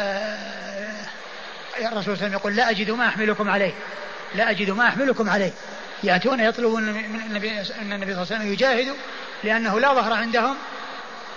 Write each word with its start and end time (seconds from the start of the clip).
آه، 0.00 1.06
الرسول 1.78 2.02
صلى 2.02 2.12
الله 2.12 2.24
عليه 2.24 2.26
وسلم 2.26 2.32
يقول 2.32 2.56
لا 2.56 2.70
أجد 2.70 2.90
ما 2.90 3.08
أحملكم 3.08 3.50
عليه. 3.50 3.72
لا 4.34 4.50
أجد 4.50 4.70
ما 4.70 4.88
أحملكم 4.88 5.30
عليه. 5.30 5.52
يأتون 6.02 6.40
يطلبون 6.40 6.82
من 6.82 7.20
النبي, 7.20 7.50
أن 7.50 7.92
النبي 7.92 8.14
صلى 8.14 8.22
الله 8.22 8.26
عليه 8.30 8.36
وسلم 8.36 8.52
يجاهدوا 8.52 8.96
لأنه 9.44 9.80
لا 9.80 9.94
ظهر 9.94 10.12
عندهم 10.12 10.56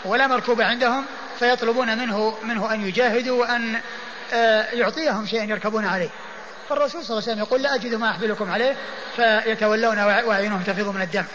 ولا 0.06 0.28
مركوب 0.28 0.62
عندهم 0.62 1.06
فيطلبون 1.40 1.98
منه 1.98 2.38
منه 2.44 2.74
أن 2.74 2.88
يجاهدوا 2.88 3.42
وأن 3.42 3.80
آه، 4.34 4.72
يعطيهم 4.72 5.26
شيئا 5.26 5.44
يركبون 5.44 5.86
عليه. 5.86 6.10
فالرسول 6.70 7.04
صلى 7.04 7.18
الله 7.18 7.24
عليه 7.24 7.34
وسلم 7.34 7.40
يقول 7.40 7.62
لا 7.62 7.76
أجد 7.76 7.96
ما 7.96 8.10
أحملكم 8.10 8.52
عليه 8.52 8.76
فيتولون 9.16 10.00
وأعينهم 10.00 10.62
تفيض 10.62 10.88
من 10.88 11.02
الدم. 11.02 11.26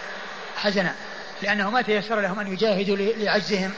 حزنا. 0.57 0.95
لأنه 1.43 1.71
ما 1.71 1.83
تيسر 1.83 2.21
لهم 2.21 2.41
أن 2.41 2.53
يجاهدوا 2.53 2.97
لعجزهم 2.97 3.73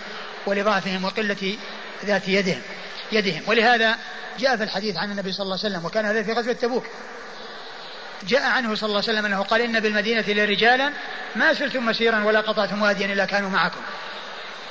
ولضعفهم 0.46 1.04
وقلة 1.04 1.56
ذات 2.04 2.28
يدهم. 2.28 2.62
يدهم. 3.12 3.42
ولهذا 3.46 3.96
جاء 4.38 4.56
في 4.56 4.62
الحديث 4.62 4.96
عن 4.96 5.10
النبي 5.10 5.32
صلى 5.32 5.44
الله 5.44 5.58
عليه 5.64 5.74
وسلم 5.74 5.84
وكان 5.84 6.04
هذا 6.06 6.22
في 6.22 6.32
غزوة 6.32 6.52
تبوك. 6.52 6.86
جاء 8.28 8.42
عنه 8.42 8.74
صلى 8.74 8.86
الله 8.86 9.02
عليه 9.08 9.12
وسلم 9.12 9.26
أنه 9.26 9.42
قال 9.42 9.60
إن 9.60 9.80
بالمدينة 9.80 10.24
لرجالا 10.28 10.92
ما 11.36 11.54
سلتم 11.54 11.86
مسيرا 11.86 12.24
ولا 12.24 12.40
قطعتم 12.40 12.82
واديا 12.82 13.06
إلا 13.06 13.24
كانوا 13.24 13.50
معكم. 13.50 13.80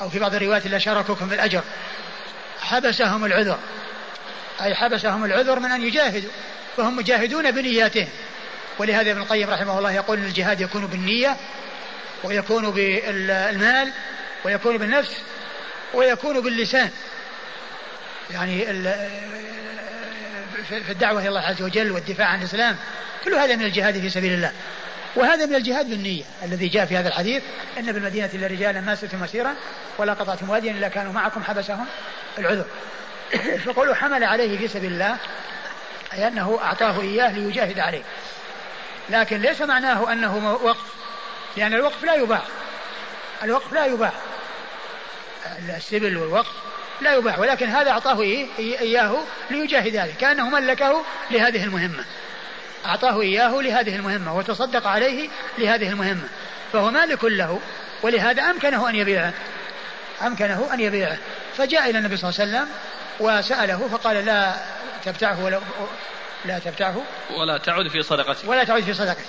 أو 0.02 0.10
في 0.10 0.20
بعض 0.20 0.36
الروايات 0.36 0.66
إلا 0.66 0.80
شاركوكم 0.80 1.30
في 1.30 1.36
الأجر. 1.36 1.64
حبسهم 2.60 3.26
العذر. 3.26 3.60
أي 4.62 4.76
حبسهم 4.76 5.26
العذر 5.26 5.60
من 5.60 5.72
أن 5.72 5.82
يجاهدوا 5.82 6.30
فهم 6.78 6.96
مجاهدون 6.96 7.52
بنياتهم. 7.52 8.08
ولهذا 8.80 9.12
ابن 9.12 9.22
القيم 9.22 9.50
رحمه 9.50 9.78
الله 9.78 9.92
يقول 9.92 10.20
الجهاد 10.20 10.62
يكون 10.62 10.88
بالنية 10.88 11.38
ويكون 12.24 12.72
بالمال 12.72 13.92
ويكون 14.46 14.78
بالنفس 14.78 15.12
ويكون 15.94 16.42
باللسان. 16.42 16.90
يعني 18.30 18.66
في 20.68 20.92
الدعوة 20.92 21.22
إلى 21.22 21.30
الله 21.30 21.42
عز 21.42 21.62
وجل 21.62 21.92
والدفاع 21.92 22.28
عن 22.28 22.40
الإسلام 22.40 22.78
كل 23.24 23.34
هذا 23.34 23.56
من 23.56 23.66
الجهاد 23.66 24.00
في 24.00 24.10
سبيل 24.10 24.34
الله. 24.34 24.52
وهذا 25.16 25.46
من 25.46 25.56
الجهاد 25.56 25.90
بالنية 25.90 26.24
الذي 26.44 26.68
جاء 26.68 26.86
في 26.86 26.98
هذا 26.98 27.08
الحديث 27.08 27.44
أن 27.78 27.92
بالمدينة 27.92 28.30
إلا 28.34 28.48
رجالا 28.48 28.82
ما 28.82 28.96
سلتم 28.96 29.22
مسيرا 29.22 29.56
ولا 29.98 30.14
قطعتم 30.14 30.50
واديا 30.50 30.72
إلا 30.72 30.88
كانوا 30.88 31.14
معكم 31.14 31.44
حبسهم 31.44 31.86
العذر. 32.38 32.66
فقولوا 33.66 33.96
حمل 33.96 34.24
عليه 34.24 34.58
في 34.58 34.68
سبيل 34.68 34.94
الله 34.94 35.18
أي 36.14 36.28
أنه 36.28 36.60
أعطاه 36.62 37.02
إياه 37.02 37.32
ليجاهد 37.32 37.80
عليه. 37.80 38.04
لكن 39.10 39.42
ليس 39.42 39.62
معناه 39.62 40.12
أنه 40.12 40.54
وقف 40.64 40.94
لأن 41.58 41.74
الوقف 41.74 42.04
لا 42.04 42.16
يباع 42.16 42.42
الوقف 43.44 43.74
لا 43.74 43.86
يباع 43.86 44.14
السبل 45.78 46.18
والوقف 46.18 46.52
لا 47.02 47.16
يباع 47.16 47.40
ولكن 47.40 47.70
هذا 47.70 47.92
أعطاه 47.92 48.22
إياه 48.60 49.18
ليجاهد 49.52 49.96
عليه 49.96 50.14
كأنه 50.14 50.50
ملكه 50.50 51.02
لهذه 51.32 51.64
المهمة. 51.64 52.06
أعطاه 52.86 53.22
إياه 53.22 53.62
لهذه 53.62 53.96
المهمة 53.96 54.38
وتصدق 54.38 54.88
عليه 54.88 55.30
لهذه 55.58 55.90
المهمة. 55.90 56.30
فهو 56.74 56.92
مالك 56.92 57.24
له 57.24 57.60
ولهذا 58.04 58.44
أمكنه 58.44 58.90
أن 58.90 58.96
يبيعه. 58.96 59.34
أمكنه 60.22 60.70
أن 60.74 60.80
يبيعه. 60.80 61.18
فجاء 61.58 61.90
إلى 61.90 61.98
النبي 61.98 62.18
صلى 62.18 62.30
الله 62.30 62.40
عليه 62.40 62.50
وسلم 62.50 62.70
وسأله 63.20 63.88
فقال 63.88 64.26
لا 64.26 64.54
تبتعه 65.06 65.44
ولا 65.44 65.60
لا 66.46 66.60
تبتعه. 66.60 67.02
ولا 67.38 67.58
تعد 67.58 67.88
في 67.88 68.02
صدقتك. 68.02 68.50
ولا 68.50 68.64
تعد 68.64 68.84
في 68.84 68.94
صدقتك. 68.94 69.26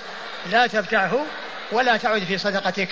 لا 0.51 0.67
تبتعه 0.67 1.25
ولا 1.71 1.97
تعد 1.97 2.23
في 2.23 2.37
صدقتك. 2.37 2.89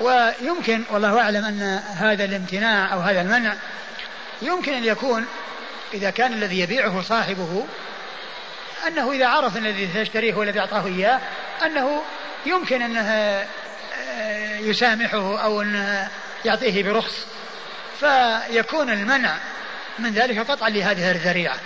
ويمكن 0.00 0.82
والله 0.90 1.20
أعلم 1.20 1.44
أن 1.44 1.62
هذا 1.96 2.24
الامتناع 2.24 2.92
أو 2.92 3.00
هذا 3.00 3.20
المنع 3.20 3.54
يمكن 4.42 4.72
أن 4.72 4.84
يكون 4.84 5.26
إذا 5.94 6.10
كان 6.10 6.32
الذي 6.32 6.60
يبيعه 6.60 7.02
صاحبه 7.02 7.66
أنه 8.86 9.12
إذا 9.12 9.26
عرف 9.26 9.56
الذي 9.56 9.88
سيشتريه 9.92 10.34
والذي 10.34 10.60
أعطاه 10.60 10.86
إياه 10.86 11.20
أنه 11.64 12.02
يمكن 12.46 12.82
أنه 12.82 13.00
آه، 13.00 14.58
يسامحه 14.58 15.42
أو 15.42 15.62
أنه 15.62 16.08
يعطيه 16.44 16.82
برخص. 16.82 17.26
فيكون 18.00 18.90
المنع 18.90 19.36
من 19.98 20.12
ذلك 20.12 20.50
قطعا 20.50 20.68
لهذه 20.68 21.10
الذريعة. 21.10 21.56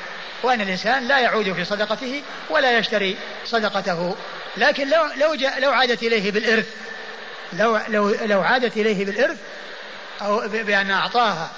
وأن 0.42 0.60
الإنسان 0.60 1.08
لا 1.08 1.18
يعود 1.18 1.52
في 1.52 1.64
صدقته 1.64 2.22
ولا 2.50 2.78
يشتري 2.78 3.16
صدقته. 3.44 4.16
لكن 4.56 4.88
لو 4.88 5.04
لو 5.16 5.34
لو 5.58 5.70
عادت 5.70 6.02
إليه 6.02 6.30
بالإرث 6.30 6.66
لو 7.52 7.80
لو 7.88 8.10
لو 8.24 8.40
عادت 8.40 8.76
إليه 8.76 9.04
بالإرث 9.04 9.38
أو 10.22 10.48
بأن 10.48 10.90
أعطاها 10.90 11.50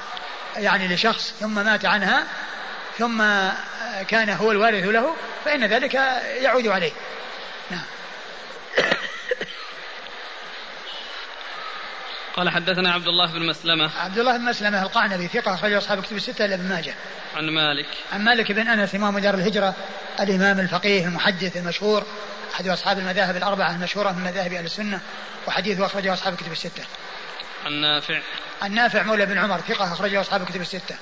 يعني 0.56 0.94
لشخص 0.94 1.34
ثم 1.40 1.64
مات 1.64 1.84
عنها 1.84 2.24
ثم 2.98 3.22
كان 4.08 4.30
هو 4.30 4.52
الوارث 4.52 4.84
له 4.84 5.16
فإن 5.44 5.64
ذلك 5.64 5.94
يعود 6.40 6.66
عليه. 6.66 6.92
نعم. 7.70 7.84
قال 12.36 12.50
حدثنا 12.50 12.92
عبد 12.92 13.08
الله 13.08 13.32
بن 13.32 13.46
مسلمة. 13.46 13.90
عبد 13.98 14.18
الله 14.18 14.36
بن 14.36 14.44
مسلمة 14.44 14.82
القعنبي 14.82 15.28
ثقة 15.28 15.54
أخرجه 15.54 15.78
أصحاب 15.78 16.02
كتب 16.02 16.16
الستة 16.16 16.44
إلا 16.44 16.54
ابن 16.54 16.68
ماجه. 16.68 16.94
عن 17.36 17.50
مالك. 17.50 17.86
عن 18.12 18.24
مالك 18.24 18.52
بن 18.52 18.68
أنس 18.68 18.94
إمام 18.94 19.18
دار 19.18 19.34
الهجرة 19.34 19.74
الإمام 20.20 20.60
الفقيه 20.60 21.06
المحدث 21.06 21.56
المشهور 21.56 22.06
أحد 22.54 22.68
أصحاب 22.68 22.98
المذاهب 22.98 23.36
الأربعة 23.36 23.70
المشهورة 23.70 24.12
من 24.12 24.24
مذاهب 24.24 24.52
أهل 24.52 24.64
السنة 24.64 25.00
وحديثه 25.46 25.86
أخرجه 25.86 26.12
أصحاب 26.12 26.32
الكتب 26.32 26.52
الستة. 26.52 26.84
عن 27.66 27.72
نافع. 27.72 28.20
عن 28.62 28.74
نافع 28.74 29.02
مولى 29.02 29.26
بن 29.26 29.38
عمر 29.38 29.60
ثقة 29.60 29.92
أخرجه 29.92 30.20
أصحاب 30.20 30.42
الكتب 30.42 30.60
الستة. 30.60 30.96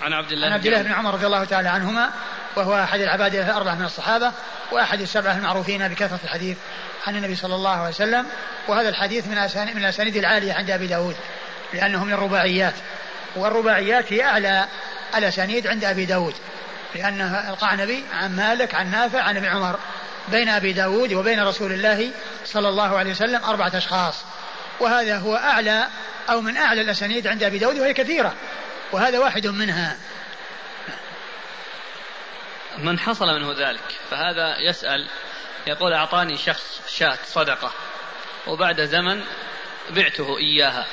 عن 0.00 0.12
عبد 0.12 0.32
الله 0.32 0.46
عن 0.46 0.52
عبد 0.52 0.66
الله 0.66 0.82
بن 0.82 0.92
عمر 0.92 1.14
رضي 1.14 1.26
الله 1.26 1.44
تعالى 1.44 1.68
عنهما 1.68 2.10
وهو 2.56 2.82
أحد 2.82 3.00
العبادة 3.00 3.50
الأربعة 3.50 3.74
من 3.74 3.84
الصحابة 3.84 4.32
وأحد 4.72 5.00
السبعة 5.00 5.36
المعروفين 5.36 5.88
بكثرة 5.88 6.20
الحديث 6.24 6.58
عن 7.06 7.16
النبي 7.16 7.36
صلى 7.36 7.54
الله 7.54 7.70
عليه 7.70 7.88
وسلم 7.88 8.26
وهذا 8.68 8.88
الحديث 8.88 9.26
من 9.26 9.34
من 9.74 9.84
الأسانيد 9.84 10.16
العالية 10.16 10.52
عند 10.52 10.70
أبي 10.70 10.86
داود 10.86 11.16
لأنه 11.72 12.04
من 12.04 12.12
الرباعيات. 12.12 12.74
والرباعيات 13.36 14.12
هي 14.12 14.24
أعلى 14.24 14.68
الأسانيد 15.16 15.66
عند 15.66 15.84
أبي 15.84 16.06
داود 16.06 16.34
لأن 16.94 17.20
القعنبي 17.48 18.04
عن 18.12 18.36
مالك 18.36 18.74
عن 18.74 18.90
نافع 18.90 19.22
عن 19.22 19.36
ابن 19.36 19.46
عمر 19.46 19.78
بين 20.28 20.48
أبي 20.48 20.72
داود 20.72 21.12
وبين 21.12 21.40
رسول 21.40 21.72
الله 21.72 22.10
صلى 22.44 22.68
الله 22.68 22.98
عليه 22.98 23.10
وسلم 23.10 23.44
أربعة 23.44 23.72
أشخاص. 23.74 24.24
وهذا 24.80 25.18
هو 25.18 25.36
أعلى 25.36 25.88
أو 26.30 26.40
من 26.40 26.56
أعلى 26.56 26.80
الأسانيد 26.80 27.26
عند 27.26 27.42
أبي 27.42 27.58
داود 27.58 27.78
وهي 27.78 27.94
كثيرة 27.94 28.34
وهذا 28.92 29.18
واحد 29.18 29.46
منها. 29.46 29.96
من 32.78 32.98
حصل 32.98 33.26
منه 33.26 33.52
ذلك 33.52 33.94
فهذا 34.10 34.58
يسأل 34.58 35.06
يقول 35.66 35.92
أعطاني 35.92 36.36
شخص 36.36 36.80
شاة 36.88 37.18
صدقة 37.26 37.72
وبعد 38.46 38.80
زمن 38.80 39.24
بعته 39.90 40.38
إياها. 40.38 40.86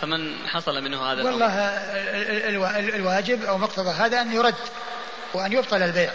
فمن 0.00 0.48
حصل 0.48 0.82
منه 0.82 1.12
هذا 1.12 1.22
والله 1.22 1.58
الواجب 2.96 3.44
أو 3.44 3.58
مقتضى 3.58 3.90
هذا 3.90 4.20
أن 4.20 4.32
يرد 4.32 4.54
وأن 5.34 5.52
يبطل 5.52 5.82
البيع. 5.82 6.12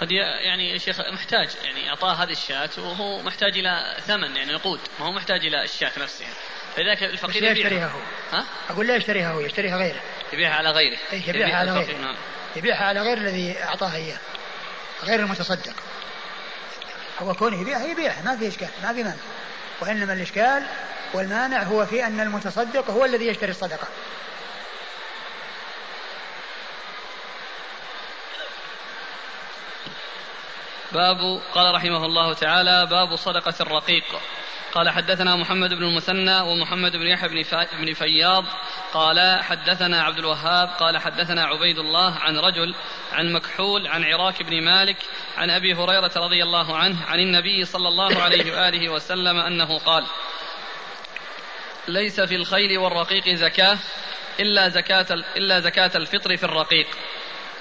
قد 0.00 0.10
يعني 0.10 0.70
يا 0.70 0.78
شيخ 0.78 1.00
محتاج 1.00 1.48
يعني 1.64 1.90
أعطاه 1.90 2.12
هذه 2.12 2.32
الشاة 2.32 2.70
وهو 2.78 3.22
محتاج 3.22 3.58
إلى 3.58 3.96
ثمن 4.06 4.36
يعني 4.36 4.52
نقود 4.52 4.80
ما 5.00 5.06
هو 5.06 5.12
محتاج 5.12 5.46
إلى 5.46 5.64
الشاة 5.64 5.92
نفسها. 5.96 6.28
فلذلك 6.76 7.02
الفقير 7.02 7.42
يشتريها 7.42 7.88
هو. 7.88 7.98
ها؟ 8.32 8.44
أقول 8.70 8.86
لا 8.86 8.96
يشتريها 8.96 9.32
هو 9.32 9.40
يشتريها 9.40 9.76
غيره. 9.76 10.00
يبيعها 10.32 10.54
على 10.54 10.70
غيره. 10.70 10.98
اي 11.12 11.22
يبيعها 11.26 11.56
على 11.56 11.72
غيره. 11.72 11.98
نعم. 11.98 12.16
يبيعها 12.56 12.84
على 12.84 13.00
غير 13.00 13.18
الذي 13.18 13.62
اعطاها 13.62 13.96
إياه. 13.96 14.18
غير 15.04 15.20
المتصدق. 15.20 15.74
هو 17.18 17.34
كونه 17.34 17.60
يبيعها 17.60 17.86
يبيعها 17.86 18.22
ما 18.22 18.36
في 18.36 18.48
إشكال 18.48 18.68
ما 18.82 18.92
في 18.92 19.02
مانع. 19.02 19.16
وإنما 19.80 20.12
الإشكال 20.12 20.66
والمانع 21.14 21.62
هو 21.62 21.86
في 21.86 22.06
أن 22.06 22.20
المتصدق 22.20 22.90
هو 22.90 23.04
الذي 23.04 23.26
يشتري 23.26 23.50
الصدقة. 23.50 23.88
باب 30.96 31.40
قال 31.54 31.74
رحمه 31.74 32.06
الله 32.06 32.34
تعالى 32.34 32.86
باب 32.86 33.16
صدقة 33.16 33.54
الرقيق. 33.60 34.04
قال 34.72 34.90
حدثنا 34.90 35.36
محمد 35.36 35.74
بن 35.74 35.82
المثنى 35.82 36.40
ومحمد 36.40 36.96
بن 36.96 37.06
يحيى 37.06 37.28
بن, 37.72 37.94
فياض. 37.94 38.44
قال 38.92 39.42
حدثنا 39.42 40.02
عبد 40.02 40.18
الوهاب. 40.18 40.68
قال 40.68 40.98
حدثنا 40.98 41.44
عبيد 41.44 41.78
الله 41.78 42.14
عن 42.14 42.38
رجل 42.38 42.74
عن 43.12 43.32
مكحول 43.32 43.86
عن 43.86 44.04
عراك 44.04 44.42
بن 44.42 44.62
مالك 44.62 44.96
عن 45.36 45.50
أبي 45.50 45.74
هريرة 45.74 46.12
رضي 46.16 46.42
الله 46.42 46.76
عنه 46.76 47.04
عن 47.06 47.20
النبي 47.20 47.64
صلى 47.64 47.88
الله 47.88 48.22
عليه 48.22 48.52
وآله 48.52 48.88
وسلم 48.88 49.36
أنه 49.36 49.78
قال 49.78 50.04
ليس 51.88 52.20
في 52.20 52.36
الخيل 52.36 52.78
والرقيق 52.78 53.28
زكاة 53.28 53.78
إلا 54.40 54.68
زكاة 54.68 55.06
إلا 55.36 55.60
زكاة 55.60 55.90
الفطر 55.96 56.36
في 56.36 56.44
الرقيق. 56.44 56.86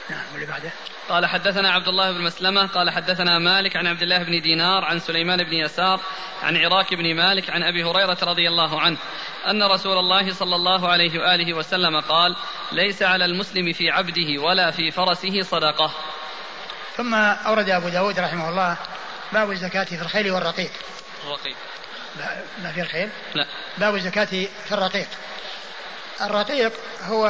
نعم 0.10 0.24
واللي 0.34 0.46
بعده؟ 0.46 0.72
قال 1.10 1.26
حدثنا 1.26 1.72
عبد 1.72 1.88
الله 1.88 2.12
بن 2.12 2.22
مسلمة 2.22 2.68
قال 2.68 2.90
حدثنا 2.90 3.40
مالك 3.40 3.76
عن 3.76 3.88
عبد 3.88 4.02
الله 4.02 4.24
بن 4.24 4.42
دينار 4.42 4.86
عن 4.86 5.00
سليمان 5.00 5.44
بن 5.44 5.54
يسار 5.54 6.00
عن 6.44 6.58
عراك 6.58 6.94
بن 6.94 7.16
مالك 7.16 7.50
عن 7.50 7.64
أبي 7.64 7.84
هريرة 7.84 8.18
رضي 8.24 8.48
الله 8.48 8.82
عنه 8.82 8.98
أن 9.48 9.64
رسول 9.64 9.98
الله 9.98 10.34
صلى 10.34 10.56
الله 10.56 10.90
عليه 10.90 11.20
وآله 11.20 11.54
وسلم 11.54 12.00
قال 12.00 12.36
ليس 12.72 13.04
على 13.04 13.26
المسلم 13.26 13.74
في 13.74 13.90
عبده 13.90 14.42
ولا 14.42 14.72
في 14.72 14.92
فرسه 14.92 15.42
صدقة. 15.42 15.92
ثم 16.98 17.14
أورد 17.14 17.70
أبو 17.70 17.90
داود 17.90 18.20
رحمه 18.20 18.50
الله 18.50 18.78
باب 19.34 19.52
الزكاة 19.52 19.84
في 19.84 20.02
الخيل 20.02 20.32
والرقيق. 20.32 20.72
الرقيق. 21.24 21.56
ما 22.64 22.72
في 22.72 22.82
الخيل؟ 22.82 23.10
لا. 23.36 23.46
باب 23.78 23.96
الزكاة 23.96 24.26
في 24.66 24.72
الرقيق. 24.72 25.08
الرقيق 26.22 26.74
هو 27.08 27.28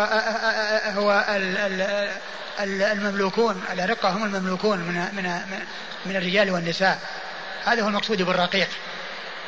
هو 0.96 1.26
المملوكون 2.60 3.64
الأرقة 3.74 4.10
هم 4.10 4.24
المملوكون 4.24 4.80
من 4.80 4.94
من 4.94 5.42
من 6.06 6.16
الرجال 6.16 6.52
والنساء. 6.52 7.00
هذا 7.66 7.82
هو 7.82 7.88
المقصود 7.88 8.22
بالرقيق. 8.22 8.68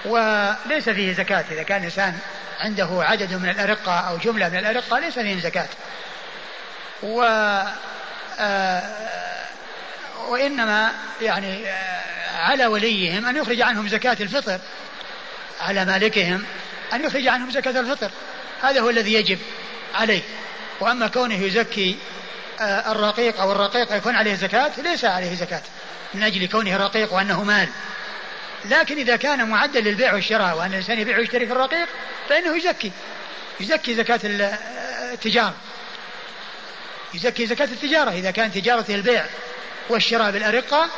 وليس 0.05 0.89
فيه 0.89 1.13
زكاة. 1.13 1.45
إذا 1.51 1.63
كان 1.63 1.83
إنسان 1.83 2.19
عنده 2.59 2.87
عدد 2.91 3.33
من 3.33 3.49
الأرقة 3.49 3.99
أو 3.99 4.17
جملة 4.17 4.49
من 4.49 4.57
الأرقة 4.57 4.99
ليس 4.99 5.13
فيهم 5.13 5.39
زكاة. 5.39 5.67
و 7.03 7.21
وإنما 10.27 10.91
يعني 11.21 11.65
على 12.39 12.65
وليهم 12.65 13.25
أن 13.25 13.35
يخرج 13.35 13.61
عنهم 13.61 13.87
زكاة 13.87 14.17
الفطر 14.21 14.59
على 15.61 15.85
مالكهم 15.85 16.43
أن 16.93 17.05
يخرج 17.05 17.27
عنهم 17.27 17.51
زكاة 17.51 17.79
الفطر. 17.79 18.11
هذا 18.62 18.81
هو 18.81 18.89
الذي 18.89 19.13
يجب 19.13 19.39
عليه. 19.95 20.21
وأما 20.80 21.07
كونه 21.07 21.42
يزكي 21.44 21.98
آه، 22.59 22.92
الرقيق 22.92 23.42
أو 23.42 23.51
الرقيق 23.51 23.95
يكون 23.95 24.15
عليه 24.15 24.36
زكاة 24.36 24.71
ليس 24.77 25.06
عليه 25.06 25.36
زكاة 25.36 25.62
من 26.13 26.24
أجل 26.24 26.48
كونه 26.48 26.77
رقيق 26.77 27.13
وأنه 27.13 27.44
مال. 27.44 27.69
لكن 28.65 28.98
إذا 28.98 29.15
كان 29.15 29.50
معدل 29.50 29.83
للبيع 29.83 30.13
والشراء 30.13 30.57
وأن 30.57 30.71
الإنسان 30.71 31.00
يبيع 31.00 31.18
ويشتري 31.18 31.45
في 31.45 31.51
الرقيق 31.51 31.88
فإنه 32.30 32.57
يزكي. 32.57 32.92
يزكي 33.59 33.95
زكاة 33.95 34.19
آه، 34.25 35.13
التجارة. 35.13 35.54
يزكي 37.13 37.45
زكاة 37.45 37.65
التجارة. 37.65 38.12
إذا 38.12 38.31
كان 38.31 38.51
تجارته 38.51 38.95
البيع 38.95 39.25
والشراء 39.89 40.31
بالأرقة 40.31 40.89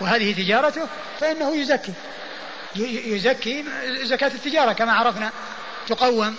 وهذه 0.00 0.32
تجارته 0.32 0.88
فإنه 1.20 1.56
يزكي. 1.56 1.92
يزكي 2.76 3.64
زكاة 4.02 4.28
التجارة 4.28 4.72
كما 4.72 4.92
عرفنا 4.92 5.32
تقوم 5.86 6.36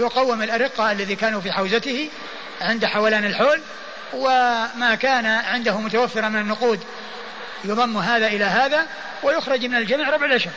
يقوم 0.00 0.42
الأرقة 0.42 0.92
الذي 0.92 1.16
كانوا 1.16 1.40
في 1.40 1.52
حوزته 1.52 2.10
عند 2.60 2.84
حولان 2.84 3.24
الحول 3.24 3.60
وما 4.12 4.94
كان 4.94 5.26
عنده 5.26 5.78
متوفرا 5.78 6.28
من 6.28 6.40
النقود 6.40 6.80
يضم 7.64 7.96
هذا 7.96 8.26
إلى 8.26 8.44
هذا 8.44 8.86
ويخرج 9.22 9.64
من 9.64 9.76
الجميع 9.76 10.10
ربع 10.10 10.26
العشر 10.26 10.50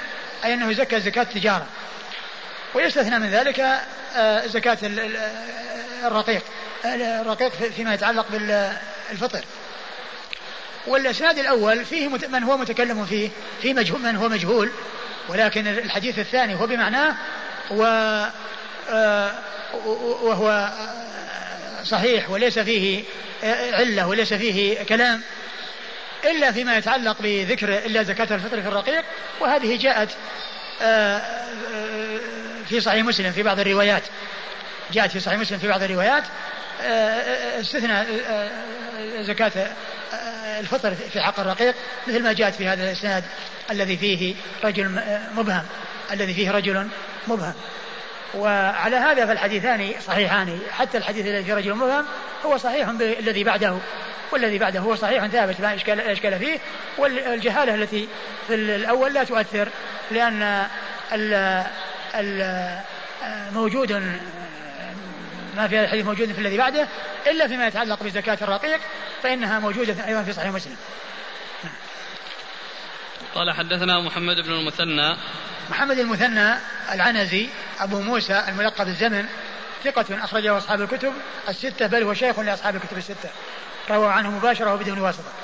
أي 0.46 0.54
أنه 0.54 0.74
زكى 0.74 1.00
زكاة 1.00 1.24
تجارة. 1.24 1.66
ويستثنى 2.74 3.20
من 3.20 3.30
ذلك 3.30 3.60
آه، 4.16 4.48
زكاة 4.48 4.78
الرقيق 6.04 6.44
الرقيق 6.86 7.54
فيما 7.54 7.94
يتعلق 7.94 8.26
بالفطر 8.32 9.46
والأسناد 10.88 11.40
الأول 11.40 11.86
فيه 11.86 12.08
من 12.08 12.44
هو 12.44 12.58
متكلم 12.58 13.06
فيه 13.06 13.30
في 13.62 13.74
مجهول 13.74 14.02
من 14.02 14.16
هو 14.16 14.30
مجهول 14.30 14.72
ولكن 15.30 15.68
الحديث 15.68 16.20
الثاني 16.20 16.56
هو 16.56 16.68
بمعناه 16.68 17.16
و 17.72 17.84
آه، 18.90 19.32
وهو 20.22 20.70
صحيح 21.84 22.30
وليس 22.30 22.60
فيه 22.60 23.04
علة 23.74 24.08
وليس 24.08 24.34
فيه 24.34 24.84
كلام 24.84 25.22
إلا 26.26 26.52
فيما 26.52 26.78
يتعلق 26.78 27.18
بذكر 27.20 27.78
إلا 27.78 28.04
زكاة 28.04 28.36
الفطر 28.36 28.62
في 28.62 28.68
الرقيق 28.68 29.04
وهذه 29.40 29.78
جاءت 29.78 30.10
آه، 30.82 31.22
في 32.70 32.80
صحيح 32.80 33.06
مسلم 33.06 33.32
في 33.32 33.44
بعض 33.44 33.60
الروايات. 33.60 34.04
جاءت 34.92 35.12
في 35.12 35.20
صحيح 35.20 35.40
مسلم 35.40 35.60
في 35.60 35.68
بعض 35.68 35.84
الروايات 35.84 36.24
آه، 36.82 37.60
استثنى 37.60 38.06
زكاة 39.24 39.52
الفطر 40.60 40.96
في 40.96 41.22
حق 41.22 41.40
الرقيق 41.40 41.76
مثل 42.08 42.24
ما 42.24 42.34
جاءت 42.34 42.56
في 42.56 42.68
هذا 42.68 42.84
الإسناد 42.84 43.24
الذي 43.72 43.98
فيه 43.98 44.36
رجل 44.64 45.02
مبهم. 45.36 45.64
الذي 46.12 46.34
فيه 46.34 46.52
رجل 46.52 46.88
مبهم. 47.28 47.54
وعلى 48.36 48.96
هذا 48.96 49.26
فالحديثان 49.26 49.94
صحيحان. 50.08 50.60
حتى 50.72 50.98
الحديث 50.98 51.26
الذي 51.26 51.44
في 51.44 51.54
رجل 51.54 51.74
مبهم 51.74 52.06
هو 52.46 52.58
صحيح 52.58 52.90
بالذي 52.90 53.44
بعده 53.44 53.78
والذي 54.32 54.58
بعده 54.58 54.80
هو 54.80 54.96
صحيح 54.96 55.28
ثابت 55.28 55.60
لا 55.60 55.76
إشكال, 55.76 56.00
إشكال 56.00 56.40
فيه. 56.40 56.60
والجهالة 56.98 57.76
التي 57.76 58.08
في 58.48 58.56
الأول 58.56 59.14
لا 59.14 59.24
تؤثر 59.24 59.70
لأن 60.12 60.68
ال 61.14 61.64
ال 62.16 62.80
موجود 63.54 63.92
ما 65.58 65.68
في 65.68 65.78
هذا 65.78 65.86
الحديث 65.86 66.06
موجود 66.06 66.32
في 66.32 66.42
الذي 66.42 66.58
بعده 66.58 66.88
إلا 67.28 67.48
فيما 67.48 67.68
يتعلق 67.68 68.04
بزكاة 68.04 68.38
الرقيق 68.42 68.80
فإنها 69.24 69.60
موجودة 69.60 70.08
أيضا 70.08 70.24
في 70.24 70.34
صحيح 70.34 70.52
مسلم. 70.52 70.78
قال 73.36 73.52
حدثنا 73.52 74.00
محمد 74.00 74.36
بن 74.36 74.52
المثنى 74.52 75.18
محمد 75.70 76.00
المثنى 76.00 76.56
العنزي 76.92 77.50
أبو 77.80 78.02
موسى 78.02 78.44
الملقب 78.48 78.88
الزمن 78.88 79.26
ثقة 79.84 80.24
أخرجه 80.24 80.58
أصحاب 80.58 80.82
الكتب 80.82 81.14
الستة 81.50 81.88
بل 81.88 82.04
هو 82.04 82.14
شيخ 82.14 82.40
لأصحاب 82.40 82.76
الكتب 82.76 82.98
الستة. 82.98 83.30
روى 83.90 84.12
عنه 84.12 84.32
مباشرة 84.32 84.74
وبدون 84.74 85.00
واسطة. 85.00 85.32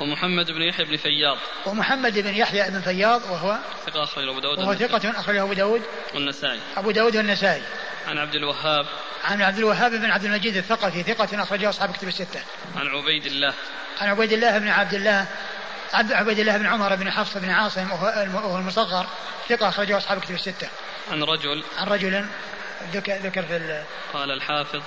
ومحمد 0.00 0.50
بن 0.50 0.62
يحيى 0.62 0.86
بن 0.86 0.96
فياض. 0.96 1.38
ومحمد 1.66 2.18
بن 2.18 2.34
يحيى 2.34 2.70
بن 2.70 2.80
فياض 2.80 3.30
وهو 3.30 3.58
ثقة 3.86 4.04
أخرجه 4.04 4.30
أبو 4.30 4.40
داود 4.40 4.58
وهو 4.58 4.74
ثقة 4.74 5.20
أخرجه 5.20 5.42
أبو 5.42 5.52
داود 5.52 5.82
والنسائي. 6.14 6.60
أبو 6.76 6.90
داود 6.90 7.16
والنسائي. 7.16 7.62
عن 8.06 8.18
عبد 8.18 8.34
الوهاب. 8.34 8.86
عن 9.24 9.42
عبد 9.42 9.58
الوهاب 9.58 9.92
بن 9.92 10.10
عبد 10.10 10.24
المجيد 10.24 10.56
الثقفي 10.56 11.02
ثقة 11.02 11.42
أخرجه 11.42 11.68
أصحاب 11.68 11.90
الكتب 11.90 12.08
الستة. 12.08 12.40
عن 12.76 12.86
عبيد 12.86 13.26
الله. 13.26 13.54
عن 14.00 14.08
عبيد 14.08 14.32
الله 14.32 14.58
بن 14.58 14.68
عبد 14.68 14.94
الله 14.94 15.26
عبد 15.94 16.12
عبيد 16.12 16.38
الله 16.38 16.56
بن 16.56 16.66
عمر 16.66 16.96
بن 16.96 17.10
حفص 17.10 17.36
بن 17.36 17.50
عاصم 17.50 17.92
وهو 17.92 18.58
المصغر 18.58 19.06
ثقة 19.48 19.68
أخرجه 19.68 19.96
أصحاب 19.96 20.18
الكتب 20.18 20.34
الستة. 20.34 20.68
عن 21.10 21.22
رجل. 21.22 21.64
عن 21.78 21.86
رجل 21.86 22.26
ذكر 22.92 23.12
ذكر 23.12 23.42
في 23.42 23.84
قال 24.12 24.30
الحافظ 24.30 24.82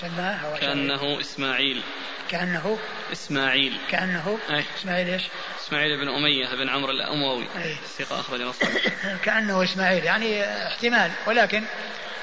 سماه 0.00 0.56
كأنه 0.60 1.20
إسماعيل. 1.20 1.82
كأنه؟ 2.30 2.78
إسماعيل. 3.12 3.78
كأنه؟ 3.90 4.38
أي. 4.50 4.64
إسماعيل 4.78 5.08
إيش؟ 5.08 5.22
إسماعيل 5.66 6.00
بن 6.00 6.08
أمية 6.08 6.54
بن 6.54 6.68
عمرو 6.68 6.90
الأموي. 6.90 7.46
أي. 7.56 7.76
ثقة 7.98 8.20
أخرج 8.20 8.40
نصر 8.40 8.66
كأنه 9.24 9.64
إسماعيل 9.64 10.04
يعني 10.04 10.44
احتمال 10.66 11.10
ولكن 11.26 11.64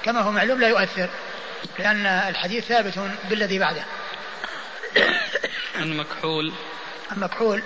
كما 0.04 0.22
هو 0.22 0.32
معلوم 0.32 0.60
لا 0.60 0.68
يؤثر 0.68 1.10
لأن 1.80 2.06
الحديث 2.06 2.66
ثابت 2.66 3.00
بالذي 3.30 3.60
بعده. 3.60 3.84
عن 5.76 5.98
مكحول. 5.98 6.54
عن 7.12 7.20
مكحول 7.20 7.64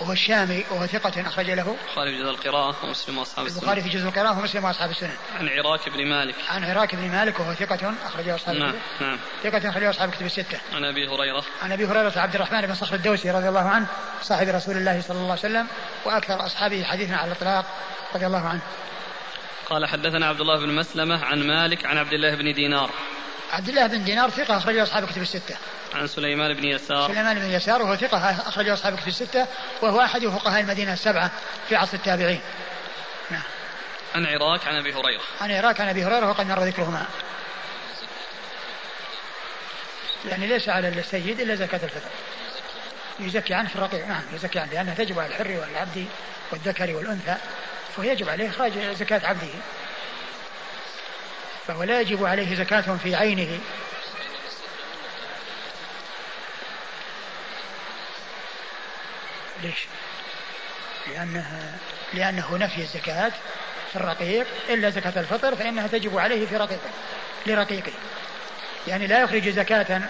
وهو 0.00 0.12
الشامي 0.12 0.64
وهو 0.70 0.86
ثقة 0.86 1.20
أخرج 1.20 1.50
له 1.50 1.76
البخاري 1.86 2.12
في 2.12 2.18
جزء 2.18 2.30
القراءة 2.30 2.84
ومسلم 2.84 3.18
وأصحاب 3.18 3.46
السنة. 3.46 3.60
البخاري 3.60 3.82
في 3.82 3.88
جزء 3.88 4.08
القراءة 4.08 4.38
ومسلم 4.38 4.64
وأصحاب 4.64 4.90
السنة. 4.90 5.16
عن 5.38 5.48
عراك 5.48 5.88
بن 5.88 6.06
مالك. 6.06 6.34
عن 6.48 6.64
عراك 6.64 6.94
بن 6.94 7.08
مالك 7.08 7.40
وهو 7.40 7.54
ثقة 7.54 7.94
أخرجه 8.06 8.34
أصحاب 8.34 8.56
نعم 8.56 8.74
نعم. 9.00 9.18
ثقة 9.42 9.70
أخرجه 9.70 9.90
أصحاب 9.90 10.08
الكتب 10.08 10.26
الستة. 10.26 10.58
عن 10.74 10.84
أبي 10.84 11.08
هريرة. 11.08 11.44
عن 11.62 11.72
أبي 11.72 11.86
هريرة 11.86 12.12
عبد 12.16 12.34
الرحمن 12.34 12.60
بن 12.60 12.74
صخر 12.74 12.94
الدوسي 12.94 13.30
رضي 13.30 13.48
الله 13.48 13.68
عنه 13.68 13.86
صاحب 14.22 14.48
رسول 14.48 14.76
الله 14.76 15.00
صلى 15.00 15.16
الله 15.16 15.30
عليه 15.30 15.40
وسلم 15.40 15.66
وأكثر 16.04 16.46
أصحابه 16.46 16.84
حديثا 16.84 17.14
على 17.14 17.32
الإطلاق 17.32 17.64
رضي 18.14 18.26
الله 18.26 18.48
عنه. 18.48 18.60
قال 19.66 19.86
حدثنا 19.86 20.26
عبد 20.26 20.40
الله 20.40 20.58
بن 20.58 20.74
مسلمة 20.74 21.24
عن 21.24 21.46
مالك 21.46 21.86
عن 21.86 21.98
عبد 21.98 22.12
الله 22.12 22.34
بن 22.34 22.54
دينار. 22.54 22.90
عبد 23.52 23.68
الله 23.68 23.86
بن 23.86 24.04
دينار 24.04 24.30
ثقة 24.30 24.56
أخرجه 24.56 24.82
أصحاب 24.82 25.04
الكتب 25.04 25.22
الستة. 25.22 25.56
عن 25.94 26.06
سليمان 26.06 26.54
بن 26.54 26.64
يسار. 26.64 27.08
سليمان 27.12 27.38
بن 27.38 27.50
يسار 27.50 27.82
وهو 27.82 27.96
ثقة 27.96 28.30
أخرجه 28.30 28.72
أصحاب 28.72 28.94
الكتب 28.94 29.08
الستة 29.08 29.46
وهو 29.82 30.00
أحد 30.00 30.26
فقهاء 30.26 30.60
المدينة 30.60 30.92
السبعة 30.92 31.30
في 31.68 31.76
عصر 31.76 31.96
التابعين. 31.96 32.40
نعم. 33.30 33.42
عن 34.14 34.26
عراك 34.26 34.66
عن 34.66 34.76
أبي 34.76 34.92
هريرة. 34.92 35.22
عن 35.40 35.50
عراك 35.50 35.80
عن 35.80 35.88
أبي 35.88 36.04
هريرة 36.04 36.28
وقد 36.28 36.46
مر 36.46 36.64
ذكرهما. 36.64 37.06
يعني 40.24 40.46
ليس 40.46 40.68
على 40.68 40.88
السيد 40.88 41.40
إلا 41.40 41.54
زكاة 41.54 41.84
الفطر. 41.84 42.10
يزكي 43.20 43.54
عنه 43.54 43.68
في 43.68 43.76
الرقيق 43.76 44.06
نعم 44.06 44.22
يزكي 44.32 44.58
عنه 44.58 44.72
لأنها 44.72 44.94
تجب 44.94 45.18
على 45.18 45.28
الحر 45.28 45.50
والعبد 45.60 46.06
والذكر 46.52 46.94
والأنثى 46.94 47.36
فيجب 47.96 48.28
عليه 48.28 48.48
إخراج 48.48 48.72
زكاة 48.78 49.26
عبده. 49.26 49.48
فهو 51.66 51.82
لا 51.82 52.00
يجب 52.00 52.24
عليه 52.24 52.56
زكاة 52.56 52.96
في 53.02 53.14
عينه 53.14 53.58
ليش؟ 59.62 59.86
لأنها 61.06 61.78
لأنه 62.14 62.56
نفي 62.56 62.80
الزكاة 62.80 63.32
في 63.92 63.96
الرقيق 63.96 64.46
إلا 64.68 64.90
زكاة 64.90 65.20
الفطر 65.20 65.56
فإنها 65.56 65.86
تجب 65.86 66.18
عليه 66.18 66.46
في 66.46 66.56
رقيقه 66.56 66.90
لرقيقه 67.46 67.92
يعني 68.88 69.06
لا 69.06 69.20
يخرج 69.20 69.48
زكاة 69.48 70.02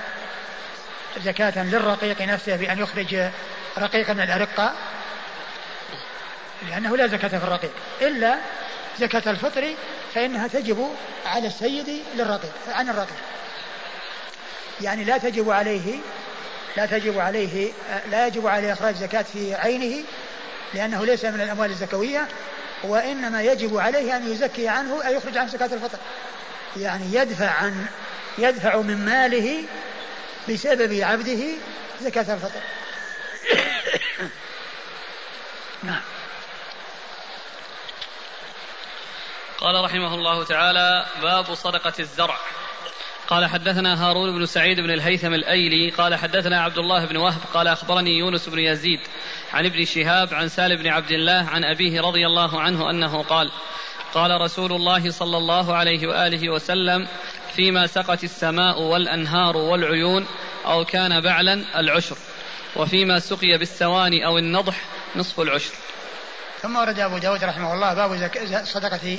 زكاة 1.18 1.64
للرقيق 1.64 2.22
نفسه 2.22 2.56
بأن 2.56 2.78
يخرج 2.78 3.30
رقيقا 3.78 4.12
من 4.12 4.20
الأرقة 4.20 4.75
لأنه 6.68 6.96
لا 6.96 7.06
زكاة 7.06 7.28
في 7.28 7.44
الرقيق 7.44 7.72
إلا 8.00 8.38
زكاة 9.00 9.30
الفطر 9.30 9.74
فإنها 10.14 10.48
تجب 10.48 10.90
على 11.26 11.46
السيد 11.46 12.02
للرقيق 12.14 12.52
عن 12.68 12.88
الرقيق. 12.88 13.16
يعني 14.80 15.04
لا 15.04 15.18
تجب 15.18 15.50
عليه 15.50 15.98
لا 16.76 16.86
تجب 16.86 17.18
عليه 17.18 17.72
لا 18.10 18.26
يجب 18.26 18.46
عليه 18.46 18.72
إخراج 18.72 18.94
زكاة 18.94 19.22
في 19.22 19.54
عينه 19.54 20.04
لأنه 20.74 21.04
ليس 21.04 21.24
من 21.24 21.40
الأموال 21.40 21.70
الزكوية 21.70 22.28
وإنما 22.84 23.42
يجب 23.42 23.76
عليه 23.76 24.16
أن 24.16 24.32
يزكي 24.32 24.68
عنه 24.68 25.06
أي 25.06 25.14
يخرج 25.14 25.38
عن 25.38 25.48
زكاة 25.48 25.66
الفطر. 25.66 25.98
يعني 26.76 27.14
يدفع 27.14 27.50
عن 27.50 27.86
يدفع 28.38 28.76
من 28.76 29.04
ماله 29.04 29.64
بسبب 30.48 31.00
عبده 31.02 31.44
زكاة 32.00 32.34
الفطر. 32.34 32.60
نعم. 35.82 36.15
قال 39.66 39.85
رحمه 39.85 40.14
الله 40.14 40.44
تعالى 40.44 41.06
باب 41.23 41.54
صدقة 41.54 41.92
الزرع. 41.99 42.37
قال 43.28 43.46
حدثنا 43.46 44.08
هارون 44.08 44.38
بن 44.38 44.46
سعيد 44.46 44.80
بن 44.80 44.90
الهيثم 44.90 45.35
الأيلي 45.35 45.90
قال 45.90 46.14
حدثنا 46.14 46.62
عبد 46.62 46.78
الله 46.78 47.04
بن 47.04 47.16
وهب 47.16 47.40
قال 47.54 47.68
أخبرني 47.68 48.18
يونس 48.18 48.49
بن 48.49 48.58
يزيد 48.58 49.00
عن 49.52 49.66
ابن 49.66 49.85
شهاب 49.85 50.35
عن 50.35 50.49
سالم 50.49 50.82
بن 50.82 50.87
عبد 50.88 51.11
الله 51.11 51.49
عن 51.50 51.64
أبيه 51.64 52.00
رضي 52.00 52.26
الله 52.26 52.61
عنه 52.61 52.90
أنه 52.90 53.23
قال 53.23 53.50
قال 54.14 54.40
رسول 54.40 54.73
الله 54.73 55.11
صلى 55.11 55.37
الله 55.37 55.76
عليه 55.76 56.06
وآله 56.06 56.50
وسلم 56.50 57.08
فيما 57.56 57.87
سقت 57.87 58.25
السماء 58.25 58.82
والأنهار 58.82 59.56
والعيون 59.56 60.26
أو 60.66 60.85
كان 60.85 61.20
بعلا 61.20 61.80
العشر 61.80 62.16
وفيما 62.76 63.18
سقي 63.18 63.58
بالسواني 63.58 64.26
أو 64.26 64.38
النضح 64.38 64.80
نصف 65.16 65.40
العشر. 65.40 65.73
ثم 66.62 66.76
ورد 66.76 66.99
أبو 66.99 67.18
داود 67.18 67.44
رحمه 67.44 67.75
الله 67.75 67.94
باب 67.94 68.30
صدقة 68.64 69.18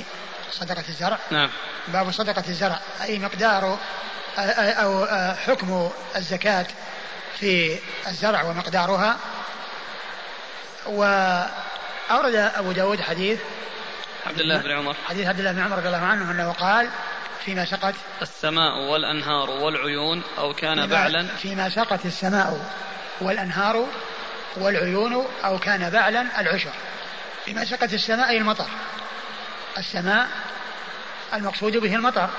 صدقة 0.52 0.84
الزرع. 0.88 1.18
نعم. 1.30 1.50
باب 1.88 2.10
صدقة 2.10 2.44
الزرع. 2.48 2.80
أي 3.02 3.18
مقدار 3.18 3.78
أو 4.38 5.06
حكم 5.34 5.90
الزكاة 6.16 6.66
في 7.38 7.78
الزرع 8.06 8.42
ومقدارها. 8.42 9.16
وأورد 10.86 12.34
أبو 12.34 12.72
داود 12.72 13.00
حديث. 13.00 13.40
عبد 14.26 14.40
الله 14.40 14.58
بن 14.58 14.70
عمر. 14.70 14.96
حديث 15.08 15.26
عبد 15.26 15.38
الله 15.38 15.52
بن 15.52 15.60
عمر 15.60 15.76
رضي 15.76 15.86
الله 15.86 16.06
عنه 16.06 16.30
أنه 16.30 16.52
قال 16.52 16.90
فيما 17.44 17.64
سقت 17.64 17.94
السماء 18.22 18.78
والأنهار 18.78 19.50
والعيون 19.50 20.22
أو 20.38 20.54
كان 20.54 20.86
بعلا. 20.86 21.26
فيما 21.26 21.68
سقت 21.68 22.06
السماء 22.06 22.60
والأنهار 23.20 23.86
والعيون 24.56 25.26
أو 25.44 25.58
كان 25.58 25.90
بعلا 25.90 26.40
العشر. 26.40 26.72
فيما 27.44 27.64
سقت 27.64 27.94
السماء 27.94 28.28
أي 28.28 28.38
المطر. 28.38 28.66
السماء 29.78 30.28
المقصود 31.34 31.76
به 31.76 31.94
المطر 31.94 32.30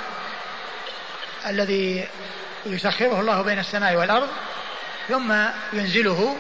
الذي 1.48 2.08
يسخره 2.66 3.22
الله 3.22 3.42
بين 3.42 3.60
السماء 3.60 3.96
والأرض 3.96 4.30
ثم 5.08 5.34
ينزله 5.74 6.38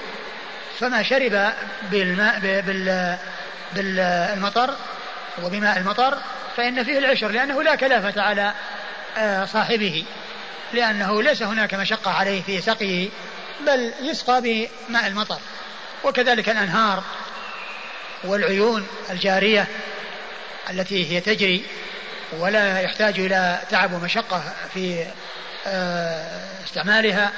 فما 0.79 1.03
شرب 1.03 1.53
بالماء 1.91 2.39
بال 2.39 3.17
بالمطر 3.75 4.75
وبماء 5.43 5.77
المطر 5.77 6.17
فإن 6.57 6.83
فيه 6.83 6.97
العشر 6.97 7.27
لأنه 7.27 7.63
لا 7.63 7.75
كلافة 7.75 8.21
على 8.21 8.53
آه، 9.17 9.45
صاحبه 9.45 10.05
لأنه 10.73 11.23
ليس 11.23 11.43
هناك 11.43 11.73
مشقة 11.73 12.11
عليه 12.11 12.41
في 12.41 12.61
سقيه 12.61 13.09
بل 13.65 13.93
يسقى 14.01 14.41
بماء 14.41 15.07
المطر. 15.07 15.39
وكذلك 16.03 16.49
الأنهار 16.49 17.03
والعيون 18.23 18.87
الجارية 19.09 19.67
التي 20.69 21.11
هي 21.11 21.21
تجري 21.21 21.63
ولا 22.37 22.81
يحتاج 22.81 23.19
إلى 23.19 23.59
تعب 23.69 23.93
ومشقة 23.93 24.43
في 24.73 25.05
آه، 25.67 26.63
استعمالها 26.65 27.31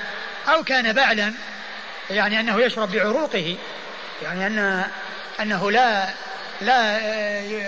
أو 0.47 0.63
كان 0.63 0.93
بعلا 0.93 1.33
يعني 2.09 2.39
أنه 2.39 2.61
يشرب 2.61 2.91
بعروقه 2.91 3.57
يعني 4.23 4.47
أن 4.47 4.85
أنه 5.39 5.71
لا 5.71 6.09
لا 6.61 7.00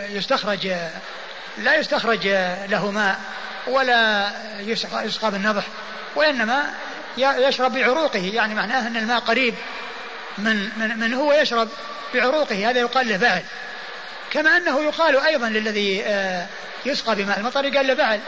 يستخرج 0.08 0.68
لا 1.58 1.76
يستخرج 1.76 2.28
له 2.70 2.92
ماء 2.92 3.20
ولا 3.68 4.32
يسقى, 4.60 5.06
يسقى 5.06 5.32
بالنضح 5.32 5.64
وإنما 6.16 6.64
يشرب 7.18 7.74
بعروقه 7.74 8.32
يعني 8.34 8.56
معناه 8.56 8.88
أن 8.88 8.98
الماء 8.98 9.20
قريب 9.20 9.56
من 10.38 10.70
من, 10.78 11.00
من 11.00 11.14
هو 11.14 11.34
يشرب 11.34 11.70
بعروقه 12.14 12.70
هذا 12.70 12.80
يقال 12.80 13.10
له 13.10 13.18
بعل. 13.18 13.44
كما 14.34 14.58
أنه 14.58 14.84
يقال 14.84 15.18
أيضا 15.18 15.50
للذي 15.50 16.04
آه، 16.06 16.48
يسقى 16.86 17.16
بماء 17.16 17.40
المطر 17.40 17.78
قال 17.78 17.88
له 17.88 17.94
بعل 17.94 18.20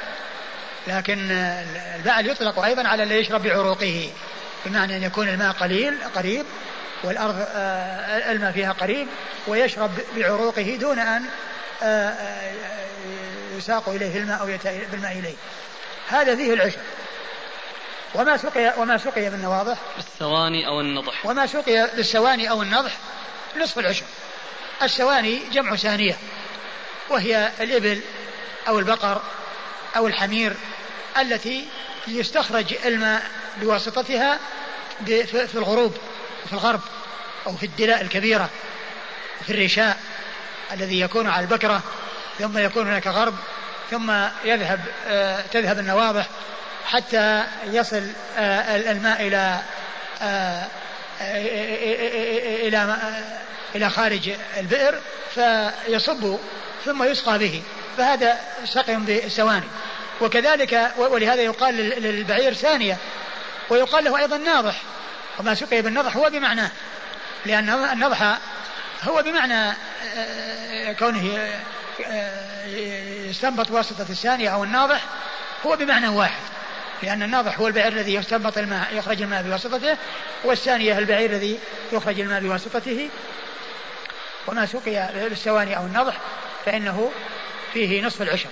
لكن 0.88 1.32
آه، 1.32 1.96
البعل 1.96 2.28
يطلق 2.28 2.60
أيضا 2.60 2.88
على 2.88 3.04
الذي 3.04 3.20
يشرب 3.20 3.44
بعروقه 3.44 4.10
بمعنى 4.66 4.98
أن 4.98 5.04
يكون 5.04 5.30
الماء 5.30 5.52
قليل 5.52 5.98
قريب 6.16 6.46
والأرض 7.04 7.36
آه، 7.56 8.32
الماء 8.32 8.52
فيها 8.52 8.72
قريب 8.72 9.08
ويشرب 9.48 9.92
بعروقه 10.16 10.78
دون 10.82 11.00
أن 11.00 11.26
يساق 13.58 13.90
إليه 13.90 14.18
الماء 14.18 14.42
أو 14.42 14.46
بالماء 14.92 15.12
إليه. 15.12 15.36
هذا 16.10 16.36
فيه 16.36 16.54
العشر 16.54 16.80
وما 18.16 18.38
سقي 18.38 18.74
وما 18.78 18.98
سقي 18.98 19.30
بالنواضح. 19.30 19.78
بالثواني 19.96 20.68
أو 20.68 20.82
النضح. 20.82 21.26
وما 21.26 21.46
سقي 21.46 21.90
بالسواني 21.96 22.50
أو 22.50 22.62
النضح 22.62 22.92
نصف 23.58 23.80
العشر 23.80 24.06
السواني 24.84 25.42
جمع 25.52 25.76
ثانية 25.76 26.18
وهي 27.10 27.52
الإبل 27.60 28.02
أو 28.68 28.80
البقر 28.80 29.22
أو 29.98 30.08
الحمير 30.08 30.54
التي 31.18 31.68
يستخرج 32.08 32.76
الماء 32.86 33.24
بواسطتها 33.62 34.40
في 35.06 35.56
الغروب 35.56 35.98
وفي 36.46 36.54
الغرب 36.54 36.82
أو 37.48 37.58
في 37.58 37.66
الدلاء 37.66 38.02
الكبيرة 38.02 38.50
في 39.46 39.54
الرشاء 39.54 39.98
الذي 40.72 41.00
يكون 41.00 41.28
على 41.28 41.42
البكرة 41.42 41.82
ثم 42.40 42.58
يكون 42.58 42.88
هناك 42.88 43.08
غرب 43.08 43.36
ثم 43.92 44.12
يذهب 44.46 44.80
آه، 45.08 45.42
تذهب 45.42 45.80
النواضح 45.80 46.28
حتى 46.86 47.44
يصل 47.66 48.04
آه، 48.38 48.92
الماء 48.92 49.28
إلى 49.28 49.60
آه، 50.22 50.68
إلى 52.68 52.98
إلى 53.76 53.90
خارج 53.90 54.32
البئر 54.58 55.00
فيصب 55.36 56.38
ثم 56.86 57.04
يسقى 57.04 57.40
به 57.40 57.62
فهذا 57.98 58.38
سقي 58.66 58.96
بالسواني 58.96 59.66
وكذلك 60.22 60.92
ولهذا 60.98 61.42
يقال 61.42 61.76
للبعير 61.76 62.54
ثانية 62.54 62.98
ويقال 63.70 64.04
له 64.04 64.18
أيضا 64.18 64.38
ناضح 64.38 64.82
وما 65.40 65.56
سقي 65.56 65.82
بالنضح 65.82 66.18
هو 66.18 66.30
بمعناه 66.30 66.72
لأن 67.46 67.70
النضح 67.70 68.38
هو 69.04 69.22
بمعنى 69.22 69.76
آه، 70.18 70.92
كونه 70.92 71.38
آه، 72.06 72.66
يستنبط 73.30 73.72
واسطة 73.72 74.06
الثانية 74.10 74.50
أو 74.50 74.64
الناضح 74.64 75.02
هو 75.66 75.76
بمعنى 75.76 76.08
واحد 76.08 76.42
لأن 77.04 77.24
الناضح 77.24 77.60
هو 77.60 77.68
البعير 77.68 77.92
الذي 77.92 78.14
يستنبط 78.14 78.58
الماء 78.58 78.88
يخرج 78.94 79.22
الماء 79.22 79.44
بواسطته 79.44 79.98
والثانية 80.44 80.98
البعير 80.98 81.30
الذي 81.30 81.60
يخرج 81.92 82.20
الماء 82.20 82.42
بواسطته 82.42 83.10
وما 84.48 84.66
سقي 84.66 85.10
بالسواني 85.30 85.78
أو 85.78 85.86
النضح 85.86 86.18
فإنه 86.66 87.12
فيه 87.74 88.06
نصف 88.06 88.22
العشر. 88.22 88.50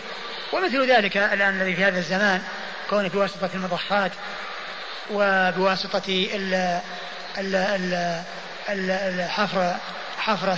ومثل 0.53 0.91
ذلك 0.91 1.17
الآن 1.17 1.61
الذي 1.61 1.75
في 1.75 1.83
هذا 1.83 1.99
الزمان 1.99 2.41
كونه 2.89 3.07
بواسطة 3.07 3.49
المضخات 3.53 4.11
وبواسطة 5.11 6.27
ال 6.33 6.81
الحفر 8.69 9.75
حفرة 10.17 10.57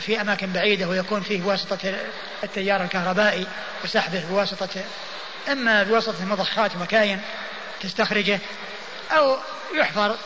في 0.00 0.20
أماكن 0.20 0.52
بعيدة 0.52 0.88
ويكون 0.88 1.20
فيه 1.20 1.40
بواسطة 1.40 1.94
التيار 2.44 2.82
الكهربائي 2.82 3.46
وسحبه 3.84 4.24
بواسطة 4.30 4.84
إما 5.52 5.82
بواسطة 5.82 6.22
المضخات 6.22 6.76
مكاين 6.76 7.20
تستخرجه 7.80 8.38
أو 9.10 9.36
يحفر 9.74 10.16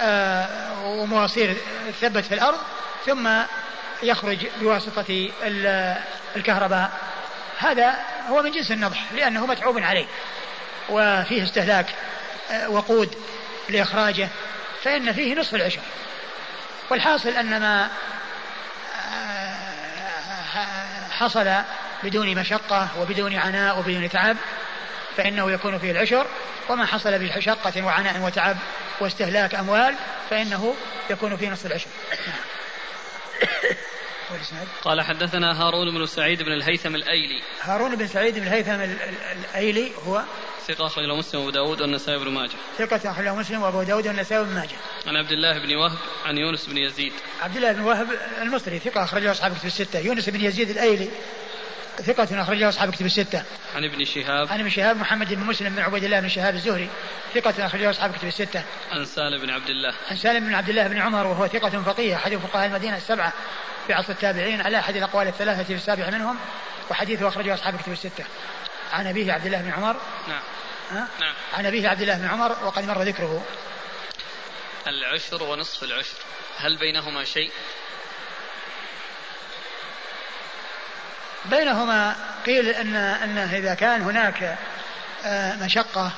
آه، 0.00 0.84
ومواصير 0.84 1.56
تثبت 2.00 2.24
في 2.24 2.34
الأرض 2.34 2.58
ثم 3.06 3.28
يخرج 4.02 4.46
بواسطة 4.60 5.30
الكهرباء. 6.36 6.90
هذا 7.58 7.94
هو 8.28 8.42
من 8.42 8.50
جنس 8.50 8.72
النضح 8.72 9.12
لأنه 9.12 9.46
متعوب 9.46 9.78
عليه 9.78 10.06
وفيه 10.88 11.42
استهلاك 11.42 11.86
آه، 12.50 12.70
وقود 12.70 13.14
لإخراجه 13.68 14.28
فإن 14.82 15.12
فيه 15.12 15.34
نصف 15.34 15.54
العشر. 15.54 15.80
والحاصل 16.90 17.28
أن 17.28 17.60
ما 17.60 17.90
آه، 19.12 19.70
حصل 21.10 21.52
بدون 22.02 22.34
مشقة 22.34 22.88
وبدون 22.98 23.34
عناء 23.34 23.78
وبدون 23.78 24.10
تعب 24.10 24.36
فإنه 25.16 25.50
يكون 25.50 25.78
فيه 25.78 25.90
العشر. 25.90 26.26
وما 26.68 26.86
حصل 26.86 27.18
بشقة 27.18 27.84
وعناء 27.84 28.20
وتعب 28.20 28.56
واستهلاك 29.00 29.54
أموال 29.54 29.94
فإنه 30.30 30.74
يكون 31.10 31.36
فيه 31.36 31.50
نصف 31.50 31.66
العشر. 31.66 31.88
قال 34.82 35.02
حدثنا 35.02 35.62
هارون 35.62 35.94
بن 35.94 36.06
سعيد 36.06 36.42
بن 36.42 36.52
الهيثم 36.52 36.94
الأيلي. 36.94 37.42
هارون 37.60 37.96
بن 37.96 38.06
سعيد 38.06 38.38
بن 38.38 38.42
الهيثم 38.42 38.80
الأيلي 39.40 39.92
هو 40.06 40.22
ثقة 40.66 40.86
أخرج 40.86 41.04
له 41.04 41.16
مسلم 41.16 41.40
وأبو 41.40 41.50
داود 41.50 41.80
والنسائي 41.80 42.18
بن 42.18 42.30
ماجه. 42.30 42.56
ثقة 42.78 43.10
أخرج 43.10 43.24
له 43.24 43.34
مسلم 43.34 43.62
وأبو 43.62 43.82
داود 43.82 44.06
والنسائي 44.06 44.44
بن 44.44 44.54
ماجه. 44.54 44.76
عن 45.06 45.16
عبد 45.16 45.32
الله 45.32 45.58
بن 45.58 45.76
وهب 45.76 45.98
عن 46.24 46.38
يونس 46.38 46.66
بن 46.66 46.78
يزيد. 46.78 47.12
عبد 47.40 47.56
الله 47.56 47.72
بن 47.72 47.80
وهب 47.80 48.08
المصري 48.42 48.78
ثقة 48.78 49.04
أخرج 49.04 49.22
له 49.22 49.30
أصحاب 49.30 49.52
الستة. 49.64 49.98
يونس 49.98 50.28
بن 50.28 50.44
يزيد 50.44 50.70
الأيلي 50.70 51.08
ثقة 52.06 52.42
أخرج 52.42 52.58
له 52.58 52.68
أصحاب 52.68 52.90
كتب 52.90 53.06
الستة. 53.06 53.42
عن 53.74 53.84
ابن 53.84 54.04
شهاب. 54.04 54.48
عن 54.48 54.60
ابن 54.60 54.68
شهاب 54.68 54.96
محمد 54.96 55.34
بن 55.34 55.40
مسلم 55.40 55.74
بن 55.74 55.82
عبيد 55.82 56.04
الله 56.04 56.20
بن 56.20 56.28
شهاب 56.28 56.54
الزهري 56.54 56.88
ثقة 57.34 57.66
أخرج 57.66 57.80
له 57.80 57.90
أصحاب 57.90 58.16
كتب 58.16 58.28
الستة. 58.28 58.62
عن 58.92 59.04
سالم 59.04 59.42
بن 59.42 59.50
عبد 59.50 59.70
الله. 59.70 59.94
عن 60.10 60.16
سالم 60.16 60.46
بن 60.46 60.54
عبد 60.54 60.68
الله 60.68 60.88
بن 60.88 60.98
عمر 60.98 61.26
وهو 61.26 61.46
ثقة 61.46 61.82
فقيه 61.82 62.16
أحد 62.16 62.36
فقهاء 62.36 62.66
المدينة 62.66 62.96
السبعة 62.96 63.32
في 63.86 63.92
عصر 63.92 64.12
التابعين 64.12 64.60
على 64.60 64.78
أحد 64.78 64.96
الأقوال 64.96 65.26
الثلاثة 65.26 65.62
في 65.62 65.74
السابع 65.74 66.10
منهم 66.10 66.36
وحديثه 66.90 67.28
أخرجه 67.28 67.54
أصحاب 67.54 67.80
كتب 67.80 67.92
الستة. 67.92 68.24
عن 68.92 69.06
أبيه 69.06 69.32
عبد 69.32 69.46
الله 69.46 69.62
بن 69.62 69.70
عمر. 69.70 69.96
نعم. 70.28 70.42
ها؟ 70.90 71.08
نعم. 71.20 71.34
عن 71.52 71.66
أبيه 71.66 71.88
عبد 71.88 72.00
الله 72.02 72.18
بن 72.18 72.26
عمر 72.26 72.50
وقد 72.64 72.84
مر 72.84 73.02
ذكره. 73.02 73.44
العشر 74.86 75.42
ونصف 75.42 75.82
العشر 75.82 76.16
هل 76.56 76.76
بينهما 76.76 77.24
شيء؟ 77.24 77.50
بينهما 81.44 82.16
قيل 82.46 82.68
أن 82.68 82.96
أن 82.96 83.38
إذا 83.38 83.74
كان 83.74 84.02
هناك 84.02 84.56
آه، 85.24 85.56
مشقة 85.56 86.12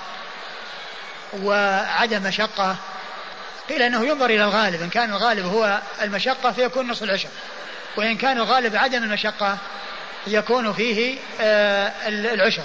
وعدم 1.32 2.22
مشقة 2.22 2.76
قيل 3.68 3.82
أنه 3.82 4.06
ينظر 4.06 4.26
إلى 4.26 4.44
الغالب 4.44 4.82
إن 4.82 4.88
كان 4.88 5.10
الغالب 5.10 5.46
هو 5.46 5.80
المشقة 6.02 6.52
فيكون 6.52 6.88
نصف 6.88 7.02
العشر 7.02 7.28
وإن 7.96 8.16
كان 8.16 8.38
الغالب 8.38 8.76
عدم 8.76 9.02
المشقة 9.02 9.58
يكون 10.26 10.72
فيه 10.72 11.18
آه، 11.40 11.92
العشر 12.08 12.64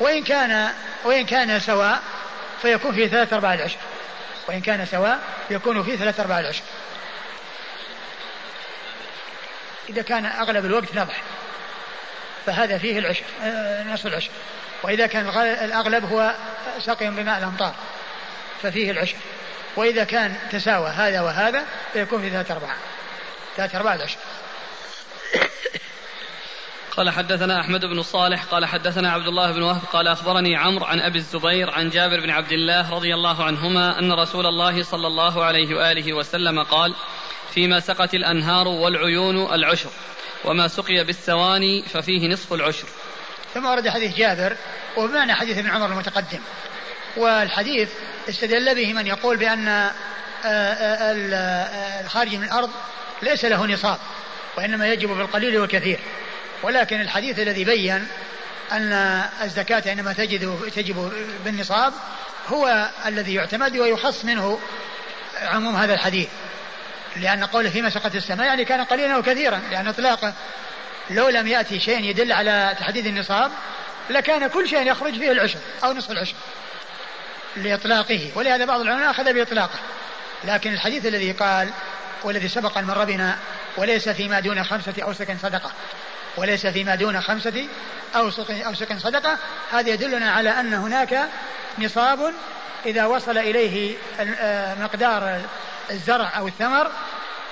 وإن 0.00 0.24
كان 0.24 0.72
وإن 1.04 1.26
كان 1.26 1.60
سواء 1.60 2.02
فيكون 2.62 2.94
فيه 2.94 3.08
ثلاث 3.08 3.32
أرباع 3.32 3.54
العشر 3.54 3.78
وإن 4.48 4.60
كان 4.60 4.86
سواء 4.86 5.18
يكون 5.50 5.82
فيه 5.82 5.96
ثلاث 5.96 6.20
أرباع 6.20 6.40
العشر. 6.40 6.62
إذا 9.88 10.02
كان 10.02 10.26
أغلب 10.26 10.64
الوقت 10.64 10.94
نضح. 10.94 11.22
فهذا 12.46 12.78
فيه 12.78 12.98
العشر 12.98 13.24
آه، 13.42 13.82
نصف 13.82 14.06
العشر 14.06 14.30
وإذا 14.82 15.06
كان 15.06 15.28
الأغلب 15.64 16.04
هو 16.04 16.34
سقي 16.78 17.10
بماء 17.10 17.38
الأمطار 17.38 17.74
ففيه 18.62 18.90
العشر 18.90 19.16
وإذا 19.76 20.04
كان 20.04 20.36
تساوى 20.52 20.88
هذا 20.88 21.20
وهذا 21.20 21.64
فيكون 21.92 22.22
في 22.22 22.30
ثلاثة 22.30 22.54
أرباع 22.54 22.74
ثلاثة 23.56 23.78
أرباع 23.78 23.94
العشر 23.94 24.18
قال 26.96 27.10
حدثنا 27.10 27.60
أحمد 27.60 27.84
بن 27.84 28.02
صالح 28.02 28.44
قال 28.44 28.66
حدثنا 28.66 29.12
عبد 29.12 29.26
الله 29.26 29.52
بن 29.52 29.62
وهب 29.62 29.82
قال 29.92 30.08
أخبرني 30.08 30.56
عمرو 30.56 30.84
عن 30.84 31.00
أبي 31.00 31.18
الزبير 31.18 31.70
عن 31.70 31.90
جابر 31.90 32.20
بن 32.20 32.30
عبد 32.30 32.52
الله 32.52 32.94
رضي 32.94 33.14
الله 33.14 33.44
عنهما 33.44 33.98
أن 33.98 34.12
رسول 34.12 34.46
الله 34.46 34.82
صلى 34.82 35.06
الله 35.06 35.44
عليه 35.44 35.76
وآله 35.76 36.12
وسلم 36.12 36.62
قال 36.62 36.94
فيما 37.50 37.80
سقت 37.80 38.14
الأنهار 38.14 38.68
والعيون 38.68 39.54
العشر 39.54 39.90
وما 40.46 40.68
سقي 40.68 41.04
بالثواني 41.04 41.82
ففيه 41.82 42.28
نصف 42.28 42.52
العشر. 42.52 42.88
ثم 43.54 43.66
ورد 43.66 43.88
حديث 43.88 44.16
جابر 44.16 44.56
وبمعنى 44.96 45.34
حديث 45.34 45.58
ابن 45.58 45.70
عمر 45.70 45.86
المتقدم. 45.86 46.40
والحديث 47.16 47.88
استدل 48.28 48.74
به 48.74 48.92
من 48.92 49.06
يقول 49.06 49.36
بأن 49.36 49.68
آه، 49.68 49.92
آه، 50.44 51.12
آه، 51.34 52.00
الخارج 52.00 52.34
من 52.34 52.44
الأرض 52.44 52.70
ليس 53.22 53.44
له 53.44 53.66
نصاب 53.66 53.98
وإنما 54.56 54.88
يجب 54.88 55.08
بالقليل 55.08 55.58
والكثير. 55.58 55.98
ولكن 56.62 57.00
الحديث 57.00 57.38
الذي 57.38 57.64
بين 57.64 58.06
أن 58.72 58.92
الزكاة 59.42 59.92
إنما 59.92 60.12
تجد 60.12 60.70
تجب 60.76 61.12
بالنصاب 61.44 61.92
هو 62.48 62.90
الذي 63.06 63.34
يعتمد 63.34 63.76
ويخص 63.76 64.24
منه 64.24 64.58
عموم 65.42 65.76
هذا 65.76 65.94
الحديث. 65.94 66.28
لأن 67.16 67.44
قوله 67.44 67.70
فيما 67.70 67.90
سقط 67.90 68.14
السماء 68.14 68.46
يعني 68.46 68.64
كان 68.64 68.80
قليلا 68.80 69.16
وكثيرا 69.16 69.62
لأن 69.70 69.88
إطلاقه 69.88 70.34
لو 71.10 71.28
لم 71.28 71.46
يأتي 71.46 71.80
شيء 71.80 72.04
يدل 72.04 72.32
على 72.32 72.76
تحديد 72.78 73.06
النصاب 73.06 73.50
لكان 74.10 74.46
كل 74.46 74.68
شيء 74.68 74.90
يخرج 74.90 75.18
فيه 75.18 75.32
العشر 75.32 75.58
أو 75.84 75.92
نصف 75.92 76.10
العشر 76.10 76.34
لإطلاقه 77.56 78.30
ولهذا 78.34 78.64
بعض 78.64 78.80
العلماء 78.80 79.10
أخذ 79.10 79.32
بإطلاقه. 79.32 79.78
لكن 80.44 80.72
الحديث 80.72 81.06
الذي 81.06 81.32
قال 81.32 81.70
والذي 82.24 82.48
سبق 82.48 82.78
أن 82.78 82.84
مر 82.84 83.04
بنا 83.04 83.38
وليس 83.76 84.08
فيما 84.08 84.40
دون 84.40 84.64
خمسة 84.64 84.94
أوسق 85.02 85.36
صدقة 85.42 85.70
وليس 86.36 86.66
فيما 86.66 86.94
دون 86.94 87.20
خمسة 87.20 87.68
أوسق 88.16 88.66
أوسق 88.66 88.98
صدقة 88.98 89.38
هذا 89.72 89.90
يدلنا 89.90 90.30
على 90.30 90.50
أن 90.50 90.74
هناك 90.74 91.28
نصاب 91.78 92.34
إذا 92.86 93.06
وصل 93.06 93.38
إليه 93.38 93.96
آه، 94.20 94.74
مقدار 94.74 95.40
الزرع 95.90 96.38
أو 96.38 96.48
الثمر 96.48 96.90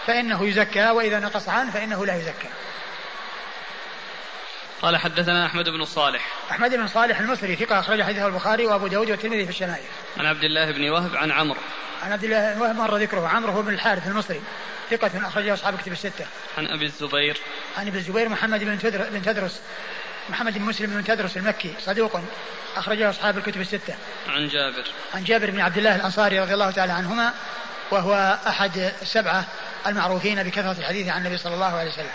فإنه 0.07 0.49
يزكى 0.49 0.90
وإذا 0.90 1.20
نقص 1.20 1.49
عنه 1.49 1.70
فإنه 1.70 2.07
لا 2.07 2.16
يزكى. 2.16 2.49
قال 4.83 4.97
حدثنا 4.97 5.47
أحمد 5.47 5.68
بن 5.68 5.85
صالح. 5.85 6.27
أحمد 6.51 6.75
بن 6.75 6.87
صالح 6.87 7.20
المصري 7.20 7.57
ثقة 7.57 7.81
أخرج 7.81 8.03
حديثه 8.03 8.27
البخاري 8.27 8.66
وأبو 8.66 8.87
داود 8.87 9.11
والترمذي 9.11 9.44
في 9.44 9.51
الشمائل 9.51 9.85
عن 10.16 10.27
عبد 10.27 10.44
الله 10.44 10.70
بن 10.70 10.90
وهب 10.90 11.16
عن 11.16 11.31
عمرو. 11.31 11.61
عن 12.03 12.12
عبد 12.12 12.25
الله 12.25 12.55
بن 12.55 12.61
وهب 12.61 12.77
مر 12.77 12.97
ذكره. 12.97 13.29
عمرو 13.29 13.53
هو 13.53 13.62
بن 13.62 13.75
الحارث 13.75 14.07
المصري 14.07 14.42
ثقة 14.90 15.29
أخرجه 15.29 15.55
أصحاب 15.55 15.79
كتب 15.79 15.92
الستة. 15.92 16.27
عن 16.59 16.66
أبي 16.66 16.85
الزبير. 16.85 17.37
عن 17.79 17.87
أبي 17.87 17.99
الزبير 17.99 18.29
محمد 18.29 18.64
بن 18.64 18.79
تدر 18.79 19.11
بن 19.11 19.23
تدرس 19.23 19.61
محمد 20.29 20.59
بن 20.59 20.64
مسلم 20.64 20.90
بن 20.90 21.05
تدرس 21.05 21.37
المكي 21.37 21.75
صدوق 21.81 22.20
أخرجه 22.77 23.11
أصحاب 23.11 23.38
الكتب 23.38 23.61
الستة. 23.61 23.94
عن 24.29 24.49
جابر. 24.49 24.85
عن 25.14 25.25
جابر 25.25 25.51
بن 25.51 25.61
عبد 25.61 25.79
الله 25.79 25.97
الأنصاري 25.97 26.40
رضي 26.40 26.55
الله 26.55 26.70
تعالى 26.70 26.92
عنهما 26.92 27.33
وهو 27.94 28.38
أحد 28.46 28.92
السبعة 29.02 29.46
المعروفين 29.87 30.42
بكثرة 30.42 30.76
الحديث 30.78 31.09
عن 31.09 31.20
النبي 31.20 31.38
صلى 31.38 31.54
الله 31.54 31.66
عليه 31.66 31.90
وسلم. 31.90 32.11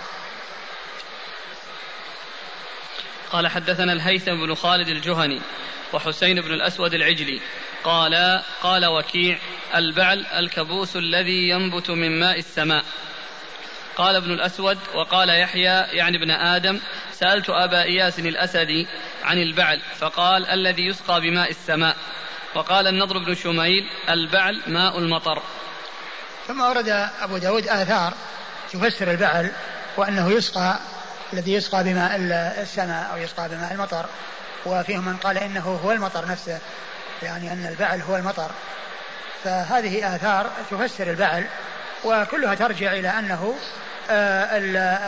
قال 3.31 3.47
حدثنا 3.47 3.93
الهيثم 3.93 4.45
بن 4.45 4.55
خالد 4.55 4.87
الجهني 4.87 5.41
وحسين 5.93 6.41
بن 6.41 6.53
الأسود 6.53 6.93
العجلي. 6.93 7.41
قال 7.83 8.41
قال 8.61 8.85
وكيع 8.85 9.39
البعل 9.75 10.25
الكبوس 10.25 10.95
الذي 10.95 11.49
ينبت 11.49 11.89
من 11.89 12.19
ماء 12.19 12.39
السماء. 12.39 12.85
قال 13.95 14.15
ابن 14.15 14.31
الأسود 14.31 14.77
وقال 14.93 15.29
يحيى 15.29 15.97
يعني 15.97 16.17
ابن 16.17 16.31
آدم 16.31 16.79
سألت 17.11 17.49
أبا 17.49 17.83
إياس 17.83 18.19
الأسدي 18.19 18.87
عن 19.23 19.37
البعل 19.37 19.81
فقال 19.99 20.45
الذي 20.45 20.85
يسقى 20.85 21.21
بماء 21.21 21.49
السماء. 21.49 21.95
وقال 22.55 22.87
النضر 22.87 23.17
بن 23.17 23.35
شميل 23.35 23.89
البعل 24.09 24.61
ماء 24.67 24.99
المطر. 24.99 25.43
ثم 26.49 26.62
ورد 26.62 27.09
أبو 27.21 27.38
داود 27.38 27.67
آثار 27.67 28.13
تفسر 28.73 29.12
البعل 29.12 29.51
وأنه 29.97 30.31
يسقى 30.31 30.79
الذي 31.33 31.53
يسقى 31.53 31.83
بماء 31.83 32.15
السماء 32.62 33.12
أو 33.13 33.17
يسقى 33.17 33.49
بماء 33.49 33.73
المطر 33.73 34.05
وفيهم 34.65 35.05
من 35.05 35.17
قال 35.17 35.38
إنه 35.38 35.79
هو 35.83 35.91
المطر 35.91 36.27
نفسه 36.27 36.59
يعني 37.23 37.53
أن 37.53 37.65
البعل 37.65 38.01
هو 38.01 38.15
المطر. 38.15 38.51
فهذه 39.43 40.15
آثار 40.15 40.51
تفسر 40.71 41.09
البعل 41.09 41.45
وكلها 42.03 42.55
ترجع 42.55 42.93
إلى 42.93 43.09
أنه 43.09 43.55
آه 44.09 44.47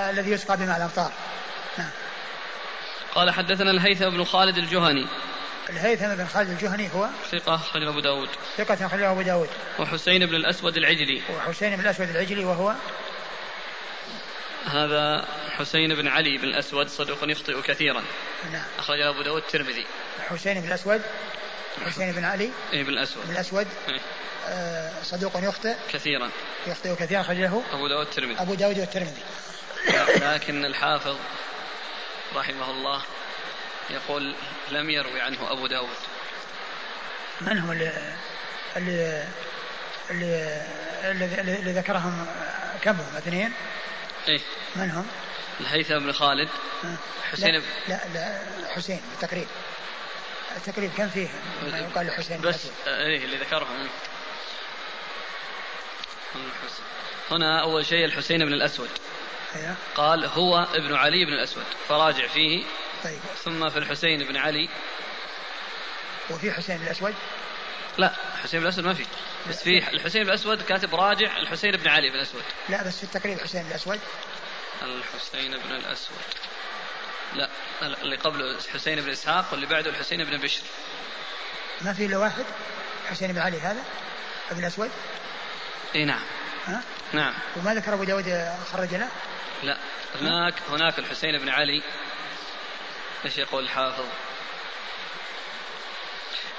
الذي 0.09 0.31
يسقى 0.31 0.57
بماء 0.57 0.77
الأمطار. 0.77 1.11
نعم. 1.77 1.89
قال 3.15 3.31
حدثنا 3.31 3.71
الهيثم 3.71 4.09
بن 4.09 4.23
خالد 4.23 4.57
الجهني. 4.57 5.07
الهيثم 5.71 6.15
بن 6.15 6.27
خالد 6.27 6.49
الجهني 6.49 6.89
هو 6.95 7.07
ثقة 7.31 7.55
أخرج 7.55 7.83
أبو 7.83 7.99
داود. 7.99 8.29
ثقة 8.57 8.85
أخرج 8.85 9.01
أبو 9.01 9.21
داود. 9.21 9.49
وحسين 9.79 10.25
بن 10.25 10.35
الأسود 10.35 10.77
العجلي. 10.77 11.21
وحسين 11.29 11.75
بن 11.75 11.81
الأسود 11.81 12.09
العجلي 12.09 12.45
وهو 12.45 12.75
هذا 14.65 15.27
حسين 15.57 15.95
بن 15.95 16.07
علي 16.07 16.37
بن 16.37 16.43
الأسود 16.43 16.87
صدوق 16.87 17.17
يخطئ 17.23 17.61
كثيرا. 17.61 18.03
نعم. 18.51 18.63
أخرج 18.79 18.99
أبو 18.99 19.21
داود 19.21 19.41
الترمذي. 19.41 19.85
حسين 20.29 20.61
بن 20.61 20.67
الأسود 20.67 21.01
حسين 21.85 22.11
بن 22.11 22.23
علي 22.23 22.51
إيه 22.73 22.83
بن 22.83 22.89
الأسود. 22.89 23.27
بن 23.27 23.33
الأسود 23.33 23.67
إيه؟ 23.89 23.99
آه 24.47 25.03
صدوق 25.03 25.37
يخطئ. 25.37 25.75
كثيرا. 25.93 26.29
يخطئ 26.67 26.95
كثيرا 26.95 27.21
أخرجه 27.21 27.61
أبو 27.73 27.87
داود 27.87 28.07
الترمذي. 28.07 28.41
أبو 28.41 28.53
داود 28.53 28.79
والترمذي 28.79 29.21
لكن 30.21 30.65
الحافظ 30.65 31.15
رحمه 32.35 32.71
الله 32.71 33.01
يقول 33.93 34.35
لم 34.71 34.89
يروي 34.89 35.21
عنه 35.21 35.51
أبو 35.51 35.67
داود. 35.67 35.97
من 37.41 37.57
هم 37.57 37.71
اللي 37.71 37.91
اللي 38.77 39.25
اللي, 41.01 41.71
ذكرهم 41.71 42.25
كم 42.81 42.91
هم 42.91 43.15
اثنين؟ 43.17 43.53
إيه؟ 44.27 44.39
من 44.75 44.91
هم؟ 44.91 45.07
الهيثم 45.59 45.99
بن 45.99 46.11
خالد 46.11 46.49
حسين 47.31 47.55
لا, 47.55 47.61
لا, 47.87 47.99
لا 48.13 48.41
حسين 48.75 49.01
بالتقريب 49.09 49.47
التقريب 50.57 50.91
كم 50.97 51.09
فيه؟ 51.09 51.27
يقال 51.63 52.07
الحسين 52.07 52.41
بس 52.41 52.67
إيه 52.87 53.25
اللي 53.25 53.37
ذكرها 53.37 53.67
هنا 57.31 57.61
أول 57.61 57.85
شيء 57.85 58.05
الحسين 58.05 58.45
بن 58.45 58.53
الأسود. 58.53 58.89
أيوه. 59.55 59.75
قال 59.95 60.25
هو 60.25 60.67
ابن 60.73 60.95
علي 60.95 61.25
بن 61.25 61.33
الأسود. 61.33 61.63
فراجع 61.87 62.27
فيه. 62.27 62.63
طيب. 63.03 63.19
ثم 63.43 63.69
في 63.69 63.79
الحسين 63.79 64.27
بن 64.27 64.37
علي. 64.37 64.69
وفي 66.29 66.51
حسين 66.51 66.77
بن 66.77 66.83
الأسود؟ 66.83 67.15
لا 67.97 68.13
الحسين 68.35 68.59
بن 68.59 68.65
الأسود 68.65 68.85
ما 68.85 68.93
في. 68.93 69.05
بس 69.49 69.63
في 69.63 69.77
الحسين 69.77 70.23
بن 70.23 70.29
الأسود 70.29 70.61
كاتب 70.61 70.95
راجع 70.95 71.37
الحسين 71.37 71.71
بن 71.71 71.87
علي 71.87 72.09
بن 72.09 72.15
الأسود. 72.15 72.43
لا 72.69 72.83
بس 72.83 72.97
في 72.97 73.03
التقريب 73.03 73.39
حسين 73.39 73.63
بن 73.63 73.69
الأسود. 73.69 73.99
الحسين 74.81 75.57
بن 75.57 75.71
الأسود. 75.71 76.17
لا 77.33 77.49
اللي 77.81 78.15
قبله 78.15 78.57
حسين 78.73 79.01
بن 79.01 79.09
إسحاق 79.09 79.45
واللي 79.51 79.65
بعده 79.65 79.89
الحسين 79.89 80.23
بن 80.23 80.37
بشر. 80.37 80.63
ما 81.81 81.93
في 81.93 82.05
إلا 82.05 82.17
واحد 82.17 82.45
حسين 83.09 83.33
بن 83.33 83.39
علي 83.39 83.59
هذا 83.59 83.83
ابن 84.51 84.59
الأسود؟ 84.59 84.91
إي 85.95 86.05
نعم. 86.05 86.23
ها؟ 86.65 86.83
نعم 87.13 87.33
وما 87.57 87.73
ذكر 87.73 87.93
أبو 87.93 88.03
داود 88.03 88.47
خرج 88.71 88.95
له؟ 88.95 89.07
لا 89.63 89.77
هناك 90.21 90.53
هناك 90.69 90.99
الحسين 90.99 91.37
بن 91.37 91.49
علي 91.49 91.83
إيش 93.25 93.37
يقول 93.37 93.63
الحافظ؟ 93.63 94.05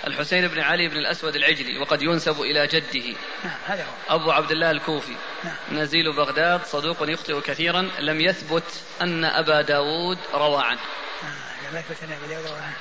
الحسين 0.07 0.49
بن 0.49 0.61
علي 0.61 0.89
بن 0.89 0.97
الأسود 0.97 1.37
العجلي 1.37 1.79
وقد 1.79 2.03
ينسب 2.03 2.41
إلى 2.41 2.67
جده 2.67 3.17
نعم 3.45 3.59
هذا 3.67 3.85
هو 3.85 4.15
أبو 4.15 4.31
عبد 4.31 4.51
الله 4.51 4.71
الكوفي 4.71 5.17
نعم. 5.45 5.55
نزيل 5.73 6.17
بغداد 6.17 6.65
صدوق 6.65 6.97
يخطئ 7.11 7.41
كثيرا 7.41 7.91
لم 7.99 8.21
يثبت 8.21 8.83
أن 9.03 9.25
أبا 9.25 9.63
داود 9.63 10.19
روى 10.35 10.63
عنه 10.65 10.81
آه 11.23 11.71
لم 11.71 11.79
يثبت 11.79 12.03
أن 12.03 12.13
أبا 12.13 12.27
داود 12.27 12.47
روى 12.47 12.61
عنه 12.61 12.77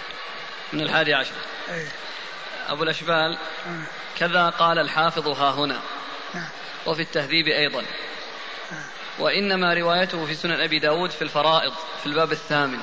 من 0.74 0.82
الحادي 0.82 1.14
عشر 1.14 1.34
أيه. 1.70 1.88
أبو 2.68 2.84
الأشبال 2.84 3.38
آه. 3.68 3.84
كذا 4.20 4.50
قال 4.50 4.80
الحافظ 4.80 5.28
ها 5.28 5.52
هنا 5.52 5.82
نعم. 6.34 6.50
وفي 6.86 7.02
التهذيب 7.02 7.48
أيضا. 7.48 7.86
وإنما 9.20 9.74
روايته 9.74 10.26
في 10.26 10.36
سنن 10.36 10.62
أبي 10.62 10.80
داود 10.80 11.10
في 11.12 11.22
الفرائض 11.22 11.74
في 12.00 12.06
الباب 12.06 12.32
الثامن. 12.32 12.80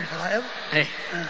الفرائض؟ 0.00 0.42
إيه. 0.72 0.86
آه. 1.14 1.26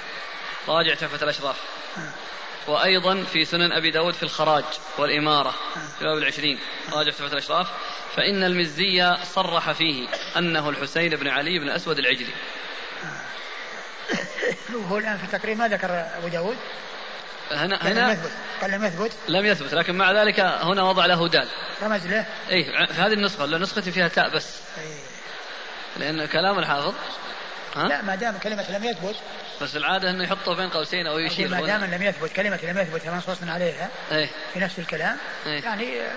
راجع 0.69 0.95
تحفة 0.95 1.25
الأشراف. 1.25 1.57
آه. 1.97 2.71
وأيضا 2.71 3.23
في 3.23 3.45
سنن 3.45 3.73
أبي 3.73 3.91
داود 3.91 4.15
في 4.15 4.23
الخراج 4.23 4.65
والإمارة 4.99 5.49
آه. 5.49 5.99
في 5.99 6.05
باب 6.05 6.19
العشرين. 6.19 6.59
راجع 6.93 7.11
تحفة 7.11 7.33
الأشراف. 7.33 7.69
فإن 8.17 8.45
المزي 8.45 9.17
صرح 9.25 9.73
فيه 9.73 10.09
أنه 10.37 10.69
الحسين 10.69 11.17
بن 11.17 11.29
علي 11.29 11.59
بن 11.59 11.69
أسود 11.69 11.99
العجلي. 11.99 12.33
هو 14.91 14.99
الآن 14.99 15.19
في 15.19 15.25
التقريب 15.25 15.59
ما 15.59 15.69
ذكر 15.69 15.91
أبو 15.91 16.29
داود؟ 16.29 16.57
هنا 17.53 17.79
هنا 17.83 18.19
قال 18.61 18.71
لم 18.71 18.85
يثبت. 18.85 19.13
لم 19.29 19.47
يثبت 19.47 19.75
لكن 19.75 19.95
مع 19.95 20.13
ذلك 20.13 20.41
هنا 20.41 20.83
وضع 20.83 21.07
له 21.07 21.29
دال. 21.29 21.49
رمز 21.83 22.07
له. 22.07 22.27
اي 22.51 22.65
في 22.65 23.01
هذه 23.01 23.13
النسخة 23.13 23.47
نسختي 23.47 23.93
فيها 23.93 24.09
تاء 24.09 24.29
بس. 24.29 24.61
أي. 24.79 24.95
لأن 25.97 26.27
كلام 26.27 26.59
الحافظ. 26.59 26.95
ها؟ 27.77 27.89
لا 27.89 28.03
ما 28.03 28.15
دام 28.15 28.39
كلمة 28.39 28.71
لم 28.71 28.85
يثبت. 28.85 29.17
بس 29.63 29.77
العادة 29.77 30.11
إنه 30.11 30.25
يحطه 30.25 30.55
بين 30.55 30.69
قوسين 30.69 31.07
أو 31.07 31.19
يشير 31.19 31.49
ما. 31.49 31.61
دام 31.61 31.85
لم 31.85 32.03
يثبت 32.03 32.33
كلمة 32.33 32.59
لم 32.63 32.79
يثبت 32.79 33.07
منصوص 33.07 33.43
عليها. 33.43 33.89
إيه. 34.13 34.29
في 34.55 34.61
نفس 34.61 34.79
الكلام. 34.79 35.17
إيه. 35.47 35.63
يعني 35.63 36.01
آه، 36.01 36.13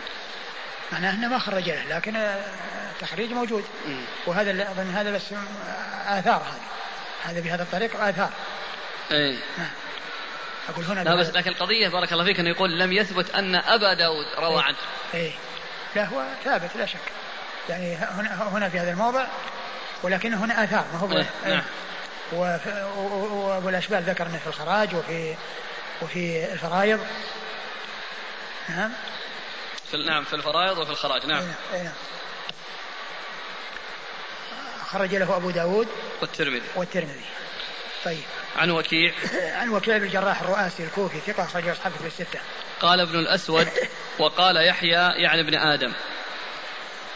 معناه 0.91 1.13
إنه 1.13 1.27
ما 1.27 1.39
خرج 1.39 1.69
له 1.69 1.97
لكن 1.97 2.15
آه، 2.15 2.45
التخريج 2.91 3.31
موجود. 3.31 3.63
مم. 3.87 4.01
وهذا 4.25 4.71
أظن 4.71 4.91
هذا 4.91 5.11
بس 5.11 5.33
آه، 5.33 6.19
آثار 6.19 6.45
هذه. 6.45 7.31
هذا 7.31 7.39
بهذا 7.39 7.63
الطريق 7.63 8.01
آثار. 8.01 8.29
إيه. 9.11 9.37
نعم. 9.57 9.69
أقول 10.69 10.85
هنا 10.85 10.99
لا 11.03 11.15
بس 11.15 11.27
لكن 11.29 11.49
القضية 11.51 11.89
بارك 11.89 12.13
الله 12.13 12.23
فيك 12.23 12.39
أنه 12.39 12.49
يقول 12.49 12.79
لم 12.79 12.93
يثبت 12.93 13.29
أن 13.29 13.55
أبا 13.55 13.93
داود 13.93 14.25
روى 14.37 14.55
إيه. 14.55 14.61
عنه 14.61 14.77
إيه 15.13 15.31
لا 15.95 16.05
هو 16.05 16.25
ثابت 16.43 16.75
لا 16.75 16.85
شك 16.85 16.99
يعني 17.69 17.95
هنا 17.95 18.47
هنا 18.51 18.69
في 18.69 18.79
هذا 18.79 18.91
الموضع 18.91 19.25
ولكن 20.03 20.33
هنا 20.33 20.63
آثار 20.63 20.85
ما 20.93 20.99
هو 20.99 21.11
إيه، 21.11 21.29
إيه. 21.45 21.53
نعم. 21.53 21.63
وف- 22.33 22.67
و- 22.97 22.99
و- 22.99 23.61
والأشبال 23.65 24.03
ذكر 24.03 24.27
انه 24.27 24.37
في 24.37 24.47
الخراج 24.47 24.95
وفي 24.95 25.35
وفي 26.01 26.53
الفرائض 26.53 26.99
نعم 28.69 28.91
في 29.91 29.97
نعم 29.97 30.23
في 30.23 30.33
الفرائض 30.33 30.77
وفي 30.77 30.91
الخراج 30.91 31.25
نعم 31.25 31.43
إيه، 31.73 31.81
إيه. 31.81 31.91
خرج 34.91 35.15
له 35.15 35.35
أبو 35.37 35.49
داود 35.51 35.87
والترمذي 36.21 36.61
والترمذي 36.75 37.25
طيب. 38.05 38.23
عن 38.55 38.71
وكيع. 38.71 39.13
عن 39.59 39.69
وكيع 39.69 39.97
بن 39.97 40.03
الجراح 40.03 40.41
الرؤاسي 40.41 40.83
الكوفي 40.83 41.19
ثقة 41.33 41.43
أخرج 41.43 41.67
أصحابه 41.67 41.95
في 41.97 42.07
الستة. 42.07 42.39
قال 42.81 42.99
ابن 42.99 43.19
الأسود 43.19 43.67
وقال 44.19 44.67
يحيى 44.67 44.89
يعني 45.23 45.41
ابن 45.41 45.55
آدم. 45.55 45.93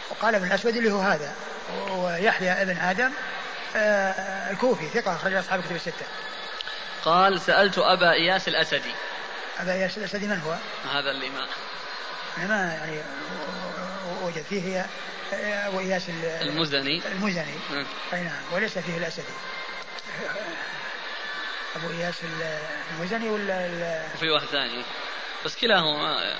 وقال 0.09 0.35
ابن 0.35 0.47
الأسود 0.47 0.75
اللي 0.75 0.91
هو 0.91 0.99
هذا 0.99 1.35
ويحيى 1.89 2.51
ابن 2.51 2.77
آدم 2.77 3.11
آه، 3.75 4.51
الكوفي 4.51 4.87
ثقة 4.89 5.15
أخرج 5.15 5.33
أصحاب 5.33 5.61
كتب 5.63 5.75
الستة. 5.75 6.05
قال 7.05 7.41
سألت 7.41 7.77
أبا 7.77 8.11
إياس 8.11 8.47
الأسدي. 8.47 8.91
أبا 9.59 9.73
إياس 9.73 9.97
الأسدي 9.97 10.27
من 10.27 10.39
هو؟ 10.39 10.55
هذا 10.93 11.11
اللي 11.11 11.29
ما 11.29 11.47
أنا 12.37 12.47
ما 12.47 12.73
يعني 12.73 13.01
وجد 14.23 14.43
فيه 14.49 14.61
هي 14.61 14.85
آه، 15.33 15.67
أبو 15.67 15.79
إياس 15.79 16.09
ال- 16.09 16.25
المزني. 16.25 17.01
المزني. 17.11 17.53
أي 18.13 18.21
نعم 18.21 18.41
وليس 18.53 18.77
فيه 18.77 18.97
الأسدي. 18.97 19.23
أبو 21.75 21.89
إياس 21.89 22.15
ال- 22.23 22.59
المزني 22.91 23.29
ولا 23.29 23.65
ال- 23.65 24.03
وفي 24.15 24.29
واحد 24.29 24.45
ثاني. 24.47 24.83
بس 25.45 25.55
كلاهما 25.55 26.35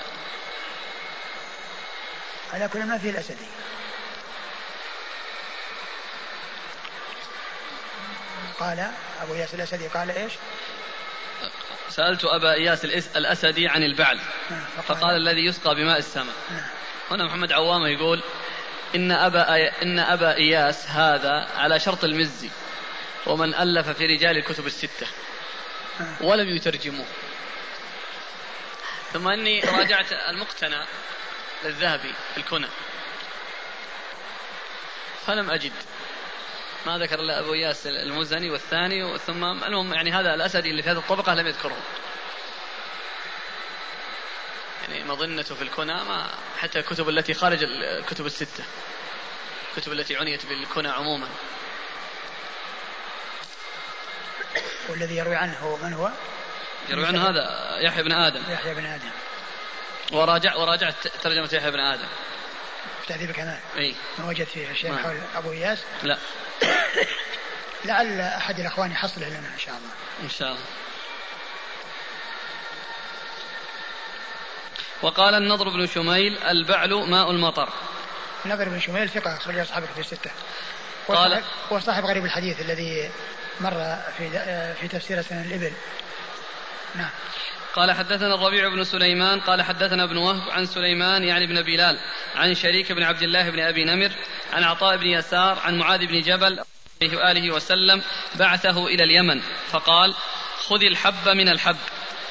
على 2.52 2.68
كل 2.68 2.84
ما 2.86 2.98
فيه 2.98 3.10
الأسدي 3.10 3.46
قال 8.60 8.90
أبو 9.22 9.34
إياس 9.34 9.54
الأسدي 9.54 9.88
قال 9.88 10.10
إيش؟ 10.10 10.32
سألت 11.90 12.24
أبا 12.24 12.52
إياس 12.52 12.86
الإس- 12.86 13.16
الأسدي 13.16 13.68
عن 13.68 13.82
البعل 13.82 14.18
نعم، 14.50 14.60
فقال 14.88 15.16
الذي 15.16 15.44
يسقى 15.44 15.74
بماء 15.74 15.98
السماء. 15.98 16.34
نعم. 16.50 16.62
هنا 17.10 17.24
محمد 17.24 17.52
عوامة 17.52 17.88
يقول 17.88 18.22
أبا 19.12 19.44
أي- 19.44 19.82
إن 19.82 19.98
أبا 19.98 20.34
إياس 20.34 20.86
هذا 20.86 21.48
على 21.56 21.80
شرط 21.80 22.04
المزي. 22.04 22.50
ومن 23.26 23.54
ألف 23.54 23.88
في 23.88 24.06
رجال 24.06 24.36
الكتب 24.36 24.66
الستة. 24.66 25.06
ولم 26.20 26.48
يترجموه 26.48 27.06
ثم 29.12 29.28
أني 29.28 29.60
راجعت 29.60 30.12
المقتنى 30.12 30.84
للذهبي 31.64 32.12
في 32.34 32.36
الكنى 32.36 32.68
فلم 35.26 35.50
أجد 35.50 35.72
ما 36.86 36.98
ذكر 36.98 37.20
إلا 37.20 37.40
أبو 37.40 37.54
اياس 37.54 37.86
المزني 37.86 38.50
والثاني 38.50 39.18
ثم 39.18 39.44
المهم 39.44 39.94
يعني 39.94 40.12
هذا 40.12 40.34
الأسدي 40.34 40.70
اللي 40.70 40.82
في 40.82 40.90
هذه 40.90 40.98
الطبقة 40.98 41.34
لم 41.34 41.46
يذكره. 41.46 41.76
يعني 44.82 45.04
مظنته 45.04 45.54
في 45.54 45.62
الكنى 45.62 45.94
ما 45.94 46.30
حتى 46.58 46.78
الكتب 46.78 47.08
التي 47.08 47.34
خارج 47.34 47.62
الكتب 47.62 48.26
الستة. 48.26 48.64
الكتب 49.76 49.92
التي 49.92 50.16
عنيت 50.16 50.46
بالكنى 50.46 50.88
عموما. 50.88 51.28
والذي 54.88 55.16
يروي 55.16 55.36
عنه 55.36 55.58
هو 55.58 55.76
من 55.76 55.92
هو؟ 55.92 56.10
يروي 56.88 57.06
عنه 57.06 57.28
هذا 57.30 57.76
يحيى 57.80 58.02
بن 58.02 58.12
آدم 58.12 58.42
يحيى 58.48 58.74
بن 58.74 58.86
آدم 58.86 59.10
وراجع 60.12 60.56
وراجعت 60.56 61.08
ترجمة 61.22 61.48
يحيى 61.52 61.70
بن 61.70 61.80
آدم. 61.80 62.06
في 63.02 63.08
تهذيب 63.08 63.30
الكمال 63.30 63.58
إي 63.76 63.94
ما 64.18 64.26
وجد 64.28 64.46
فيه 64.46 64.72
شيء. 64.72 64.96
حول 64.96 65.20
أبو 65.36 65.52
إياس 65.52 65.78
لا 66.02 66.18
لعل 67.84 68.20
أحد 68.20 68.60
الأخوان 68.60 68.90
يحصله 68.90 69.28
لنا 69.28 69.38
إن 69.54 69.58
شاء 69.58 69.74
الله 69.76 69.90
إن 70.22 70.28
شاء 70.30 70.48
الله. 70.48 70.60
وقال 75.02 75.34
النضر 75.34 75.68
بن 75.68 75.86
شميل 75.86 76.38
البعل 76.38 76.94
ماء 76.94 77.30
المطر 77.30 77.68
نظر 78.46 78.68
بن 78.68 78.80
شميل 78.80 79.08
ثقة 79.08 79.36
أخرج 79.36 79.58
أصحابه 79.58 79.86
في 79.94 80.00
الستة 80.00 80.30
قال- 81.08 81.30
صاحب- 81.30 81.42
هو 81.72 81.80
صاحب 81.80 82.04
غريب 82.04 82.24
الحديث 82.24 82.60
الذي 82.60 83.10
مر 83.60 83.96
في 84.16 84.30
في 84.80 84.88
تفسير 84.88 85.22
سنن 85.22 85.40
الإبل. 85.40 85.72
نعم. 86.94 87.10
قال 87.74 87.92
حدثنا 87.92 88.34
الربيع 88.34 88.68
بن 88.68 88.84
سليمان 88.84 89.40
قال 89.40 89.62
حدثنا 89.62 90.04
ابن 90.04 90.16
وهب 90.16 90.50
عن 90.50 90.66
سليمان 90.66 91.24
يعني 91.24 91.46
بن 91.46 91.62
بلال 91.62 91.98
عن 92.36 92.54
شريك 92.54 92.92
بن 92.92 93.02
عبد 93.02 93.22
الله 93.22 93.50
بن 93.50 93.60
أبي 93.60 93.84
نمر 93.84 94.12
عن 94.52 94.64
عطاء 94.64 94.96
بن 94.96 95.06
يسار 95.06 95.58
عن 95.64 95.78
معاذ 95.78 96.06
بن 96.06 96.20
جبل 96.20 96.64
عليه 97.02 97.16
وآله 97.16 97.54
وسلم 97.54 98.02
بعثه 98.34 98.86
إلى 98.86 99.04
اليمن 99.04 99.40
فقال 99.70 100.14
خذ 100.68 100.82
الحب 100.82 101.28
من 101.28 101.48
الحب 101.48 101.76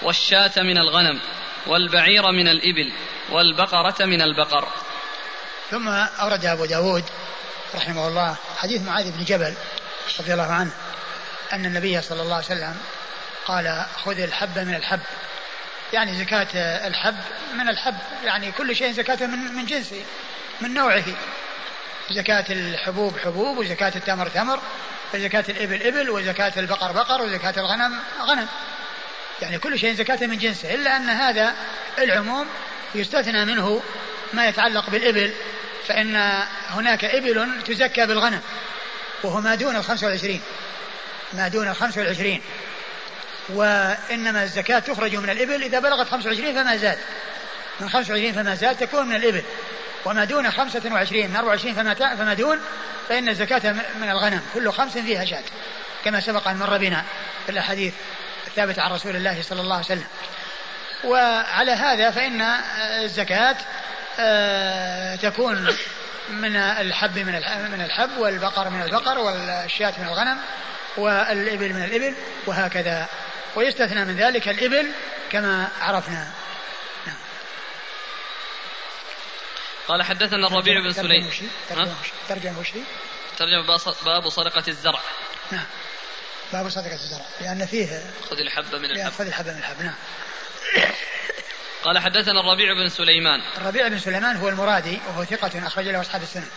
والشاة 0.01 0.51
من 0.57 0.77
الغنم 0.77 1.19
والبعير 1.67 2.31
من 2.31 2.47
الإبل 2.47 2.91
والبقرة 3.29 4.05
من 4.05 4.21
البقر. 4.21 4.67
ثم 5.71 5.87
أورد 5.89 6.45
أبو 6.45 6.65
داود 6.65 7.03
رحمه 7.75 8.07
الله 8.07 8.37
حديث 8.57 8.81
معاذ 8.81 9.11
بن 9.11 9.23
جبل 9.23 9.53
رضي 10.19 10.33
الله 10.33 10.51
عنه. 10.51 10.71
أن 11.53 11.65
النبي 11.65 12.01
صلى 12.01 12.21
الله 12.21 12.35
عليه 12.35 12.45
وسلم 12.45 12.77
قال 13.45 13.85
خذ 14.03 14.19
الحب 14.19 14.59
من 14.59 14.75
الحب. 14.75 14.99
يعني 15.93 16.19
زكاة 16.19 16.47
الحب 16.87 17.15
من 17.53 17.69
الحب. 17.69 17.95
يعني 18.23 18.51
كل 18.51 18.75
شيء 18.75 18.91
زكاته 18.91 19.25
من 19.25 19.55
من 19.55 19.65
جنسه 19.65 20.03
من 20.61 20.73
نوعه. 20.73 21.03
زكاة 22.11 22.45
الحبوب 22.49 23.19
حبوب 23.19 23.57
وزكاة 23.57 23.91
التمر 23.95 24.27
تمر 24.29 24.59
وزكاة 25.13 25.45
الإبل 25.49 25.83
إبل 25.83 26.09
وزكاة 26.09 26.53
البقر 26.57 26.91
بقر 26.91 27.21
وزكاة 27.21 27.53
الغنم 27.57 27.99
غنم. 28.21 28.47
يعني 29.41 29.57
كل 29.57 29.79
شيء 29.79 29.93
زكاة 29.93 30.27
من 30.27 30.37
جنسه 30.37 30.73
إلا 30.73 30.97
أن 30.97 31.09
هذا 31.09 31.55
العموم 31.99 32.47
يستثنى 32.95 33.45
منه 33.45 33.81
ما 34.33 34.47
يتعلق 34.47 34.89
بالإبل. 34.89 35.33
فإن 35.87 36.15
هناك 36.67 37.05
إبل 37.05 37.63
تزكى 37.65 38.05
بالغنم 38.05 38.41
وهو 39.23 39.41
ما 39.41 39.55
دون 39.55 39.75
الخمسة 39.75 40.07
والعشرين. 40.07 40.41
ما 41.33 41.47
دون 41.47 41.67
الخمسة 41.67 42.01
والعشرين 42.01 42.41
وإنما 43.49 44.43
الزكاة 44.43 44.79
تخرج 44.79 45.15
من 45.15 45.29
الإبل 45.29 45.63
إذا 45.63 45.79
بلغت 45.79 46.09
خمسة 46.09 46.29
وعشرين 46.29 46.55
فما 46.55 46.77
زاد. 46.77 46.97
من 47.79 47.89
خمسة 47.89 48.13
وعشرين 48.13 48.33
فما 48.33 48.55
زاد 48.55 48.77
تكون 48.77 49.07
من 49.07 49.15
الإبل. 49.15 49.43
وما 50.05 50.25
دون 50.25 50.51
خمسة 50.51 50.81
وعشرين 50.91 51.29
من 51.29 51.35
أربعة 51.35 51.49
وعشرين 51.49 51.75
فما, 51.75 51.93
فما 51.93 52.33
دون 52.33 52.59
فإن 53.09 53.29
الزكاة 53.29 53.71
من 53.71 54.09
الغنم. 54.09 54.41
كل 54.53 54.71
خمس 54.71 54.97
فيها 54.97 55.25
شاة 55.25 55.43
كما 56.05 56.19
سبق 56.19 56.47
أن 56.47 56.57
مر 56.57 56.77
بنا 56.77 57.03
في 57.45 57.51
الأحاديث 57.51 57.93
الثابتة 58.47 58.81
عن 58.81 58.91
رسول 58.91 59.15
الله 59.15 59.41
صلى 59.41 59.61
الله 59.61 59.75
عليه 59.75 59.85
وسلم. 59.85 60.07
وعلى 61.03 61.71
هذا 61.71 62.11
فإن 62.11 62.41
الزكاة 63.03 63.55
آه، 64.19 65.15
تكون 65.15 65.67
من 66.29 66.55
الحب 66.55 67.17
من 67.19 67.81
الحب 67.85 68.17
والبقر 68.17 68.69
من 68.69 68.81
البقر 68.81 69.19
والشاة 69.19 69.93
من 69.97 70.07
الغنم. 70.07 70.37
والإبل 70.97 71.73
من 71.73 71.83
الإبل 71.83 72.15
وهكذا 72.45 73.09
ويستثنى 73.55 74.05
من 74.05 74.15
ذلك 74.15 74.47
الإبل 74.47 74.91
كما 75.31 75.69
عرفنا. 75.79 76.31
نعم. 77.07 77.17
قال 79.87 80.03
حدثنا 80.03 80.47
الربيع 80.47 80.79
بن 80.79 80.93
سليم. 80.93 81.31
ترجم 82.29 82.57
وشي 82.57 82.79
ترجم 83.37 83.65
باب 84.05 84.29
صدقة 84.29 84.63
الزرع. 84.67 84.99
نعم. 85.51 85.65
باب 86.53 86.69
صدقة 86.69 86.93
الزرع 86.93 87.25
لأن 87.41 87.65
فيه 87.65 88.01
خذ 88.29 88.39
الحبة 88.39 88.77
من 88.77 88.91
الحب 88.91 89.11
خذ 89.11 89.27
الحبة 89.27 89.51
من 89.51 89.57
الحب 89.57 89.81
نعم. 89.81 89.95
قال 91.83 91.99
حدثنا 91.99 92.39
الربيع 92.39 92.73
بن 92.73 92.89
سليمان. 92.89 93.41
الربيع 93.57 93.87
بن 93.87 93.99
سليمان 93.99 94.37
هو 94.37 94.49
المرادي 94.49 94.99
وهو 95.07 95.23
ثقة 95.23 95.67
أخرج 95.67 95.87
له 95.87 96.01
أصحاب 96.01 96.21
السنة 96.21 96.47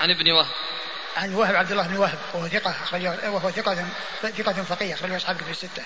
عن 0.00 0.10
ابن 0.10 0.30
وهب. 0.30 0.54
عن 1.16 1.34
وهب 1.34 1.54
عبد 1.54 1.70
الله 1.70 1.86
بن 1.86 1.96
وهب 1.96 2.18
وهو 2.34 2.48
ثقة 2.48 2.70
أخرجه 2.70 3.30
وهو 3.30 3.50
ثقة 3.50 3.86
ثقة 4.22 4.52
فقيه 4.52 4.94
أخرجه 4.94 5.16
أصحاب 5.16 5.36
كتب 5.36 5.50
الستة. 5.50 5.82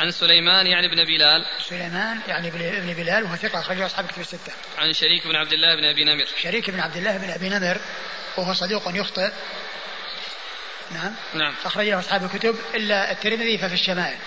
عن 0.00 0.10
سليمان 0.10 0.66
يعني 0.66 0.86
ابن 0.86 1.04
بلال. 1.04 1.46
سليمان 1.68 2.20
يعني 2.28 2.48
ابن 2.48 2.94
بلال 2.94 3.24
وهو 3.24 3.36
ثقة 3.36 3.60
أخرجه 3.60 3.86
أصحاب 3.86 4.06
كتب 4.06 4.20
الستة. 4.20 4.52
عن 4.78 4.92
شريك 4.92 5.26
بن 5.26 5.36
عبد 5.36 5.52
الله 5.52 5.76
بن 5.76 5.84
أبي 5.84 6.04
نمر. 6.04 6.26
شريك 6.42 6.70
بن 6.70 6.80
عبد 6.80 6.96
الله 6.96 7.16
بن 7.16 7.30
أبي 7.30 7.48
نمر 7.48 7.80
وهو 8.36 8.52
صدوق 8.52 8.82
يخطئ. 8.86 9.30
نعم. 10.90 11.14
نعم. 11.34 11.54
أخرجه 11.64 11.98
أصحاب 11.98 12.24
الكتب 12.24 12.56
إلا 12.74 13.12
الترمذي 13.12 13.58
ففي 13.58 13.74
الشمائل. 13.74 14.18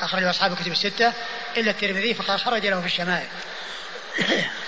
أخرجه 0.00 0.30
أصحاب 0.30 0.52
الكتب 0.52 0.72
الستة 0.72 1.12
إلا 1.56 1.70
الترمذي 1.70 2.14
فقد 2.14 2.36
خرج 2.36 2.66
له 2.66 2.80
في 2.80 2.86
الشمائل. 2.86 3.28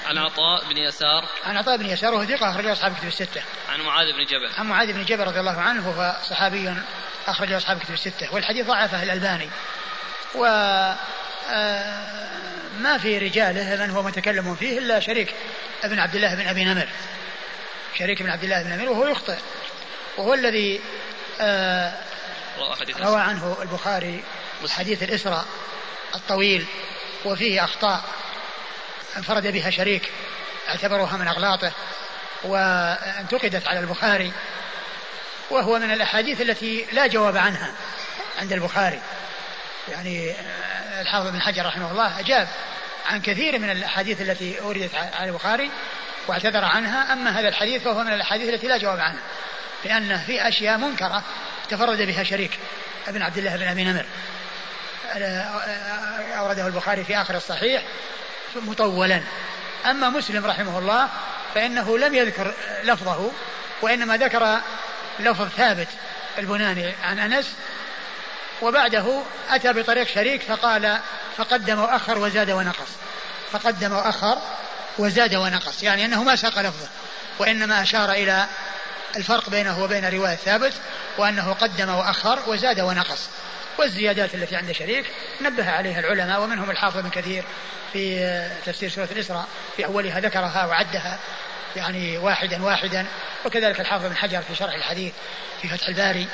عن 0.06 0.18
عطاء 0.18 0.64
بن 0.64 0.76
يسار. 0.76 1.28
عن 1.44 1.56
عطاء 1.56 1.76
بن 1.76 1.86
يسار 1.86 2.14
وهو 2.14 2.24
ثقة 2.24 2.50
أخرجه 2.50 2.72
أصحاب 2.72 2.96
كتب 2.96 3.08
الستة. 3.08 3.42
عن 3.68 3.80
معاذ 3.80 4.12
بن 4.12 4.24
جبل. 4.24 4.50
عن 4.58 4.66
معاذ 4.66 4.92
بن 4.92 5.04
جبل 5.04 5.24
رضي 5.24 5.40
الله 5.40 5.60
عنه 5.60 5.88
وهو 5.88 6.16
صحابي 6.22 6.74
أخرجه 7.26 7.56
أصحاب 7.56 7.78
كتب 7.78 7.94
الستة. 7.94 8.34
والحديث 8.34 8.66
ضعفه 8.66 9.02
الألباني. 9.02 9.48
و 10.34 10.44
آه، 11.52 12.30
ما 12.80 12.98
في 12.98 13.18
رجاله 13.18 13.86
من 13.86 13.90
هو 13.90 14.02
متكلم 14.02 14.54
فيه 14.54 14.78
إلا 14.78 15.00
شريك 15.00 15.34
ابن 15.84 15.98
عبد 15.98 16.14
الله 16.14 16.34
بن 16.34 16.48
أبي 16.48 16.64
نمر. 16.64 16.88
شريك 17.98 18.22
بن 18.22 18.30
عبد 18.30 18.44
الله 18.44 18.62
بن 18.62 18.70
نمر 18.70 18.88
وهو 18.88 19.06
يخطئ. 19.06 19.38
وهو 20.18 20.34
الذي 20.34 20.80
آه، 21.40 21.92
روى 23.00 23.20
عنه 23.20 23.56
البخاري 23.62 24.24
حديث 24.68 25.02
الإسراء 25.02 25.44
الطويل 26.14 26.66
وفيه 27.24 27.64
أخطاء. 27.64 28.04
انفرد 29.16 29.46
بها 29.46 29.70
شريك 29.70 30.12
اعتبروها 30.68 31.16
من 31.16 31.28
أغلاطه 31.28 31.72
وانتقدت 32.44 33.68
على 33.68 33.80
البخاري 33.80 34.32
وهو 35.50 35.78
من 35.78 35.92
الأحاديث 35.92 36.40
التي 36.40 36.86
لا 36.92 37.06
جواب 37.06 37.36
عنها 37.36 37.72
عند 38.40 38.52
البخاري 38.52 39.00
يعني 39.88 40.34
الحافظ 41.00 41.30
بن 41.30 41.40
حجر 41.40 41.66
رحمه 41.66 41.90
الله 41.90 42.20
أجاب 42.20 42.48
عن 43.06 43.20
كثير 43.20 43.58
من 43.58 43.70
الأحاديث 43.70 44.20
التي 44.20 44.60
أوردت 44.60 44.94
على 44.94 45.30
البخاري 45.30 45.70
واعتذر 46.26 46.64
عنها 46.64 47.12
أما 47.12 47.40
هذا 47.40 47.48
الحديث 47.48 47.82
فهو 47.82 48.04
من 48.04 48.12
الأحاديث 48.12 48.48
التي 48.48 48.66
لا 48.66 48.78
جواب 48.78 49.00
عنها 49.00 49.22
لأنه 49.84 50.24
في 50.26 50.48
أشياء 50.48 50.78
منكرة 50.78 51.22
تفرد 51.70 52.02
بها 52.02 52.24
شريك 52.24 52.58
ابن 53.08 53.22
عبد 53.22 53.38
الله 53.38 53.56
بن 53.56 53.68
أبي 53.68 53.84
نمر 53.84 54.06
أورده 56.38 56.66
البخاري 56.66 57.04
في 57.04 57.16
آخر 57.16 57.36
الصحيح 57.36 57.82
مطولا. 58.56 59.22
أما 59.86 60.08
مسلم 60.08 60.46
رحمه 60.46 60.78
الله 60.78 61.08
فإنه 61.54 61.98
لم 61.98 62.14
يذكر 62.14 62.54
لفظه 62.84 63.30
وإنما 63.82 64.16
ذكر 64.16 64.58
لفظ 65.20 65.48
ثابت 65.48 65.88
البناني 66.38 66.94
عن 67.04 67.18
أنس 67.18 67.52
وبعده 68.62 69.22
أتى 69.50 69.72
بطريق 69.72 70.06
شريك 70.06 70.42
فقال 70.42 70.98
فقدم 71.36 71.78
وأخر 71.78 72.18
وزاد 72.18 72.50
ونقص 72.50 72.88
فقدم 73.52 73.92
وأخر 73.92 74.38
وزاد 74.98 75.34
ونقص 75.34 75.82
يعني 75.82 76.04
أنه 76.04 76.24
ما 76.24 76.36
ساق 76.36 76.58
لفظه 76.58 76.88
وإنما 77.38 77.82
أشار 77.82 78.10
إلى 78.10 78.46
الفرق 79.16 79.50
بينه 79.50 79.82
وبين 79.82 80.04
رواية 80.04 80.36
ثابت 80.36 80.72
وأنه 81.18 81.52
قدم 81.52 81.88
وأخر 81.88 82.38
وزاد 82.46 82.80
ونقص. 82.80 83.28
والزيادات 83.80 84.34
التي 84.34 84.56
عند 84.56 84.72
شريك 84.72 85.06
نبه 85.40 85.70
عليها 85.70 86.00
العلماء 86.00 86.40
ومنهم 86.40 86.70
الحافظ 86.70 86.98
بن 86.98 87.10
كثير 87.10 87.44
في 87.92 88.20
تفسير 88.66 88.88
سورة 88.88 89.08
الإسراء 89.12 89.48
في 89.76 89.84
أولها 89.84 90.20
ذكرها 90.20 90.66
وعدها 90.66 91.18
يعني 91.76 92.18
واحدا 92.18 92.62
واحدا 92.62 93.06
وكذلك 93.44 93.80
الحافظ 93.80 94.06
بن 94.06 94.16
حجر 94.16 94.42
في 94.42 94.54
شرح 94.54 94.74
الحديث 94.74 95.12
في 95.62 95.68
فتح 95.68 95.88
الباري 95.88 96.26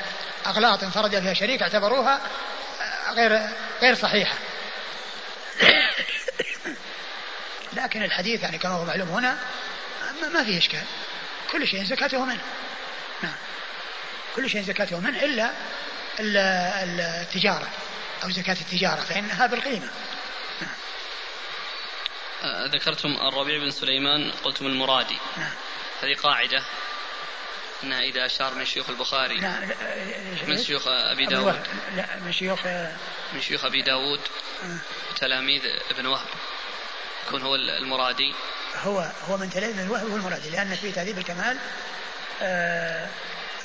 أغلاط 0.47 0.83
انفرد 0.83 1.19
فيها 1.19 1.33
شريك 1.33 1.61
اعتبروها 1.61 2.19
غير 3.15 3.39
غير 3.81 3.95
صحيحة. 3.95 4.35
لكن 7.73 8.03
الحديث 8.03 8.43
يعني 8.43 8.57
كما 8.57 8.73
هو 8.73 8.85
معلوم 8.85 9.09
هنا 9.09 9.37
ما 10.33 10.43
فيه 10.43 10.57
إشكال. 10.57 10.83
كل 11.51 11.67
شيء 11.67 11.83
زكاته 11.83 12.25
منه. 12.25 12.41
نعم. 13.23 13.35
كل 14.35 14.49
شيء 14.49 14.61
زكاته 14.61 14.99
منه 14.99 15.23
إلا 15.23 15.51
التجارة 16.19 17.67
أو 18.23 18.29
زكاة 18.29 18.57
التجارة 18.61 19.01
فإنها 19.01 19.47
بالقيمة. 19.47 19.89
آه، 22.43 22.67
ذكرتم 22.67 23.09
الربيع 23.09 23.59
بن 23.59 23.71
سليمان 23.71 24.31
قلتم 24.31 24.65
المرادي. 24.65 25.17
نعم. 25.37 25.51
هذه 26.01 26.15
قاعدة 26.23 26.63
أن 27.83 27.93
إذا 27.93 28.25
أشار 28.25 28.53
من 28.53 28.65
شيوخ 28.65 28.89
البخاري. 28.89 29.39
نعم. 29.39 29.69
من 30.47 30.63
شيوخ 30.63 30.87
أبي 30.87 31.25
داود. 31.25 31.67
لا 31.95 32.15
من 32.25 32.31
شيوخ 32.31 32.59
من 33.33 33.41
شيوخ 33.41 33.65
أبي 33.65 33.81
داود 33.81 34.19
آه. 34.63 34.77
تلاميذ 35.19 35.61
ابن 35.91 36.05
وهب. 36.05 36.27
يكون 37.27 37.41
هو 37.41 37.55
المرادي. 37.55 38.33
هو 38.83 39.11
هو 39.29 39.37
من 39.37 39.49
تلاميذ 39.49 39.79
ابن 39.79 39.89
وهب 39.89 40.09
هو 40.09 40.15
المرادي 40.15 40.49
لأن 40.49 40.75
في 40.75 40.91
تهذيب 40.91 41.17
الكمال 41.17 41.57
آه 42.41 43.07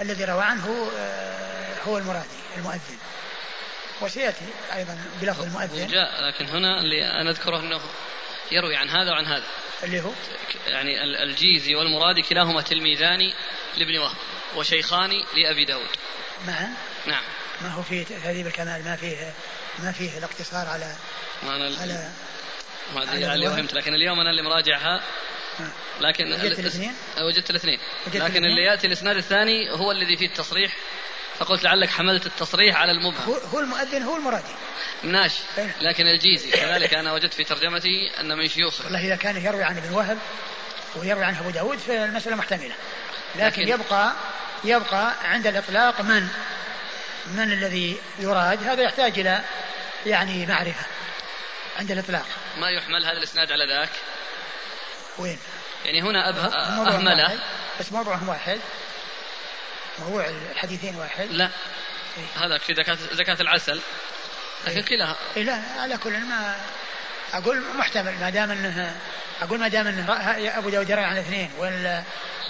الذي 0.00 0.24
روى 0.24 0.44
عنه 0.44 0.90
آه 0.96 1.61
هو 1.84 1.98
المرادي 1.98 2.26
المؤذن. 2.56 2.98
وسيأتي 4.00 4.44
أيضا 4.74 4.98
بلفظ 5.20 5.42
المؤذن. 5.42 5.86
جاء 5.86 6.24
لكن 6.28 6.46
هنا 6.46 6.80
اللي 6.80 7.20
أنا 7.20 7.30
أذكره 7.30 7.60
أنه 7.60 7.80
يروي 8.52 8.76
عن 8.76 8.88
هذا 8.88 9.10
وعن 9.10 9.26
هذا. 9.26 9.46
اللي 9.82 10.00
هو؟ 10.00 10.10
يعني 10.66 11.04
الجيزي 11.22 11.74
والمرادي 11.74 12.22
كلاهما 12.22 12.62
تلميذان 12.62 13.32
لابن 13.76 13.98
وهب 13.98 14.16
وشيخان 14.56 15.10
لأبي 15.36 15.64
داود. 15.64 15.88
معا 16.46 16.68
نعم. 17.06 17.22
ما 17.60 17.68
هو 17.68 17.82
في 17.82 18.04
تهذيب 18.04 18.46
الكمال 18.46 18.84
ما 18.84 18.96
فيه 18.96 19.32
ما 19.78 19.92
فيه 19.92 20.18
الاقتصار 20.18 20.66
على 20.66 20.96
ما 21.42 21.56
أنا 21.56 21.78
على 21.80 22.10
ما 22.94 23.02
أدري 23.02 23.34
اللي 23.34 23.50
فهمت 23.50 23.74
لكن 23.74 23.94
اليوم 23.94 24.20
أنا 24.20 24.30
اللي 24.30 24.42
مراجعها. 24.42 25.02
لكن 26.00 26.32
وجدت 26.32 26.58
الاثنين؟ 26.58 26.94
وجدت 27.18 27.50
الاثنين. 27.50 27.78
لكن 28.06 28.44
اللي 28.44 28.62
يأتي 28.62 28.86
الإسناد 28.86 29.16
الثاني 29.16 29.70
هو 29.70 29.92
الذي 29.92 30.16
فيه 30.16 30.26
التصريح 30.26 30.76
فقلت 31.38 31.64
لعلك 31.64 31.90
حملت 31.90 32.26
التصريح 32.26 32.76
على 32.76 32.92
المبهم 32.92 33.24
هو, 33.26 33.34
هو 33.34 33.60
المؤذن 33.60 34.02
هو 34.02 34.16
المرادي. 34.16 34.54
ماشي 35.04 35.42
لكن 35.80 36.06
الجيزي 36.06 36.50
كذلك 36.50 36.94
أنا 36.94 37.12
وجدت 37.12 37.34
في 37.34 37.44
ترجمتي 37.44 38.20
أن 38.20 38.38
من 38.38 38.48
شيوخه 38.48 38.84
والله 38.84 39.06
إذا 39.06 39.16
كان 39.16 39.36
يروي 39.36 39.64
عن 39.64 39.76
ابن 39.76 39.94
وهب 39.94 40.18
ويروي 40.96 41.24
عنه 41.24 41.40
أبو 41.40 41.50
داود 41.50 41.78
فالمسألة 41.78 42.36
محتملة. 42.36 42.74
لكن, 43.34 43.62
لكن 43.62 43.68
يبقى 43.68 44.12
يبقى 44.64 45.14
عند 45.24 45.46
الإطلاق 45.46 46.00
من؟ 46.00 46.28
من 47.26 47.52
الذي 47.52 47.96
يراد؟ 48.18 48.62
هذا 48.62 48.82
يحتاج 48.82 49.18
إلى 49.18 49.42
يعني 50.06 50.46
معرفة. 50.46 50.86
عند 51.78 51.90
الإطلاق. 51.90 52.26
ما 52.58 52.70
يحمل 52.70 53.04
هذا 53.04 53.18
الإسناد 53.18 53.52
على 53.52 53.66
ذاك؟ 53.66 53.90
وين؟ 55.18 55.38
يعني 55.84 56.02
هنا 56.02 56.28
أبه 56.28 56.46
أهمله. 56.94 57.38
بس 57.80 57.92
موضوعهم 57.92 58.28
واحد. 58.28 58.60
موضوع 59.98 60.28
الحديثين 60.52 60.96
واحد. 60.96 61.26
لا. 61.30 61.50
إيه؟ 62.18 62.46
هذاك 62.46 62.60
في 62.60 62.74
زكاة, 62.74 62.98
زكاة 63.12 63.36
العسل. 63.40 63.80
لكن 64.66 64.76
إيه؟ 64.76 64.84
كلها 64.84 65.16
إيه 65.36 65.42
لا 65.42 65.62
على 65.78 65.96
كل 65.96 66.18
ما 66.18 66.56
أقول 67.32 67.62
محتمل 67.74 68.20
ما 68.20 68.30
دام 68.30 68.50
أنه 68.50 68.96
أقول 69.42 69.58
ما 69.58 69.68
دام 69.68 69.86
أنه 69.86 70.12
أبو 70.58 70.68
داود 70.68 70.90
يروي 70.90 71.04
عن 71.04 71.12
الاثنين 71.12 71.50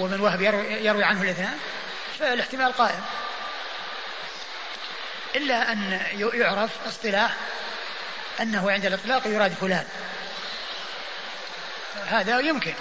ومن 0.00 0.20
وهب 0.20 0.40
يروي 0.80 1.04
عنه 1.04 1.22
الاثنان 1.22 1.58
فالاحتمال 2.18 2.72
قائم. 2.72 3.00
إلا 5.34 5.72
أن 5.72 6.00
يعرف 6.34 6.70
اصطلاح 6.86 7.36
أنه 8.40 8.70
عند 8.70 8.86
الإطلاق 8.86 9.26
يراد 9.26 9.52
فلان. 9.52 9.86
هذا 12.06 12.40
يمكن 12.40 12.74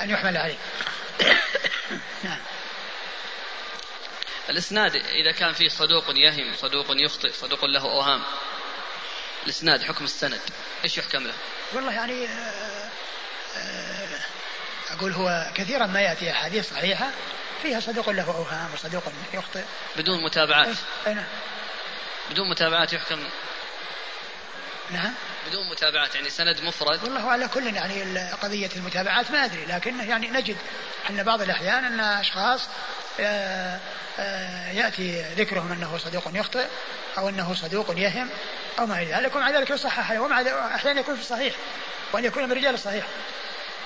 أن 0.00 0.10
يحمل 0.10 0.36
عليه. 0.36 0.58
نعم. 2.24 2.38
الإسناد 4.48 4.96
إذا 4.96 5.32
كان 5.32 5.52
فيه 5.52 5.68
صدوق 5.68 6.04
يهم 6.16 6.54
صدوق 6.56 6.86
يخطئ 6.90 7.32
صدوق 7.32 7.64
له 7.64 7.82
أوهام. 7.82 8.22
الإسناد 9.44 9.82
حكم 9.82 10.04
السند. 10.04 10.40
إيش 10.84 10.98
يحكم 10.98 11.26
له؟ 11.26 11.34
والله 11.72 11.92
يعني 11.92 12.26
آه، 12.26 12.90
آه، 13.56 14.20
أقول 14.90 15.12
هو 15.12 15.50
كثيرا 15.54 15.86
ما 15.86 16.00
يأتي 16.00 16.30
أحاديث 16.30 16.70
صحيحة 16.70 17.10
فيها 17.62 17.80
صدوق 17.80 18.10
له 18.10 18.26
أوهام 18.26 18.74
وصدوق 18.74 19.02
يخطئ. 19.34 19.64
بدون 19.96 20.24
متابعات. 20.24 20.76
أي 21.06 21.14
نعم. 21.14 21.26
بدون 22.30 22.50
متابعات 22.50 22.92
يحكم. 22.92 23.28
نعم. 24.90 25.14
بدون 25.50 25.70
متابعات 25.70 26.14
يعني 26.14 26.30
سند 26.30 26.60
مفرد. 26.60 27.04
والله 27.04 27.30
على 27.30 27.48
كل 27.48 27.74
يعني 27.76 28.30
قضية 28.42 28.70
المتابعات 28.76 29.30
ما 29.30 29.44
أدري 29.44 29.64
لكن 29.64 30.00
يعني 30.00 30.30
نجد 30.30 30.56
أن 31.10 31.22
بعض 31.22 31.42
الأحيان 31.42 31.84
أن 31.84 32.00
أشخاص 32.00 32.68
آه، 33.20 33.80
آه، 34.18 34.70
يأتي 34.70 35.22
ذكرهم 35.22 35.72
أنه 35.72 35.98
صدوق 35.98 36.30
يخطئ 36.34 36.66
أو 37.18 37.28
أنه 37.28 37.54
صدوق 37.54 37.94
يهم 37.98 38.28
أو 38.78 38.86
ما 38.86 39.02
إلى 39.02 39.12
ذلك 39.14 39.36
ومع 39.36 39.50
ذلك 39.50 39.70
يصحح 39.70 40.10
ومع 40.10 40.40
أحيانا 40.74 41.00
يكون 41.00 41.14
في 41.14 41.20
الصحيح 41.20 41.54
وأن 42.12 42.24
يكون 42.24 42.44
من 42.44 42.52
رجال 42.52 42.74
الصحيح 42.74 43.06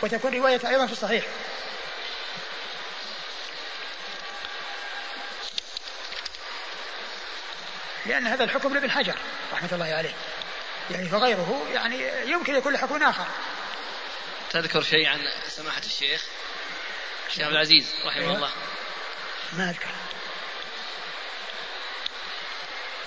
وتكون 0.02 0.34
رواية 0.34 0.60
أيضا 0.68 0.86
في 0.86 0.92
الصحيح. 0.92 1.24
لأن 8.06 8.26
هذا 8.26 8.44
الحكم 8.44 8.74
لابن 8.74 8.90
حجر 8.90 9.14
رحمة 9.52 9.68
الله 9.72 9.94
عليه. 9.94 10.14
يعني 10.90 11.08
فغيره 11.08 11.66
يعني 11.72 12.30
يمكن 12.30 12.54
يكون 12.54 12.72
له 12.72 12.78
حكم 12.78 13.02
آخر. 13.02 13.26
تذكر 14.50 14.82
شيء 14.82 15.06
عن 15.06 15.20
سماحة 15.48 15.82
الشيخ؟ 15.86 16.24
الشيخ 17.28 17.44
عبد 17.44 17.52
العزيز 17.52 17.94
رحمه 18.06 18.22
أيوه. 18.22 18.36
الله. 18.36 18.50
ما 19.52 19.70
أذكر. 19.70 19.90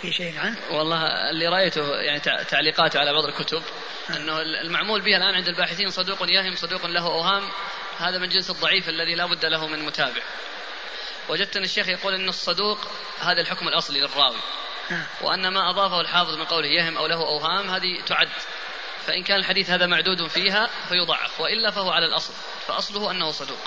في 0.01 0.11
شيء 0.11 0.39
عنه؟ 0.39 0.57
والله 0.71 1.29
اللي 1.29 1.47
رأيته 1.47 1.95
يعني 1.95 2.19
تعليقاته 2.43 2.99
على 2.99 3.13
بعض 3.13 3.25
الكتب 3.25 3.63
أنه 4.09 4.41
المعمول 4.41 5.01
به 5.01 5.17
الآن 5.17 5.35
عند 5.35 5.47
الباحثين 5.47 5.89
صدوق 5.89 6.17
يهم 6.21 6.55
صدوق 6.55 6.85
له 6.85 7.07
أوهام 7.07 7.49
هذا 7.97 8.17
من 8.17 8.29
جنس 8.29 8.49
الضعيف 8.49 8.89
الذي 8.89 9.15
لا 9.15 9.25
بد 9.25 9.45
له 9.45 9.67
من 9.67 9.85
متابع. 9.85 10.21
وجدت 11.29 11.57
أن 11.57 11.63
الشيخ 11.63 11.87
يقول 11.87 12.13
أن 12.13 12.29
الصدوق 12.29 12.77
هذا 13.19 13.41
الحكم 13.41 13.67
الأصلي 13.67 13.99
للراوي. 13.99 14.37
وأن 15.21 15.47
ما 15.47 15.69
أضافه 15.69 16.01
الحافظ 16.01 16.35
من 16.35 16.45
قوله 16.45 16.67
يهم 16.67 16.97
أو 16.97 17.07
له 17.07 17.15
أوهام 17.15 17.69
هذه 17.69 18.01
تعد. 18.05 18.29
فإن 19.07 19.23
كان 19.23 19.39
الحديث 19.39 19.69
هذا 19.69 19.85
معدود 19.85 20.27
فيها 20.27 20.69
فيضعف 20.89 21.39
وإلا 21.39 21.71
فهو 21.71 21.91
على 21.91 22.05
الأصل. 22.05 22.33
فأصله 22.67 23.11
أنه 23.11 23.31
صدوق. 23.31 23.59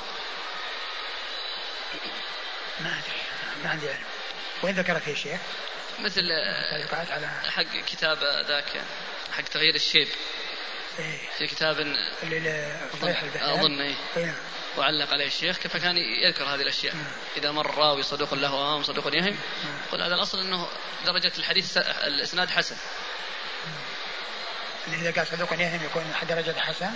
ما 2.80 2.88
أدري 2.90 3.20
ما 3.64 3.70
عندي 3.70 3.88
علم. 3.88 4.04
وين 4.62 4.74
ذكر 4.74 5.00
فيه 5.00 5.12
الشيخ؟ 5.12 5.40
مثل 5.98 6.32
على 6.92 7.28
حق 7.50 7.76
كتاب 7.86 8.18
ذاك 8.48 8.82
حق 9.32 9.44
تغيير 9.44 9.74
الشيب. 9.74 10.08
إيه؟ 10.98 11.18
في 11.38 11.46
كتاب 11.46 11.80
اللي 12.22 12.76
أظن 13.36 13.80
إيه. 13.80 14.34
نعم. 14.76 14.78
وعلق 14.78 15.12
عليه 15.12 15.26
الشيخ 15.26 15.58
فكان 15.58 15.96
يذكر 15.96 16.44
هذه 16.44 16.60
الأشياء 16.60 16.94
نعم. 16.94 17.04
إذا 17.36 17.50
مر 17.50 17.74
راوي 17.74 18.02
صدوق 18.02 18.34
له 18.34 18.48
أوهام 18.48 18.82
صدوق 18.82 19.14
يهم 19.14 19.36
نعم. 19.64 19.78
قل 19.92 20.02
هذا 20.02 20.14
الأصل 20.14 20.40
أنه 20.40 20.68
درجة 21.06 21.32
الحديث 21.38 21.76
الإسناد 21.76 22.50
حسن 22.50 22.76
إذا 24.88 25.10
قال 25.10 25.26
صدوق 25.26 25.52
يهم 25.52 25.84
يكون 25.84 26.14
درجة 26.28 26.60
حسن 26.60 26.90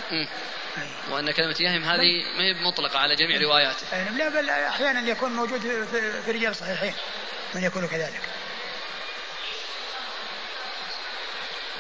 وأن 1.11 1.31
كلمة 1.31 1.57
يهم 1.61 1.85
هذه 1.85 2.25
ما 2.37 2.45
هي 2.45 2.55
مطلقة 2.55 2.99
على 2.99 3.17
جميع 3.17 3.41
رواياته 3.41 4.11
لا 4.11 4.29
بل 4.29 4.51
أحيانا 4.51 5.11
يكون 5.11 5.33
موجود 5.33 5.61
في 6.25 6.31
رجال 6.33 6.51
الصحيحين 6.51 6.95
من 7.55 7.63
يكون 7.63 7.89
كذلك 7.89 8.21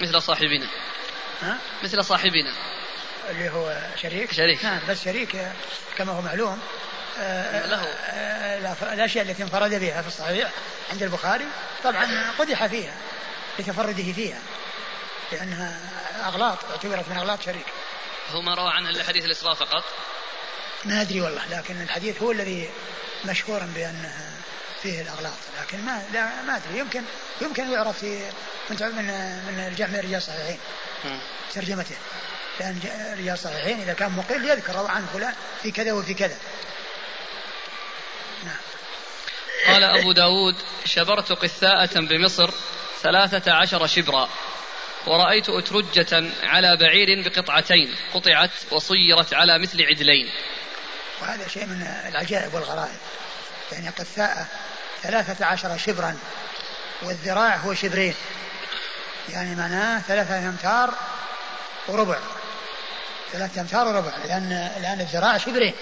مثل 0.01 0.23
صاحبنا 0.23 0.67
ها؟ 1.43 1.59
مثل 1.83 2.05
صاحبنا 2.05 2.53
اللي 3.31 3.51
هو 3.51 3.79
شريك. 4.03 4.33
شريك. 4.33 4.65
نعم 4.65 4.81
بس 4.89 5.05
شريك 5.05 5.53
كما 5.99 6.13
هو 6.13 6.21
معلوم. 6.21 6.61
له. 7.19 7.87
آه، 8.09 8.93
الأشياء 8.93 9.25
التي 9.25 9.43
انفرد 9.43 9.75
بها 9.75 10.03
في 10.03 10.09
الصحيح 10.09 10.51
عند 10.93 11.03
البخاري 11.03 11.45
طبعا 11.85 12.31
قدح 12.39 12.67
فيها 12.67 12.95
لتفرده 13.59 14.13
فيها 14.13 14.39
لأنها 15.33 15.81
أغلاط 16.27 16.59
اعتبرت 16.71 17.09
من 17.09 17.17
أغلاط 17.17 17.43
شريك. 17.43 17.67
هو 18.31 18.43
ما 18.43 18.55
روى 18.55 18.71
عنها 18.71 18.91
الا 18.91 19.05
حديث 19.05 19.25
الإسراء 19.25 19.55
فقط؟ 19.55 19.85
ما 20.85 21.01
أدري 21.01 21.21
والله 21.21 21.43
لكن 21.51 21.83
الحديث 21.83 22.23
هو 22.23 22.33
الذي 22.33 22.71
مشهور 23.25 23.61
بانه 23.61 24.15
فيه 24.83 25.01
الأغلاط 25.01 25.33
لكن 25.63 25.85
ما 25.85 26.03
لا 26.13 26.43
ما 26.43 26.57
أدري. 26.57 26.79
يمكن 26.79 27.03
يمكن 27.41 27.71
يعرف 27.71 27.99
في 27.99 28.31
من 28.71 28.77
من 28.81 29.05
من 29.47 29.69
الجامع 29.69 29.99
رجال 29.99 30.15
الصحيحين 30.15 30.59
ترجمته. 31.55 31.97
لأن 32.61 32.81
رجال 33.19 33.35
الصحيحين 33.35 33.81
إذا 33.81 33.93
كان 33.93 34.13
مقل 34.13 34.45
يذكر 34.51 34.77
عن 34.77 35.07
فلان 35.07 35.35
في 35.63 35.71
كذا 35.71 35.93
وفي 35.93 36.15
كذا. 36.15 36.37
نعم. 38.45 38.57
قال 39.67 39.85
أبو 39.85 40.13
داود 40.13 40.55
شبرت 40.85 41.33
قثاءة 41.33 42.01
بمصر 42.01 42.51
ثلاثة 43.03 43.53
عشر 43.53 43.87
شبرا 43.87 44.29
ورأيت 45.07 45.49
أترجة 45.49 46.25
على 46.43 46.77
بعير 46.77 47.29
بقطعتين 47.29 47.95
قطعت 48.15 48.51
وصيرت 48.71 49.35
على 49.35 49.59
مثل 49.59 49.83
عدلين. 49.83 50.29
وهذا 51.21 51.49
شيء 51.49 51.67
من 51.67 51.83
العجائب 51.83 52.55
والغرائب. 52.55 52.99
يعني 53.73 53.89
قثاءة 53.89 54.47
ثلاثة 55.03 55.47
عشر 55.47 55.79
شبرا 55.79 56.19
والذراع 57.03 57.57
هو 57.57 57.75
شبرين. 57.75 58.15
يعني 59.29 59.55
معناه 59.55 60.01
ثلاثة 60.01 60.49
أمتار 60.49 60.95
وربع. 61.89 62.19
ثلاثة 63.35 63.61
أمتار 63.61 63.87
وربع 63.89 64.17
لأن 64.25 64.53
الآن 64.53 65.01
الذراع 65.01 65.39
شبرين. 65.39 65.75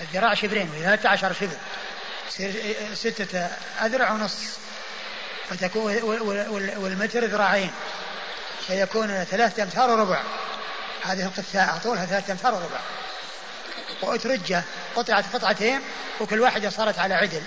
الذراع 0.00 0.34
شبرين 0.34 0.70
وثلاثة 0.70 1.08
عشر 1.08 1.32
شبر. 1.32 1.56
ستة 2.94 3.48
أذرع 3.84 4.12
ونص. 4.12 4.58
فتكون 5.48 6.02
والمتر 6.76 7.24
ذراعين. 7.24 7.70
فيكون 8.66 9.24
ثلاثة 9.24 9.62
أمتار 9.62 9.90
وربع 9.90 10.22
هذه 11.02 11.22
القثاء 11.22 11.80
طولها 11.84 12.06
ثلاثة 12.06 12.32
أمتار 12.32 12.54
وربع 12.54 12.80
وأترجة 14.02 14.62
قطعت 14.96 15.24
قطعتين 15.34 15.80
وكل 16.20 16.40
واحدة 16.40 16.70
صارت 16.70 16.98
على 16.98 17.14
عدل. 17.14 17.42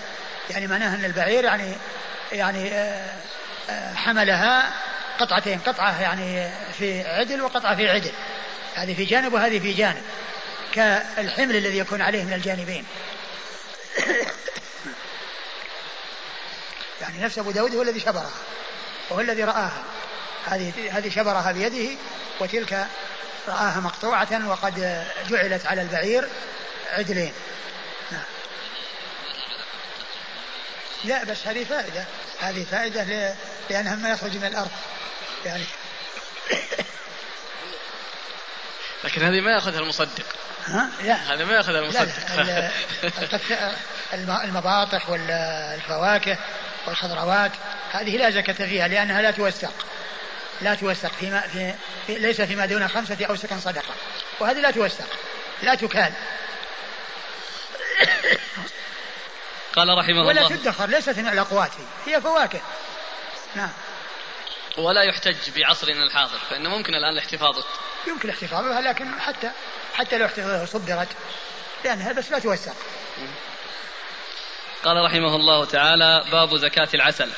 يعني 0.50 0.66
معناها 0.66 0.94
أن 0.94 1.04
البعير 1.04 1.44
يعني 1.44 1.76
يعني 2.32 2.74
آه، 2.74 3.10
آه، 3.70 3.94
حملها 3.94 4.72
قطعتين. 5.18 5.58
قطعة 5.58 6.02
يعني 6.02 6.50
في 6.72 7.08
عدل 7.08 7.42
وقطعة 7.42 7.76
في 7.76 7.88
عدل. 7.88 8.12
هذه 8.76 8.94
في 8.94 9.04
جانب 9.04 9.32
وهذه 9.32 9.58
في 9.58 9.72
جانب 9.72 10.02
كالحمل 10.72 11.56
الذي 11.56 11.78
يكون 11.78 12.02
عليه 12.02 12.24
من 12.24 12.32
الجانبين. 12.32 12.84
يعني 17.00 17.18
نفس 17.18 17.38
أبو 17.38 17.50
داود 17.50 17.74
هو 17.74 17.82
الذي 17.82 18.00
شبرها 18.00 18.30
وهو 19.10 19.20
الذي 19.20 19.44
رآها. 19.44 19.84
هذه 20.46 20.72
هذه 20.98 21.08
شبرها 21.08 21.52
بيده 21.52 21.96
وتلك 22.40 22.86
رآها 23.48 23.80
مقطوعة 23.80 24.48
وقد 24.48 25.04
جعلت 25.28 25.66
على 25.66 25.82
البعير 25.82 26.28
عدلين. 26.92 27.32
نعم. 28.10 28.22
لا 31.04 31.24
بس 31.24 31.46
هذه 31.46 31.64
فائدة. 31.64 32.04
هذه 32.38 32.64
فائدة 32.70 33.34
لأنها 33.70 33.94
ما 33.94 34.10
يخرج 34.10 34.36
من 34.36 34.44
الأرض. 34.44 34.70
يعني 35.44 35.64
لكن 39.06 39.22
هذه 39.22 39.40
ما 39.40 39.50
يأخذها 39.50 39.78
المصدق. 39.80 40.24
ها؟ 40.66 40.90
لا. 41.02 41.14
هذا 41.14 41.44
ما 41.44 41.52
يأخذها 41.52 41.80
المصدق. 41.80 42.36
لا 42.36 42.70
لا. 44.12 44.44
المباطح 44.44 45.10
ولا 45.10 45.74
الفواكه 45.74 46.38
والخضروات 46.86 47.52
هذه 47.92 48.16
لا 48.16 48.30
زكاة 48.30 48.66
فيها 48.66 48.88
لأنها 48.88 49.22
لا 49.22 49.30
توثق. 49.30 49.72
لا 50.60 50.74
توثق 50.74 51.12
فيما 51.12 51.40
في, 51.40 51.74
في 52.06 52.14
ليس 52.14 52.40
فيما 52.40 52.66
دون 52.66 52.88
خمسة 52.88 53.26
أوسق 53.28 53.58
صدقة. 53.58 53.94
وهذه 54.40 54.60
لا 54.60 54.70
توثق. 54.70 55.08
لا 55.62 55.74
تكال. 55.74 56.12
قال 59.76 59.98
رحمه 59.98 60.20
ولا 60.20 60.30
الله. 60.30 60.46
ولا 60.46 60.56
تدخر 60.56 60.86
ليست 60.86 61.18
من 61.18 61.28
الأقوات 61.28 61.70
هي 62.06 62.20
فواكه. 62.20 62.60
نعم. 63.54 63.70
ولا 64.78 65.02
يحتج 65.02 65.36
بعصرنا 65.56 66.02
الحاضر 66.02 66.38
فإنه 66.50 66.68
ممكن 66.68 66.94
الآن 66.94 67.12
الاحتفاظ. 67.12 67.56
يمكن 68.08 68.28
الاحتفاظ 68.28 68.64
بها 68.64 68.80
لكن 68.80 69.20
حتى 69.20 69.50
حتى 69.94 70.18
لو 70.18 70.66
صدرت 70.66 71.08
لأنها 71.84 72.12
بس 72.12 72.30
لا 72.30 72.38
توسع. 72.38 72.72
قال 74.84 75.04
رحمه 75.04 75.36
الله 75.36 75.64
تعالى 75.64 76.24
باب 76.32 76.56
زكاة 76.56 76.88
العسل. 76.94 77.30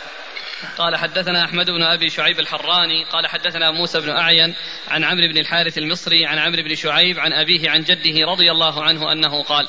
قال 0.78 0.96
حدثنا 0.96 1.44
أحمد 1.44 1.70
بن 1.70 1.82
أبي 1.82 2.10
شعيب 2.10 2.40
الحراني 2.40 3.04
قال 3.04 3.26
حدثنا 3.26 3.70
موسى 3.70 4.00
بن 4.00 4.10
أعين 4.10 4.54
عن 4.88 5.04
عمرو 5.04 5.28
بن 5.28 5.38
الحارث 5.38 5.78
المصري 5.78 6.26
عن 6.26 6.38
عمرو 6.38 6.62
بن 6.62 6.74
شعيب 6.74 7.18
عن 7.18 7.32
أبيه 7.32 7.70
عن 7.70 7.82
جده 7.82 8.26
رضي 8.26 8.50
الله 8.50 8.84
عنه 8.84 9.12
أنه 9.12 9.42
قال 9.42 9.68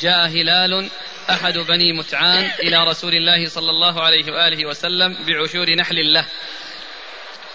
جاء 0.00 0.26
هلال 0.26 0.90
أحد 1.30 1.58
بني 1.58 1.92
متعان 1.92 2.50
إلى 2.62 2.84
رسول 2.84 3.14
الله 3.14 3.48
صلى 3.48 3.70
الله 3.70 4.02
عليه 4.02 4.32
وآله 4.32 4.66
وسلم 4.66 5.16
بعشور 5.26 5.74
نحل 5.74 6.12
له. 6.12 6.24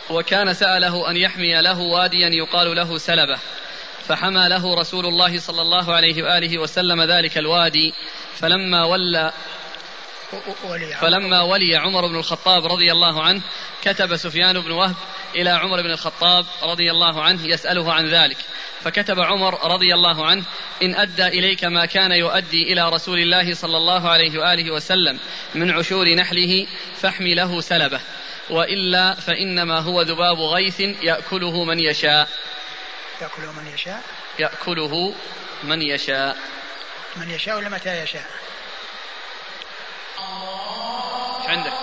وكان 0.09 0.53
سأله 0.53 1.09
أن 1.09 1.17
يحمي 1.17 1.61
له 1.61 1.79
واديا 1.79 2.29
يقال 2.29 2.75
له 2.75 2.97
سلبة 2.97 3.39
فحمى 4.07 4.49
له 4.49 4.75
رسول 4.75 5.05
الله 5.05 5.39
صلى 5.39 5.61
الله 5.61 5.93
عليه 5.93 6.23
وآله 6.23 6.57
وسلم 6.57 7.01
ذلك 7.01 7.37
الوادي 7.37 7.93
فلما 8.35 8.85
ولى 8.85 9.33
فلما 11.01 11.41
ولي 11.41 11.75
عمر 11.75 12.07
بن 12.07 12.15
الخطاب 12.15 12.65
رضي 12.65 12.91
الله 12.91 13.23
عنه 13.23 13.41
كتب 13.83 14.15
سفيان 14.15 14.59
بن 14.59 14.71
وهب 14.71 14.95
إلى 15.35 15.49
عمر 15.49 15.81
بن 15.81 15.91
الخطاب 15.91 16.45
رضي 16.63 16.91
الله 16.91 17.21
عنه 17.21 17.47
يسأله 17.47 17.93
عن 17.93 18.07
ذلك. 18.09 18.37
فكتب 18.81 19.19
عمر 19.19 19.71
رضي 19.73 19.93
الله 19.93 20.25
عنه 20.25 20.43
إن 20.81 20.95
أدى 20.95 21.27
إليك 21.27 21.63
ما 21.63 21.85
كان 21.85 22.11
يؤدي 22.11 22.73
إلى 22.73 22.89
رسول 22.89 23.19
الله 23.19 23.53
صلى 23.53 23.77
الله 23.77 24.09
عليه 24.09 24.39
وآله 24.39 24.71
وسلم 24.71 25.19
من 25.55 25.71
عشور 25.71 26.15
نحله 26.15 26.67
فاحمي 27.01 27.35
له 27.35 27.61
سلبه. 27.61 27.99
وإلا 28.49 29.15
فإنما 29.15 29.79
هو 29.79 30.01
ذباب 30.01 30.39
غيث 30.39 30.79
يأكله 30.79 31.63
من 31.63 31.79
يشاء. 31.79 32.29
يأكله 33.21 33.51
من 33.51 33.67
يشاء. 33.67 34.03
يأكله 34.39 35.15
من 35.63 35.81
يشاء. 35.81 36.37
من 37.15 37.29
يشاء 37.29 37.57
ولا 37.57 37.69
متى 37.69 38.03
يشاء؟ 38.03 38.25
إيش 41.39 41.49
عندك؟ 41.49 41.73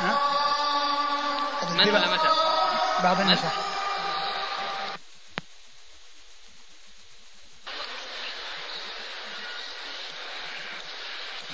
ها؟ 0.00 0.18
من 1.70 1.88
ولا 1.88 2.08
متى؟ 2.08 2.28
بعض 3.02 3.20
النسخ 3.20 3.52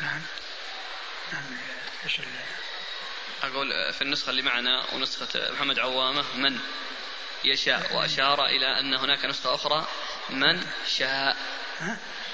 نعم. 0.01 0.23
نعم. 1.33 1.43
إيش 2.05 2.21
أقول 3.43 3.93
في 3.93 4.03
النسخة 4.03 4.31
اللي 4.31 4.43
معنا 4.43 4.95
ونسخة 4.95 5.53
محمد 5.53 5.79
عوامة 5.79 6.37
من 6.37 6.59
يشاء 7.45 7.95
وأشار 7.95 8.47
إلى 8.47 8.81
أن 8.81 8.95
هناك 8.95 9.25
نسخة 9.25 9.55
أخرى 9.55 9.87
من 10.31 10.67
شاء 10.97 11.37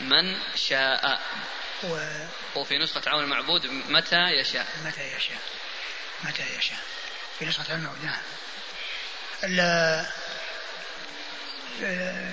من 0.00 0.36
شاء. 0.54 1.20
و... 1.84 2.08
وفي 2.54 2.78
نسخة 2.78 3.02
عون 3.06 3.24
المعبود 3.24 3.66
متى 3.66 4.30
يشاء. 4.30 4.66
متى 4.84 5.16
يشاء؟ 5.16 5.40
متى 6.24 6.42
يشاء؟ 6.58 6.78
في 7.38 7.44
نسخة 7.44 7.72
عون 7.72 7.80
المعبود 7.80 8.04
نعم 8.04 8.22
ال 9.44 9.60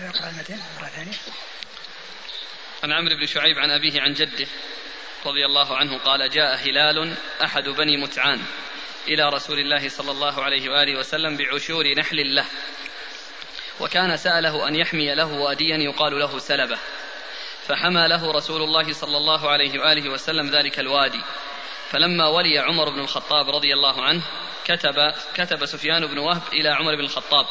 اقرأ 0.10 0.30
المتن 0.30 0.60
مرة 0.80 0.88
ثانية. 0.88 1.18
عن 2.84 2.92
عمرو 2.92 3.16
بن 3.18 3.26
شعيب 3.26 3.58
عن 3.58 3.72
أبيه 3.72 4.02
عن 4.02 4.14
جده. 4.14 4.48
رضي 5.28 5.46
الله 5.46 5.78
عنه 5.78 5.98
قال 5.98 6.30
جاء 6.30 6.56
هلال 6.56 7.14
أحد 7.44 7.64
بني 7.64 7.98
متعان 7.98 8.42
إلى 9.08 9.30
رسول 9.30 9.60
الله 9.60 9.90
صلى 9.90 10.12
الله 10.12 10.44
عليه 10.44 10.70
وآله 10.70 11.00
وسلم 11.00 11.38
بعشور 11.38 11.94
نحل 11.98 12.36
له 12.36 12.46
وكان 13.80 14.18
سأله 14.18 14.68
أن 14.68 14.76
يحمي 14.76 15.16
له 15.16 15.34
وأديا 15.34 15.78
يقال 15.78 16.20
له 16.20 16.40
سلبة 16.40 16.78
فحمى 17.68 18.08
له 18.08 18.32
رسول 18.32 18.62
الله 18.62 18.94
صلى 18.94 19.18
الله 19.18 19.50
عليه 19.50 19.80
وآله 19.80 20.10
وسلم 20.10 20.50
ذلك 20.50 20.80
الوادي. 20.80 21.22
فلما 21.92 22.28
ولي 22.28 22.60
عمر 22.60 22.90
بن 22.90 23.00
الخطاب 23.00 23.50
رضي 23.50 23.74
الله 23.74 24.04
عنه 24.04 24.22
كتب 24.66 25.14
كتب 25.36 25.66
سفيان 25.66 26.08
بن 26.08 26.18
وهب 26.18 26.42
إلى 26.54 26.70
عمر 26.70 26.96
بن 26.96 27.04
الخطاب 27.04 27.46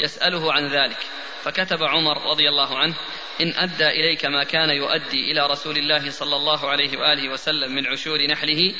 يسأله 0.00 0.52
عن 0.52 0.68
ذلك. 0.68 0.98
فكتب 1.44 1.82
عمر 1.82 2.30
رضي 2.30 2.48
الله 2.48 2.78
عنه 2.78 2.94
إن 3.40 3.54
أدى 3.56 3.86
إليك 3.86 4.24
ما 4.24 4.44
كان 4.44 4.70
يؤدي 4.70 5.32
إلى 5.32 5.46
رسول 5.46 5.76
الله 5.76 6.10
صلى 6.10 6.36
الله 6.36 6.70
عليه 6.70 6.98
وآله 6.98 7.28
وسلم 7.28 7.74
من 7.74 7.86
عشور 7.86 8.26
نحله 8.26 8.74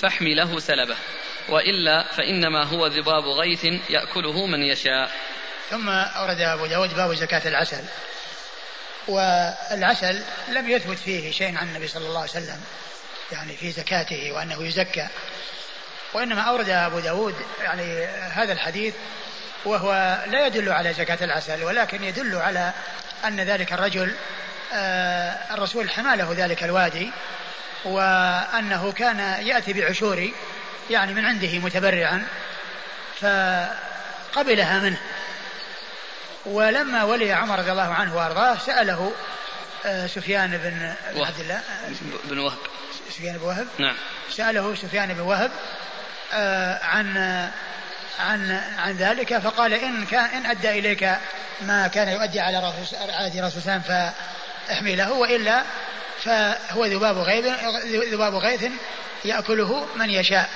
فاحمي 0.00 0.34
له 0.34 0.58
سلبه. 0.58 0.96
وإلا 1.48 2.02
فإنما 2.12 2.64
هو 2.64 2.86
ذباب 2.86 3.24
غيث 3.24 3.64
يأكله 3.90 4.46
من 4.46 4.62
يشاء. 4.62 5.10
ثم 5.70 5.88
أورد 5.88 6.40
أبو 6.40 6.66
داود 6.66 6.94
باب 6.94 7.14
زكاة 7.14 7.48
العسل. 7.48 7.84
والعسل 9.08 10.22
لم 10.48 10.70
يثبت 10.70 10.98
فيه 10.98 11.30
شيء 11.30 11.56
عن 11.56 11.68
النبي 11.68 11.88
صلى 11.88 12.06
الله 12.06 12.20
عليه 12.20 12.30
وسلم. 12.30 12.60
يعني 13.32 13.56
في 13.56 13.70
زكاته 13.70 14.32
وأنه 14.32 14.66
يزكى. 14.66 15.08
وإنما 16.12 16.40
أورد 16.40 16.68
أبو 16.68 17.00
داود 17.00 17.34
يعني 17.62 18.04
هذا 18.06 18.52
الحديث 18.52 18.94
وهو 19.64 20.18
لا 20.26 20.46
يدل 20.46 20.72
على 20.72 20.92
زكاة 20.92 21.24
العسل 21.24 21.64
ولكن 21.64 22.04
يدل 22.04 22.36
على 22.36 22.72
أن 23.24 23.40
ذلك 23.40 23.72
الرجل 23.72 24.14
آه، 24.72 25.54
الرسول 25.54 25.90
حمى 25.90 26.16
له 26.16 26.34
ذلك 26.36 26.64
الوادي 26.64 27.10
وأنه 27.84 28.92
كان 28.92 29.18
يأتي 29.46 29.72
بعشور 29.72 30.30
يعني 30.90 31.14
من 31.14 31.24
عنده 31.24 31.58
متبرعا 31.58 32.26
فقبلها 33.20 34.80
منه. 34.80 35.00
ولما 36.46 37.04
ولي 37.04 37.32
عمر 37.32 37.58
رضي 37.58 37.72
الله 37.72 37.94
عنه 37.94 38.16
وأرضاه 38.16 38.58
سأله 38.58 39.12
آه، 39.86 40.06
سفيان 40.06 40.50
بن 40.58 40.94
عبد 41.20 41.40
الله 41.40 41.62
بن 42.24 42.38
وهب. 42.38 42.58
سفيان 43.10 43.38
بن 43.38 43.44
وهب. 43.44 43.66
نعم. 43.78 43.94
سأله 44.30 44.74
سفيان 44.74 45.14
بن 45.14 45.20
وهب 45.20 45.50
آه، 46.32 46.84
عن 46.84 47.16
عن 48.20 48.50
عن 48.78 48.96
ذلك 48.96 49.38
فقال 49.38 49.72
إن 49.72 50.06
كان 50.06 50.24
إن 50.24 50.46
أدى 50.46 50.70
إليك 50.70 51.16
ما 51.60 51.88
كان 51.88 52.08
يؤدي 52.08 52.40
على 52.40 52.58
رسول 52.58 52.98
على 53.10 53.40
رسول 53.40 53.62
الله 53.62 54.12
فاحمي 54.68 54.96
له 54.96 55.12
وإلا 55.12 55.62
فهو 56.24 56.84
ذباب 56.84 57.18
غيث 57.18 57.46
ذباب 58.12 58.34
غيث 58.34 58.64
يأكله 59.24 59.86
من 59.96 60.10
يشاء. 60.10 60.48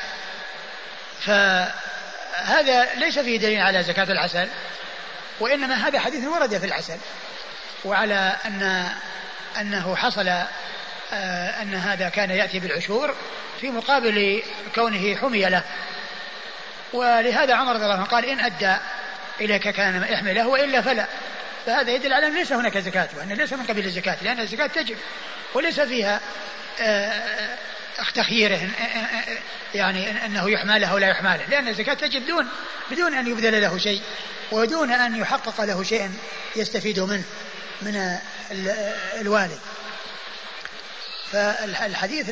فهذا 1.20 2.94
ليس 2.94 3.18
فيه 3.18 3.38
دليل 3.38 3.61
على 3.61 3.82
زكاة 3.82 4.05
العسل 4.05 4.48
وإنما 5.40 5.74
هذا 5.74 6.00
حديث 6.00 6.24
ورد 6.24 6.59
في 6.59 6.66
العسل 6.66 6.98
وعلى 7.84 8.36
أن 8.44 8.88
أنه 9.61 9.96
حصل 9.96 10.30
أن 11.62 11.75
هذا 11.75 12.09
كان 12.09 12.31
يأتي 12.31 12.59
بالعشور 12.59 13.15
في 13.61 13.71
مقابل 13.71 14.43
كونه 14.75 15.17
حمي 15.17 15.45
له. 15.45 15.62
ولهذا 16.93 17.55
عمر 17.55 17.73
رضي 17.73 17.85
الله 17.85 17.95
عنه 17.95 18.05
قال 18.05 18.25
إن 18.25 18.41
أدى 18.41 18.77
إليك 19.41 19.69
كان 19.69 20.07
يحمله 20.09 20.49
وإلا 20.49 20.81
فلا. 20.81 21.07
فهذا 21.67 21.91
يدل 21.91 22.12
على 22.12 22.27
أن 22.27 22.35
ليس 22.35 22.53
هناك 22.53 22.79
زكاة 22.79 23.09
وأن 23.17 23.33
ليس 23.33 23.53
من 23.53 23.67
قبيل 23.67 23.87
الزكاة 23.87 24.17
لأن 24.23 24.41
الزكاة 24.41 24.67
تجب 24.67 24.97
وليس 25.55 25.81
فيها 25.81 26.21
آه، 26.81 27.23
تخييره 28.15 28.61
يعني 29.75 30.27
أنه 30.27 30.51
يحمى 30.51 30.79
له 30.79 30.95
ولا 30.95 31.09
يحمى 31.09 31.37
له. 31.39 31.47
لأن 31.49 31.69
الزكاة 31.69 31.95
تجب 31.95 32.27
دون 32.27 32.49
بدون 32.91 33.15
أن 33.15 33.27
يبذل 33.27 33.62
له 33.62 33.79
شيء 33.79 34.03
ودون 34.53 34.91
أن 34.91 35.17
يحقق 35.17 35.61
له 35.61 35.83
شيء 35.83 36.11
يستفيد 36.57 37.01
منه 37.01 37.25
من 37.83 38.19
الوالي 39.21 39.59
فالحديث 41.35 42.30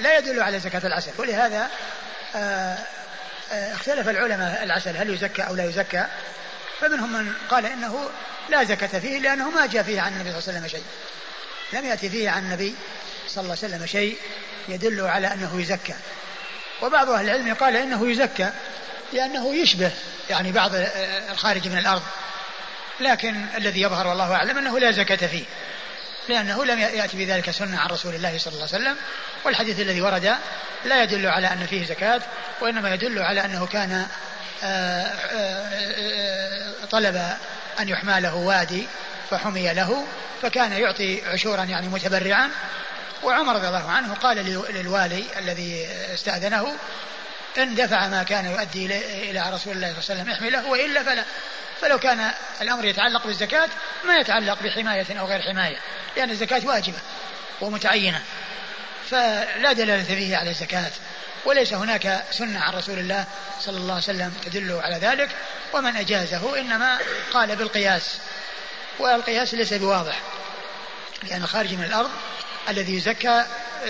لا 0.00 0.18
يدل 0.18 0.42
على 0.42 0.60
زكاة 0.60 0.86
العسل 0.86 1.10
ولهذا 1.18 1.70
آه، 2.36 2.78
آه، 3.52 3.74
اختلف 3.74 4.08
العلماء 4.08 4.64
العسل 4.64 4.96
هل 4.96 5.14
يزكى 5.14 5.42
أو 5.42 5.54
لا 5.54 5.64
يزكى؟ 5.64 6.06
فمنهم 6.80 7.12
من 7.12 7.32
قال 7.50 7.66
إنه 7.66 8.10
لا 8.48 8.64
زكاة 8.64 8.98
فيه 8.98 9.18
لأنه 9.18 9.50
ما 9.50 9.66
جاء 9.66 9.82
فيه 9.82 10.00
عن 10.00 10.12
النبي 10.12 10.30
صلى 10.30 10.38
الله 10.38 10.48
عليه 10.48 10.58
وسلم 10.58 10.68
شيء. 10.68 10.84
لم 11.72 11.86
يأتي 11.86 12.10
فيه 12.10 12.30
عن 12.30 12.44
النبي 12.44 12.74
صلى 13.28 13.42
الله 13.42 13.56
عليه 13.62 13.74
وسلم 13.74 13.86
شيء 13.86 14.18
يدل 14.68 15.00
على 15.00 15.32
أنه 15.32 15.60
يزكى. 15.60 15.94
وبعض 16.82 17.10
أهل 17.10 17.24
العلم 17.24 17.54
قال 17.54 17.76
إنه 17.76 18.10
يزكى 18.10 18.50
لأنه 19.12 19.54
يشبه 19.54 19.90
يعني 20.30 20.52
بعض 20.52 20.70
الخارج 21.30 21.68
من 21.68 21.78
الأرض 21.78 22.02
لكن 23.00 23.46
الذي 23.56 23.80
يظهر 23.80 24.06
والله 24.06 24.34
أعلم 24.34 24.58
أنه 24.58 24.78
لا 24.78 24.90
زكاة 24.90 25.26
فيه. 25.26 25.44
لأنه 26.28 26.64
لم 26.64 26.78
يأتي 26.78 27.16
بذلك 27.16 27.50
سنة 27.50 27.80
عن 27.80 27.88
رسول 27.88 28.14
الله 28.14 28.38
صلى 28.38 28.52
الله 28.52 28.68
عليه 28.72 28.84
وسلم 28.84 28.96
والحديث 29.44 29.80
الذي 29.80 30.00
ورد 30.00 30.34
لا 30.84 31.02
يدل 31.02 31.26
على 31.26 31.46
أن 31.46 31.66
فيه 31.66 31.86
زكاة 31.86 32.20
وإنما 32.60 32.94
يدل 32.94 33.18
على 33.18 33.44
أنه 33.44 33.66
كان 33.66 34.06
آه، 34.64 35.02
آه، 35.32 36.72
طلب 36.90 37.16
أن 37.80 37.88
يحمى 37.88 38.20
له 38.20 38.34
وادي 38.34 38.86
فحمي 39.30 39.74
له 39.74 40.06
فكان 40.42 40.72
يعطي 40.72 41.22
عشورا 41.26 41.64
يعني 41.64 41.88
متبرعا. 41.88 42.50
وعمر 43.22 43.54
رضي 43.54 43.68
الله 43.68 43.90
عنه 43.90 44.14
قال 44.14 44.36
للوالي 44.74 45.24
الذي 45.38 45.86
استأذنه 46.14 46.74
إن 47.58 47.74
دفع 47.74 48.08
ما 48.08 48.22
كان 48.22 48.46
يؤدي 48.46 48.86
إلى 49.30 49.50
رسول 49.50 49.76
الله 49.76 49.94
صلى 50.00 50.14
الله 50.14 50.22
عليه 50.22 50.22
وسلم 50.22 50.30
احمله 50.30 50.66
وإلا 50.66 51.02
فلا. 51.02 51.24
فلو 51.80 51.98
كان 51.98 52.30
الأمر 52.60 52.84
يتعلق 52.84 53.26
بالزكاة 53.26 53.68
ما 54.04 54.16
يتعلق 54.16 54.62
بحماية 54.62 55.20
أو 55.20 55.26
غير 55.26 55.42
حماية 55.42 55.76
لأن 56.16 56.30
الزكاة 56.30 56.66
واجبة 56.66 56.98
ومتعينة. 57.60 58.22
فلا 59.10 59.72
دلالة 59.72 60.02
فيه 60.02 60.36
على 60.36 60.50
الزكاة 60.50 60.90
وليس 61.44 61.72
هناك 61.72 62.24
سنة 62.30 62.60
عن 62.60 62.74
رسول 62.74 62.98
الله 62.98 63.24
صلى 63.60 63.76
الله 63.76 63.94
عليه 63.94 64.02
وسلم 64.02 64.32
تدل 64.44 64.80
على 64.82 64.96
ذلك 64.96 65.28
ومن 65.72 65.96
أجازه 65.96 66.60
إنما 66.60 66.98
قال 67.32 67.56
بالقياس. 67.56 68.18
والقياس 68.98 69.54
ليس 69.54 69.74
بواضح 69.74 70.20
لأن 71.22 71.42
الخارج 71.42 71.74
من 71.74 71.84
الأرض 71.84 72.10
الذي 72.68 72.96
يزكى 72.96 73.44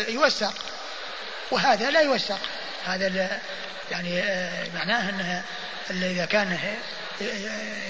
يوسق 0.08 0.54
وهذا 1.50 1.90
لا 1.90 2.00
يوسق 2.00 2.38
هذا 2.84 3.40
يعني 3.90 4.22
آه، 4.22 4.66
معناه 4.74 5.10
إنه 5.10 5.42
إذا 5.90 6.24
كان 6.24 6.58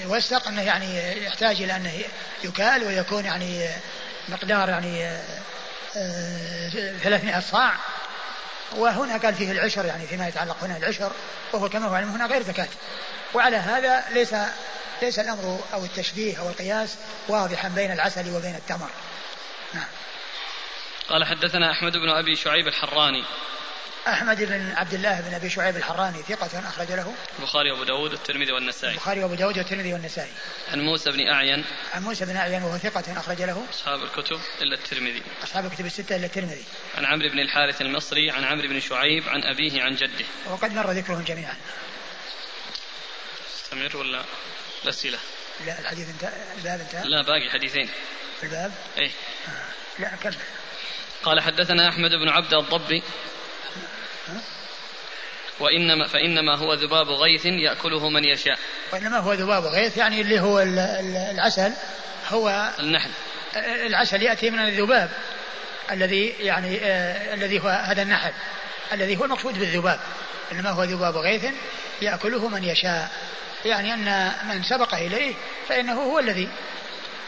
يوسق 0.03 0.47
إنه 0.47 0.61
يعني 0.61 1.23
يحتاج 1.25 1.61
إلى 1.61 1.75
أنه 1.75 1.91
يكال 2.43 2.83
ويكون 2.83 3.25
يعني 3.25 3.69
مقدار 4.29 4.69
يعني 4.69 5.19
300 5.93 7.37
آه، 7.37 7.39
صاع. 7.39 7.73
وهنا 8.75 9.17
قال 9.17 9.35
فيه 9.35 9.51
العشر 9.51 9.85
يعني 9.85 10.07
فيما 10.07 10.27
يتعلق 10.27 10.63
هنا 10.63 10.77
العشر 10.77 11.11
وهو 11.53 11.69
كما 11.69 11.87
هو 11.87 11.95
علم 11.95 12.09
هنا 12.09 12.25
غير 12.25 12.41
زكاة. 12.41 12.67
وعلى 13.33 13.55
هذا 13.57 14.03
ليس 14.13 14.35
ليس 15.01 15.19
الأمر 15.19 15.59
أو 15.73 15.85
التشبيه 15.85 16.39
أو 16.39 16.49
القياس 16.49 16.95
واضحا 17.27 17.67
بين 17.69 17.91
العسل 17.91 18.35
وبين 18.35 18.55
التمر. 18.55 18.89
نعم. 19.73 19.87
قال 21.09 21.25
حدثنا 21.25 21.71
أحمد 21.71 21.91
بن 21.91 22.09
أبي 22.09 22.35
شعيب 22.35 22.67
الحراني. 22.67 23.23
أحمد 24.07 24.43
بن 24.43 24.71
عبد 24.71 24.93
الله 24.93 25.21
بن 25.21 25.33
أبي 25.33 25.49
شعيب 25.49 25.77
الحراني 25.77 26.21
ثقة 26.21 26.69
أخرج 26.69 26.91
له. 26.91 27.13
البخاري 27.39 27.71
وأبو 27.71 27.83
داود 27.83 28.11
والترمذي 28.11 28.51
والنسائي. 28.51 28.93
البخاري 28.93 29.23
وأبو 29.23 29.35
داود 29.35 29.57
والترمذي 29.57 29.93
والنسائي. 29.93 30.31
عن 30.71 30.79
موسى 30.79 31.11
بن 31.11 31.27
أعين. 31.27 31.65
عن 31.93 32.03
موسى 32.03 32.25
بن 32.25 32.35
أعين 32.35 32.63
وهو 32.63 32.77
ثقة 32.77 33.19
أخرج 33.19 33.41
له. 33.41 33.65
أصحاب 33.73 34.03
الكتب 34.03 34.39
إلا 34.61 34.75
الترمذي. 34.75 35.23
أصحاب 35.43 35.65
الكتب 35.65 35.85
الستة 35.85 36.15
إلا 36.15 36.25
الترمذي. 36.25 36.63
عن 36.97 37.05
عمرو 37.05 37.29
بن 37.29 37.39
الحارث 37.39 37.81
المصري 37.81 38.31
عن 38.31 38.43
عمرو 38.43 38.67
بن 38.67 38.79
شعيب 38.79 39.29
عن 39.29 39.43
أبيه 39.43 39.83
عن 39.83 39.95
جده. 39.95 40.25
وقد 40.49 40.73
مر 40.73 40.91
ذكرهم 40.91 41.21
جميعا. 41.21 41.55
استمر 43.55 43.97
ولا 43.97 44.21
الأسئلة؟ 44.83 45.19
لا 45.65 45.79
الحديث 45.79 46.09
انتهى. 46.09 46.33
الباب 46.57 46.79
انتهى. 46.79 47.03
لا 47.03 47.21
باقي 47.21 47.49
حديثين. 47.49 47.89
الباب؟ 48.43 48.71
إيه. 48.97 49.11
آه. 49.47 50.01
لا 50.01 50.15
كمل. 50.23 50.35
قال 51.23 51.41
حدثنا 51.41 51.89
أحمد 51.89 52.11
بن 52.11 52.29
عبد 52.29 52.53
الضبي 52.53 53.03
وإنما 55.59 56.07
فإنما 56.07 56.57
هو 56.57 56.73
ذباب 56.73 57.09
غيث 57.09 57.45
يأكله 57.45 58.09
من 58.09 58.23
يشاء. 58.23 58.57
وإنما 58.93 59.17
هو 59.17 59.33
ذباب 59.33 59.65
غيث 59.65 59.97
يعني 59.97 60.21
اللي 60.21 60.39
هو 60.39 60.59
العسل 61.31 61.73
هو 62.29 62.69
النحل. 62.79 63.09
العسل 63.85 64.21
يأتي 64.21 64.49
من 64.49 64.59
الذباب 64.59 65.09
الذي 65.91 66.27
يعني 66.39 66.79
آه 66.83 67.33
الذي 67.33 67.59
هو 67.59 67.67
هذا 67.67 68.01
النحل 68.01 68.31
الذي 68.93 69.17
هو 69.17 69.25
المقصود 69.25 69.59
بالذباب. 69.59 69.99
إنما 70.51 70.69
هو 70.69 70.83
ذباب 70.83 71.17
غيث 71.17 71.45
يأكله 72.01 72.47
من 72.47 72.63
يشاء. 72.63 73.11
يعني 73.65 73.93
أن 73.93 74.31
من 74.49 74.63
سبق 74.63 74.95
إليه 74.95 75.33
فإنه 75.69 75.93
هو 75.93 76.19
الذي. 76.19 76.49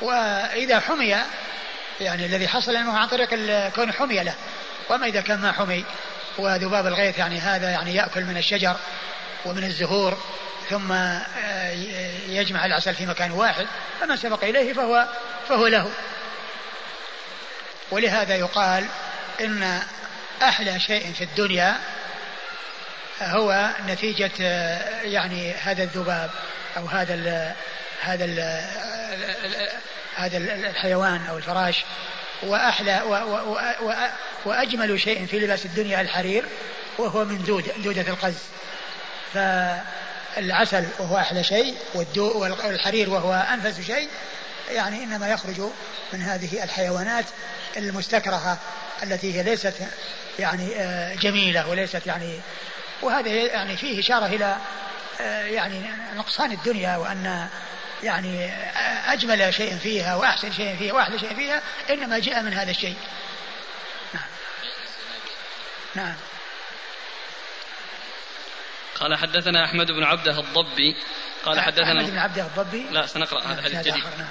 وإذا 0.02 0.80
حمي 0.80 1.16
يعني 2.02 2.26
الذي 2.26 2.48
حصل 2.48 2.76
إنه 2.76 2.98
عن 2.98 3.08
طريق 3.08 3.30
كون 3.70 3.94
حمي 3.94 4.24
له. 4.24 4.36
وما 4.90 5.08
إذا 5.08 5.22
كان 5.22 5.40
ما 5.40 5.52
حمي 5.52 5.86
وذباب 6.38 6.88
الغيث 6.88 7.18
يعني 7.18 7.40
هذا 7.40 7.70
يعني 7.70 7.96
يأكل 7.96 8.24
من 8.24 8.38
الشجر 8.38 8.76
ومن 9.46 9.64
الزهور 9.64 10.18
ثم 10.70 10.92
آه، 10.92 11.72
يجمع 12.28 12.66
العسل 12.66 12.96
في 12.96 13.06
مكان 13.06 13.32
واحد 13.32 13.68
فما 14.02 14.16
سبق 14.16 14.44
إليه 14.44 14.74
فهو 14.74 15.08
فهو 15.50 15.68
له. 15.68 15.92
ولهذا 17.92 18.36
يقال 18.36 18.86
إن 19.42 19.82
أحلى 20.42 20.80
شيء 20.80 21.14
في 21.14 21.24
الدنيا 21.24 21.76
هو 23.22 23.70
نتيجة 23.88 24.32
آه، 24.42 25.02
يعني 25.02 25.54
هذا 25.54 25.84
الذباب 25.84 26.30
أو 26.78 26.86
هذا 26.86 27.14
ال 27.14 27.54
هذا 28.02 28.26
ال 28.26 28.68
هذا 30.16 30.38
الحيوان 30.38 31.26
أو 31.30 31.38
الفراش. 31.38 31.84
وأحلى 32.44 33.02
و 33.02 33.14
و 33.14 33.58
و 33.88 33.94
وأجمل 34.46 35.00
شيء 35.00 35.26
في 35.26 35.40
لباس 35.40 35.66
الدنيا 35.66 36.02
الحرير 36.02 36.46
وهو 36.98 37.26
من 37.26 37.44
دودة, 37.44 37.72
دودة 37.78 38.02
القز. 38.02 38.36
فالعسل 39.34 40.86
وهو 41.00 41.18
أحلى 41.18 41.44
شيء 41.44 41.78
والحرير 42.16 43.10
وهو 43.10 43.34
أنفس 43.34 43.82
شيء 43.82 44.10
يعني 44.70 45.04
إنما 45.04 45.30
يخرج 45.30 45.62
من 46.14 46.22
هذه 46.22 46.64
الحيوانات 46.64 47.26
المستكرهة 47.78 48.58
التي 49.04 49.36
هي 49.36 49.44
ليست 49.44 49.74
يعني 50.40 50.76
آه، 50.76 51.16
جميلة 51.16 51.70
وليست 51.70 52.08
يعني 52.08 52.40
وهذا 53.02 53.30
يعني 53.30 53.78
فيه 53.78 54.00
إشارة 54.00 54.26
إلى 54.26 54.58
آه، 55.22 55.46
يعني 55.46 55.82
نقصان 56.16 56.52
الدنيا 56.52 56.98
وأن 56.98 57.48
يعني 58.04 58.54
أجمل 59.14 59.54
شيء 59.54 59.78
فيها 59.78 60.16
وأحسن 60.16 60.52
شيء 60.52 60.78
فيها 60.78 60.94
وأحلى 60.94 61.20
شيء 61.20 61.36
فيها 61.36 61.62
إنما 61.90 62.20
جاء 62.20 62.42
من 62.42 62.54
هذا 62.54 62.72
الشيء. 62.72 62.96
نعم. 64.14 64.24
نعم. 65.96 66.16
قال 68.96 69.18
حدثنا 69.18 69.66
أحمد 69.66 69.92
بن 69.92 70.04
عبده 70.04 70.40
الضبي. 70.40 70.96
قال 71.46 71.60
حدثنا 71.60 72.02
أحمد 72.02 72.12
بن 72.12 72.18
عبده 72.18 72.42
الضبي؟ 72.42 72.86
لا 72.92 73.06
سنقرأ 73.06 73.44
هذا 73.44 73.60
الحديث. 73.60 73.88
الجديد 73.88 74.04
نعم. 74.18 74.28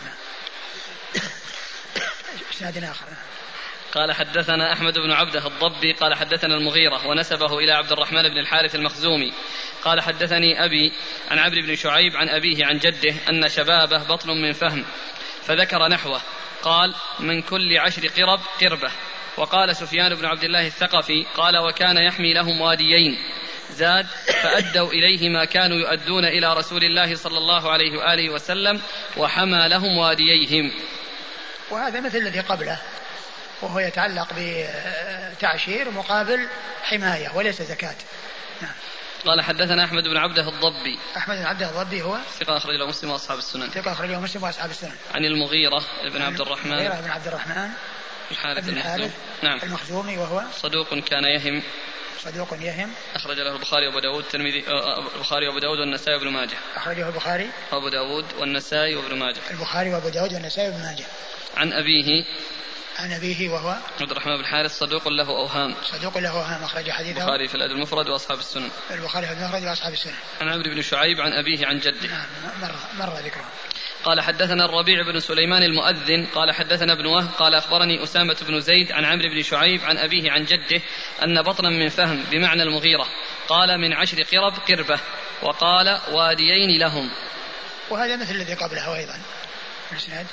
إسناد 2.52 2.84
آخر 2.84 3.06
نعم. 3.06 3.16
قال 3.92 4.12
حدثنا 4.12 4.72
أحمد 4.72 4.98
بن 4.98 5.10
عبده 5.10 5.46
الضبي 5.46 5.92
قال 5.92 6.14
حدثنا 6.14 6.54
المغيرة 6.54 7.06
ونسبه 7.06 7.58
إلى 7.58 7.72
عبد 7.72 7.92
الرحمن 7.92 8.22
بن 8.22 8.38
الحارث 8.38 8.74
المخزومي. 8.74 9.32
قال 9.82 10.00
حدثني 10.00 10.64
أبي 10.64 10.92
عن 11.30 11.38
عمرو 11.38 11.62
بن 11.62 11.76
شعيب 11.76 12.16
عن 12.16 12.28
أبيه 12.28 12.64
عن 12.64 12.78
جده 12.78 13.14
أن 13.30 13.48
شبابه 13.48 14.04
بطن 14.04 14.30
من 14.30 14.52
فهم 14.52 14.84
فذكر 15.42 15.88
نحوه. 15.88 16.20
قال 16.62 16.94
من 17.20 17.42
كل 17.42 17.78
عشر 17.78 18.08
قرب 18.08 18.40
قربة 18.60 18.90
وقال 19.36 19.76
سفيان 19.76 20.14
بن 20.14 20.24
عبد 20.24 20.44
الله 20.44 20.66
الثقفي 20.66 21.26
قال 21.34 21.56
وكان 21.58 21.96
يحمي 21.96 22.34
لهم 22.34 22.60
واديين 22.60 23.18
زاد 23.70 24.06
فأدوا 24.42 24.92
إليه 24.92 25.28
ما 25.28 25.44
كانوا 25.44 25.76
يؤدون 25.76 26.24
إلى 26.24 26.54
رسول 26.54 26.84
الله 26.84 27.14
صلى 27.14 27.38
الله 27.38 27.70
عليه 27.70 27.98
وآله 27.98 28.30
وسلم 28.30 28.80
وحمى 29.16 29.68
لهم 29.68 29.98
وادييهم 29.98 30.72
وهذا 31.70 32.00
مثل 32.00 32.18
الذي 32.18 32.40
قبله. 32.40 32.80
وهو 33.62 33.78
يتعلق 33.78 34.28
بتعشير 34.38 35.90
مقابل 35.90 36.48
حماية 36.82 37.30
وليس 37.34 37.62
زكاة. 37.62 37.96
نعم. 38.62 38.72
قال 39.26 39.40
حدثنا 39.40 39.84
أحمد 39.84 40.02
بن 40.02 40.16
عبده 40.16 40.48
الضبي. 40.48 40.98
أحمد 41.16 41.36
بن 41.36 41.44
عبده 41.44 41.68
الضبي 41.68 42.02
هو؟ 42.02 42.18
ثقة 42.40 42.56
أخرج 42.56 42.74
له 42.74 42.86
مسلم 42.86 43.10
وأصحاب 43.10 43.38
السنن. 43.38 43.70
ثقة 43.70 43.92
أخرج 43.92 44.10
له 44.10 44.20
مسلم 44.20 44.42
وأصحاب 44.42 44.70
السنن. 44.70 44.96
عن 45.14 45.24
المغيرة 45.24 45.84
بن 46.04 46.22
عبد 46.22 46.40
الرحمن. 46.40 46.72
المغيرة 46.72 47.00
بن 47.00 47.10
عبد 47.10 47.26
الرحمن. 47.26 47.70
الحارث 48.30 48.68
المخزومي. 48.68 49.10
نعم. 49.42 49.58
المخزومي 49.62 50.18
وهو؟ 50.18 50.42
صدوق 50.56 50.94
كان 50.98 51.24
يهم. 51.24 51.62
صدوق 52.18 52.54
يهم. 52.60 52.90
أخرج 53.14 53.36
له 53.36 53.52
البخاري 53.52 53.86
وأبو 53.86 53.98
داود 53.98 54.24
الترمذي 54.24 54.64
آه، 54.68 54.70
آه، 54.70 55.14
البخاري 55.14 55.48
وأبو 55.48 55.58
داود 55.58 55.78
والنسائي 55.78 56.16
وابن 56.16 56.28
ماجه. 56.28 56.56
أخرجه 56.76 57.08
البخاري. 57.08 57.50
وأبو 57.72 57.88
داود 57.88 58.24
والنسائي 58.38 58.96
وابن 58.96 59.18
ماجه. 59.18 59.40
البخاري 59.50 59.90
وأبو 59.90 60.08
داود 60.08 60.34
والنسائي 60.34 60.68
وابن 60.68 60.82
ماجه. 60.82 61.04
عن 61.56 61.72
أبيه 61.72 62.24
عن 62.98 63.12
أبيه 63.12 63.48
وهو 63.48 63.76
عبد 64.00 64.10
الرحمن 64.10 64.36
بن 64.36 64.40
الحارث 64.40 64.78
صدوق 64.78 65.08
له 65.08 65.28
أوهام. 65.28 65.74
صدوق 65.84 66.18
له 66.18 66.30
أوهام 66.30 66.64
أخرج 66.64 66.90
حديثه. 66.90 67.20
البخاري 67.20 67.48
في 67.48 67.54
الأدب 67.54 67.72
المفرد 67.72 68.08
وأصحاب 68.08 68.38
السنن. 68.38 68.70
البخاري 68.90 69.26
في 69.26 69.32
المفرد 69.32 69.62
وأصحاب 69.62 69.92
السنن. 69.92 70.14
عن 70.40 70.48
عمرو 70.48 70.70
بن 70.70 70.82
شعيب 70.82 71.20
عن 71.20 71.32
أبيه 71.32 71.66
عن 71.66 71.78
جده. 71.78 72.08
نعم 72.08 72.26
مر 72.62 72.74
مر 72.98 73.18
ذكره. 73.18 73.44
قال 74.04 74.20
حدثنا 74.20 74.64
الربيع 74.64 75.02
بن 75.02 75.20
سليمان 75.20 75.62
المؤذن. 75.62 76.26
قال 76.34 76.52
حدثنا 76.52 76.92
ابن 76.92 77.06
وهب. 77.06 77.28
قال 77.38 77.54
أخبرني 77.54 78.02
أسامة 78.02 78.36
بن 78.48 78.60
زيد 78.60 78.92
عن 78.92 79.04
عمرو 79.04 79.28
بن 79.28 79.42
شعيب 79.42 79.84
عن 79.84 79.98
أبيه 79.98 80.30
عن 80.30 80.44
جده 80.44 80.82
أن 81.22 81.42
بطنا 81.42 81.70
من 81.70 81.88
فهم 81.88 82.24
بمعنى 82.30 82.62
المغيرة. 82.62 83.06
قال 83.48 83.78
من 83.80 83.92
عشر 83.92 84.22
قرب 84.22 84.52
قربة. 84.68 85.00
وقال 85.42 86.00
واديين 86.12 86.80
لهم. 86.80 87.10
وهذا 87.90 88.16
مثل 88.16 88.34
الذي 88.34 88.54
قبله 88.54 88.96
أيضا. 88.96 89.20
الإسناد. 89.92 90.26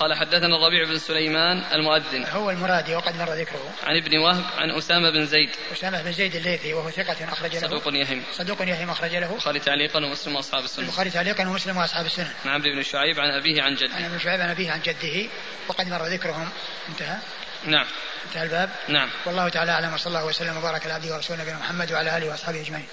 قال 0.00 0.14
حدثنا 0.14 0.56
الربيع 0.56 0.84
بن 0.84 0.98
سليمان 0.98 1.64
المؤذن. 1.72 2.26
هو 2.26 2.50
المرادي 2.50 2.94
وقد 2.94 3.16
مر 3.16 3.32
ذكره. 3.32 3.74
عن 3.82 3.96
ابن 3.96 4.18
وهب 4.18 4.44
عن 4.56 4.70
أسامة 4.70 5.10
بن 5.10 5.26
زيد. 5.26 5.50
أسامة 5.72 6.02
بن 6.02 6.12
زيد 6.12 6.34
الليثي 6.34 6.74
وهو 6.74 6.90
ثقة 6.90 7.32
أخرج 7.32 7.54
له. 7.54 7.60
صدوق 7.60 7.94
يهم. 7.94 8.22
صدوق 8.32 8.62
يهم 8.62 8.90
أخرج 8.90 9.14
له. 9.14 9.30
البخاري 9.30 9.60
تعليقا 9.60 10.04
ومسلم 10.04 10.36
وأصحاب 10.36 10.64
السنة. 10.64 10.84
البخاري 10.84 11.10
تعليقا 11.10 11.48
ومسلم 11.48 11.76
وأصحاب 11.76 12.06
السنة. 12.06 12.32
عن 12.44 12.50
عبد 12.50 12.64
بن 12.64 12.82
شعيب 12.82 13.20
عن 13.20 13.30
أبيه 13.30 13.62
عن 13.62 13.74
جده. 13.74 13.94
عن 13.94 14.04
ابن 14.04 14.18
شعيب 14.18 14.40
عن 14.40 14.48
أبيه 14.48 14.70
عن 14.70 14.80
جده. 14.80 15.30
وقد 15.68 15.86
مر 15.86 16.06
ذكرهم. 16.06 16.48
انتهى. 16.88 17.16
نعم. 17.64 17.86
انتهى 18.28 18.42
الباب. 18.42 18.70
نعم. 18.88 19.10
والله 19.26 19.48
تعالى 19.48 19.72
أعلم 19.72 19.94
وصلى 19.94 20.06
الله 20.06 20.24
وسلم 20.26 20.56
وبارك 20.56 20.84
على 20.84 20.92
عبده 20.92 21.14
ورسوله 21.14 21.42
نبينا 21.42 21.58
محمد 21.58 21.92
وعلى 21.92 22.18
آله 22.18 22.28
وأصحابه 22.28 22.60
أجمعين. 22.60 22.86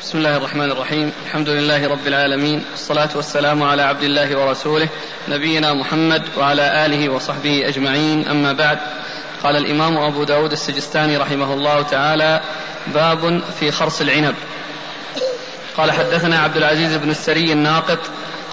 بسم 0.01 0.17
الله 0.17 0.37
الرحمن 0.37 0.71
الرحيم 0.71 1.11
الحمد 1.25 1.49
لله 1.49 1.87
رب 1.87 2.07
العالمين 2.07 2.63
والصلاة 2.71 3.09
والسلام 3.15 3.63
على 3.63 3.81
عبد 3.81 4.03
الله 4.03 4.37
ورسوله 4.37 4.89
نبينا 5.29 5.73
محمد 5.73 6.23
وعلى 6.37 6.85
آله 6.85 7.09
وصحبه 7.09 7.67
أجمعين 7.67 8.27
أما 8.27 8.53
بعد 8.53 8.79
قال 9.43 9.55
الإمام 9.55 9.97
أبو 9.97 10.23
داود 10.23 10.51
السجستاني 10.51 11.17
رحمه 11.17 11.53
الله 11.53 11.81
تعالى 11.81 12.41
باب 12.93 13.41
في 13.59 13.71
خرص 13.71 14.01
العنب 14.01 14.35
قال 15.77 15.91
حدثنا 15.91 16.39
عبد 16.39 16.57
العزيز 16.57 16.95
بن 16.95 17.09
السري 17.09 17.53
الناقط 17.53 17.99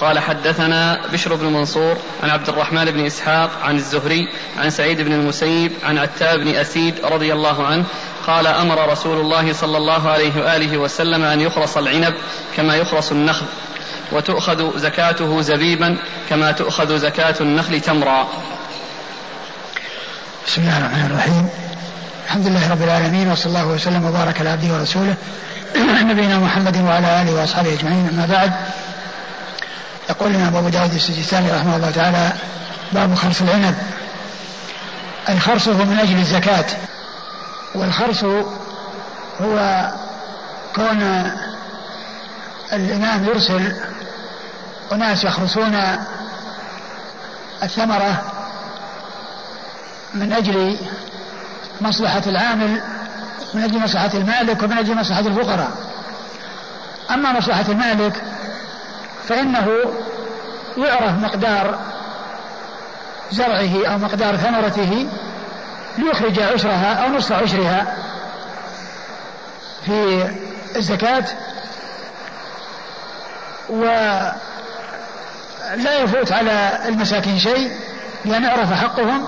قال 0.01 0.19
حدثنا 0.19 1.01
بشر 1.13 1.35
بن 1.35 1.47
منصور 1.47 1.97
عن 2.23 2.31
عبد 2.31 2.49
الرحمن 2.49 2.85
بن 2.85 3.07
اسحاق 3.07 3.51
عن 3.63 3.77
الزهري 3.77 4.29
عن 4.59 4.71
سعيد 4.71 5.01
بن 5.01 5.13
المسيب 5.13 5.73
عن 5.85 5.99
عتاب 5.99 6.41
بن 6.41 6.49
اسيد 6.49 6.95
رضي 7.05 7.33
الله 7.33 7.67
عنه 7.67 7.85
قال 8.27 8.47
أمر 8.47 8.93
رسول 8.93 9.21
الله 9.21 9.53
صلى 9.53 9.77
الله 9.77 10.11
عليه 10.11 10.41
وآله 10.41 10.79
وسلم 10.79 11.25
أن 11.25 11.41
يخرص 11.41 11.77
العنب 11.77 12.15
كما 12.57 12.77
يخرص 12.77 13.11
النخل 13.11 13.47
وتؤخذ 14.13 14.79
زكاته 14.79 15.41
زبيبا 15.41 15.97
كما 16.31 16.53
تؤخذ 16.53 16.99
زكاة 16.99 17.35
النخل 17.41 17.81
تمرا. 17.81 18.29
بسم 20.47 20.63
الله 20.63 20.79
الرحمن 20.79 21.07
الرحيم. 21.07 21.49
الحمد 22.27 22.47
لله 22.47 22.71
رب 22.71 22.83
العالمين 22.83 23.33
وصلى 23.33 23.47
الله 23.47 23.67
وسلم 23.67 24.05
وبارك 24.05 24.41
على 24.41 24.51
عبده 24.51 24.75
ورسوله 24.75 25.15
نبينا 26.11 26.39
محمد 26.39 26.77
وعلى 26.77 27.23
آله 27.23 27.35
وأصحابه 27.35 27.73
أجمعين 27.73 28.09
أما 28.09 28.27
بعد 28.27 28.53
يقول 30.11 30.31
الإمام 30.31 30.57
أبو 30.57 30.69
داود 30.69 30.95
السجستاني 30.95 31.53
رحمه 31.53 31.77
الله 31.77 31.91
تعالى 31.91 32.33
باب 32.93 33.15
خرص 33.15 33.43
العنب 33.43 33.75
أي 35.29 35.39
خرصه 35.39 35.85
من 35.85 35.99
أجل 35.99 36.19
الزكاة 36.19 36.65
والخرص 37.77 38.25
هو 39.41 39.89
كون 40.77 41.31
الإمام 42.73 43.25
يرسل 43.25 43.73
أناس 44.93 45.25
يخرصون 45.25 45.77
الثمرة 47.63 48.23
من 50.15 50.33
أجل 50.33 50.79
مصلحة 51.81 52.23
العامل 52.27 52.81
من 53.55 53.63
أجل 53.63 53.79
مصلحة 53.79 54.11
المالك 54.15 54.63
ومن 54.63 54.79
أجل 54.79 54.95
مصلحة 54.95 55.21
الفقراء. 55.21 55.71
أما 57.11 57.33
مصلحة 57.33 57.65
المالك 57.69 58.23
فإنه 59.29 59.69
يعرف 60.77 61.13
مقدار 61.23 61.79
زرعه 63.33 63.87
أو 63.87 63.99
مقدار 63.99 64.37
ثمرته 64.37 65.09
ليخرج 65.99 66.41
عشرها 66.41 66.95
أو 66.95 67.09
نصف 67.09 67.33
عشرها 67.33 67.97
في 69.87 70.29
الزكاة 70.77 71.25
ولا 73.69 74.33
يفوت 76.03 76.33
على 76.33 76.79
المساكين 76.89 77.39
شيء 77.39 77.71
لأن 78.25 78.43
يعرف 78.43 78.73
حقهم 78.73 79.27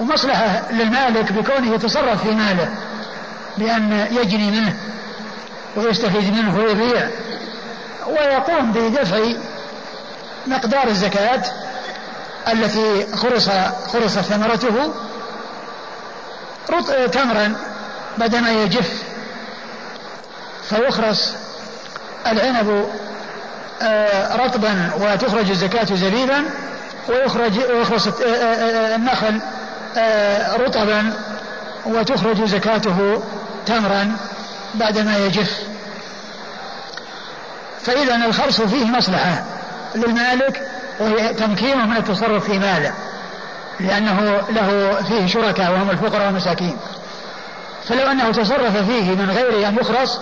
ومصلحة 0.00 0.72
للمالك 0.72 1.32
بكونه 1.32 1.74
يتصرف 1.74 2.22
في 2.22 2.30
ماله 2.30 2.74
بأن 3.58 4.06
يجني 4.10 4.50
منه 4.50 4.76
ويستفيد 5.76 6.34
منه 6.34 6.58
ويبيع 6.58 7.08
ويقوم 8.06 8.72
بدفع 8.72 9.18
مقدار 10.46 10.88
الزكاة 10.88 11.42
التي 12.52 13.16
خرص 13.16 13.48
خرصت 13.92 14.20
ثمرته 14.20 14.94
تمرا 17.12 17.56
بعدما 18.18 18.50
يجف. 18.50 19.02
فيخرص 20.68 21.34
العنب 22.26 22.86
آه، 23.82 24.36
رطبا 24.36 24.90
وتخرج 25.00 25.50
الزكاة 25.50 25.94
زبيبا 25.94 26.44
ويخرج 27.08 27.58
ويخرص 27.58 28.06
آه، 28.06 28.24
آه، 28.24 28.96
النخل 28.96 29.40
رطبا 30.64 31.12
وتخرج 31.86 32.44
زكاته 32.44 33.22
تمرا 33.66 34.16
بعدما 34.74 35.18
يجف. 35.18 35.60
فإذا 37.82 38.16
الخرص 38.16 38.60
فيه 38.60 38.84
مصلحة 38.84 39.44
للمالك 39.94 40.68
وهي 41.00 41.34
تمكينه 41.34 41.86
من 41.86 41.96
التصرف 41.96 42.44
في 42.44 42.58
ماله. 42.58 42.94
لأنه 43.80 44.40
له 44.50 44.94
فيه 45.08 45.26
شركاء 45.26 45.72
وهم 45.72 45.90
الفقراء 45.90 46.26
والمساكين. 46.26 46.76
فلو 47.88 48.10
أنه 48.10 48.30
تصرف 48.32 48.76
فيه 48.76 49.10
من 49.10 49.30
غير 49.30 49.68
أن 49.68 49.76
يخرص 49.80 50.20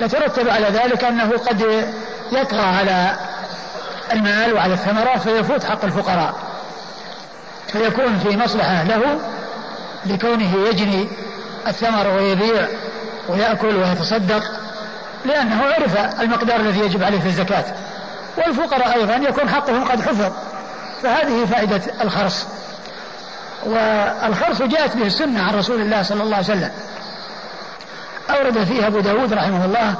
لترتب 0.00 0.48
على 0.48 0.66
ذلك 0.66 1.04
أنه 1.04 1.30
قد 1.30 1.90
يطغى 2.32 2.66
على 2.66 3.16
المال 4.12 4.54
وعلى 4.54 4.74
الثمرة 4.74 5.16
فيفوت 5.16 5.64
حق 5.64 5.84
الفقراء. 5.84 6.34
فيكون 7.72 8.18
في 8.18 8.36
مصلحة 8.36 8.84
له 8.84 9.20
لكونه 10.06 10.68
يجني 10.68 11.08
الثمر 11.66 12.06
ويبيع 12.06 12.68
ويأكل 13.28 13.76
ويتصدق 13.76 14.42
لأنه 15.24 15.64
عرف 15.64 16.20
المقدار 16.20 16.60
الذي 16.60 16.80
يجب 16.80 17.02
عليه 17.02 17.20
في 17.20 17.26
الزكاة. 17.26 17.64
والفقراء 18.38 18.94
أيضا 18.94 19.14
يكون 19.14 19.48
حقهم 19.48 19.84
قد 19.84 20.00
حفظ. 20.00 20.32
فهذه 21.02 21.46
فائدة 21.46 21.80
الخرص. 22.00 22.46
والخرص 23.66 24.62
جاءت 24.62 24.96
به 24.96 25.06
السنة 25.06 25.42
عن 25.42 25.54
رسول 25.54 25.80
الله 25.80 26.02
صلى 26.02 26.22
الله 26.22 26.36
عليه 26.36 26.46
وسلم. 26.46 26.70
أورد 28.30 28.64
فيها 28.64 28.86
أبو 28.86 29.00
داود 29.00 29.32
رحمه 29.32 29.64
الله 29.64 29.94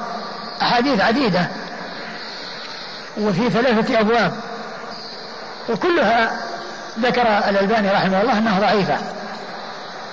أحاديث 0.62 1.00
عديدة. 1.00 1.48
وفي 3.20 3.50
ثلاثة 3.50 4.00
أبواب. 4.00 4.32
وكلها 5.68 6.30
ذكر 7.00 7.22
الألباني 7.22 7.90
رحمه 7.90 8.20
الله 8.22 8.38
أنها 8.38 8.60
ضعيفة. 8.60 8.96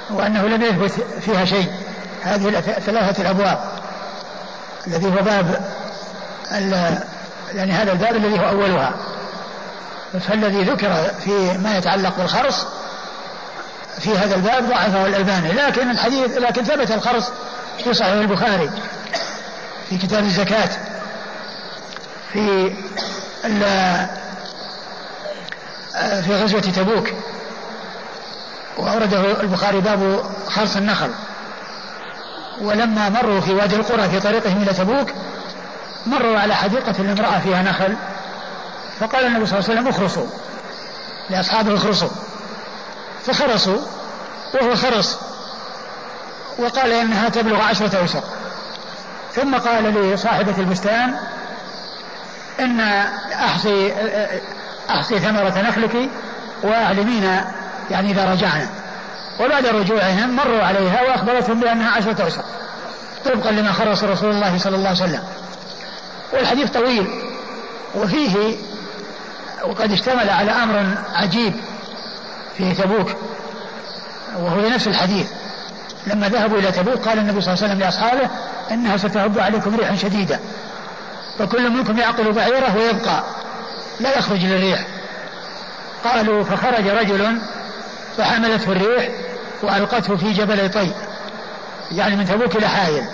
وأنه 0.09 0.47
لم 0.47 0.61
يثبت 0.61 0.91
فيها 1.21 1.45
شيء. 1.45 1.71
هذه 2.23 2.57
الثلاثة 2.57 3.21
الأبواب. 3.21 3.59
الذي 4.87 5.07
هو 5.07 5.23
باب 5.23 5.65
يعني 7.53 7.71
هذا 7.71 7.91
الباب 7.91 8.15
الذي 8.15 8.39
هو 8.39 8.49
أولها. 8.49 8.93
فالذي 10.13 10.63
ذكر 10.63 11.11
في 11.25 11.57
ما 11.57 11.77
يتعلق 11.77 12.17
بالخرص 12.17 12.65
في 13.99 14.17
هذا 14.17 14.35
الباب 14.35 14.69
ضعفه 14.69 15.05
الألباني. 15.05 15.51
لكن 15.51 15.89
الحديث 15.91 16.37
لكن 16.37 16.63
ثبت 16.63 16.91
الخرص 16.91 17.31
في 17.83 17.93
صحيح 17.93 18.13
البخاري 18.13 18.69
في 19.89 19.97
كتاب 19.97 20.23
الزكاة 20.23 20.69
في 22.33 22.73
في 26.21 26.35
غزوة 26.43 26.61
تبوك 26.61 27.09
وأورده 28.77 29.41
البخاري 29.41 29.81
باب 29.81 30.23
خرص 30.47 30.75
النخل. 30.75 31.11
ولما 32.61 33.09
مروا 33.09 33.41
في 33.41 33.53
وادي 33.53 33.75
القرى 33.75 34.09
في 34.09 34.19
طريقهم 34.19 34.61
إلى 34.61 34.73
تبوك 34.73 35.09
مروا 36.05 36.39
على 36.39 36.55
حديقة 36.55 37.03
لامرأة 37.03 37.39
فيها 37.39 37.63
نخل. 37.63 37.95
فقال 38.99 39.25
النبي 39.25 39.45
صلى 39.45 39.59
الله 39.59 39.69
عليه 39.69 39.79
وسلم 39.79 39.87
اخرصوا 39.87 40.27
لأصحابه 41.29 41.75
اخرصوا 41.75 42.09
فخرصوا 43.25 43.77
وهو 44.53 44.75
خرص 44.75 45.19
وقال 46.59 46.91
إنها 46.91 47.29
تبلغ 47.29 47.61
عشرة 47.61 47.97
أوسق 47.97 48.23
ثم 49.33 49.55
قال 49.55 49.83
لصاحبة 49.83 50.57
البستان 50.57 51.15
إن 52.59 52.79
أحصي 53.33 53.93
أحصي 54.89 55.19
ثمرة 55.19 55.61
نخلك 55.61 56.09
وأعلمينا 56.63 57.51
يعني 57.91 58.11
إذا 58.11 58.31
رجعنا 58.31 58.69
وبعد 59.39 59.65
رجوعهم 59.65 60.35
مروا 60.35 60.63
عليها 60.63 61.01
وأخبرتهم 61.01 61.59
بأنها 61.59 61.91
عشرة 61.91 62.23
أوسق 62.23 62.45
طبقا 63.25 63.51
لما 63.51 63.71
خرص 63.71 64.03
رسول 64.03 64.31
الله 64.31 64.57
صلى 64.57 64.75
الله 64.75 64.87
عليه 64.89 64.99
وسلم 65.03 65.23
والحديث 66.33 66.69
طويل 66.69 67.07
وفيه 67.95 68.55
وقد 69.69 69.91
اشتمل 69.91 70.29
على 70.29 70.51
أمر 70.51 70.97
عجيب 71.13 71.53
في 72.57 72.73
تبوك 72.73 73.09
وهو 74.37 74.69
نفس 74.69 74.87
الحديث. 74.87 75.27
لما 76.07 76.29
ذهبوا 76.29 76.57
إلى 76.59 76.71
تبوك 76.71 77.07
قال 77.07 77.19
النبي 77.19 77.41
صلى 77.41 77.53
الله 77.53 77.63
عليه 77.63 77.73
وسلم 77.73 77.79
لأصحابه 77.79 78.29
إنها 78.71 78.97
ستهب 78.97 79.39
عليكم 79.39 79.75
ريحا 79.75 79.95
شديدة 79.95 80.39
فكل 81.39 81.69
منكم 81.69 81.97
يعقل 81.97 82.31
بعيره 82.31 82.75
ويبقى 82.77 83.23
لا 83.99 84.17
يخرج 84.17 84.45
للريح. 84.45 84.85
قالوا 86.03 86.43
فخرج 86.43 86.87
رجل 86.87 87.41
فحملته 88.17 88.71
الريح 88.71 89.09
وألقته 89.63 90.15
في 90.15 90.33
جبل 90.33 90.71
طي 90.71 90.91
يعني 91.91 92.15
من 92.15 92.25
تبوك 92.25 92.55
إلى 92.55 92.67
حائل. 92.67 93.05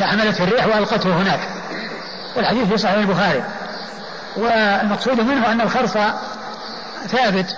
حملته 0.00 0.44
الريح 0.44 0.66
وألقته 0.66 1.16
هناك. 1.16 1.40
والحديث 2.36 2.68
في 2.68 2.78
صحيح 2.78 2.96
البخاري. 2.96 3.44
والمقصود 4.36 5.20
منه 5.20 5.52
أن 5.52 5.60
الخرص 5.60 5.92
ثابت 7.08 7.56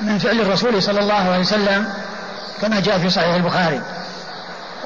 من 0.00 0.18
فعل 0.18 0.40
الرسول 0.40 0.82
صلى 0.82 1.00
الله 1.00 1.14
عليه 1.14 1.40
وسلم 1.40 1.92
كما 2.60 2.80
جاء 2.80 2.98
في 2.98 3.10
صحيح 3.10 3.34
البخاري. 3.34 3.82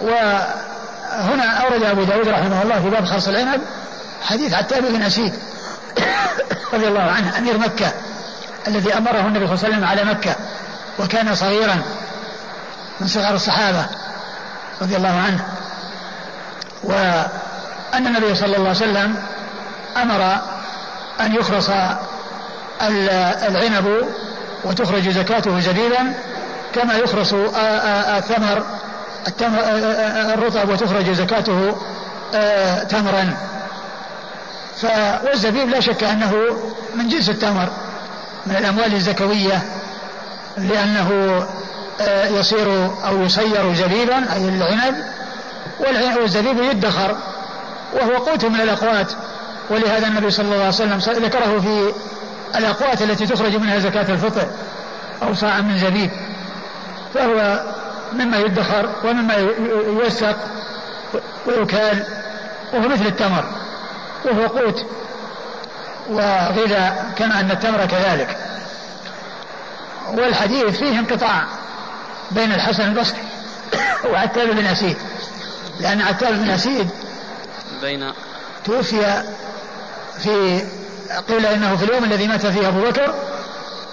وهنا 0.00 1.44
أورد 1.44 1.82
أبو 1.82 2.04
داود 2.04 2.28
رحمه 2.28 2.62
الله 2.62 2.80
في 2.80 2.90
باب 2.90 3.04
خرص 3.04 3.28
العنب 3.28 3.60
حديث 4.22 4.54
عتاب 4.54 4.84
بن 4.84 5.02
أسيد 5.02 5.34
رضي 6.74 6.88
الله 6.88 7.02
عنه 7.02 7.38
أمير 7.38 7.58
مكة 7.58 7.92
الذي 8.68 8.94
أمره 8.94 9.20
النبي 9.20 9.46
صلى 9.46 9.54
الله 9.54 9.64
عليه 9.64 9.74
وسلم 9.74 9.84
على 9.84 10.04
مكة 10.04 10.34
وكان 10.98 11.34
صغيرا 11.34 11.82
من 13.00 13.06
صغار 13.06 13.34
الصحابة 13.34 13.86
رضي 14.82 14.96
الله 14.96 15.20
عنه. 15.20 15.46
وأن 16.82 18.06
النبي 18.06 18.34
صلى 18.34 18.56
الله 18.56 18.68
عليه 18.68 18.70
وسلم 18.70 19.22
أمر 19.96 20.38
أن 21.20 21.34
يخرص 21.34 21.70
العنب 23.48 24.08
وتخرج 24.64 25.08
زكاته 25.08 25.60
زبيبا 25.60 26.14
كما 26.74 26.94
يخرص 26.94 27.34
الثمر 28.16 28.62
الرطب 30.34 30.68
وتخرج 30.68 31.10
زكاته 31.10 31.76
تمرا. 32.88 33.36
والزبيب 35.24 35.68
لا 35.68 35.80
شك 35.80 36.04
أنه 36.04 36.34
من 36.94 37.08
جنس 37.08 37.28
التمر 37.28 37.68
من 38.46 38.56
الأموال 38.56 38.94
الزكوية 38.94 39.62
لأنه 40.58 41.46
يصير 42.30 42.90
أو 43.08 43.22
يصير 43.22 43.74
زبيبا 43.74 44.32
أي 44.32 44.48
العنب 44.48 45.04
والزبيب 46.20 46.58
يدخر 46.62 47.16
وهو 47.92 48.16
قوت 48.16 48.44
من 48.44 48.60
الأقوات. 48.60 49.12
ولهذا 49.72 50.06
النبي 50.06 50.30
صلى 50.30 50.44
الله 50.44 50.56
عليه 50.56 50.68
وسلم 50.68 50.98
ذكره 51.24 51.60
في 51.60 51.94
الأقوات 52.58 53.02
التي 53.02 53.26
تخرج 53.26 53.56
منها 53.56 53.78
زكاة 53.78 54.12
الفطر 54.12 54.46
أو 55.22 55.34
صاع 55.34 55.60
من 55.60 55.78
زبيب. 55.78 56.10
فهو 57.14 57.64
مما 58.12 58.38
يدخر 58.38 58.90
ومما 59.04 59.34
يوسق 59.86 60.36
ويكال 61.46 62.04
وهو 62.72 62.88
مثل 62.88 63.06
التمر 63.06 63.44
وهو 64.24 64.46
قوت 64.46 64.86
وغذاء 66.10 67.12
كما 67.16 67.40
أن 67.40 67.50
التمر 67.50 67.86
كذلك. 67.86 68.36
والحديث 70.08 70.78
فيه 70.78 70.98
انقطاع 70.98 71.44
بين 72.30 72.52
الحسن 72.52 72.82
البصري 72.82 73.22
وعتاب 74.04 74.48
بن 74.48 74.66
أسيد 74.66 74.96
لأن 75.80 76.02
عتاب 76.02 76.34
بن 76.34 76.50
أسيد 76.50 76.90
بين 77.82 78.12
توفي 78.64 79.22
في 80.22 80.62
قيل 81.28 81.46
إنه 81.46 81.76
في 81.76 81.84
اليوم 81.84 82.04
الذي 82.04 82.26
مات 82.26 82.46
فيه 82.46 82.68
أبو 82.68 82.80
بكر 82.80 83.14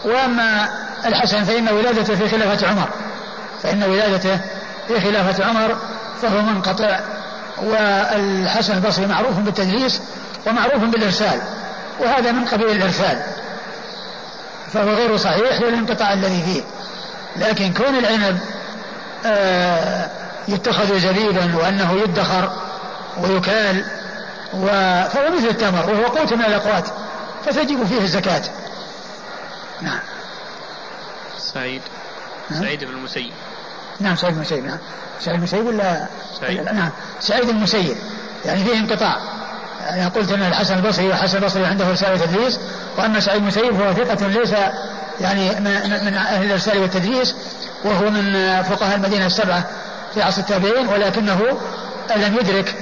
وأما 0.06 0.70
الحسن 1.06 1.44
فإن 1.44 1.70
ولادته 1.70 2.16
في 2.16 2.30
خلافة 2.30 2.68
عمر. 2.68 2.90
فإن 3.64 3.84
ولادته 3.84 4.40
في 4.88 5.00
خلافة 5.02 5.46
عمر 5.46 5.76
فهو 6.22 6.42
منقطع 6.42 7.00
والحسن 7.64 8.74
البصري 8.74 9.06
معروف 9.06 9.38
بالتدليس 9.40 10.02
ومعروف 10.48 10.84
بالإرسال 10.84 11.42
وهذا 12.00 12.32
من 12.32 12.46
قبيل 12.46 12.72
الإرسال. 12.72 13.22
فهو 14.74 14.90
غير 14.90 15.18
صحيح 15.18 15.62
للانقطاع 15.62 16.14
الذي 16.14 16.44
فيه. 16.44 16.62
لكن 17.46 17.74
كون 17.74 17.98
العنب 17.98 18.40
آه 19.26 20.10
يتخذ 20.48 21.00
زبيبا 21.00 21.56
وأنه 21.56 21.94
يدخر 22.04 22.52
ويكال 23.18 23.86
فهو 24.52 25.38
مثل 25.38 25.48
التمر 25.48 25.90
وهو 25.90 26.06
قوت 26.06 26.34
من 26.34 26.46
الأقوات 26.46 26.88
فتجب 27.46 27.86
فيه 27.86 28.02
الزكاة. 28.02 28.42
نعم. 29.82 30.00
سعيد. 31.54 31.82
نعم. 32.50 32.62
سعيد 32.62 32.84
بن 32.84 32.92
المسيب. 32.92 33.32
نعم 34.00 34.16
سعيد 34.16 34.34
بن 34.34 34.40
المسيب 34.40 34.66
نعم. 34.66 34.78
سعيد 35.20 35.38
بن 35.38 35.44
المسيب 35.44 35.66
ولا 35.66 36.08
سعيد. 36.40 36.62
نعم. 36.62 36.90
سعيد 37.20 37.44
بن 37.44 37.50
المسيب. 37.50 37.98
يعني 38.46 38.64
فيه 38.64 38.78
انقطاع. 38.78 39.18
يعني 39.86 40.06
قلت 40.06 40.32
أن 40.32 40.42
الحسن 40.42 40.78
البصري 40.78 41.08
والحسن 41.08 41.38
البصري 41.38 41.66
عنده 41.66 41.92
رسالة 41.92 42.26
تدريس 42.26 42.60
واما 42.98 43.20
سعيد 43.20 43.42
بن 43.42 43.48
المسيب 43.48 43.82
هو 43.82 43.94
ثقة 43.94 44.28
ليس 44.28 44.54
يعني 45.22 45.60
من 46.04 46.14
أهل 46.18 46.46
الارسال 46.46 46.78
والتدريس 46.78 47.36
وهو 47.84 48.10
من 48.10 48.34
فقهاء 48.64 48.96
المدينة 48.96 49.26
السبعة 49.26 49.64
في 50.14 50.22
عصر 50.22 50.42
التابعين 50.42 50.88
ولكنه 50.88 51.60
لم 52.16 52.38
يدرك 52.40 52.76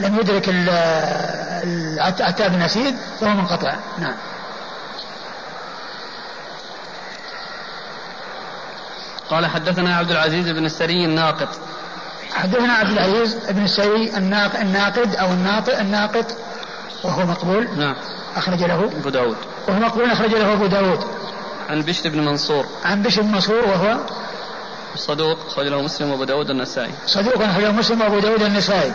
لم 0.00 0.18
يدرك 0.18 0.44
العتاب 2.08 2.54
النسيد 2.54 2.96
فهو 3.20 3.34
منقطع. 3.34 3.76
نعم. 3.98 4.14
قال 9.30 9.46
حدثنا 9.46 9.96
عبد 9.96 10.10
العزيز 10.10 10.48
بن 10.48 10.64
السري 10.64 11.04
الناقد. 11.04 11.48
حدثنا 12.32 12.72
عبد 12.72 12.90
العزيز 12.90 13.36
بن 13.50 13.64
السري 13.64 14.16
الناقد 14.16 15.14
أو 15.14 15.32
الناطق 15.32 15.78
الناقد 15.78 16.26
وهو 17.04 17.26
مقبول. 17.26 17.68
نعم. 17.78 17.96
أخرج 18.36 18.62
له. 18.62 18.84
أبو 18.84 19.08
داود. 19.08 19.36
وهو 19.68 19.78
مقبول 19.78 20.10
أخرج 20.10 20.34
له 20.34 20.52
أبو 20.52 20.66
داود. 20.66 21.04
عن 21.68 21.82
بشر 21.82 22.08
بن 22.08 22.24
منصور. 22.24 22.66
عن 22.84 23.02
بشر 23.02 23.22
بن 23.22 23.32
منصور 23.32 23.64
وهو 23.68 23.98
صدوق 24.96 25.38
أخرج 25.46 25.66
له 25.66 25.82
مسلم 25.82 26.10
وأبو 26.10 26.24
داود 26.24 26.50
النسائي 26.50 26.92
صدوق 27.06 27.42
أخرج 27.42 27.64
له 27.64 27.72
مسلم 27.72 28.00
وأبو 28.00 28.18
داود 28.18 28.42
النسائي 28.42 28.92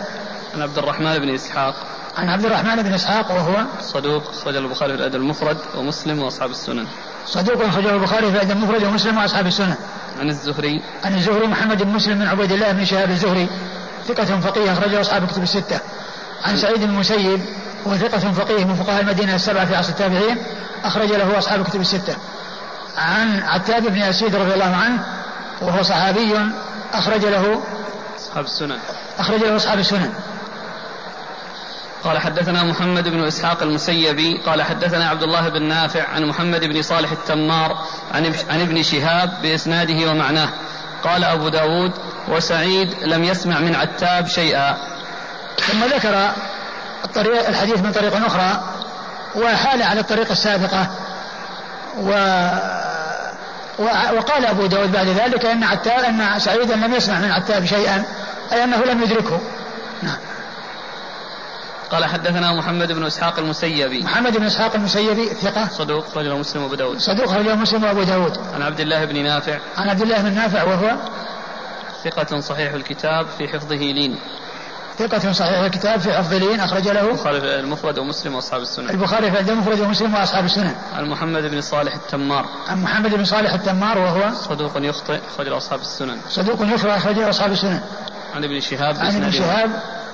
عن 0.55 0.61
عبد 0.61 0.77
الرحمن 0.77 1.19
بن 1.19 1.33
إسحاق. 1.33 1.75
عن 2.17 2.29
عبد 2.29 2.45
الرحمن 2.45 2.83
بن 2.83 2.93
إسحاق 2.93 3.31
وهو 3.31 3.65
صدوق 3.81 4.29
أخرج 4.29 4.55
البخاري 4.55 4.93
في 4.93 4.99
الأدب 4.99 5.15
المفرد 5.15 5.57
ومسلم 5.77 6.19
وأصحاب 6.19 6.51
السنن. 6.51 6.87
صدوق 7.25 7.65
أخرج 7.65 7.85
البخاري 7.85 8.31
في 8.31 8.35
الأدب 8.35 8.51
المفرد 8.51 8.83
ومسلم 8.83 9.17
وأصحاب 9.17 9.47
السنن. 9.47 9.75
عن 10.19 10.29
الزهري. 10.29 10.81
عن 11.03 11.15
الزهري 11.15 11.47
محمد 11.47 11.83
بن 11.83 11.89
مسلم 11.89 12.19
بن 12.19 12.27
عبيد 12.27 12.51
الله 12.51 12.71
بن 12.71 12.85
شهاب 12.85 13.09
الزهري. 13.09 13.49
ثقة 14.07 14.39
فقيه 14.39 14.73
أخرجه 14.73 15.01
أصحاب 15.01 15.23
الكتب 15.23 15.43
الستة. 15.43 15.79
عن 16.43 16.57
سعيد 16.57 16.77
بن 16.83 16.89
المسيب 16.89 17.41
هو 17.87 17.95
ثقة 17.97 18.31
فقيه 18.31 18.65
من 18.65 18.75
فقهاء 18.75 19.01
المدينة 19.01 19.35
السبعة 19.35 19.65
في 19.65 19.75
عصر 19.75 19.89
التابعين 19.89 20.37
أخرج 20.83 21.09
له 21.09 21.37
أصحاب 21.37 21.61
الكتب 21.61 21.81
الستة. 21.81 22.15
عن 22.97 23.39
عتاب 23.39 23.83
بن 23.83 24.01
أسيد 24.01 24.35
رضي 24.35 24.53
الله 24.53 24.75
عنه 24.75 25.05
وهو 25.61 25.83
صحابي 25.83 26.33
أخرج 26.93 27.25
له 27.25 27.63
أصحاب 28.17 28.45
السنن. 28.45 28.77
أخرج 29.19 29.39
له 29.39 29.55
أصحاب 29.55 29.79
السنن. 29.79 30.13
قال 32.05 32.19
حدثنا 32.19 32.63
محمد 32.63 33.09
بن 33.09 33.23
إسحاق 33.23 33.63
المسيبي 33.63 34.41
قال 34.45 34.61
حدثنا 34.63 35.09
عبد 35.09 35.23
الله 35.23 35.49
بن 35.49 35.63
نافع 35.63 36.07
عن 36.07 36.25
محمد 36.25 36.63
بن 36.63 36.81
صالح 36.81 37.11
التمار 37.11 37.77
عن 38.13 38.33
عن 38.49 38.61
ابن 38.61 38.83
شهاب 38.83 39.41
بإسناده 39.41 40.11
ومعناه. 40.11 40.49
قال 41.03 41.23
أبو 41.23 41.49
داود 41.49 41.91
وسعيد 42.27 42.93
لم 43.01 43.23
يسمع 43.23 43.59
من 43.59 43.75
عتاب 43.75 44.27
شيئا. 44.27 44.77
ثم 45.59 45.83
ذكر 45.83 46.31
الطريق 47.05 47.47
الحديث 47.47 47.79
من 47.79 47.91
طريق 47.91 48.25
أخرى 48.25 48.63
وحال 49.35 49.81
على 49.81 49.99
الطريقة 49.99 50.31
السابقة 50.31 50.87
و 51.97 52.09
وقال 54.17 54.45
أبو 54.45 54.65
داود 54.65 54.91
بعد 54.91 55.07
ذلك 55.07 55.45
إن 55.45 55.63
عتاب 55.63 56.03
إن 56.03 56.39
سعيدا 56.39 56.75
لم 56.75 56.93
يسمع 56.93 57.19
من 57.19 57.31
عتاب 57.31 57.65
شيئا 57.65 58.05
أي 58.51 58.63
أنه 58.63 58.77
لم 58.77 59.03
يدركه. 59.03 59.39
نعم. 60.03 60.17
قال 61.91 62.05
حدثنا 62.05 62.53
محمد 62.53 62.91
بن 62.91 63.05
إسحاق 63.05 63.39
المسيبي. 63.39 64.03
محمد 64.03 64.37
بن 64.37 64.43
إسحاق 64.43 64.75
المسيبي 64.75 65.25
ثقة. 65.25 65.67
صدوق 65.67 66.17
رجل 66.17 66.35
مسلم 66.35 66.63
وأبو 66.63 66.75
داود. 66.75 66.97
صدوق 66.97 67.33
رجل 67.33 67.57
مسلم 67.57 67.83
وأبو 67.83 68.03
داود. 68.03 68.37
عن 68.53 68.61
عبد 68.61 68.79
الله 68.79 69.05
بن 69.05 69.23
نافع. 69.23 69.59
عن 69.77 69.89
عبد 69.89 70.01
الله 70.01 70.21
بن 70.21 70.33
نافع 70.33 70.63
وهو؟ 70.63 70.95
ثقة 72.03 72.39
صحيح 72.39 72.73
الكتاب 72.73 73.27
في 73.37 73.47
حفظه 73.47 73.75
لين. 73.75 74.19
ثقة 74.97 75.31
صحيح 75.31 75.59
الكتاب 75.59 75.99
في 75.99 76.13
حفظ 76.13 76.33
لين 76.33 76.59
أخرج 76.59 76.87
له 76.87 77.09
البخاري 77.09 77.41
في 77.41 77.59
المفرد 77.59 77.99
ومسلم 77.99 78.35
وأصحاب 78.35 78.61
السنن 78.61 78.89
البخاري 78.89 79.31
في 79.31 79.51
المفرد 79.51 79.79
ومسلم 79.79 80.13
وأصحاب 80.13 80.45
السنن 80.45 80.75
عن 80.93 81.09
محمد 81.09 81.43
بن 81.43 81.61
صالح 81.61 81.95
التمار. 81.95 82.45
عن 82.67 82.83
محمد 82.83 83.15
بن 83.15 83.25
صالح 83.25 83.53
التمار 83.53 83.97
وهو؟ 83.97 84.33
صدوق 84.33 84.71
يخطئ 84.75 85.19
أخرج 85.27 85.47
أصحاب 85.47 85.79
السنن 85.79 86.17
صدوق 86.29 86.61
يخطئ 86.61 86.97
أخرج 86.97 87.19
أصحاب 87.19 87.51
السنن 87.51 87.81
عن 88.35 88.43
ابن 88.43 88.59
شهاب 88.59 88.95
عن 88.99 89.15
ابن 89.15 89.31
شهاب. 89.31 89.69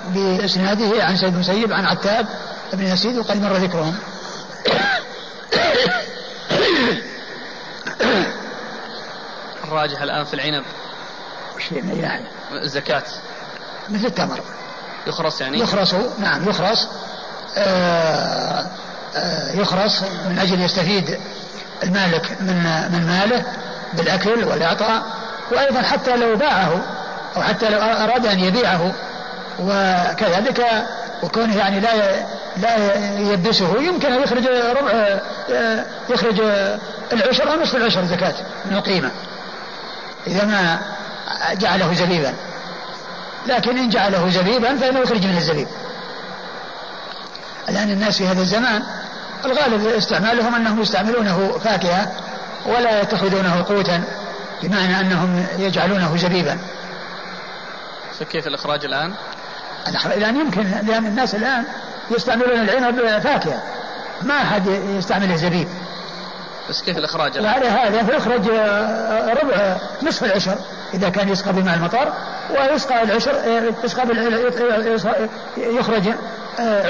بإسناده 0.08 1.04
عن 1.04 1.16
سيد 1.16 1.34
المسيب 1.34 1.72
عن 1.72 1.86
عتاب 1.86 2.26
بن 2.72 2.86
يزيد 2.86 3.18
وقد 3.18 3.42
مر 3.42 3.52
ذكرهم. 3.52 3.96
الراجح 9.64 10.02
الآن 10.02 10.24
في 10.24 10.34
العنب. 10.34 10.64
وش 11.56 11.72
من 11.72 12.04
الزكاة. 12.52 13.02
مثل 13.88 14.06
التمر. 14.06 14.40
يخرص 15.06 15.40
يعني؟ 15.40 15.58
يخرص 15.58 15.94
نعم 16.18 16.48
يخرص. 16.48 16.88
آه 17.56 18.66
آه 19.16 19.52
يخرص 19.52 20.02
من 20.02 20.38
أجل 20.38 20.60
يستفيد 20.60 21.18
المالك 21.82 22.36
من 22.40 22.56
من 22.92 23.06
ماله 23.06 23.44
بالأكل 23.94 24.44
والإعطاء 24.44 25.02
وأيضا 25.52 25.82
حتى 25.82 26.16
لو 26.16 26.36
باعه 26.36 26.82
أو 27.36 27.42
حتى 27.42 27.70
لو 27.70 27.78
أراد 27.78 28.26
أن 28.26 28.38
يبيعه. 28.38 28.94
وكذلك 29.58 30.66
وكونه 31.22 31.56
يعني 31.56 31.80
لا 31.80 32.24
لا 32.56 32.94
يلبسه 33.18 33.82
يمكن 33.82 34.12
أن 34.12 34.22
يخرج 34.22 34.46
ربع 34.48 35.20
يخرج 36.10 36.40
العشر 37.12 37.52
أو 37.52 37.62
نصف 37.62 37.76
العشر 37.76 38.04
زكاة 38.04 38.34
من 38.64 38.76
القيمة. 38.76 39.10
إذا 40.26 40.44
ما 40.44 40.80
جعله 41.54 41.94
زبيبا. 41.94 42.34
لكن 43.46 43.78
إن 43.78 43.88
جعله 43.88 44.30
زبيبا 44.30 44.76
فإنه 44.76 45.00
يخرج 45.00 45.26
من 45.26 45.36
الزبيب. 45.36 45.68
الآن 47.68 47.90
الناس 47.90 48.18
في 48.18 48.26
هذا 48.26 48.40
الزمان 48.40 48.82
الغالب 49.44 49.86
استعمالهم 49.86 50.54
أنهم 50.54 50.82
يستعملونه 50.82 51.58
فاكهة 51.64 52.12
ولا 52.66 53.00
يتخذونه 53.00 53.64
قوتا 53.68 54.04
بمعنى 54.62 55.00
أنهم 55.00 55.46
يجعلونه 55.58 56.16
زبيبا. 56.16 56.58
فكيف 58.20 58.46
الإخراج 58.46 58.84
الآن؟ 58.84 59.14
الآن 59.88 60.36
يمكن 60.36 60.66
لأن 60.82 61.06
الناس 61.06 61.34
الآن 61.34 61.64
يستعملون 62.10 62.60
العنب 62.60 63.18
فاكهة. 63.18 63.62
ما 64.22 64.34
أحد 64.34 64.66
يستعمله 64.66 65.36
زبيب 65.36 65.68
بس 66.70 66.82
كيف 66.82 66.98
الإخراج؟ 66.98 67.38
وعلى 67.38 67.68
هذا 67.68 68.02
فيخرج 68.02 68.48
ربع 69.42 69.76
نصف 70.02 70.24
العشر 70.24 70.56
إذا 70.94 71.08
كان 71.08 71.28
يسقى 71.28 71.52
بماء 71.52 71.74
المطر 71.74 72.12
ويسقى 72.50 73.02
العشر 73.02 73.30
يسقى 73.84 75.28
يخرج 75.56 76.08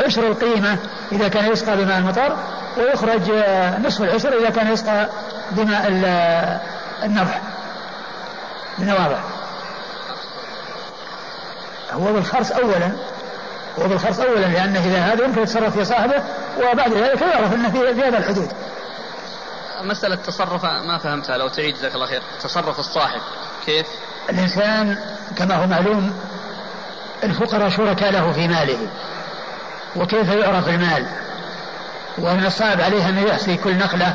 عشر 0.05 0.27
القيمة 0.27 0.79
إذا 1.13 1.29
كان 1.29 1.53
يسقى 1.53 1.77
بماء 1.77 1.99
المطر 1.99 2.37
ويخرج 2.79 3.31
نصف 3.85 4.03
العشر 4.03 4.39
إذا 4.41 4.51
كان 4.51 4.73
يسقى 4.73 5.09
بماء 5.51 5.89
النضح 7.05 7.41
بنواضح 8.79 9.21
هو 11.93 12.13
بالخرص 12.13 12.51
أولا 12.51 12.93
هو 13.79 13.89
بالخرص 13.89 14.21
أولا 14.21 14.47
لأنه 14.47 14.79
إذا 14.85 14.99
هذا 14.99 15.25
يمكن 15.25 15.43
يتصرف 15.43 15.79
في 15.79 15.85
صاحبه 15.85 16.23
وبعد 16.59 16.93
ذلك 16.93 17.23
يعرف 17.23 17.55
أنه 17.55 17.71
في, 17.71 17.79
هذا 17.79 18.19
الحدود. 18.19 18.53
مسألة 19.83 20.15
تصرف 20.15 20.65
ما 20.65 20.99
فهمتها 20.99 21.39
لو 21.39 21.49
تعيد 21.49 21.75
جزاك 21.75 21.95
الله 21.95 22.07
خير. 22.07 22.23
تصرف 22.43 22.79
الصاحب 22.79 23.21
كيف؟ 23.67 23.87
الإنسان 24.31 24.99
كما 25.37 25.55
هو 25.55 25.67
معلوم 25.67 26.13
الفقراء 27.25 27.69
شركاء 27.69 28.13
له 28.13 28.33
في 28.33 28.49
ماله 28.49 28.79
وكيف 29.97 30.29
يعرف 30.29 30.69
المال؟ 30.69 31.07
وأن 32.19 32.47
الصعب 32.47 32.81
عليه 32.81 33.09
أن 33.09 33.19
يحصي 33.19 33.57
كل 33.57 33.79
نقلة 33.79 34.15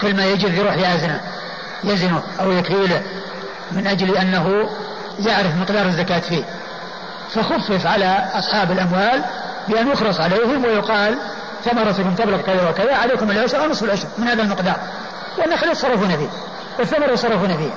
كل 0.00 0.16
ما 0.16 0.26
يجد 0.26 0.54
يروح 0.54 0.74
يزنه 0.74 1.20
يزنه 1.84 2.22
أو 2.40 2.52
يكيله 2.52 3.02
من 3.72 3.86
أجل 3.86 4.16
أنه 4.16 4.70
يعرف 5.18 5.56
مقدار 5.56 5.86
الزكاة 5.86 6.18
فيه. 6.18 6.44
فخفف 7.34 7.86
على 7.86 8.28
أصحاب 8.34 8.70
الأموال 8.70 9.24
بأن 9.68 9.88
يخرص 9.88 10.20
عليهم 10.20 10.64
ويقال 10.64 11.18
ثمرتكم 11.64 12.14
تبلغ 12.14 12.40
كذا 12.40 12.70
وكذا 12.70 12.94
عليكم 12.94 13.30
العشر 13.30 13.64
أو 13.64 13.70
نصف 13.70 13.84
العشر 13.84 14.08
من 14.18 14.28
هذا 14.28 14.42
المقدار. 14.42 14.76
والنخل 15.38 15.68
يتصرفون 15.68 16.16
فيه 16.16 16.28
والثمر 16.78 17.08
يتصرفون 17.08 17.56
فيه 17.56 17.70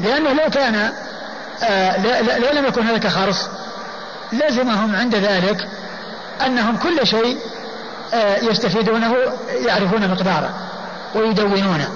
لأنه 0.00 0.32
لو 0.32 0.50
كان 0.50 0.92
آه 1.62 2.38
لو 2.38 2.52
لم 2.52 2.66
يكن 2.66 2.88
هناك 2.88 3.06
خرص 3.06 3.48
لزمهم 4.32 4.96
عند 4.96 5.14
ذلك 5.14 5.68
أنهم 6.46 6.76
كل 6.76 7.06
شيء 7.06 7.38
آه 8.14 8.36
يستفيدونه 8.36 9.14
يعرفون 9.48 10.08
مقداره 10.08 10.50
ويدونونه 11.14 11.88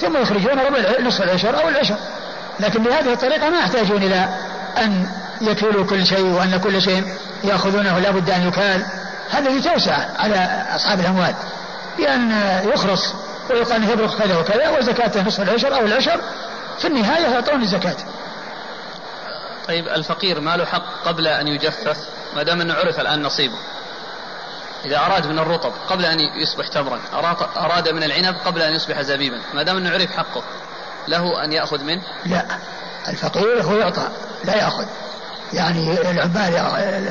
ثم 0.00 0.16
يخرجون 0.16 0.58
ربع 0.58 0.78
نصف 1.00 1.22
العشر 1.22 1.62
أو 1.62 1.68
العشر. 1.68 1.96
لكن 2.60 2.82
بهذه 2.82 3.12
الطريقة 3.12 3.50
ما 3.50 3.58
يحتاجون 3.58 4.02
إلى 4.02 4.28
أن 4.78 5.08
يكيلوا 5.40 5.86
كل 5.86 6.06
شيء 6.06 6.24
وأن 6.24 6.56
كل 6.56 6.82
شيء 6.82 7.14
يأخذونه 7.44 7.98
لا 7.98 8.10
بد 8.10 8.30
أن 8.30 8.48
يكال. 8.48 8.86
هذا 9.30 9.60
توسع 9.60 9.96
على 10.18 10.66
أصحاب 10.74 11.00
الأموال 11.00 11.34
بأن 11.98 12.30
يخرص 12.74 13.14
ويقال 13.50 13.72
أنه 13.72 13.90
يبلغ 13.90 14.18
كذا 14.18 14.38
وكذا 14.38 14.68
وزكاته 14.68 15.22
نصف 15.22 15.40
العشر 15.40 15.74
أو 15.74 15.86
العشر 15.86 16.20
في 16.78 16.86
النهاية 16.86 17.26
يعطون 17.26 17.62
الزكاة. 17.62 17.96
طيب 19.68 19.88
الفقير 19.88 20.40
ما 20.40 20.56
له 20.56 20.64
حق 20.64 21.04
قبل 21.04 21.26
أن 21.26 21.48
يجفف؟ 21.48 21.96
ما 22.36 22.42
دام 22.42 22.60
أنه 22.60 22.74
عرف 22.74 23.00
الآن 23.00 23.22
نصيبه. 23.22 23.58
إذا 24.84 24.98
أراد 24.98 25.26
من 25.26 25.38
الرطب 25.38 25.72
قبل 25.88 26.04
أن 26.04 26.20
يصبح 26.20 26.68
تمرا 26.68 27.00
أراد 27.56 27.88
من 27.88 28.02
العنب 28.02 28.36
قبل 28.46 28.62
أن 28.62 28.72
يصبح 28.72 29.02
زبيبا. 29.02 29.40
ما 29.54 29.62
دام 29.62 29.76
أنه 29.76 29.90
عرف 29.90 30.10
حقه 30.10 30.42
له 31.08 31.44
أن 31.44 31.52
يأخذ 31.52 31.84
منه؟ 31.84 32.02
لا. 32.26 32.44
الفقير 33.08 33.62
هو 33.62 33.74
يعطى 33.74 34.08
لا 34.44 34.56
يأخذ. 34.56 34.84
يعني 35.52 36.10
العمال 36.10 36.54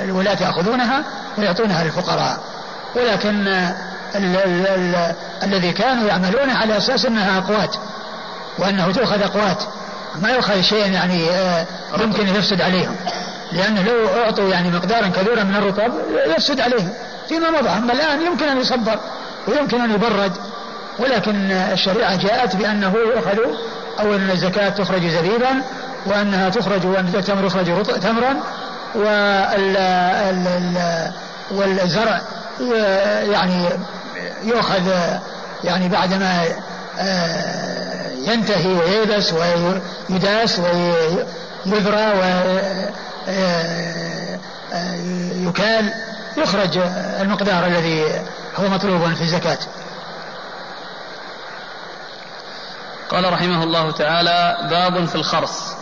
الولاة 0.04 0.38
يأخذونها 0.42 1.04
ويعطونها 1.38 1.84
للفقراء. 1.84 2.40
ولكن 2.96 3.48
ال 4.16 4.36
ال 4.36 4.68
ال 4.68 5.16
الذي 5.44 5.72
كانوا 5.72 6.08
يعملون 6.08 6.50
على 6.50 6.78
أساس 6.78 7.06
أنها 7.06 7.38
أقوات 7.38 7.76
وأنه 8.60 8.92
تؤخذ 8.92 9.22
أقوات 9.22 9.64
ما 10.16 10.30
يؤخذ 10.30 10.62
شيء 10.62 10.92
يعني 10.92 11.30
آه، 11.30 11.66
يمكن 12.00 12.28
يفسد 12.28 12.62
عليهم. 12.62 12.96
لأنه 13.52 13.82
لو 13.82 14.08
أعطوا 14.24 14.50
يعني 14.50 14.70
مقدارا 14.70 15.08
كبيرا 15.08 15.44
من 15.44 15.56
الرطب 15.56 15.94
يفسد 16.28 16.62
عليهم. 16.62 16.94
فيما 17.30 17.50
مضى. 17.50 17.70
أما 17.70 17.94
الآن 17.94 18.22
يمكن 18.22 18.46
أن 18.46 18.58
يصبر 18.58 19.00
ويمكن 19.48 19.82
أن 19.82 19.92
يبرد. 19.92 20.32
ولكن 21.00 21.52
الشريعة 21.52 22.16
جاءت 22.16 22.56
بأنه 22.56 22.94
يؤخذ 22.96 23.38
أو 24.00 24.16
أن 24.16 24.30
الزكاة 24.30 24.70
تخرج 24.70 25.08
زبيبا 25.08 25.62
وأنها 26.06 26.50
تخرج 26.50 26.86
وأن 26.86 27.08
التمر 27.16 27.46
يخرج 27.46 27.84
تمرا 28.00 28.36
والزرع 31.52 32.22
يعني 33.22 33.70
يؤخذ 34.44 34.92
يعني 35.64 35.90
بعدما 35.90 36.44
آه، 37.00 38.12
ينتهي 38.26 38.74
وييبس 38.74 39.34
ويداس 39.34 40.60
ويذرى 40.60 42.12
ويكال 45.46 45.90
آه، 45.90 45.94
يخرج 46.38 46.78
المقدار 47.22 47.66
الذي 47.66 48.04
هو 48.56 48.68
مطلوب 48.68 49.14
في 49.14 49.22
الزكاة. 49.22 49.58
قال 53.10 53.34
رحمه 53.34 53.64
الله 53.64 53.92
تعالى 53.92 54.58
باب 54.70 55.06
في 55.06 55.16
الخرص. 55.16 55.77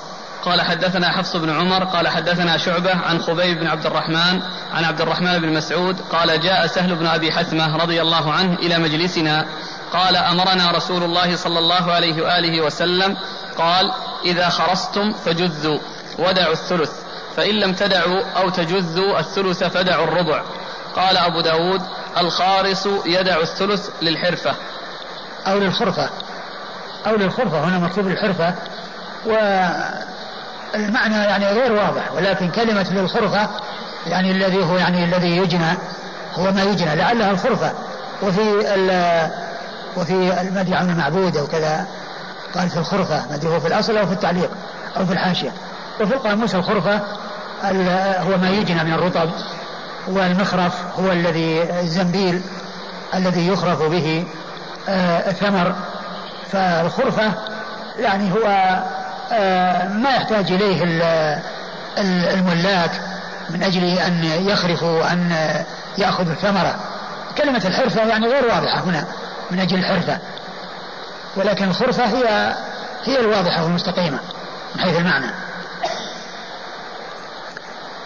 قال 0.46 0.62
حدثنا 0.62 1.12
حفص 1.12 1.36
بن 1.36 1.50
عمر 1.50 1.84
قال 1.84 2.08
حدثنا 2.08 2.58
شعبة 2.58 2.96
عن 2.96 3.22
خبيب 3.22 3.60
بن 3.60 3.68
عبد 3.68 3.86
الرحمن 3.86 4.42
عن 4.74 4.84
عبد 4.84 5.02
الرحمن 5.02 5.40
بن 5.40 5.54
مسعود 5.54 6.02
قال 6.12 6.42
جاء 6.42 6.68
سهل 6.68 6.96
بن 6.96 7.08
أبي 7.08 7.32
حثمة 7.32 7.78
رضي 7.78 8.02
الله 8.02 8.34
عنه 8.34 8.54
إلى 8.54 8.78
مجلسنا 8.78 9.46
قال 9.94 10.16
أمرنا 10.16 10.72
رسول 10.72 11.04
الله 11.04 11.36
صلى 11.36 11.60
الله 11.60 11.92
عليه 11.92 12.24
وآله 12.24 12.62
وسلم 12.62 13.18
قال 13.58 13.92
إذا 14.26 14.50
خرستم 14.50 15.14
فجذوا 15.14 15.80
ودعوا 16.20 16.54
الثلث 16.54 16.92
فإن 17.38 17.56
لم 17.56 17.74
تدعوا 17.74 18.22
أو 18.38 18.50
تجذوا 18.50 19.20
الثلث 19.20 19.64
فدعوا 19.64 20.04
الربع. 20.04 20.42
قال 20.96 21.18
أبو 21.18 21.42
داود 21.42 21.82
الخارس 22.18 22.90
يدع 23.06 23.42
الثلث 23.42 23.90
للحرفة. 24.02 24.56
أو 25.48 25.60
للخرفة 25.60 26.10
أو 27.08 27.16
للخرفة 27.16 27.64
هنا 27.64 27.80
مكتوب 27.80 28.08
الحرفة 28.08 28.56
والمعنى 30.76 31.16
يعني 31.16 31.46
غير 31.46 31.74
واضح 31.74 32.12
ولكن 32.12 32.52
كلمة 32.52 32.88
للخرفة 32.92 33.50
يعني 34.08 34.32
الذي 34.32 34.64
هو 34.64 34.78
يعني 34.78 35.04
الذي 35.04 35.38
يجنى 35.38 35.78
هو 36.34 36.52
ما 36.52 36.64
يجنى 36.64 36.96
لعلها 36.96 37.32
الخرفة. 37.32 37.72
وفي 38.24 38.42
وفي 39.98 40.42
المدي 40.42 40.76
عن 40.76 40.90
المعبود 40.90 41.38
أو 41.38 41.48
كذا 41.48 41.88
قال 42.56 42.70
في 42.70 42.78
الخرفة 42.78 43.24
مدي 43.32 43.48
هو 43.48 43.60
في 43.60 43.68
الأصل 43.68 43.98
أو 43.98 44.06
في 44.06 44.14
التعليق 44.14 44.52
أو 44.98 45.06
في 45.06 45.14
الحاشية. 45.14 45.52
وفي 46.02 46.14
القاموس 46.14 46.56
الخرفة 46.56 47.02
هو 48.22 48.38
ما 48.38 48.50
يجنى 48.50 48.84
من 48.84 48.94
الرطب 48.94 49.30
والمخرف 50.08 50.74
هو 51.00 51.12
الذي 51.12 51.80
الزنبيل 51.80 52.42
الذي 53.14 53.48
يخرف 53.48 53.82
به 53.82 54.28
آه، 54.90 55.30
الثمر. 55.30 55.76
فالخرفة 56.52 57.32
يعني 58.00 58.32
هو 58.34 58.76
ما 60.02 60.10
يحتاج 60.16 60.52
إليه 60.52 60.84
الملاك 62.34 62.92
من 63.50 63.64
أجل 63.64 63.84
أن 63.84 64.24
يخرفوا 64.24 65.00
وأن 65.00 65.32
يأخذوا 65.98 66.34
الثمرة. 66.34 66.76
كلمة 67.38 67.62
الحرفة 67.66 68.06
يعني 68.06 68.28
غير 68.28 68.46
واضحة 68.46 68.80
هنا 68.80 69.08
من 69.52 69.60
أجل 69.60 69.78
الحرفة 69.80 70.20
ولكن 71.36 71.70
الخرفة 71.70 72.06
هي 72.06 72.56
هي 73.04 73.20
الواضحة 73.20 73.64
والمستقيمة 73.64 74.20
من 74.76 74.82
حيث 74.82 74.98
المعنى. 74.98 75.32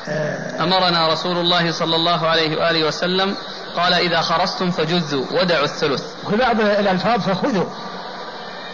آه 0.08 0.64
أمرنا 0.64 1.08
رسول 1.14 1.38
الله 1.38 1.72
صلى 1.72 1.96
الله 1.96 2.28
عليه 2.28 2.58
وآله 2.58 2.88
وسلم 2.88 3.36
قال 3.76 3.94
إذا 3.94 4.22
خرجتم 4.22 4.72
فجزوا 4.72 5.26
ودعوا 5.32 5.66
الثلث. 5.66 6.04
وفي 6.26 6.36
بعض 6.36 6.60
الألفاظ 6.60 7.22
فخذوا. 7.22 7.70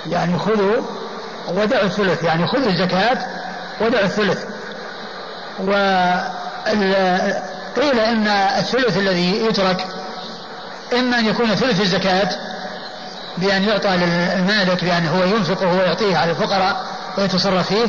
يعني 0.09 0.39
خذوا 0.39 0.81
ودعوا 1.47 1.85
الثلث 1.85 2.23
يعني 2.23 2.47
خذوا 2.47 2.69
الزكاة 2.69 3.17
ودعوا 3.81 4.05
الثلث. 4.05 4.45
وقيل 5.59 6.99
إن 7.99 8.27
الثلث 8.27 8.97
الذي 8.97 9.45
يترك 9.45 9.87
إما 10.93 11.19
أن 11.19 11.25
يكون 11.25 11.55
ثلث 11.55 11.81
الزكاة 11.81 12.29
بأن 13.37 13.63
يعطى 13.63 13.89
للمالك 13.89 14.83
بأن 14.83 15.07
هو 15.07 15.23
ينفقه 15.23 15.67
ويعطيه 15.67 16.17
على 16.17 16.31
الفقراء 16.31 16.85
ويتصرف 17.17 17.67
فيه 17.67 17.85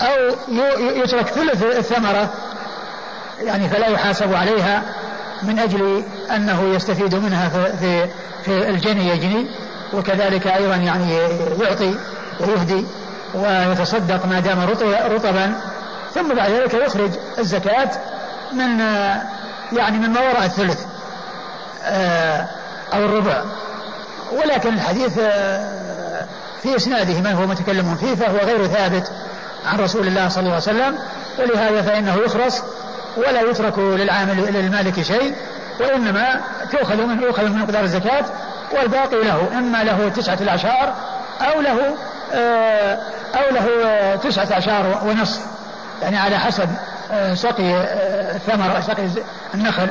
أو 0.00 0.36
يترك 0.78 1.26
ثلث 1.26 1.62
الثمرة 1.62 2.32
يعني 3.42 3.68
فلا 3.68 3.86
يحاسب 3.86 4.34
عليها 4.34 4.82
من 5.42 5.58
أجل 5.58 6.04
أنه 6.30 6.74
يستفيد 6.74 7.14
منها 7.14 7.48
في, 7.48 8.08
في 8.44 8.68
الجني 8.68 9.08
يجني 9.08 9.46
وكذلك 9.92 10.46
أيضا 10.46 10.76
يعني 10.76 11.18
يعطي 11.60 11.94
ويهدي 12.40 12.86
ويتصدق 13.34 14.26
ما 14.26 14.40
دام 14.40 14.60
رطبا 15.10 15.60
ثم 16.14 16.34
بعد 16.34 16.50
ذلك 16.50 16.74
يخرج 16.74 17.10
الزكاة 17.38 17.90
من 18.52 18.80
يعني 19.72 19.98
من 19.98 20.10
ما 20.10 20.20
وراء 20.20 20.44
الثلث 20.44 20.84
آه، 21.84 22.48
أو 22.94 23.04
الربع. 23.04 23.42
ولكن 24.32 24.74
الحديث 24.74 25.18
آه، 25.18 26.26
في 26.62 26.76
إسناده 26.76 27.20
من 27.20 27.32
هو 27.32 27.46
متكلم 27.46 27.94
فيه 27.94 28.14
فهو 28.14 28.36
غير 28.36 28.66
ثابت 28.66 29.12
عن 29.66 29.80
رسول 29.80 30.06
الله 30.06 30.28
صلى 30.28 30.40
الله 30.40 30.52
عليه 30.52 30.62
وسلم. 30.62 30.98
ولهذا 31.38 31.82
فإنه 31.82 32.14
يخرص 32.14 32.62
ولا 33.16 33.40
يترك 33.40 33.78
للعامل 33.78 34.52
للمالك 34.54 35.02
شيء 35.02 35.34
وإنما 35.80 36.40
تؤخذ 36.72 36.96
منه 36.96 37.22
يؤخذ 37.22 37.44
من 37.44 37.58
مقدار 37.58 37.84
الزكاة 37.84 38.24
والباقي 38.72 39.24
له 39.24 39.58
إما 39.58 39.84
له 39.84 40.08
تسعة 40.08 40.38
الأعشار 40.40 40.94
أو 41.40 41.60
له 41.60 41.96
أو 43.34 43.54
له 43.54 43.68
تسعة 44.16 44.52
أعشار 44.52 45.02
ونصف 45.06 45.40
يعني 46.02 46.16
على 46.16 46.38
حسب 46.38 46.68
سقي 47.34 47.82
الثمر 48.34 48.80
سقي 48.80 49.08
النخل 49.54 49.88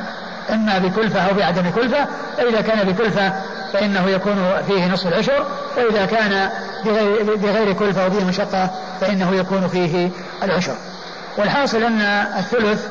إما 0.50 0.78
بكلفة 0.78 1.20
أو 1.20 1.34
بعدم 1.34 1.70
كلفة 1.70 2.06
فإذا 2.36 2.60
كان 2.60 2.92
بكلفة 2.92 3.32
فإنه 3.72 4.08
يكون 4.08 4.62
فيه 4.66 4.86
نصف 4.86 5.06
العشر 5.06 5.46
وإذا 5.76 6.06
كان 6.06 6.50
بغير, 6.84 7.36
بغير 7.36 7.72
كلفة 7.72 8.06
وبه 8.06 8.24
مشقة 8.24 8.70
فإنه 9.00 9.34
يكون 9.34 9.68
فيه 9.68 10.10
العشر. 10.42 10.74
والحاصل 11.38 11.82
أن 11.82 12.00
الثلث 12.38 12.86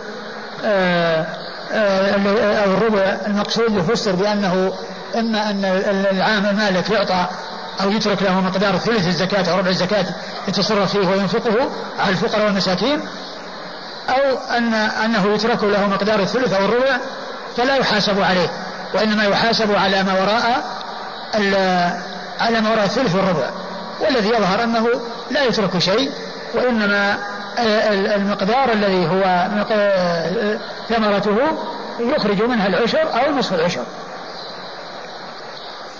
آه، 0.65 1.25
آه، 1.71 2.63
أو 2.63 2.73
الربع 2.73 3.17
المقصود 3.27 3.77
يفسر 3.77 4.15
بأنه 4.15 4.73
إما 5.15 5.49
أن 5.49 5.65
العام 6.11 6.45
المالك 6.45 6.89
يعطى 6.89 7.27
أو 7.81 7.91
يترك 7.91 8.23
له 8.23 8.41
مقدار 8.41 8.77
ثلث 8.77 9.07
الزكاة 9.07 9.51
أو 9.51 9.57
ربع 9.57 9.69
الزكاة 9.69 10.05
يتصرف 10.47 10.91
فيه 10.91 11.07
وينفقه 11.07 11.69
على 11.99 12.09
الفقراء 12.09 12.45
والمساكين 12.45 12.99
أو 14.09 14.37
أن 14.37 14.73
أنه 14.73 15.33
يترك 15.33 15.63
له 15.63 15.87
مقدار 15.87 16.19
الثلث 16.19 16.53
أو 16.53 16.65
الربع 16.65 16.97
فلا 17.57 17.75
يحاسب 17.75 18.21
عليه 18.21 18.49
وإنما 18.93 19.23
يحاسب 19.23 19.75
على 19.75 20.03
ما 20.03 20.13
وراء 20.21 20.63
على 22.39 22.61
ما 22.61 22.71
وراء 22.71 22.85
الثلث 22.85 23.15
والربع 23.15 23.49
والذي 23.99 24.29
يظهر 24.29 24.63
أنه 24.63 24.87
لا 25.31 25.43
يترك 25.43 25.77
شيء 25.77 26.11
وإنما 26.55 27.17
المقدار 28.15 28.71
الذي 28.73 29.07
هو 29.07 29.47
ثمرته 30.89 31.37
يخرج 31.99 32.41
منها 32.41 32.67
العشر 32.67 33.01
أو 33.01 33.35
نصف 33.35 33.53
العشر. 33.53 33.83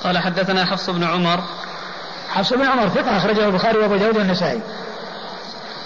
قال 0.03 0.17
حدثنا 0.17 0.65
حفص 0.65 0.89
بن 0.89 1.03
عمر 1.03 1.43
حفص 2.29 2.53
بن 2.53 2.65
عمر 2.65 2.89
ثقة 2.89 3.17
أخرجه 3.17 3.45
البخاري 3.45 3.77
وأبو 3.77 3.95
داود 3.95 4.17
والنسائي. 4.17 4.61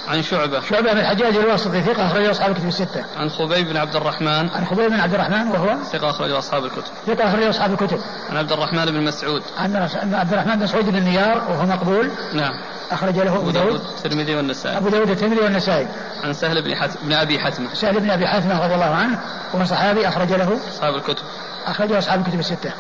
عن 0.08 0.24
شعبة. 0.24 0.62
شعبة 0.70 0.94
بن 0.94 1.00
الحجاج 1.00 1.36
الواسطي 1.36 1.82
ثقة 1.82 2.08
أخرجه 2.08 2.32
أصحاب 2.32 2.52
الكتب 2.52 2.68
الستة. 2.68 3.06
عن 3.18 3.30
خبيب 3.30 3.68
بن 3.68 3.78
عبد 3.78 3.96
الرحمن. 3.96 4.50
عن 4.50 4.66
خبيب 4.66 4.90
بن 4.90 5.00
عبد 5.00 5.14
الرحمن 5.14 5.48
وهو؟ 5.48 5.78
ثقة 5.92 6.10
أخرجه 6.10 6.38
أصحاب 6.38 6.66
الكتب. 6.66 6.92
ثقة 7.08 7.30
أخرجه 7.30 7.50
أصحاب 7.50 7.72
الكتب. 7.72 8.00
عن 8.30 8.38
عبد 8.38 8.52
الرحمن 8.52 8.86
بن 8.86 9.04
مسعود. 9.04 9.44
عن 9.58 9.76
عبد 10.14 10.34
الرحمن 10.34 10.56
بن 10.56 10.64
مسعود 10.64 10.86
بن 10.86 11.04
نيار 11.04 11.38
وهو 11.50 11.66
مقبول. 11.66 12.12
نعم. 12.34 12.54
أخرج 12.92 13.16
له 13.20 13.36
أبو 13.36 13.52
داود. 13.52 13.82
الترمذي 13.98 14.36
والنسائي. 14.36 14.78
أبو 14.78 14.90
داود 14.90 15.10
الترمذي 15.10 15.40
والنسائي. 15.40 15.88
عن 16.24 16.34
سهل 16.34 16.62
بن, 16.62 16.76
حت... 16.76 16.90
بن 17.04 17.14
أبي 17.14 17.40
حتمة. 17.40 17.74
سهل 17.74 18.00
بن 18.00 18.12
أبي 18.12 18.28
حتمة 18.28 18.64
رضي 18.64 18.74
الله 18.74 18.96
عنه 18.96 19.20
وهو 19.54 19.66
صحابي 19.66 20.08
أخرج 20.08 20.34
له. 20.34 20.60
أصحاب 20.74 20.96
الكتب. 20.96 21.24
أخرجه 21.66 21.98
أصحاب 21.98 22.20
الكتب 22.20 22.40
الستة. 22.40 22.72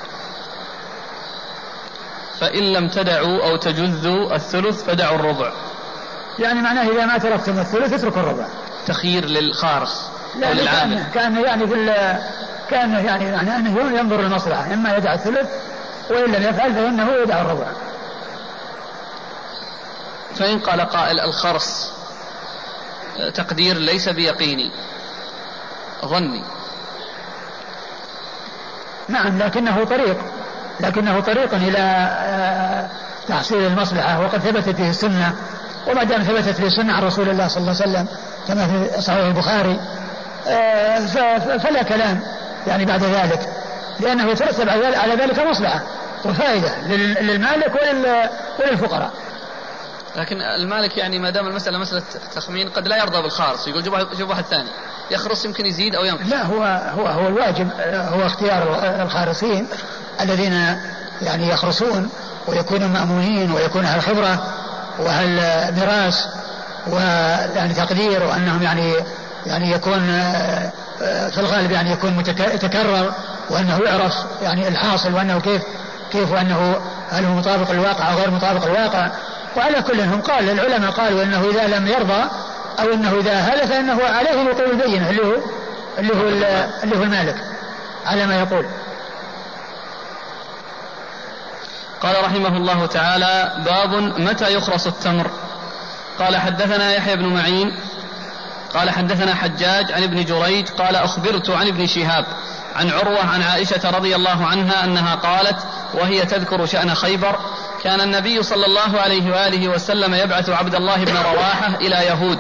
فإن 2.42 2.74
لم 2.74 2.90
تدعوا 2.90 3.44
أو 3.44 3.56
تجذوا 3.56 4.36
الثلث 4.36 4.84
فدعوا 4.84 5.16
الربع. 5.16 5.52
يعني 6.40 6.62
معناه 6.62 6.90
إذا 6.90 7.06
ما 7.06 7.18
تركتم 7.18 7.60
الثلث 7.60 7.94
اتركوا 7.94 8.22
الربع. 8.22 8.48
تخيير 8.88 9.26
للخارص 9.26 10.10
لا 10.36 10.48
أو 10.48 10.54
للعامل. 10.54 11.04
كان 11.14 11.36
يعني 11.36 11.68
في 11.68 11.74
كان 12.70 13.06
يعني 13.06 13.26
يعني 13.26 13.56
أنه 13.56 14.00
ينظر 14.00 14.22
للمصلحة. 14.22 14.74
إما 14.74 14.98
يدع 14.98 15.14
الثلث 15.14 15.50
وإن 16.10 16.32
لم 16.32 16.44
يفعل 16.44 16.74
فإنه 16.74 17.12
يدع 17.12 17.42
الربع. 17.42 17.68
فإن 20.36 20.60
قال 20.60 20.82
قائل 20.82 21.20
الخرص 21.20 21.92
تقدير 23.34 23.78
ليس 23.78 24.10
بيقيني 24.10 24.72
ظني. 26.06 26.44
نعم 29.08 29.38
لكنه 29.38 29.84
طريق. 29.84 30.18
لكنه 30.82 31.20
طريق 31.20 31.54
إلى 31.54 31.80
آه، 31.80 32.88
تحصيل 33.28 33.66
المصلحة 33.68 34.20
وقد 34.20 34.40
ثبتت 34.40 34.76
به 34.76 34.90
السنة 34.90 35.36
وما 35.88 36.04
دام 36.04 36.24
ثبتت 36.24 36.56
في 36.56 36.66
السنة 36.66 36.94
عن 36.94 37.04
رسول 37.04 37.30
الله 37.30 37.48
صلى 37.48 37.62
الله 37.62 37.82
عليه 37.82 37.92
وسلم 37.92 38.08
كما 38.48 38.68
في 38.68 39.02
صحيح 39.02 39.26
البخاري 39.26 39.80
آه، 40.48 41.00
فلا 41.58 41.84
كلام 41.84 42.20
يعني 42.68 42.86
بعد 42.86 43.04
ذلك 43.04 43.50
لأنه 44.00 44.32
يترتب 44.32 44.70
على 44.70 45.16
ذلك 45.16 45.40
مصلحة 45.40 45.82
وفائدة 46.26 46.70
للمالك 47.22 47.74
وللفقراء. 48.60 49.12
لكن 50.16 50.42
المالك 50.42 50.98
يعني 50.98 51.20
ما 51.20 51.30
دام 51.30 51.48
المسألة 51.48 51.78
مسألة 51.78 52.04
تخمين 52.36 52.70
قد 52.70 52.88
لا 52.88 52.98
يرضى 52.98 53.22
بالخارص 53.22 53.68
يقول 53.68 53.84
جيب 54.16 54.30
واحد 54.30 54.44
ثاني. 54.44 54.70
يخرص 55.12 55.46
يمكن 55.46 55.66
يزيد 55.66 55.96
أو 55.96 56.06
ينقص. 56.06 56.30
لا 56.30 56.46
هو 56.46 56.64
هو 56.98 57.08
هو 57.08 57.28
الواجب 57.28 57.70
هو 57.90 58.26
اختيار 58.26 58.80
الخارصين 59.04 59.68
الذين 60.22 60.78
يعني 61.22 61.50
يخرصون 61.50 62.10
ويكونوا 62.48 62.88
مأمونين 62.88 63.52
ويكون 63.52 63.86
أهل 63.86 64.02
خبرة 64.02 64.48
وأهل 65.00 65.30
ميراث 65.76 66.26
ويعني 66.88 67.74
تقدير 67.74 68.24
وأنهم 68.24 68.64
يعني 68.64 68.94
يعني 69.46 69.72
يكون 69.72 70.00
في 71.32 71.38
الغالب 71.38 71.72
يعني 71.72 71.92
يكون 71.92 72.14
متكرر 72.14 73.14
وأنه 73.50 73.80
يعرف 73.86 74.14
يعني 74.42 74.68
الحاصل 74.68 75.14
وأنه 75.14 75.40
كيف 75.40 75.62
كيف 76.12 76.32
وأنه 76.32 76.76
هل 77.10 77.26
هو 77.26 77.34
مطابق 77.34 77.72
للواقع 77.72 78.12
أو 78.12 78.18
غير 78.18 78.32
مطابق 78.32 78.66
للواقع. 78.66 79.12
وعلى 79.58 79.82
كل 79.82 80.02
هم 80.02 80.22
قال 80.22 80.50
العلماء 80.50 80.92
قالوا 80.92 81.24
إنه 81.24 81.50
إذا 81.50 81.68
لم 81.78 81.88
يرضى 81.88 82.24
أو 82.80 82.94
إنه 82.94 83.20
إذا 83.20 83.34
هل 83.34 83.68
فإنه 83.68 84.04
عليه 84.04 84.42
الوقوع 84.42 84.66
البينة 84.66 85.10
اللي 85.10 85.22
هو 85.26 85.42
اللي 85.98 86.14
هو 86.14 86.28
اللي 86.84 86.98
هو 86.98 87.04
المالك 87.04 87.36
على 88.06 88.26
ما 88.26 88.40
يقول. 88.40 88.66
قال 92.02 92.24
رحمه 92.24 92.58
الله 92.58 92.86
تعالى 92.86 93.52
باب 93.66 94.20
متى 94.20 94.54
يخرص 94.54 94.88
التمر 94.88 95.32
قال 96.20 96.38
حدثنا 96.38 96.94
يحيى 96.94 97.16
بن 97.16 97.26
معين 97.26 97.80
قال 98.74 98.90
حدثنا 98.90 99.36
حجاج 99.36 99.92
عن 99.92 100.04
ابن 100.04 100.26
جريج 100.26 100.70
قال 100.70 100.96
أخبرت 100.96 101.50
عن 101.50 101.68
ابن 101.68 101.88
شهاب 101.88 102.26
عن 102.76 102.90
عروة 102.90 103.26
عن 103.26 103.42
عائشة 103.44 103.90
رضي 103.90 104.16
الله 104.16 104.46
عنها 104.46 104.84
أنها 104.84 105.16
قالت 105.16 105.58
وهي 105.94 106.26
تذكر 106.26 106.66
شأن 106.66 106.96
خيبر 106.96 107.40
كان 107.84 108.02
النبي 108.02 108.44
صلى 108.44 108.66
الله 108.66 109.02
عليه 109.02 109.32
وآله 109.32 109.68
وسلم 109.68 110.14
يبعث 110.14 110.50
عبد 110.50 110.76
الله 110.76 111.04
بن 111.06 111.18
رواحة 111.18 111.76
إلى 111.76 111.96
يهود 112.06 112.40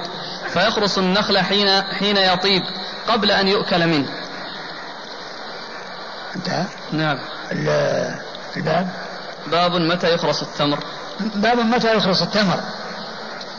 فيخرص 0.54 0.98
النخل 0.98 1.38
حين 1.38 1.82
حين 1.82 2.18
يطيب 2.18 2.62
قبل 3.08 3.32
أن 3.32 3.48
يؤكل 3.48 3.88
منه. 3.88 4.10
انتهى؟ 6.36 6.66
نعم. 6.92 7.20
الباب؟ 8.58 8.88
باب 9.48 9.76
متى 9.76 10.14
يخرص 10.14 10.42
التمر؟ 10.42 10.80
باب 11.20 11.58
متى 11.58 11.96
يخرص 11.96 12.22
التمر؟ 12.22 12.60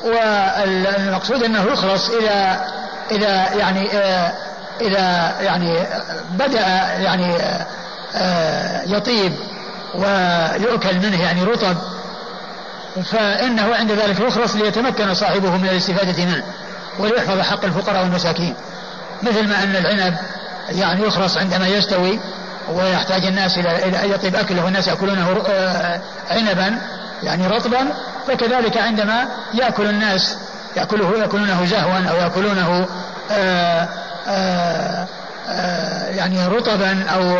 والمقصود 0.04 1.42
أنه 1.42 1.62
يخرص 1.62 2.10
اذا 2.10 2.66
إذا 3.10 3.54
يعني 3.54 3.98
آه، 3.98 4.32
إذا 4.80 5.36
يعني 5.40 5.86
بدأ 6.30 6.66
يعني 6.98 7.36
آه، 8.14 8.82
يطيب. 8.86 9.32
ويؤكل 9.94 10.96
منه 10.96 11.22
يعني 11.22 11.44
رطب 11.44 11.76
فإنه 13.10 13.74
عند 13.74 13.92
ذلك 13.92 14.20
يخرص 14.20 14.54
ليتمكن 14.56 15.14
صاحبه 15.14 15.56
من 15.56 15.68
الاستفادة 15.68 16.24
منه 16.24 16.44
وليحفظ 16.98 17.40
حق 17.40 17.64
الفقراء 17.64 18.02
والمساكين. 18.02 18.54
مثل 19.22 19.48
ما 19.48 19.62
أن 19.62 19.76
العنب 19.76 20.14
يعني 20.68 21.02
يخرص 21.02 21.36
عندما 21.36 21.66
يستوي 21.66 22.20
ويحتاج 22.72 23.24
الناس 23.24 23.58
إلى 23.58 24.04
أن 24.04 24.10
يطيب 24.10 24.36
أكله 24.36 24.64
والناس 24.64 24.88
يأكلونه 24.88 25.42
آه، 25.48 26.00
عنبا 26.30 26.78
يعني 27.22 27.46
رطبا 27.46 27.88
فكذلك 28.28 28.76
عندما 28.76 29.26
يأكل 29.54 29.86
الناس 29.86 30.36
يأكله 30.76 31.18
يأكلونه 31.18 31.64
زهوا 31.64 32.10
أو 32.10 32.16
يأكلونه 32.16 32.86
آآ 33.30 33.88
آآ 34.28 35.06
يعني 36.10 36.46
رطبا 36.46 37.04
أو 37.14 37.38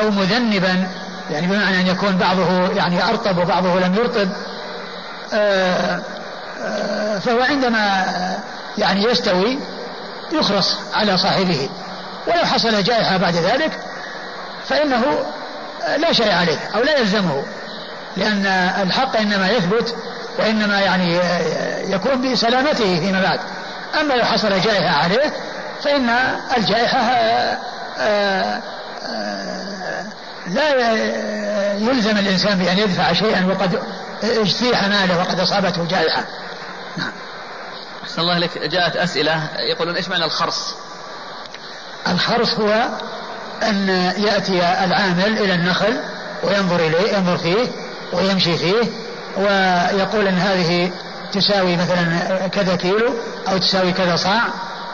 أو 0.00 0.10
مذنبا 0.10 0.88
يعني 1.30 1.46
بمعنى 1.46 1.80
أن 1.80 1.86
يكون 1.86 2.16
بعضه 2.16 2.72
يعني 2.72 3.04
أرطب 3.04 3.38
وبعضه 3.38 3.80
لم 3.80 3.94
يرطب 3.94 4.28
فهو 7.20 7.42
عندما 7.42 8.04
يعني 8.78 9.04
يستوي 9.04 9.58
يخرص 10.32 10.78
على 10.94 11.18
صاحبه. 11.18 11.68
ولو 12.26 12.44
حصل 12.44 12.82
جائحة 12.82 13.16
بعد 13.16 13.34
ذلك 13.34 13.72
فإنه 14.68 15.04
لا 15.96 16.12
شيء 16.12 16.32
عليه 16.32 16.58
أو 16.74 16.82
لا 16.82 16.98
يلزمه 16.98 17.44
لأن 18.16 18.46
الحق 18.82 19.16
إنما 19.16 19.50
يثبت 19.50 19.94
وإنما 20.38 20.80
يعني 20.80 21.20
يكون 21.92 22.32
بسلامته 22.32 23.00
فيما 23.00 23.22
بعد. 23.22 23.40
أما 24.00 24.14
لو 24.14 24.24
حصل 24.24 24.60
جائحة 24.60 25.02
عليه 25.04 25.32
فإن 25.82 26.08
الجائحة 26.56 26.98
آه، 26.98 27.58
آه، 27.98 28.62
لا 30.46 30.92
يلزم 31.74 32.18
الإنسان 32.18 32.58
بأن 32.58 32.78
يدفع 32.78 33.12
شيئا 33.12 33.46
وقد 33.46 33.78
اجتيح 34.22 34.84
ماله 34.88 35.18
وقد 35.18 35.40
أصابته 35.40 35.84
جائحة. 35.84 36.24
نعم. 36.96 37.12
أحسن 38.04 38.20
الله 38.20 38.38
لك. 38.38 38.58
جاءت 38.58 38.96
أسئلة. 38.96 39.48
يقولون 39.74 39.96
إيش 39.96 40.08
معنى 40.08 40.24
الخرص؟ 40.24 40.74
الخرص 42.08 42.54
هو 42.54 42.88
أن 43.62 43.88
يأتي 44.16 44.58
العامل 44.84 45.38
إلى 45.38 45.54
النخل 45.54 46.00
وينظر 46.42 46.80
إليه 46.80 47.16
ينظر 47.16 47.38
فيه 47.38 47.66
ويمشي 48.12 48.56
فيه 48.56 48.84
ويقول 49.36 50.26
أن 50.26 50.38
هذه 50.38 50.90
تساوي 51.32 51.76
مثلا 51.76 52.48
كذا 52.48 52.76
كيلو 52.76 53.14
أو 53.48 53.58
تساوي 53.58 53.92
كذا 53.92 54.16
صاع 54.16 54.42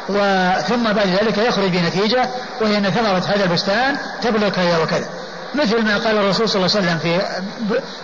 وثم 0.08 0.92
بعد 0.92 1.06
ذلك 1.06 1.38
يخرج 1.38 1.70
بنتيجة 1.70 2.28
وهي 2.60 2.78
أن 2.78 2.90
ثمرة 2.90 3.34
هذا 3.34 3.44
البستان 3.44 3.96
تبلغ 4.22 4.48
كذا 4.48 4.78
وكذا. 4.78 5.08
مثل 5.54 5.84
ما 5.84 5.98
قال 5.98 6.18
الرسول 6.18 6.48
صلى 6.48 6.66
الله 6.66 6.76
عليه 6.76 6.86
وسلم 6.86 6.98
في 6.98 7.20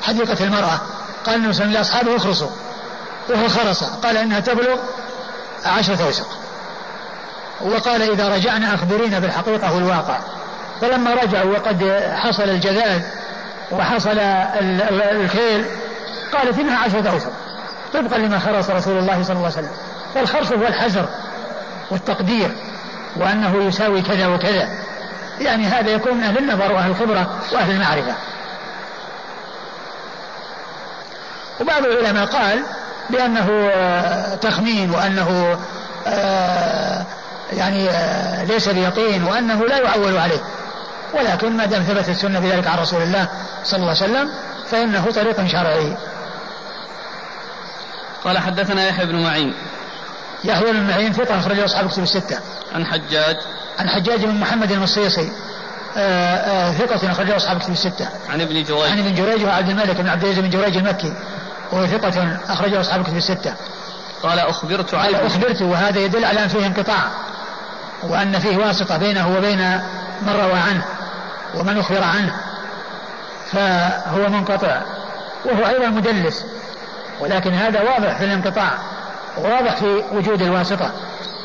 حديقة 0.02 0.44
المرأة. 0.44 0.80
قال 1.26 1.34
النبي 1.34 1.52
صلى 1.52 1.64
الله 1.64 1.78
عليه 1.78 1.80
وسلم 1.80 2.06
لأصحابه 2.06 2.16
اخرصوا 2.16 2.50
وهو 3.28 3.48
خرص 3.48 3.84
قال 3.84 4.16
إنها 4.16 4.40
تبلغ 4.40 4.76
عشرة 5.64 6.08
وسق. 6.08 6.26
وقال 7.60 8.02
إذا 8.02 8.28
رجعنا 8.28 8.74
أخبرينا 8.74 9.18
بالحقيقة 9.18 9.74
والواقع 9.74 10.18
فلما 10.80 11.14
رجعوا 11.14 11.52
وقد 11.52 12.02
حصل 12.14 12.42
الجذاذ 12.42 13.02
وحصل 13.72 14.18
الكيل 14.18 15.64
قالت 16.32 16.58
إنها 16.58 16.78
عشرة 16.78 17.10
أوسق 17.10 17.32
طبقا 17.94 18.18
لما 18.18 18.38
خرص 18.38 18.70
رسول 18.70 18.98
الله 18.98 19.22
صلى 19.22 19.36
الله 19.36 19.52
عليه 19.56 19.58
وسلم. 19.58 19.70
فالخرص 20.14 20.52
هو 20.52 20.66
الحزر 20.66 21.08
والتقدير 21.90 22.56
وأنه 23.16 23.64
يساوي 23.64 24.02
كذا 24.02 24.26
وكذا. 24.26 24.68
يعني 25.40 25.66
هذا 25.66 25.90
يكون 25.90 26.14
من 26.14 26.22
أهل 26.22 26.38
النظر 26.38 26.72
وأهل 26.72 26.90
الخبرة 26.90 27.40
وأهل 27.52 27.70
المعرفة. 27.70 28.14
وبعض 31.60 31.84
العلماء 31.84 32.26
قال 32.26 32.62
بأنه 33.10 33.70
تخمين 34.36 34.90
وأنه 34.90 35.58
آه، 36.06 37.06
يعني 37.52 37.90
آه، 37.90 38.44
ليس 38.44 38.68
بيقين 38.68 39.24
وأنه 39.24 39.66
لا 39.66 39.78
يعول 39.78 40.16
عليه. 40.18 40.40
ولكن 41.14 41.56
ما 41.56 41.64
دام 41.64 41.82
ثبت 41.82 42.08
السنة 42.08 42.40
بذلك 42.40 42.66
عن 42.66 42.78
رسول 42.78 43.02
الله 43.02 43.28
صلى 43.64 43.76
الله 43.76 43.94
عليه 44.02 44.04
وسلم 44.04 44.30
فإنه 44.70 45.10
طريق 45.10 45.46
شرعي. 45.46 45.96
قال 48.24 48.38
حدثنا 48.38 48.88
يحيى 48.88 49.06
بن 49.06 49.22
معين. 49.22 49.54
يحيى 50.44 50.72
بن 50.72 50.88
معين 50.88 51.12
ثقة 51.12 51.38
أخرجه 51.38 51.64
أصحاب 51.64 51.90
كتب 51.90 52.02
الستة. 52.02 52.38
عن 52.74 52.86
حجاج 52.86 53.36
عن 53.78 53.88
حجاج 53.88 54.24
بن 54.24 54.40
محمد 54.40 54.72
المصيصي. 54.72 55.32
آه، 55.96 56.36
آه، 56.36 56.72
ثقة 56.72 57.10
أخرجه 57.10 57.36
أصحاب 57.36 57.58
كتب 57.58 57.72
الستة. 57.72 58.08
عن 58.28 58.40
ابن 58.40 58.62
جريج. 58.62 58.90
عن 58.90 58.98
ابن 58.98 59.14
جريج 59.14 59.44
وعبد 59.44 59.68
الملك 59.68 59.96
بن 60.00 60.08
عبد 60.08 60.24
العزيز 60.24 60.44
بن 60.44 60.50
جريج 60.50 60.76
المكي. 60.76 61.12
وهو 61.72 61.86
ثقة 61.86 62.38
أخرجه 62.48 62.80
أصحاب 62.80 63.04
كتب 63.04 63.16
الستة. 63.16 63.54
قال 64.22 64.38
أخبرت 64.38 64.94
قال 64.94 65.14
أخبرت 65.14 65.62
وهذا 65.62 65.98
يدل 65.98 66.24
على 66.24 66.44
أن 66.44 66.48
فيه 66.48 66.66
انقطاع. 66.66 67.10
وأن 68.02 68.38
فيه 68.38 68.56
واسطة 68.56 68.96
بينه 68.96 69.36
وبين 69.36 69.80
من 70.22 70.32
روى 70.32 70.58
عنه 70.58 70.84
ومن 71.54 71.78
أخبر 71.78 72.04
عنه. 72.04 72.34
فهو 73.52 74.28
منقطع. 74.28 74.82
وهو 75.44 75.66
أيضا 75.66 75.86
مدلس. 75.86 76.44
ولكن 77.20 77.54
هذا 77.54 77.80
واضح 77.80 78.18
في 78.18 78.24
الانقطاع. 78.24 78.78
واضح 79.36 79.76
في 79.76 80.02
وجود 80.12 80.42
الواسطة. 80.42 80.92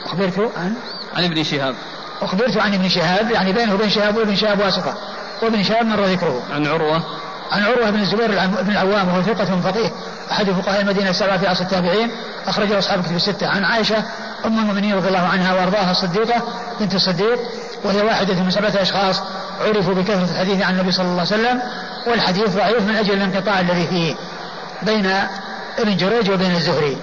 أخبرت 0.05 0.51
عن؟ 0.57 0.75
عن 1.15 1.23
ابن 1.23 1.43
شهاب. 1.43 1.75
أخبرت 2.21 2.57
عن 2.57 2.73
ابن 2.73 2.89
شهاب 2.89 3.31
يعني 3.31 3.53
بينه 3.53 3.73
وبين 3.73 3.89
شهاب 3.89 4.17
وابن 4.17 4.35
شهاب 4.35 4.59
واسطة. 4.59 4.97
وابن 5.41 5.63
شهاب 5.63 5.85
مر 5.85 6.05
ذكره. 6.05 6.43
عن 6.51 6.67
عروة. 6.67 7.03
عن 7.51 7.63
عروة 7.63 7.89
بن 7.89 7.99
الزبير 7.99 8.27
بن 8.47 8.71
العوام 8.71 9.07
وهو 9.07 9.21
ثقة 9.21 9.61
فقيه. 9.61 9.91
أحد 10.31 10.51
فقهاء 10.51 10.81
المدينة 10.81 11.09
السبعة 11.09 11.37
في 11.37 11.47
عصر 11.47 11.63
التابعين. 11.63 12.11
أخرجه 12.47 12.79
أصحاب 12.79 13.03
كتب 13.03 13.15
الستة. 13.15 13.47
عن 13.47 13.63
عائشة 13.63 14.03
أم 14.45 14.59
المؤمنين 14.59 14.95
رضي 14.95 15.07
الله 15.07 15.27
عنها 15.27 15.53
وأرضاها 15.53 15.91
الصديقة 15.91 16.43
بنت 16.79 16.95
الصديق 16.95 17.39
وهي 17.83 18.01
واحدة 18.01 18.33
من 18.33 18.51
سبعة 18.51 18.81
أشخاص 18.81 19.21
عرفوا 19.61 19.93
بكثرة 19.93 20.31
الحديث 20.31 20.61
عن 20.61 20.73
النبي 20.73 20.91
صلى 20.91 21.05
الله 21.05 21.19
عليه 21.19 21.21
وسلم 21.21 21.61
والحديث 22.07 22.55
ضعيف 22.55 22.81
من 22.81 22.95
أجل 22.95 23.13
الانقطاع 23.13 23.59
الذي 23.59 23.87
فيه 23.87 24.15
بين 24.81 25.05
ابن 25.79 25.97
جريج 25.97 26.31
وبين 26.31 26.55
الزهري. 26.55 26.97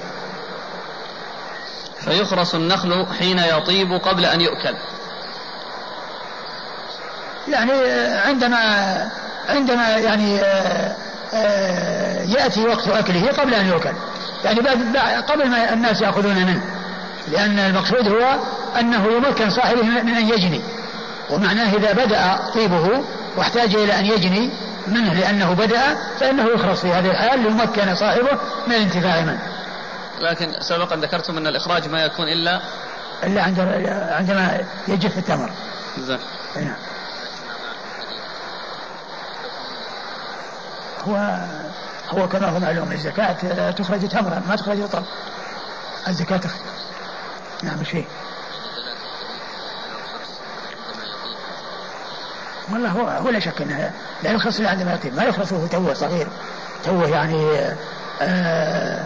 فيخرس 2.04 2.54
النخل 2.54 3.06
حين 3.18 3.38
يطيب 3.38 3.88
قبل 3.92 4.24
أن 4.24 4.40
يؤكل. 4.40 4.74
يعني 7.52 7.72
عندما 8.26 8.58
عندما 9.48 9.88
يعني 9.88 10.40
آه، 10.40 10.96
آه، 11.34 12.22
يأتي 12.22 12.66
وقت 12.66 12.88
أكله 12.88 13.28
قبل 13.28 13.54
أن 13.54 13.66
يؤكل. 13.66 13.92
يعني 14.44 14.60
قبل 15.20 15.48
ما 15.48 15.72
الناس 15.72 16.00
يأخذون 16.00 16.34
منه. 16.34 16.62
لأن 17.28 17.58
المقصود 17.58 18.08
هو 18.08 18.38
أنه 18.80 19.06
يمكن 19.06 19.50
صاحبه 19.50 19.82
من 19.82 20.08
أن 20.08 20.28
يجني. 20.28 20.62
ومعناه 21.30 21.74
إذا 21.74 21.92
بدأ 21.92 22.38
طيبه 22.54 23.04
واحتاج 23.36 23.74
إلى 23.74 23.98
أن 23.98 24.06
يجني 24.06 24.50
منه 24.86 25.14
لأنه 25.14 25.52
بدأ 25.52 25.80
فإنه 26.20 26.46
يخرص 26.54 26.80
في 26.80 26.92
هذه 26.92 27.10
الحال 27.10 27.40
ليمكن 27.42 27.94
صاحبه 27.94 28.38
من 28.66 28.74
الانتفاع 28.74 29.20
منه. 29.20 29.42
لكن 30.20 30.52
سبقا 30.60 30.96
ذكرتم 30.96 31.36
أن 31.36 31.46
الإخراج 31.46 31.88
ما 31.88 32.04
يكون 32.04 32.28
إلا 32.28 32.60
إلا 33.24 33.42
عندما 34.14 34.60
يجف 34.88 35.18
التمر. 35.18 35.50
نعم 36.56 36.76
هو 41.08 41.38
هو 42.08 42.28
كما 42.28 42.46
هو 42.46 42.58
معلوم 42.58 42.92
الزكاة 42.92 43.70
تخرج 43.70 44.08
تمرا 44.08 44.42
ما 44.48 44.56
تخرج 44.56 44.80
رطب 44.80 45.04
الزكاة 46.08 46.36
تخرج. 46.36 46.60
نعم 47.62 47.76
فيه؟ 47.76 48.04
والله 52.72 52.88
هو 52.88 53.08
هو 53.08 53.30
لا 53.30 53.38
شك 53.38 53.62
انه 53.62 53.90
لا 54.22 54.30
يخلص 54.30 54.58
إلا 54.58 54.70
عندما 54.70 54.94
يطيب 54.94 55.16
ما 55.16 55.24
يخلص 55.24 55.52
وهو 55.52 55.66
توه 55.66 55.94
صغير. 55.94 56.28
توه 56.84 57.08
يعني 57.08 57.58
آآ 57.58 57.76
آه، 58.22 59.04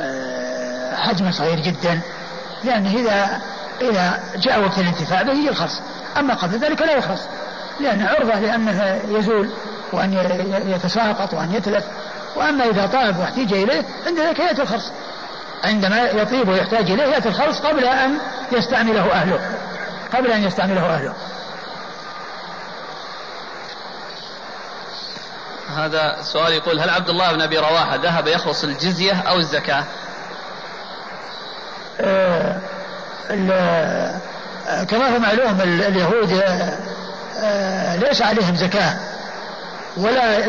آآ 0.00 0.92
آه، 0.92 0.96
حجمه 0.96 1.30
صغير 1.30 1.60
جدا. 1.60 2.00
لأنه 2.64 2.90
اذا 2.90 3.40
إذا 3.80 4.20
جاء 4.36 4.60
وقت 4.60 4.78
الانتفاع 4.78 5.22
به 5.22 5.32
يخلص 5.32 5.80
أما 6.18 6.34
قبل 6.34 6.58
ذلك 6.58 6.82
لا 6.82 6.92
يخلص 6.92 7.20
لأنه 7.80 8.08
عرضه 8.08 8.34
لأنه 8.34 9.00
يزول. 9.08 9.50
وان 9.94 10.12
يتساقط 10.66 11.34
وأن 11.34 11.54
يتلف. 11.54 11.84
وأما 12.36 12.64
إذا 12.64 12.86
طاب 12.86 13.18
واحتيج 13.18 13.52
إليه 13.52 13.84
عند 14.06 14.18
ذلك 14.18 14.38
يأتي 14.38 14.62
الخرص. 14.62 14.92
عندما 15.64 16.02
يطيب 16.02 16.48
ويحتاج 16.48 16.90
إليه 16.90 17.04
يأتي 17.04 17.28
الخرص 17.28 17.60
قبل 17.60 17.84
أن 17.84 18.18
يستعمله 18.52 19.12
أهله. 19.12 19.40
قبل 20.14 20.32
أن 20.32 20.44
يستعمله 20.44 20.94
أهله. 20.94 21.14
هذا 25.76 26.16
سؤال 26.22 26.52
يقول 26.52 26.80
هل 26.80 26.90
عبد 26.90 27.08
الله 27.08 27.32
بن 27.32 27.40
أبي 27.40 27.58
رواحة 27.58 27.96
ذهب 27.96 28.26
يخلص 28.26 28.64
الجزية 28.64 29.22
أو 29.28 29.38
الزكاة؟ 29.38 29.84
آه 32.00 32.60
كما 34.88 35.14
هو 35.14 35.18
معلوم 35.18 35.60
اليهود 35.60 36.32
آه, 36.32 36.78
آه، 37.38 37.96
ليس 37.96 38.22
عليهم 38.22 38.56
زكاة. 38.56 38.96
ولا 39.96 40.46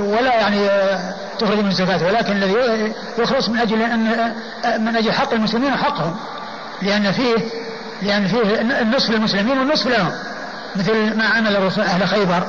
ولا 0.00 0.34
يعني 0.34 0.68
تخرج 1.38 1.58
من 1.58 1.68
الزكاة 1.68 2.06
ولكن 2.06 2.32
الذي 2.32 2.92
يخلص 3.18 3.48
من 3.48 3.58
أجل 3.58 3.82
أن 3.82 4.34
من 4.78 4.96
أجل 4.96 5.12
حق 5.12 5.32
المسلمين 5.32 5.72
وحقهم 5.72 6.16
لأن 6.82 7.12
فيه 7.12 7.36
لأن 8.02 8.26
فيه 8.26 8.60
النصف 8.60 9.10
للمسلمين 9.10 9.58
والنصف 9.58 9.86
لهم 9.86 10.12
مثل 10.76 11.16
ما 11.16 11.24
عمل 11.24 11.56
الرسول 11.56 11.84
أهل 11.84 12.08
خيبر 12.08 12.46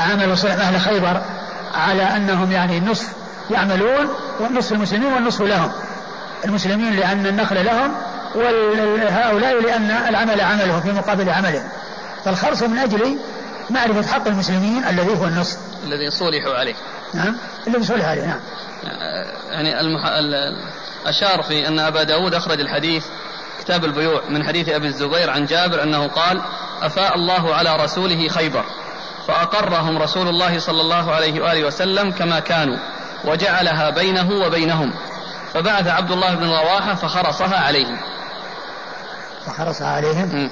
عمل 0.00 0.22
الرسول 0.24 0.50
أهل 0.50 0.80
خيبر 0.80 1.22
على 1.74 2.02
أنهم 2.02 2.52
يعني 2.52 2.78
النصف 2.78 3.08
يعملون 3.50 4.08
والنصف 4.40 4.72
المسلمين 4.72 5.12
والنصف 5.12 5.42
لهم 5.42 5.72
المسلمين 6.44 6.96
لأن 6.96 7.26
النخل 7.26 7.64
لهم 7.64 7.94
وهؤلاء 8.34 9.62
لأن 9.62 9.90
العمل 10.08 10.40
عملهم 10.40 10.80
في 10.80 10.92
مقابل 10.92 11.30
عملهم. 11.30 11.68
فالخرص 12.24 12.62
من 12.62 12.78
أجل 12.78 13.18
معرفة 13.72 14.12
حق 14.12 14.28
المسلمين 14.28 14.84
الذي 14.84 15.18
هو 15.18 15.24
النصف 15.24 15.58
الذي 15.84 16.10
صلحوا 16.10 16.54
عليه. 16.54 16.74
نعم 17.14 17.36
الذي 17.66 17.84
صلح 17.84 18.04
عليه 18.04 18.26
نعم. 18.26 18.40
يعني 19.50 19.80
المح... 19.80 20.00
أشار 21.06 21.42
في 21.42 21.68
أن 21.68 21.78
أبا 21.78 22.02
داود 22.02 22.34
أخرج 22.34 22.60
الحديث 22.60 23.04
كتاب 23.60 23.84
البيوع 23.84 24.22
من 24.28 24.44
حديث 24.44 24.68
أبي 24.68 24.86
الزبير 24.86 25.30
عن 25.30 25.46
جابر 25.46 25.82
أنه 25.82 26.08
قال 26.08 26.42
أفاء 26.82 27.14
الله 27.14 27.54
على 27.54 27.76
رسوله 27.76 28.28
خيبر 28.28 28.64
فأقرهم 29.28 29.98
رسول 29.98 30.28
الله 30.28 30.58
صلى 30.58 30.80
الله 30.80 31.12
عليه 31.12 31.40
وآله 31.40 31.66
وسلم 31.66 32.10
كما 32.10 32.40
كانوا 32.40 32.76
وجعلها 33.24 33.90
بينه 33.90 34.30
وبينهم 34.46 34.94
فبعث 35.54 35.86
عبد 35.86 36.10
الله 36.10 36.34
بن 36.34 36.46
رواحة 36.46 36.94
فخرصها 36.94 37.58
عليهم. 37.58 37.98
فخرصها 39.46 39.88
عليهم؟ 39.88 40.50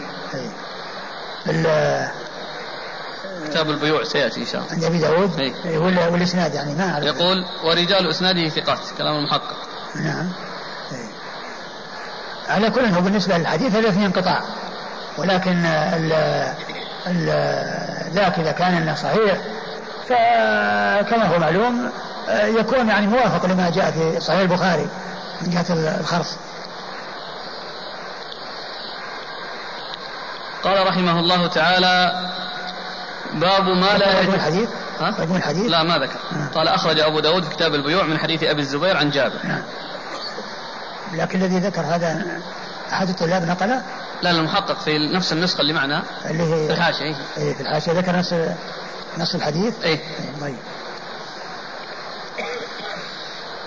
كتاب 3.51 3.70
البيوع 3.70 4.05
سيأتي 4.05 4.40
إن 4.40 4.47
شاء 4.47 4.60
الله. 4.60 4.72
عند 4.72 4.85
أبي 4.85 4.98
داود؟ 4.98 5.40
إيه. 5.40 5.78
ولا 5.78 6.09
والإسناد 6.09 6.55
يعني 6.55 6.74
ما 6.74 6.93
أعرف. 6.93 7.05
يقول 7.05 7.44
ورجال 7.64 8.10
إسناده 8.10 8.48
ثقات. 8.48 8.78
كلام 8.98 9.14
المحقق 9.16 9.56
نعم. 9.97 10.28
على 12.48 12.70
كل 12.70 12.85
هو 12.85 13.01
بالنسبة 13.01 13.39
للحديث 13.39 13.74
هذا 13.74 13.90
فيه 13.90 14.06
انقطاع. 14.06 14.43
ولكن 15.18 15.64
ال 15.66 16.12
ال 17.06 17.27
ذاك 18.14 18.39
إذا 18.39 18.52
كان 18.52 18.74
إنه 18.74 18.94
صحيح 18.94 19.39
فكما 20.09 21.27
هو 21.35 21.39
معلوم 21.39 21.90
يكون 22.28 22.89
يعني 22.89 23.06
موافق 23.06 23.47
لما 23.47 23.70
جاء 23.70 23.90
في 23.90 24.20
صحيح 24.20 24.40
البخاري 24.40 24.89
من 25.43 25.51
جهة 25.51 25.66
الخرص. 26.01 26.36
قال 30.64 30.86
رحمه 30.86 31.20
الله 31.20 31.47
تعالى 31.47 32.31
باب 33.35 33.62
ما 33.62 33.98
لا 33.98 34.20
يجوز 34.20 34.35
الحديث؟ 34.35 34.69
ها؟ 35.01 35.36
الحديث؟ 35.36 35.70
لا 35.70 35.82
ما 35.82 35.98
ذكر. 35.98 36.19
آه. 36.32 36.55
قال 36.55 36.69
أخرج 36.69 37.01
أبو 37.01 37.20
داود 37.20 37.44
في 37.44 37.51
كتاب 37.51 37.74
البيوع 37.74 38.05
من 38.05 38.19
حديث 38.19 38.43
أبي 38.43 38.61
الزبير 38.61 38.97
عن 38.97 39.11
جابر. 39.11 39.39
نعم. 39.44 39.62
لكن 41.12 41.43
الذي 41.43 41.59
ذكر 41.59 41.81
هذا 41.81 42.27
أحد 42.93 43.09
الطلاب 43.09 43.43
نقله؟ 43.43 43.82
لا 44.23 44.31
المحقق 44.31 44.81
في 44.81 44.98
نفس 45.15 45.32
النسخة 45.32 45.61
اللي 45.61 45.73
معنا. 45.73 46.02
اللي 46.24 46.43
هي 46.43 46.66
في 46.66 46.73
الحاشية 46.73 47.16
إيه. 47.36 47.55
في 47.55 47.61
الحاشية. 47.61 47.93
ذكر 47.93 48.16
نفس 48.16 48.35
نص 49.19 49.35
الحديث؟ 49.35 49.74
إيه, 49.82 49.90
إيه. 49.90 50.01
طيب. 50.40 50.57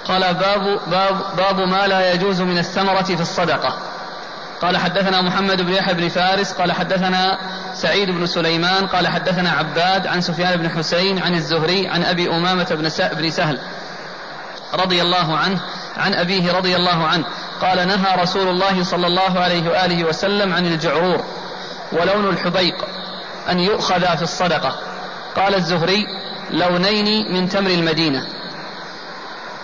قال 0.06 0.34
باب 0.34 0.80
باب 0.88 1.36
باب 1.38 1.60
ما 1.60 1.88
لا 1.88 2.14
يجوز 2.14 2.42
من 2.42 2.58
الثمرة 2.58 3.04
في 3.04 3.22
الصدقة. 3.22 3.78
قال 4.62 4.78
حدثنا 4.78 5.22
محمد 5.22 5.62
بن 5.62 5.74
يحيى 5.74 5.94
بن 5.94 6.10
فارس 6.10 6.52
قال 6.52 6.72
حدثنا 6.72 7.38
سعيد 7.74 8.12
بن 8.12 8.26
سليمان 8.26 8.88
قال 8.88 9.08
حدثنا 9.08 9.52
عباد 9.52 10.08
عن 10.08 10.22
سفيان 10.22 10.56
بن 10.56 10.70
حسين 10.70 11.20
عن 11.20 11.36
الزهري 11.36 11.88
عن 11.88 12.04
أبي 12.04 12.30
أمامة 12.30 12.90
بن 13.18 13.30
سهل 13.30 13.60
رضي 14.74 15.02
الله 15.02 15.38
عنه 15.38 15.60
عن 15.98 16.14
أبيه 16.14 16.52
رضي 16.52 16.76
الله 16.76 17.08
عنه 17.08 17.26
قال 17.62 17.88
نهى 17.88 18.22
رسول 18.22 18.48
الله 18.48 18.84
صلى 18.84 19.08
الله 19.08 19.40
عليه 19.40 19.70
وآله 19.70 20.04
وسلم 20.04 20.54
عن 20.54 20.66
الجعرور 20.66 21.24
ولون 21.92 22.30
الحبيق 22.30 22.76
أن 23.50 23.60
يؤخذ 23.60 24.18
في 24.18 24.22
الصدقة. 24.22 24.76
قال 25.36 25.56
الزهري 25.56 26.06
لونين 26.52 27.34
من 27.34 27.50
تمر 27.50 27.70
المدينة. 27.70 28.28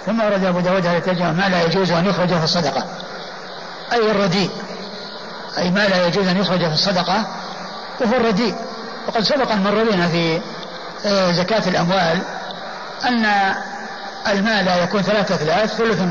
ثم 0.05 0.21
ورد 0.21 0.43
أبو 0.43 0.59
داود 0.59 0.85
هذا 0.85 1.31
ما 1.31 1.49
لا 1.49 1.63
يجوز 1.63 1.91
أن 1.91 2.05
يخرج 2.05 2.27
في 2.27 2.43
الصدقة 2.43 2.85
أي 3.93 4.11
الرديء. 4.11 4.49
أي 5.57 5.71
ما 5.71 5.87
لا 5.87 6.07
يجوز 6.07 6.27
أن 6.27 6.37
يخرج 6.37 6.59
في 6.59 6.73
الصدقة 6.73 7.27
وهو 8.01 8.17
الرديء. 8.17 8.55
وقد 9.07 9.23
سبق 9.23 9.51
أن 9.51 9.63
مر 9.63 9.83
بنا 9.83 10.07
في 10.07 10.41
آه، 11.05 11.31
زكاة 11.31 11.67
الأموال 11.67 12.21
أن 13.07 13.25
المال 14.27 14.67
يكون 14.83 15.01
ثلاثة 15.01 15.35
أثلاث 15.35 15.75
ثلث 15.75 16.01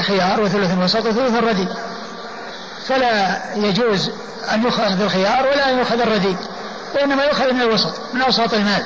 خيار 0.00 0.40
وثلث 0.40 0.78
وسط 0.78 1.06
وثلث 1.06 1.34
رديء 1.34 1.68
فلا 2.86 3.40
يجوز 3.54 4.10
أن 4.54 4.62
يؤخذ 4.62 5.00
الخيار 5.00 5.46
ولا 5.46 5.70
أن 5.70 5.78
يؤخذ 5.78 6.00
الرديء 6.00 6.36
وإنما 6.94 7.24
يؤخذ 7.24 7.52
من 7.52 7.62
الوسط 7.62 8.00
من 8.14 8.22
أوساط 8.22 8.54
المال. 8.54 8.82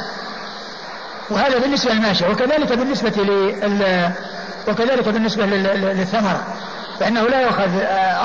وهذا 1.30 1.58
بالنسبة 1.58 1.92
للماشية 1.92 2.26
وكذلك 2.28 2.72
بالنسبة 2.72 3.22
لل 3.22 4.12
وكذلك 4.68 5.08
بالنسبة 5.08 5.46
للثمرة 5.46 6.46
فإنه 7.00 7.20
لا 7.20 7.40
يؤخذ 7.40 7.70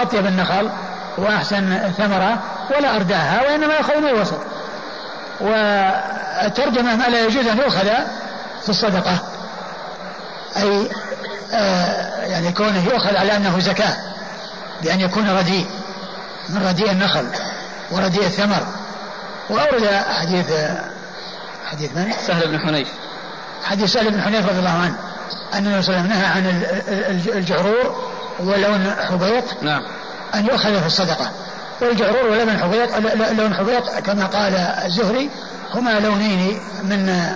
أطيب 0.01 0.25
النخل. 0.25 0.69
وأحسن 1.17 1.91
ثمرة 1.97 2.43
ولا 2.77 2.95
أرداها 2.95 3.41
وإنما 3.41 3.73
يؤخذ 3.73 3.97
من 3.97 4.07
الوسط. 4.07 4.39
والترجمة 5.41 6.95
ما 6.95 7.03
لا 7.03 7.25
يجوز 7.25 7.47
أن 7.47 7.57
يؤخذ 7.57 7.87
في 8.63 8.69
الصدقة. 8.69 9.17
أي 10.57 10.89
آه 11.53 12.25
يعني 12.25 12.51
كونه 12.51 12.85
يؤخذ 12.85 13.15
على 13.15 13.35
أنه 13.35 13.59
زكاة 13.59 13.97
بأن 14.83 14.99
يكون 14.99 15.29
رديء 15.29 15.65
من 16.49 16.67
رديء 16.67 16.91
النخل 16.91 17.27
ورديء 17.91 18.25
الثمر. 18.25 18.67
وأورد 19.49 19.85
حديث 20.09 20.53
حديث 21.65 21.91
من؟ 21.95 22.13
سهل 22.27 22.47
بن 22.47 22.59
حنيف. 22.59 22.87
حديث 23.63 23.93
سهل 23.93 24.11
بن 24.11 24.21
حنيف 24.21 24.49
رضي 24.49 24.59
الله 24.59 24.69
عنه 24.69 24.95
أن 25.53 25.67
النبي 25.67 25.81
صلى 25.81 25.95
الله 25.95 26.03
عليه 26.03 26.09
وسلم 26.09 26.19
نهى 26.19 26.25
عن 26.25 27.37
الجعرور 27.37 28.11
ولون 28.39 28.93
حبيط 29.09 29.63
نعم. 29.63 29.83
أن 30.35 30.45
يؤخذ 30.45 30.79
في 30.79 30.87
الصدقة. 30.87 31.31
والجعرور 31.81 32.25
ولون 32.31 32.57
حبيط 32.57 32.89
لون 33.31 33.53
حبيط 33.53 33.89
كما 33.89 34.25
قال 34.25 34.55
الزهري 34.85 35.29
هما 35.73 35.99
لونين 35.99 36.59
من 36.83 37.31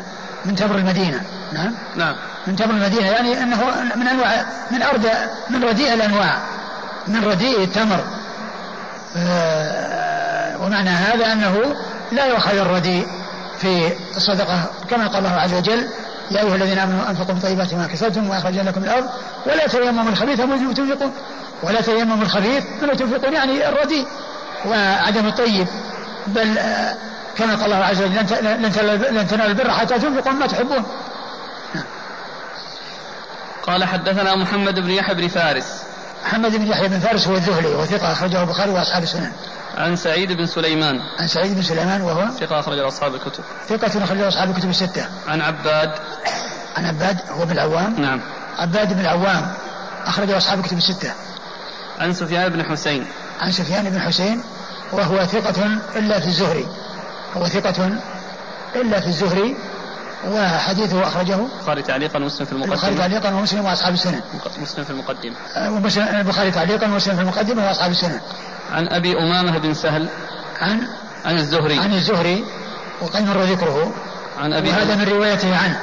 من 0.45 0.55
تمر 0.55 0.75
المدينة. 0.75 1.21
نعم؟ 1.53 1.75
نعم. 1.95 2.15
من 2.47 2.55
تمر 2.55 2.73
المدينة 2.73 3.07
يعني 3.07 3.43
أنه 3.43 3.63
من 3.95 4.07
أنواع 4.07 4.45
من 4.71 4.81
أرض 4.81 5.07
من 5.49 5.63
رديء 5.63 5.93
الأنواع. 5.93 6.37
من 7.07 7.23
رديء 7.25 7.63
التمر. 7.63 8.03
آه، 9.17 10.61
ومعنى 10.61 10.89
هذا 10.89 11.33
أنه 11.33 11.75
لا 12.11 12.25
يؤخذ 12.25 12.57
الرديء 12.57 13.07
في 13.59 13.93
الصدقة. 14.17 14.65
كما 14.89 15.07
قال 15.07 15.17
الله 15.17 15.39
عز 15.39 15.53
وجل 15.53 15.87
يا 16.31 16.41
أيها 16.41 16.55
الذين 16.55 16.79
آمنوا 16.79 17.09
أنفقوا 17.09 17.33
من 17.33 17.39
طيبات 17.39 17.73
ما 17.73 17.87
كسبتم 17.87 18.29
وأخرجنا 18.29 18.69
لكم 18.69 18.83
الأرض 18.83 19.09
ولا 19.45 19.67
تيمموا 19.67 20.11
الخبيث 20.11 20.39
مما 20.39 20.73
تنفقون 20.73 21.11
ولا 21.63 21.81
تيمموا 21.81 22.23
الخبيث 22.23 22.63
مما 22.81 22.93
تنفقون 22.93 23.33
يعني 23.33 23.69
الرديء 23.69 24.07
وعدم 24.65 25.27
الطيب 25.27 25.67
بل 26.27 26.57
آه، 26.57 26.95
كما 27.37 27.55
قال 27.55 27.73
الله 27.73 27.85
عز 27.85 28.01
وجل 28.01 28.15
لن 29.15 29.27
تنالوا 29.27 29.47
البر 29.47 29.71
حتى 29.71 29.99
تنفقوا 29.99 30.31
مما 30.31 30.47
تحبون 30.47 30.83
قال 33.63 33.83
حدثنا 33.83 34.35
محمد 34.35 34.79
بن 34.79 34.89
يحيى 34.89 35.15
بن 35.15 35.27
فارس 35.27 35.83
محمد 36.25 36.55
بن 36.55 36.67
يحيى 36.67 36.87
بن 36.87 36.99
فارس 36.99 37.27
هو 37.27 37.35
الذهلي 37.35 37.67
وهو 37.67 37.85
ثقة 37.85 38.11
أخرجه 38.11 38.41
البخاري 38.41 38.71
وأصحاب 38.71 39.03
السنن. 39.03 39.31
عن 39.77 39.95
سعيد 39.95 40.31
بن 40.31 40.45
سليمان. 40.45 40.99
عن 41.19 41.27
سعيد 41.27 41.55
بن 41.55 41.61
سليمان 41.61 42.01
وهو 42.01 42.27
ثقة 42.39 42.59
أخرج 42.59 42.79
أصحاب 42.79 43.15
الكتب. 43.15 43.43
ثقة 43.69 44.03
أخرج 44.03 44.21
أصحاب 44.21 44.49
الكتب 44.49 44.69
الستة. 44.69 45.05
عن 45.27 45.41
عباد. 45.41 45.91
عن 46.77 46.85
عباد 46.85 47.17
هو 47.29 47.45
بن 47.45 47.51
العوام. 47.51 48.01
نعم. 48.01 48.21
عباد 48.57 48.93
بن 48.93 48.99
العوام 48.99 49.53
أخرج 50.05 50.31
أصحاب 50.31 50.59
الكتب 50.59 50.77
الستة. 50.77 51.11
عن 52.01 52.13
سفيان 52.13 52.49
بن 52.49 52.63
حسين. 52.63 53.05
عن 53.41 53.51
سفيان 53.51 53.89
بن 53.89 53.99
حسين 53.99 54.43
وهو 54.91 55.25
ثقة 55.25 55.67
إلا 55.95 56.19
في 56.19 56.27
الزهري. 56.27 56.67
هو 57.37 57.47
ثقة 57.47 57.89
إلا 58.75 58.99
في 58.99 59.07
الزهري 59.07 59.55
وحديثه 60.27 61.07
أخرجه 61.07 61.39
البخاري 61.59 61.81
تعليقا 61.81 62.19
ومسلم 62.19 62.45
في 62.45 62.51
المقدمة. 62.51 62.73
البخاري 62.73 62.95
تعليقا 62.95 63.33
ومسلم 63.33 63.65
وأصحاب 63.65 63.93
السنن 63.93 64.21
مسلم 64.61 64.83
في 64.83 64.89
المقدمة. 64.89 65.35
البخاري 66.19 66.51
تعليقا 66.51 66.87
ومسلم 66.87 67.15
في 67.15 67.21
المقدمة 67.21 67.67
وأصحاب 67.67 67.91
السنن 67.91 68.19
عن 68.71 68.87
أبي 68.87 69.13
أمامة 69.17 69.57
بن 69.57 69.73
سهل. 69.73 70.09
عن 70.61 70.87
عن 71.25 71.37
الزهري. 71.37 71.79
عن 71.79 71.93
الزهري 71.93 72.45
وقد 73.01 73.21
مر 73.21 73.43
ذكره. 73.43 73.93
عن 74.39 74.53
أبي 74.53 74.69
وهذا 74.69 74.95
من 74.95 75.03
روايته 75.03 75.57
عنه. 75.57 75.79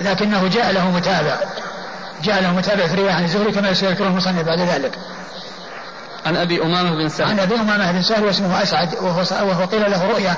لكنه 0.00 0.48
جاء 0.48 0.72
له 0.72 0.90
متابع. 0.90 1.36
جاء 2.22 2.42
له 2.42 2.56
متابع 2.56 2.86
في 2.86 2.94
الرواية 2.94 3.12
عن 3.12 3.24
الزهري 3.24 3.52
كما 3.52 3.72
سيذكره 3.72 4.06
المصنف 4.06 4.42
بعد 4.42 4.60
ذلك. 4.60 4.98
عن 6.26 6.36
أبي 6.36 6.62
أمامة 6.62 6.90
بن 6.90 7.08
سهل 7.08 7.28
عن 7.28 7.40
أبي 7.40 7.54
أمامة 7.54 7.92
بن 7.92 8.02
سهل 8.02 8.24
واسمه 8.24 8.62
أسعد 8.62 8.94
وهو, 8.94 9.24
وهو 9.48 9.64
قيل 9.64 9.90
له 9.90 10.06
رؤيا. 10.10 10.36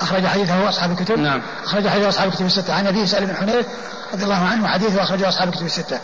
أخرج 0.00 0.26
حديثه 0.26 0.68
أصحاب 0.68 0.90
الكتب. 0.90 1.18
نعم. 1.18 1.42
أخرج 1.64 1.88
حديثه 1.88 2.08
أصحاب 2.08 2.28
الكتب 2.28 2.46
الستة. 2.46 2.74
عن 2.74 2.86
أبي 2.86 3.06
سالم 3.06 3.26
بن 3.26 3.36
حنيف 3.36 3.66
رضي 4.12 4.24
الله 4.24 4.44
عنه 4.44 4.64
وحديثه 4.64 5.02
أخرجه 5.02 5.28
أصحاب 5.28 5.48
الكتب 5.48 5.66
الستة. 5.66 5.98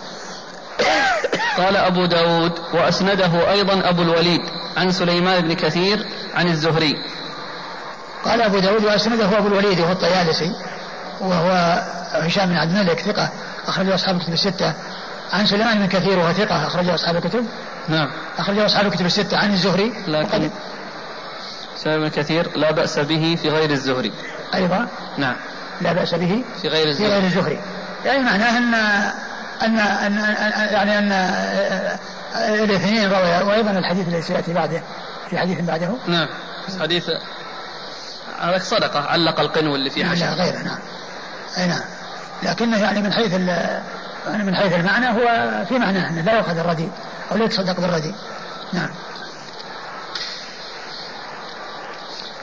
قال 1.57 1.77
أبو 1.77 2.07
داود 2.07 2.53
وأسنده 2.75 3.51
أيضا 3.51 3.89
أبو 3.89 4.03
الوليد 4.03 4.41
عن 4.77 4.93
سليمان 4.93 5.41
بن 5.41 5.53
كثير 5.53 6.07
عن 6.35 6.49
الزهري. 6.49 6.95
قال 8.25 8.43
أبو 8.43 8.59
داود 8.59 8.85
وأسنده 8.85 9.39
أبو 9.39 9.47
الوليد 9.47 9.81
وهو 9.81 9.93
الطيالسي 9.93 10.53
وهو 11.21 11.83
هشام 12.13 12.49
بن 12.49 12.57
عبد 12.57 12.77
الملك 12.77 13.01
ثقة. 13.01 13.29
أخرجه 13.67 13.95
أصحاب 13.95 14.17
الكتب 14.17 14.33
الستة. 14.33 14.75
عن 15.33 15.47
سليمان 15.47 15.79
بن 15.79 15.87
كثير 15.87 16.19
وهو 16.19 16.33
ثقة 16.33 16.67
أخرجه 16.67 16.95
أصحاب 16.95 17.17
الكتب. 17.17 17.47
نعم. 17.91 18.11
أخرجه 18.39 18.67
أصحاب 18.67 18.87
الكتب 18.87 19.07
الستة 19.07 19.37
عن 19.37 19.53
الزهري. 19.53 19.93
لكن 20.09 20.51
بن 21.87 22.09
كثير 22.09 22.57
لا 22.57 22.71
بأس 22.71 22.99
به 22.99 23.39
في 23.43 23.49
غير 23.49 23.71
الزهري. 23.71 24.13
أيضا؟ 24.55 24.89
نعم. 25.19 25.37
لا 25.81 25.93
بأس 25.93 26.15
به 26.15 26.45
في 26.63 26.69
غير 26.69 26.89
الزهري 26.89 27.09
في 27.09 27.15
غير 27.15 27.25
الزهري. 27.25 27.59
يعني 28.05 28.23
معناه 28.23 28.59
أن 28.59 28.75
أن 29.63 29.79
أن, 29.79 30.13
يعني 30.73 30.99
أن 30.99 31.13
الاثنين 32.35 33.11
رويا 33.11 33.43
وأيضا 33.43 33.71
الحديث 33.71 34.09
الذي 34.09 34.23
سيأتي 34.23 34.53
بعده 34.53 34.83
في 35.31 35.39
حديث 35.39 35.61
بعده. 35.61 35.89
نعم. 36.07 36.29
حديث 36.81 37.05
هذا 38.41 38.59
صدقة 38.59 39.01
علق 39.01 39.41
القنو 39.41 39.75
اللي 39.75 39.91
فيه 39.91 40.05
حشر 40.05 40.27
لا 40.27 40.35
غيره 40.35 40.63
نعم. 40.63 40.79
أي 41.59 41.67
نعم. 41.67 41.83
لكنه 42.43 42.79
يعني 42.79 43.03
من 43.03 43.13
حيث 43.13 43.35
يعني 44.27 44.45
من 44.45 44.57
حيث 44.57 44.73
المعنى 44.73 45.09
هو 45.09 45.51
في 45.65 45.79
معناه 45.79 46.11
أنه 46.11 46.21
لا 46.21 46.37
يؤخذ 46.37 46.59
الردي 46.59 46.89
أو 47.33 47.37
لا 47.37 47.45
يتصدق 47.45 47.81
بالردي 47.81 48.15
نعم. 48.73 48.89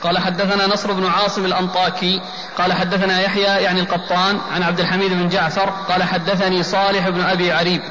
قال 0.02 0.18
حدثنا 0.18 0.66
نصر 0.66 0.92
بن 0.92 1.06
عاصم 1.06 1.44
الأنطاكي 1.44 2.20
قال 2.58 2.72
حدثنا 2.72 3.20
يحيى 3.20 3.42
يعني 3.42 3.80
القطان 3.80 4.40
عن 4.54 4.62
عبد 4.62 4.80
الحميد 4.80 5.12
بن 5.12 5.28
جعفر 5.28 5.70
قال 5.88 6.02
حدثني 6.02 6.62
صالح 6.62 7.08
بن 7.08 7.20
أبي 7.20 7.52
عريب 7.52 7.82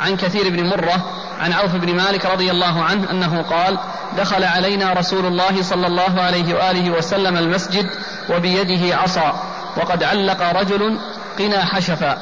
عن 0.00 0.16
كثير 0.16 0.48
بن 0.48 0.68
مرة 0.68 1.04
عن 1.40 1.52
عوف 1.52 1.76
بن 1.76 1.96
مالك 1.96 2.26
رضي 2.26 2.50
الله 2.50 2.82
عنه 2.82 3.10
أنه 3.10 3.42
قال 3.42 3.78
دخل 4.16 4.44
علينا 4.44 4.92
رسول 4.92 5.26
الله 5.26 5.62
صلى 5.62 5.86
الله 5.86 6.20
عليه 6.20 6.54
وآله 6.54 6.90
وسلم 6.90 7.36
المسجد 7.36 7.90
وبيده 8.30 8.96
عصا 8.96 9.42
وقد 9.76 10.02
علق 10.02 10.42
رجل 10.60 10.98
قنا 11.38 11.64
حشفا. 11.64 12.18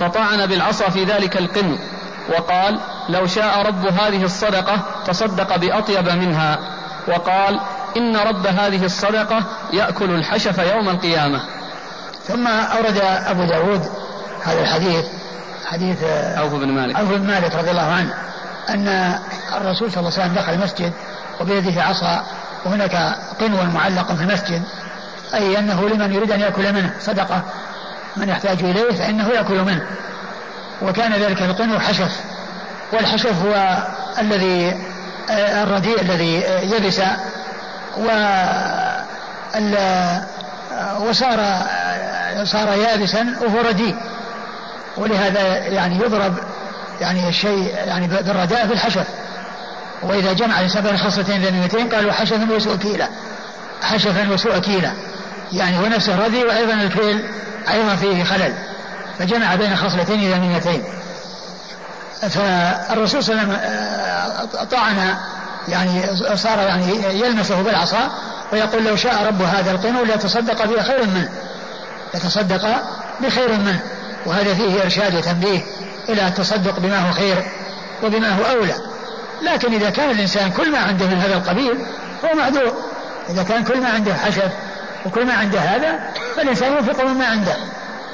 فطعن 0.00 0.46
بالعصا 0.46 0.90
في 0.90 1.04
ذلك 1.04 1.36
القن 1.36 1.78
وقال 2.28 2.80
لو 3.08 3.26
شاء 3.26 3.66
رب 3.66 3.86
هذه 3.86 4.24
الصدقة 4.24 4.82
تصدق 5.06 5.56
بأطيب 5.56 6.08
منها 6.08 6.58
وقال 7.08 7.60
إن 7.96 8.16
رب 8.16 8.46
هذه 8.46 8.84
الصدقة 8.84 9.44
يأكل 9.72 10.10
الحشف 10.10 10.58
يوم 10.58 10.88
القيامة. 10.88 11.40
ثم 12.24 12.46
أورد 12.46 12.98
أبو 13.02 13.44
داود 13.44 13.82
هذا 14.44 14.60
الحديث 14.60 15.04
حديث 15.66 16.04
عوف 16.36 16.54
بن 16.54 16.68
مالك. 16.68 16.96
عوف 16.96 17.08
بن 17.08 17.26
مالك 17.26 17.54
رضي 17.54 17.70
الله 17.70 17.92
عنه 17.92 18.14
أن 18.68 19.18
الرسول 19.56 19.92
صلى 19.92 20.00
الله 20.00 20.12
عليه 20.12 20.22
وسلم 20.22 20.34
دخل 20.34 20.52
المسجد 20.52 20.92
وبيده 21.40 21.82
عصا 21.82 22.24
وهناك 22.64 23.16
قنو 23.40 23.62
معلق 23.62 24.12
في 24.12 24.22
المسجد 24.22 24.62
أي 25.34 25.58
أنه 25.58 25.88
لمن 25.88 26.12
يريد 26.12 26.30
أن 26.32 26.40
يأكل 26.40 26.72
منه 26.72 26.94
صدقة 27.00 27.42
من 28.16 28.28
يحتاج 28.28 28.64
إليه 28.64 28.92
فإنه 28.92 29.28
يأكل 29.28 29.62
منه. 29.62 29.86
وكان 30.82 31.12
ذلك 31.12 31.42
القنو 31.42 31.78
حشف. 31.78 32.20
والحشف 32.92 33.42
هو 33.42 33.78
الذي 34.18 34.74
آه، 35.30 35.62
الرديء 35.62 36.00
الذي 36.00 36.44
يبس. 36.62 37.00
و 37.96 38.08
وصار 41.00 41.38
صار 42.44 42.68
يابسا 42.68 43.36
وهو 43.40 43.60
رديء. 43.60 43.96
ولهذا 44.96 45.56
يعني 45.56 45.96
يضرب 45.96 46.38
يعني 47.00 47.28
الشيء 47.28 47.74
يعني 47.74 48.06
بالرداء 48.06 48.66
في 48.66 48.72
الحشف. 48.72 49.06
وإذا 50.02 50.32
جمع 50.32 50.58
الإنسان 50.58 50.82
بين 50.82 50.98
خصلتين 50.98 51.44
ذميمتين 51.44 51.88
قالوا 51.88 52.12
حشفا 52.12 52.52
وسوء 52.52 52.76
كيلة. 52.76 53.08
حشفا 53.82 54.32
وسوء 54.32 54.58
كيلة. 54.58 54.92
يعني 55.52 55.78
هو 55.78 55.86
نفسه 55.86 56.26
ردي 56.26 56.44
وأيضا 56.44 56.74
الكيل 56.74 57.24
أيضا 57.72 57.96
فيه 57.96 58.24
خلل 58.24 58.54
فجمع 59.18 59.54
بين 59.54 59.76
خصلتين 59.76 60.32
ذميمتين 60.32 60.84
فالرسول 62.20 63.24
صلى 63.24 63.42
الله 63.42 63.54
عليه 63.54 63.62
وسلم 63.62 64.66
طعن 64.70 65.14
يعني 65.68 66.02
صار 66.34 66.58
يعني 66.58 67.20
يلمسه 67.20 67.62
بالعصا 67.62 68.10
ويقول 68.52 68.84
لو 68.84 68.96
شاء 68.96 69.26
رب 69.26 69.42
هذا 69.42 69.70
القنو 69.70 70.04
ليتصدق 70.04 70.64
به 70.66 70.82
خير 70.82 71.06
منه 71.06 71.28
لتصدق 72.14 72.82
بخير 73.20 73.52
منه. 73.52 73.80
وهذا 74.26 74.54
فيه 74.54 74.82
إرشاد 74.82 75.14
وتنبيه 75.14 75.60
إلى 76.08 76.28
التصدق 76.28 76.80
بما 76.80 77.08
هو 77.08 77.12
خير 77.12 77.44
وبما 78.02 78.28
هو 78.28 78.44
أولى. 78.44 78.74
لكن 79.42 79.74
إذا 79.74 79.90
كان 79.90 80.10
الإنسان 80.10 80.50
كل 80.50 80.72
ما 80.72 80.78
عنده 80.78 81.06
من 81.06 81.20
هذا 81.20 81.34
القبيل 81.34 81.78
هو 82.24 82.38
معذور 82.38 82.74
إذا 83.30 83.42
كان 83.42 83.64
كل 83.64 83.80
ما 83.80 83.88
عنده 83.88 84.14
حشف 84.14 84.50
وكل 85.06 85.26
ما 85.26 85.34
عنده 85.34 85.58
هذا 85.58 85.98
فالإنسان 86.36 86.72
ينفق 86.72 87.04
مما 87.04 87.26
عنده 87.26 87.56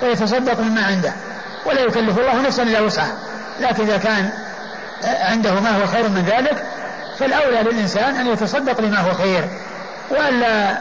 ويتصدق 0.03 0.61
مما 0.61 0.85
عنده 0.87 1.13
ولا 1.67 1.81
يكلف 1.81 2.19
الله 2.19 2.41
نفسا 2.41 2.63
إلا 2.63 2.81
وسعها. 2.81 3.17
لكن 3.61 3.83
إذا 3.83 3.97
كان 3.97 4.31
عنده 5.05 5.61
ما 5.61 5.83
هو 5.83 5.87
خير 5.87 6.09
من 6.09 6.25
ذلك 6.25 6.67
فالأولى 7.19 7.63
للإنسان 7.63 8.17
أن 8.17 8.27
يتصدق 8.27 8.81
بما 8.81 8.99
هو 8.99 9.15
خير 9.15 9.49
وألا 10.11 10.79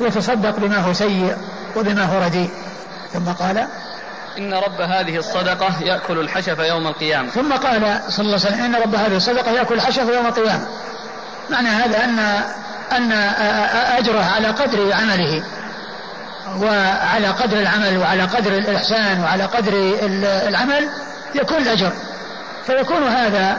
يتصدق 0.00 0.56
بما 0.56 0.78
هو 0.78 0.92
سيء 0.92 1.36
وبما 1.76 2.04
هو 2.04 2.24
رديء. 2.24 2.50
ثم 3.12 3.32
قال 3.32 3.66
إن 4.38 4.54
رب 4.54 4.80
هذه 4.80 5.16
الصدقة 5.16 5.82
يأكل 5.82 6.18
الحشف 6.18 6.58
يوم 6.58 6.86
القيامة. 6.86 7.30
ثم 7.30 7.52
قال 7.52 8.00
صلى 8.08 8.26
الله 8.26 8.40
عليه 8.46 8.56
وسلم 8.56 8.64
إن 8.64 8.74
رب 8.74 8.94
هذه 8.94 9.16
الصدقة 9.16 9.50
يأكل 9.50 9.74
الحشف 9.74 10.08
يوم 10.08 10.26
القيامة. 10.26 10.66
معنى 11.50 11.68
هذا 11.68 12.04
أن 12.04 12.44
أن 12.92 13.12
أجره 13.98 14.24
على 14.24 14.48
قدر 14.48 14.92
عمله 14.92 15.42
وعلى 16.56 17.28
قدر 17.28 17.60
العمل 17.60 17.98
وعلى 17.98 18.22
قدر 18.22 18.52
الإحسان 18.52 19.20
وعلى 19.20 19.44
قدر 19.44 19.98
العمل 20.48 20.88
يكون 21.34 21.56
الأجر 21.56 21.92
فيكون 22.66 23.02
هذا 23.02 23.58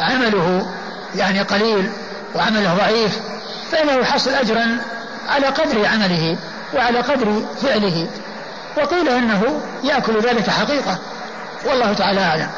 عمله 0.00 0.66
يعني 1.14 1.42
قليل 1.42 1.92
وعمله 2.34 2.74
ضعيف 2.74 3.18
فإنه 3.72 3.92
يحصل 3.92 4.30
أجرا 4.30 4.78
على 5.28 5.46
قدر 5.46 5.86
عمله 5.86 6.36
وعلى 6.74 7.00
قدر 7.00 7.42
فعله 7.62 8.08
وقيل 8.76 9.08
إنه 9.08 9.60
يأكل 9.84 10.20
ذلك 10.20 10.50
حقيقة 10.50 10.98
والله 11.66 11.92
تعالى 11.92 12.20
أعلم. 12.20 12.48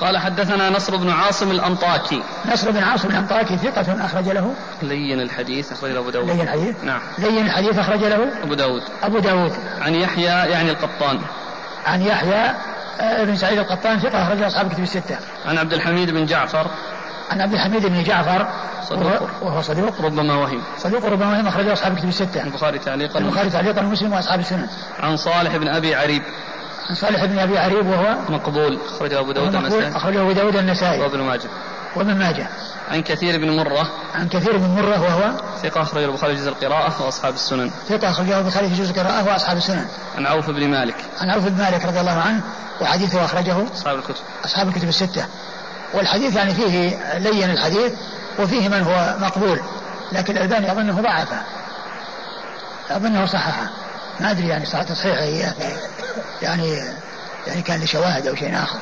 قال 0.00 0.18
حدثنا 0.18 0.70
نصر 0.70 0.96
بن 0.96 1.10
عاصم 1.10 1.50
الأنطاكي. 1.50 2.22
نصر 2.52 2.70
بن 2.70 2.82
عاصم 2.82 3.08
الأنطاكي 3.08 3.56
ثقة 3.56 4.04
أخرج 4.04 4.28
له. 4.28 4.54
لين 4.82 5.20
الحديث 5.20 5.72
أخرج 5.72 5.90
له 5.90 6.00
أبو 6.00 6.10
داود. 6.10 6.30
لين 6.30 6.40
الحديث. 6.40 6.84
نعم. 6.84 7.00
لين 7.18 7.46
الحديث 7.46 7.78
أخرج 7.78 8.04
له. 8.04 8.42
أبو 8.42 8.54
داود. 8.54 8.82
أبو 9.02 9.18
داود. 9.18 9.52
عن 9.80 9.94
يحيى 9.94 10.24
يعني 10.24 10.70
القطان. 10.70 11.20
عن 11.86 12.02
يحيى 12.02 12.54
آه، 13.00 13.24
بن 13.24 13.36
سعيد 13.36 13.58
القطان 13.58 14.00
ثقة 14.00 14.22
أخرج 14.22 14.42
أصحاب 14.42 14.66
الكتب 14.66 14.82
الستة. 14.82 15.18
عن 15.46 15.58
عبد 15.58 15.72
الحميد 15.72 16.10
بن 16.10 16.26
جعفر. 16.26 16.66
عن 17.30 17.40
عبد 17.40 17.52
الحميد 17.52 17.86
بن 17.86 18.02
جعفر. 18.02 18.48
صدوق. 18.82 19.42
وهو 19.42 19.62
صدوق. 19.62 20.00
ربما 20.00 20.34
وهم. 20.34 20.62
صدوق 20.78 21.04
ربما 21.04 21.28
وهم 21.28 21.46
أخرجه 21.46 21.72
أصحاب 21.72 21.92
الكتب 21.92 22.08
الستة. 22.08 22.42
البخاري 22.42 22.78
تعليقا. 22.78 23.18
البخاري 23.18 23.50
تعليقا 23.50 23.80
ومسلم 23.80 24.12
وأصحاب 24.12 24.40
السنن. 24.40 24.68
عن 25.00 25.16
صالح 25.16 25.56
بن 25.56 25.68
أبي 25.68 25.94
عريب. 25.94 26.22
عن 26.88 26.94
صالح 26.94 27.24
بن 27.24 27.38
أبي 27.38 27.58
عريب 27.58 27.86
وهو 27.86 28.16
مقبول 28.28 28.78
أخرجه 28.88 29.20
أبو 29.20 29.32
داود 29.32 29.54
النسائي 29.54 29.96
أخرجه 29.96 30.22
أبو 30.22 30.32
داود 30.32 30.56
النسائي 30.56 31.00
وابن 31.00 31.20
ماجه. 31.20 31.48
وابن 31.96 32.14
ماجه. 32.14 32.48
عن 32.90 33.02
كثير 33.02 33.38
بن 33.38 33.56
مرة. 33.56 33.90
عن 34.14 34.28
كثير 34.28 34.56
بن 34.56 34.66
مرة 34.66 35.02
وهو 35.02 35.32
ثقة 35.62 35.82
أخرجه 35.82 36.04
البخاري 36.04 36.36
في 36.36 36.42
جزء 36.42 36.48
القراءة 36.48 37.02
وأصحاب 37.02 37.34
السنن. 37.34 37.70
ثقة 37.88 38.10
أخرجه 38.10 38.38
البخاري 38.38 38.68
في 38.68 38.74
جزء 38.74 38.90
القراءة 38.90 39.28
وأصحاب 39.28 39.56
السنن. 39.56 39.86
عن 40.16 40.26
عوف 40.26 40.50
بن 40.50 40.68
مالك. 40.68 40.96
عن 41.20 41.30
عوف 41.30 41.44
بن 41.44 41.58
مالك 41.58 41.84
رضي 41.84 42.00
الله 42.00 42.20
عنه 42.20 42.40
وحديثه 42.80 43.24
أخرجه 43.24 43.72
أصحاب 43.72 43.98
الكتب. 43.98 44.24
أصحاب 44.44 44.68
الكتب 44.68 44.88
الستة. 44.88 45.26
والحديث 45.94 46.36
يعني 46.36 46.54
فيه 46.54 46.98
لين 47.18 47.50
الحديث 47.50 47.92
وفيه 48.38 48.68
من 48.68 48.82
هو 48.82 49.16
مقبول 49.20 49.60
لكن 50.12 50.36
الألباني 50.36 50.72
أظنه 50.72 51.00
ضعفه. 51.00 51.42
أظنه 52.90 53.26
صححه. 53.26 53.70
ما 54.20 54.30
أدري 54.30 54.48
يعني 54.48 54.66
صحة 54.66 54.82
تصحيحه 54.82 55.22
يعني 56.42 56.94
يعني 57.46 57.62
كان 57.62 57.80
لشواهد 57.80 58.26
أو 58.26 58.34
شيء 58.34 58.62
آخر. 58.62 58.78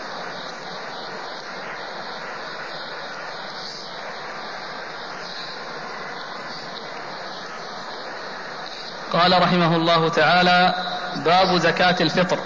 قال 9.12 9.42
رحمه 9.42 9.76
الله 9.76 10.08
تعالى 10.08 10.74
باب 11.16 11.58
زكاة 11.58 11.96
الفطر. 12.00 12.38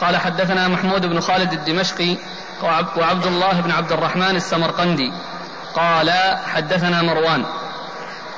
قال 0.00 0.16
حدثنا 0.16 0.68
محمود 0.68 1.06
بن 1.06 1.20
خالد 1.20 1.52
الدمشقي 1.52 2.16
وعبد 2.96 3.26
الله 3.26 3.60
بن 3.60 3.70
عبد 3.70 3.92
الرحمن 3.92 4.36
السمرقندي. 4.36 5.12
قال 5.74 6.10
حدثنا 6.46 7.02
مروان. 7.02 7.44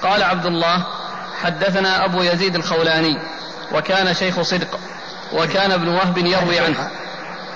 قال 0.02 0.23
عبد 0.23 0.47
الله 0.47 0.86
حدثنا 1.43 2.05
أبو 2.05 2.23
يزيد 2.23 2.55
الخولاني. 2.55 3.40
وكان 3.73 4.15
شيخ 4.15 4.41
صدق 4.41 4.79
وكان 5.33 5.73
ابن 5.73 5.89
وهب 5.89 6.19
يروي 6.19 6.59
عنه. 6.59 6.91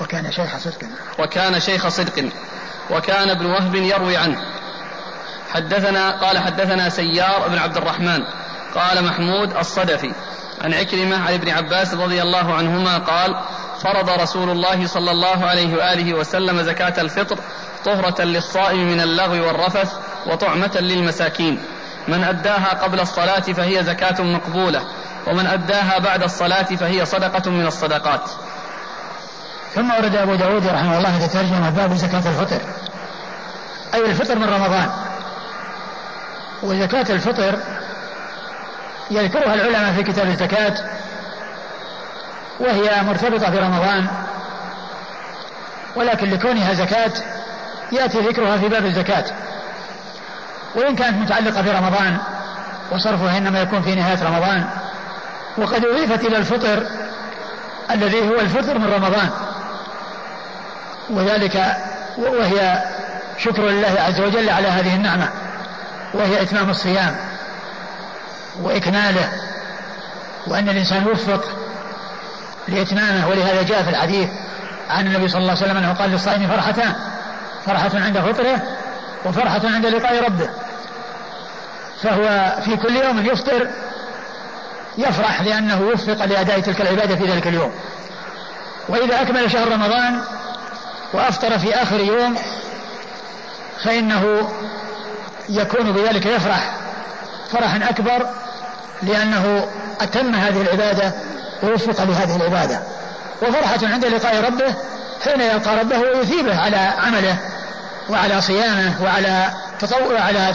وكان 0.01 0.32
شيخ 0.32 0.59
صدق. 0.59 0.78
وكان 1.19 1.61
شيخ 1.61 1.89
صدق 1.89 2.28
وكان 2.91 3.31
ابن 3.31 3.47
وهب 3.47 3.74
يروي 3.74 4.16
عنه. 4.16 4.39
حدثنا 5.51 6.11
قال 6.11 6.39
حدثنا 6.39 6.89
سيار 6.89 7.49
بن 7.49 7.59
عبد 7.59 7.77
الرحمن 7.77 8.20
قال 8.74 9.05
محمود 9.05 9.57
الصدفي 9.57 10.12
عن 10.61 10.74
عكرمة 10.74 11.16
عن 11.27 11.35
ابن 11.35 11.51
عباس 11.51 11.95
رضي 11.95 12.23
الله 12.23 12.55
عنهما 12.55 12.99
قال 12.99 13.41
فرض 13.82 14.11
رسول 14.11 14.51
الله 14.51 14.86
صلى 14.86 15.11
الله 15.11 15.47
عليه 15.47 15.77
وآله 15.77 16.15
وسلم 16.15 16.62
زكاة 16.62 17.01
الفطر 17.01 17.39
طهرة 17.85 18.23
للصائم 18.23 18.89
من 18.89 19.01
اللغو 19.01 19.47
والرفث 19.47 19.93
وطعمة 20.27 20.77
للمساكين. 20.81 21.62
من 22.09 22.24
أداها 22.24 22.82
قبل 22.82 23.01
الصلاة 23.01 23.41
فهي 23.41 23.85
زكاة 23.85 24.23
مقبولة. 24.23 24.82
ومن 25.26 25.46
أداها 25.46 25.98
بعد 25.98 26.22
الصلاة 26.22 26.62
فهي 26.62 27.05
صدقة 27.05 27.51
من 27.51 27.66
الصدقات. 27.66 28.30
ثم 29.74 29.90
ورد 29.90 30.16
أبو 30.16 30.34
داود 30.34 30.66
رحمه 30.66 30.98
الله 30.98 31.18
في 31.18 31.28
ترجمة 31.28 31.70
باب 31.70 31.94
زكاة 31.94 32.18
الفطر. 32.18 32.60
أي 33.94 34.10
الفطر 34.10 34.38
من 34.38 34.44
رمضان. 34.44 34.90
وزكاة 36.62 37.06
الفطر 37.14 37.59
يذكرها 39.10 39.55
العلماء 39.55 39.92
في 39.92 40.02
كتاب 40.02 40.26
الزكاة 40.26 40.74
وهي 42.60 43.02
مرتبطة 43.02 43.51
برمضان. 43.51 44.06
ولكن 45.96 46.30
لكونها 46.30 46.74
زكاة 46.74 47.12
يأتي 47.92 48.20
ذكرها 48.20 48.59
في 48.59 48.68
باب 48.68 48.84
الزكاة. 48.86 49.24
وإن 50.74 50.96
كانت 50.96 51.16
متعلقة 51.16 51.60
برمضان 51.60 52.18
وصرفها 52.92 53.38
إنما 53.38 53.60
يكون 53.60 53.82
في 53.82 53.94
نهاية 53.94 54.24
رمضان 54.24 54.64
وقد 55.59 55.85
أضيفت 55.85 56.24
إلى 56.24 56.36
الفطر 56.36 56.86
الذي 57.90 58.28
هو 58.28 58.40
الفطر 58.40 58.78
من 58.78 58.93
رمضان. 58.94 59.31
وذلك 61.10 61.76
وهي 62.18 62.82
شكر 63.39 63.62
لله 63.62 64.01
عز 64.01 64.20
وجل 64.20 64.51
على 64.51 64.68
هذه 64.68 64.94
النعمة. 64.97 65.28
وهي 66.14 66.43
إتمام 66.43 66.70
الصيام 66.70 67.16
وإكماله. 68.62 69.28
وأن 70.47 70.68
الإنسان 70.68 71.02
يوفق 71.06 71.44
لإتمامه. 72.68 73.28
ولهذا 73.28 73.62
جاء 73.62 73.82
في 73.82 73.90
الحديث 73.90 74.28
عن 74.90 75.06
النبي 75.06 75.28
صلى 75.28 75.40
الله 75.40 75.52
عليه 75.52 75.62
وسلم 75.62 75.76
أنه 75.76 75.93
قال 75.93 76.10
للصائم 76.10 76.48
فرحتان. 76.48 76.94
فرحة 77.66 77.90
عند 77.94 78.18
فطره 78.18 78.62
وفرحة 79.24 79.60
عند 79.64 79.86
لقاء 79.86 80.24
ربه. 80.24 80.51
فهو 82.02 82.55
في 82.64 82.76
كل 82.76 82.97
يوم 82.97 83.26
يفطر 83.26 83.68
يفرح 84.98 85.42
لأنه 85.42 85.80
وفق 85.80 86.24
لأداء 86.24 86.60
تلك 86.60 86.80
العبادة 86.80 87.16
في 87.16 87.24
ذلك 87.24 87.46
اليوم. 87.46 87.72
وإذا 88.88 89.22
أكمل 89.22 89.50
شهر 89.50 89.72
رمضان 89.72 90.20
وأفطر 91.12 91.58
في 91.58 91.74
آخر 91.74 92.00
يوم 92.00 92.36
فإنه 93.84 94.48
يكون 95.48 95.92
بذلك 95.92 96.26
يفرح 96.26 96.74
فرحا 97.52 97.80
أكبر 97.90 98.26
لأنه 99.02 99.66
أتم 100.00 100.34
هذه 100.34 100.62
العبادة 100.62 101.12
ووفق 101.62 102.04
لهذه 102.04 102.36
العبادة. 102.36 102.82
وفرحة 103.42 103.78
عند 103.82 104.04
لقاء 104.04 104.44
ربه 104.44 104.74
حين 105.24 105.40
يلقى 105.40 105.76
ربه 105.78 105.98
ويثيبه 105.98 106.60
على 106.60 106.76
عمله 106.76 107.36
وعلى 108.10 108.40
صيامه 108.40 108.94
وعلى 109.02 109.50
وعلى 110.10 110.54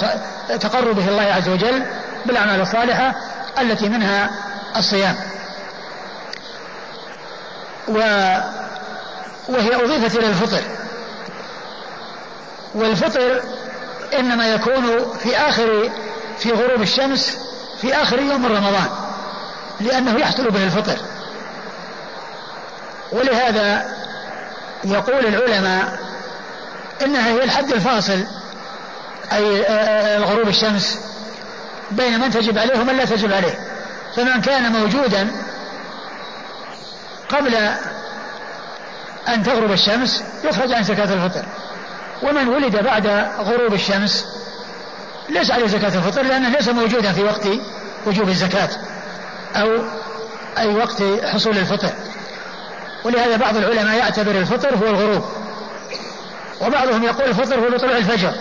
تقربه 0.60 1.08
الله 1.08 1.24
عز 1.24 1.50
وجل 1.50 1.84
بالأعمال 2.26 2.62
الصالحة 2.62 3.16
التي 3.62 3.90
منها 3.90 4.30
الصيام. 4.78 5.16
و 7.88 7.98
وهي 9.50 9.76
أضيفت 9.76 10.18
إلى 10.18 10.28
الفطر. 10.28 10.62
والفطر 12.76 13.42
إنما 14.20 14.54
يكون 14.54 15.14
في 15.24 15.38
آخر 15.38 15.92
في 16.40 16.52
غروب 16.52 16.82
الشمس 16.82 17.38
في 17.82 17.96
آخر 17.96 18.20
يوم 18.20 18.42
من 18.42 18.58
رمضان 18.58 18.90
لأنه 19.80 20.20
يحصل 20.20 20.52
به 20.52 20.64
الفطر. 20.64 20.98
ولهذا 23.12 23.96
يقول 24.84 25.26
العلماء 25.26 26.00
إنها 27.02 27.28
هي 27.28 27.44
الحد 27.44 27.72
الفاصل 27.72 28.24
أي 29.32 30.18
غروب 30.18 30.48
الشمس 30.48 31.00
بين 31.92 32.20
من 32.20 32.32
تجب 32.32 32.58
عليه 32.58 32.80
ومن 32.80 32.98
لا 32.98 33.06
تجب 33.06 33.34
عليه. 33.34 33.60
فمن 34.16 34.42
كان 34.42 34.72
موجودا 34.72 35.32
قبل 37.30 37.56
أن 39.28 39.44
تغرب 39.44 39.72
الشمس 39.72 40.24
يخرج 40.44 40.74
عن 40.74 40.84
زكاة 40.84 41.14
الفطر. 41.14 41.46
ومن 42.24 42.48
ولد 42.48 42.84
بعد 42.84 43.08
غروب 43.40 43.74
الشمس 43.74 44.26
ليس 45.30 45.52
عليه 45.52 45.68
زكاة 45.68 45.98
الفطر 45.98 46.22
لأنه 46.22 46.50
ليس 46.50 46.70
موجودا 46.70 47.12
في 47.12 47.24
وقت 47.24 47.48
وجوب 48.06 48.30
الزكاة 48.30 48.70
أو 49.56 49.84
أي 50.58 50.68
وقت 50.68 51.04
حصول 51.24 51.58
الفطر. 51.58 51.90
ولهذا 53.06 53.36
بعض 53.38 53.58
العلماء 53.58 53.98
يعتبر 53.98 54.32
الفطر 54.32 54.76
هو 54.76 54.88
الغروب. 54.88 55.24
وبعضهم 56.62 57.04
يقول 57.04 57.30
الفطر 57.30 57.60
هو 57.60 57.70
بطلوع 57.70 57.98
الفجر. 57.98 58.34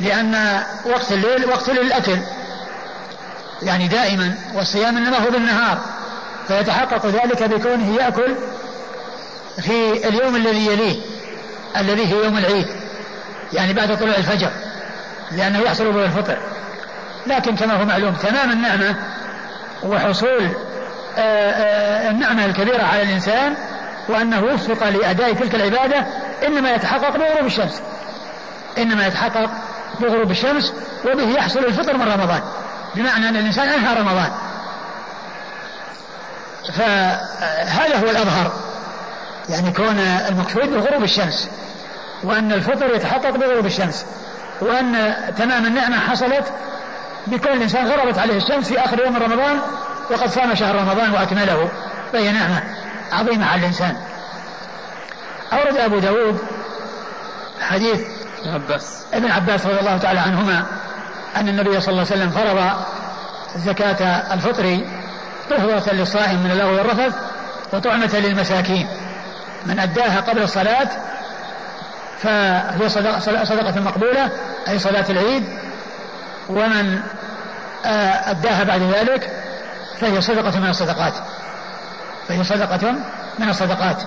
لأن 0.00 0.62
وقت 0.86 1.12
الليل 1.12 1.48
وقت 1.48 1.70
للأكل. 1.70 2.18
يعني 3.62 3.88
دائما 3.88 4.34
والصيام 4.54 4.96
إنما 4.96 5.18
هو 5.18 5.30
بالنهار. 5.30 5.78
فيتحقق 6.48 7.06
ذلك 7.06 7.42
بكونه 7.42 7.94
يأكل 7.94 8.34
في 9.62 10.08
اليوم 10.08 10.36
الذي 10.36 10.66
يليه 10.66 11.00
الذي 11.76 12.14
هو 12.14 12.22
يوم 12.24 12.38
العيد. 12.38 12.66
يعني 13.52 13.72
بعد 13.72 13.98
طلوع 13.98 14.16
الفجر 14.16 14.50
لأنه 15.32 15.58
يحصل 15.58 15.92
به 15.92 16.04
الفطر. 16.04 16.38
لكن 17.26 17.56
كما 17.56 17.74
هو 17.74 17.84
معلوم 17.84 18.14
تمام 18.14 18.50
النعمة 18.50 18.96
وحصول 19.82 20.48
آه، 21.18 21.50
آه، 21.50 22.10
النعمة 22.10 22.44
الكبيرة 22.44 22.82
على 22.82 23.02
الإنسان 23.02 23.54
وأنه 24.08 24.42
وفق 24.42 24.88
لأداء 24.88 25.32
تلك 25.32 25.54
العبادة 25.54 26.06
إنما 26.46 26.74
يتحقق 26.74 27.16
بغروب 27.16 27.46
الشمس. 27.46 27.82
إنما 28.78 29.06
يتحقق 29.06 29.50
بغروب 30.00 30.30
الشمس 30.30 30.72
وبه 31.04 31.30
يحصل 31.30 31.64
الفطر 31.64 31.96
من 31.96 32.12
رمضان. 32.12 32.40
بمعنى 32.94 33.28
أن 33.28 33.36
الإنسان 33.36 33.68
أنهى 33.68 34.00
رمضان. 34.00 34.30
فهذا 36.74 37.96
هو 37.96 38.10
الأظهر. 38.10 38.52
يعني 39.48 39.72
كون 39.72 39.98
المقصود 39.98 40.68
بغروب 40.68 41.02
الشمس 41.02 41.50
وأن 42.22 42.52
الفطر 42.52 42.94
يتحقق 42.94 43.30
بغروب 43.30 43.66
الشمس 43.66 44.06
وأن 44.60 45.14
تمام 45.38 45.66
النعمة 45.66 46.00
حصلت 46.00 46.52
بكون 47.26 47.52
الإنسان 47.52 47.86
غربت 47.86 48.18
عليه 48.18 48.36
الشمس 48.36 48.68
في 48.68 48.84
آخر 48.84 49.00
يوم 49.04 49.16
رمضان 49.16 49.58
وقد 50.10 50.30
صام 50.30 50.54
شهر 50.54 50.74
رمضان 50.74 51.12
وأكمله. 51.12 51.68
فهي 52.12 52.32
نعمة 52.32 52.62
عظيمة 53.12 53.46
على 53.46 53.60
الإنسان. 53.60 53.96
أورد 55.52 55.76
أبو 55.76 55.98
داود 55.98 56.38
حديث 57.60 58.00
ابن 58.44 58.54
عباس. 58.54 59.04
ابن 59.14 59.30
عباس 59.30 59.66
رضي 59.66 59.80
الله 59.80 59.98
تعالى 59.98 60.20
عنهما 60.20 60.64
أن 61.36 61.48
النبي 61.48 61.80
صلى 61.80 61.92
الله 61.92 62.06
عليه 62.10 62.22
وسلم 62.22 62.30
فرض 62.30 62.84
زكاة 63.56 64.34
الفطر 64.34 64.80
طهرة 65.50 65.94
للصائم 65.94 66.42
من 66.44 66.50
اللغو 66.50 66.76
والرفث 66.76 67.14
وطعمة 67.72 68.10
للمساكين. 68.14 68.88
من 69.66 69.80
أداها 69.80 70.20
قبل 70.20 70.42
الصلاة 70.42 70.88
فهي 72.18 72.88
صدقة 73.44 73.80
مقبولة 73.80 74.30
أي 74.68 74.78
صلاة 74.78 75.04
العيد. 75.10 75.44
ومن 76.48 77.00
آه، 77.84 78.30
أداها 78.30 78.64
بعد 78.64 78.80
ذلك 78.80 79.30
فهي 80.00 80.20
صدقة 80.20 80.60
من 80.60 80.68
الصدقات. 80.68 81.12
فهي 82.28 82.44
صدقة 82.44 82.92
من 83.38 83.48
الصدقات. 83.48 84.02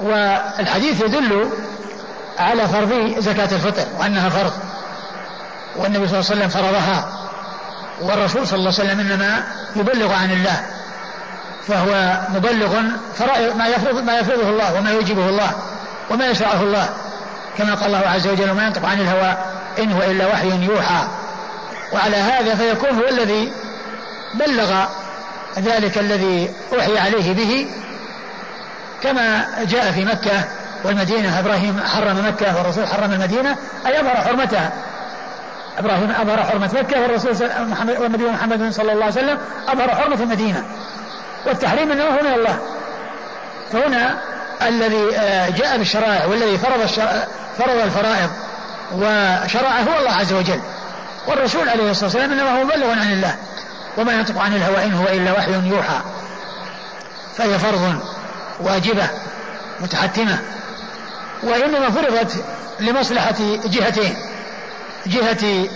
والحديث 0.00 1.02
يدل 1.02 1.50
على 2.38 2.68
فرض 2.68 3.18
زكاة 3.18 3.48
الفطر 3.52 3.86
وأنها 3.98 4.28
فرض. 4.28 4.52
والنبي 5.76 6.08
صلى 6.08 6.18
الله 6.18 6.30
عليه 6.30 6.40
وسلم 6.40 6.48
فرضها. 6.48 7.08
والرسول 8.00 8.46
صلى 8.46 8.58
الله 8.58 8.72
عليه 8.78 8.90
وسلم 8.90 9.00
إنما 9.00 9.44
يبلغ 9.76 10.12
عن 10.12 10.30
الله. 10.30 10.66
فهو 11.68 12.20
مبلغ 12.34 12.80
ما 13.54 13.66
يفرض 13.66 14.04
ما 14.04 14.18
يفرضه 14.18 14.48
الله 14.48 14.78
وما 14.78 14.90
يوجبه 14.90 15.28
الله 15.28 15.50
وما 16.10 16.26
يشرعه 16.26 16.62
الله. 16.62 16.88
كما 17.58 17.74
قال 17.74 17.86
الله 17.86 18.08
عز 18.08 18.26
وجل 18.26 18.50
وما 18.50 18.66
ينطق 18.66 18.86
عن 18.86 19.00
الهوى 19.00 19.36
إن 19.78 19.92
هو 19.92 20.02
إلا 20.02 20.26
وحي 20.26 20.64
يوحى 20.64 21.08
وعلى 21.92 22.16
هذا 22.16 22.54
فيكون 22.54 22.90
هو 22.90 23.08
الذي 23.08 23.52
بلغ 24.34 24.84
ذلك 25.58 25.98
الذي 25.98 26.50
أوحي 26.72 26.98
عليه 26.98 27.34
به 27.34 27.70
كما 29.02 29.46
جاء 29.64 29.92
في 29.92 30.04
مكة 30.04 30.44
والمدينة 30.84 31.38
إبراهيم 31.38 31.80
حرم 31.80 32.26
مكة 32.28 32.56
والرسول 32.56 32.86
حرم 32.86 33.12
المدينة 33.12 33.56
أي 33.86 34.00
أظهر 34.00 34.16
حرمتها. 34.16 34.72
إبراهيم 35.78 36.10
أظهر 36.10 36.42
حرمة 36.42 36.70
مكة 36.74 37.00
والرسول 37.00 37.34
محمد 37.60 37.96
والنبي 37.98 38.24
محمد 38.24 38.72
صلى 38.72 38.92
الله 38.92 39.04
عليه 39.04 39.14
وسلم 39.14 39.38
أظهر 39.68 39.94
حرمة 39.94 40.22
المدينة. 40.22 40.64
والتحريم 41.46 41.92
إنما 41.92 42.08
هو 42.08 42.22
من 42.22 42.32
الله. 42.32 42.58
فهنا 43.72 44.18
الذي 44.62 45.16
آه، 45.16 45.48
جاء 45.48 45.78
بالشرائع 45.78 46.26
والذي 46.26 46.58
فرض 46.58 46.86
فرض 47.58 47.80
الفرائض 47.84 48.30
وشرعه 48.92 49.82
هو 49.82 49.98
الله 49.98 50.12
عز 50.12 50.32
وجل. 50.32 50.60
والرسول 51.26 51.68
عليه 51.68 51.90
الصلاة 51.90 52.04
والسلام 52.04 52.32
إنما 52.32 52.60
هو 52.60 52.64
مبلغ 52.64 52.90
عن 52.90 53.12
الله. 53.12 53.36
وما 53.98 54.12
ينطق 54.12 54.40
عن 54.40 54.54
الهوى 54.54 54.84
إن 54.84 54.94
هو 54.94 55.06
إلا 55.06 55.32
وحي 55.32 55.68
يوحى. 55.68 56.00
فهي 57.36 57.58
فرض 57.58 58.00
واجبة 58.60 59.08
متحتمة. 59.80 60.38
وإنما 61.42 61.90
فرضت 61.90 62.44
لمصلحة 62.80 63.34
جهتين 63.64 64.16
جهة 65.06 65.68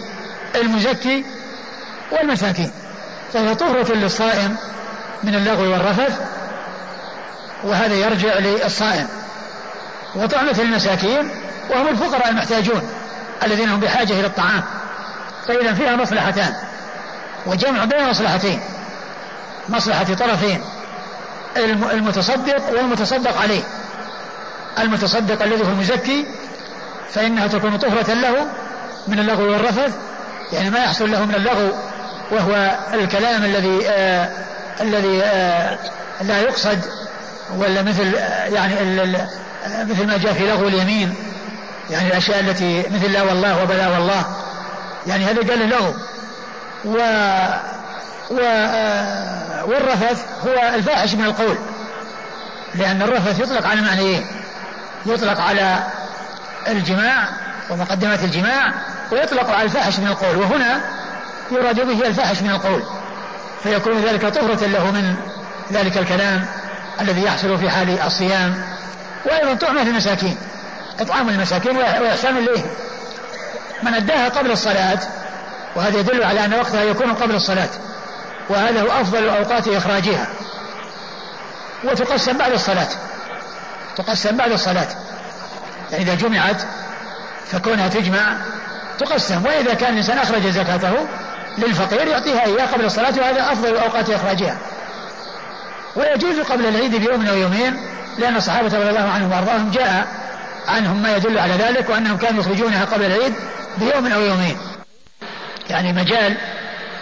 المزكي 0.54 1.24
والمساكين 2.12 2.70
فهي 3.32 3.54
طهرة 3.54 3.92
للصائم 3.92 4.56
من 5.22 5.34
اللغو 5.34 5.72
والرفث 5.72 6.20
وهذا 7.64 7.94
يرجع 7.94 8.38
للصائم 8.38 9.08
وطعمة 10.14 10.56
المساكين 10.58 11.30
وهم 11.70 11.88
الفقراء 11.88 12.28
المحتاجون 12.28 12.82
الذين 13.42 13.68
هم 13.68 13.80
بحاجة 13.80 14.12
إلى 14.12 14.26
الطعام 14.26 14.62
فإذا 15.48 15.74
فيها 15.74 15.96
مصلحتان 15.96 16.54
وجمع 17.46 17.84
بين 17.84 18.10
مصلحتين 18.10 18.60
مصلحة 19.68 20.04
طرفين 20.04 20.60
المتصدق 21.92 22.70
والمتصدق 22.72 23.40
عليه. 23.40 23.62
المتصدق 24.78 25.42
الذي 25.42 25.62
هو 25.64 25.68
المزكي 25.68 26.26
فإنها 27.10 27.46
تكون 27.46 27.76
طهرة 27.76 28.14
له 28.14 28.46
من 29.08 29.18
اللغو 29.18 29.52
والرفث 29.52 29.94
يعني 30.52 30.70
ما 30.70 30.78
يحصل 30.78 31.10
له 31.10 31.24
من 31.24 31.34
اللغو 31.34 31.72
وهو 32.30 32.78
الكلام 32.94 33.44
الذي 33.44 33.88
آه 33.88 34.28
الذي 34.80 35.22
آه 35.22 35.78
لا 36.20 36.40
يقصد 36.40 36.78
ولا 37.56 37.82
مثل 37.82 38.14
آه 38.16 38.46
يعني 38.46 38.74
مثل 39.90 40.06
ما 40.06 40.16
جاء 40.16 40.32
في 40.32 40.46
لغو 40.46 40.68
اليمين 40.68 41.14
يعني 41.90 42.08
الأشياء 42.08 42.40
التي 42.40 42.84
مثل 42.90 43.12
لا 43.12 43.22
والله 43.22 43.62
وبلا 43.62 43.88
والله 43.88 44.24
يعني 45.06 45.24
هذا 45.24 45.50
قال 45.50 45.70
له 45.70 45.94
و 46.84 46.96
و 48.30 48.40
آه، 48.44 49.64
والرفث 49.64 50.24
هو 50.46 50.74
الفاحش 50.74 51.14
من 51.14 51.24
القول 51.24 51.58
لأن 52.74 53.02
الرفث 53.02 53.40
يطلق 53.40 53.66
على 53.66 53.80
معنيين. 53.80 54.26
يطلق 55.06 55.40
على 55.40 55.78
الجماع 56.68 57.28
ومقدمات 57.70 58.24
الجماع 58.24 58.72
ويطلق 59.12 59.50
على 59.50 59.62
الفاحش 59.62 59.98
من 59.98 60.06
القول 60.06 60.36
وهنا 60.36 60.80
يراد 61.50 61.80
به 61.80 62.06
الفاحش 62.06 62.42
من 62.42 62.50
القول 62.50 62.82
فيكون 63.62 64.00
ذلك 64.00 64.26
طهرة 64.26 64.66
له 64.66 64.90
من 64.90 65.14
ذلك 65.72 65.98
الكلام 65.98 66.46
الذي 67.00 67.22
يحصل 67.22 67.58
في 67.58 67.70
حال 67.70 68.00
الصيام 68.00 68.64
وأيضا 69.24 69.54
طعمة 69.54 69.82
المساكين 69.82 70.36
إطعام 71.00 71.28
المساكين 71.28 71.76
وإحسان 71.76 72.36
إليهم. 72.36 72.70
من 73.82 73.94
أداها 73.94 74.28
قبل 74.28 74.50
الصلاة 74.50 74.98
وهذا 75.76 75.98
يدل 75.98 76.24
على 76.24 76.44
أن 76.44 76.54
وقتها 76.54 76.82
يكون 76.82 77.12
قبل 77.12 77.34
الصلاة 77.34 77.68
وهذا 78.48 78.80
هو 78.80 79.00
أفضل 79.00 79.28
أوقات 79.28 79.68
إخراجها 79.68 80.26
وتقسم 81.84 82.38
بعد 82.38 82.52
الصلاة. 82.52 82.88
تقسم 83.96 84.36
بعد 84.36 84.52
الصلاة. 84.52 84.88
يعني 85.90 86.04
إذا 86.04 86.14
جمعت 86.14 86.62
فكونها 87.46 87.88
تجمع 87.88 88.36
تقسم 88.98 89.46
وإذا 89.46 89.74
كان 89.74 89.92
الإنسان 89.92 90.18
أخرج 90.18 90.46
زكاته 90.46 90.92
للفقير 91.58 92.08
يعطيها 92.08 92.44
إياه 92.44 92.66
قبل 92.66 92.84
الصلاة 92.84 93.14
وهذا 93.18 93.52
أفضل 93.52 93.76
أوقات 93.76 94.10
إخراجها. 94.10 94.58
ويجوز 95.96 96.40
قبل 96.40 96.66
العيد 96.66 96.96
بيوم 96.96 97.26
أو 97.26 97.36
يومين 97.36 97.76
لأن 98.18 98.36
الصحابة 98.36 98.78
رضي 98.78 98.90
الله 98.90 99.08
عنهم 99.10 99.32
وأرضاهم 99.32 99.70
جاء 99.70 100.06
عنهم 100.68 101.02
ما 101.02 101.16
يدل 101.16 101.38
على 101.38 101.54
ذلك 101.54 101.90
وأنهم 101.90 102.16
كانوا 102.16 102.40
يخرجونها 102.40 102.84
قبل 102.84 103.04
العيد 103.04 103.34
بيوم 103.78 104.06
أو 104.06 104.20
يومين. 104.20 104.56
يعني 105.70 105.92
مجال 105.92 106.36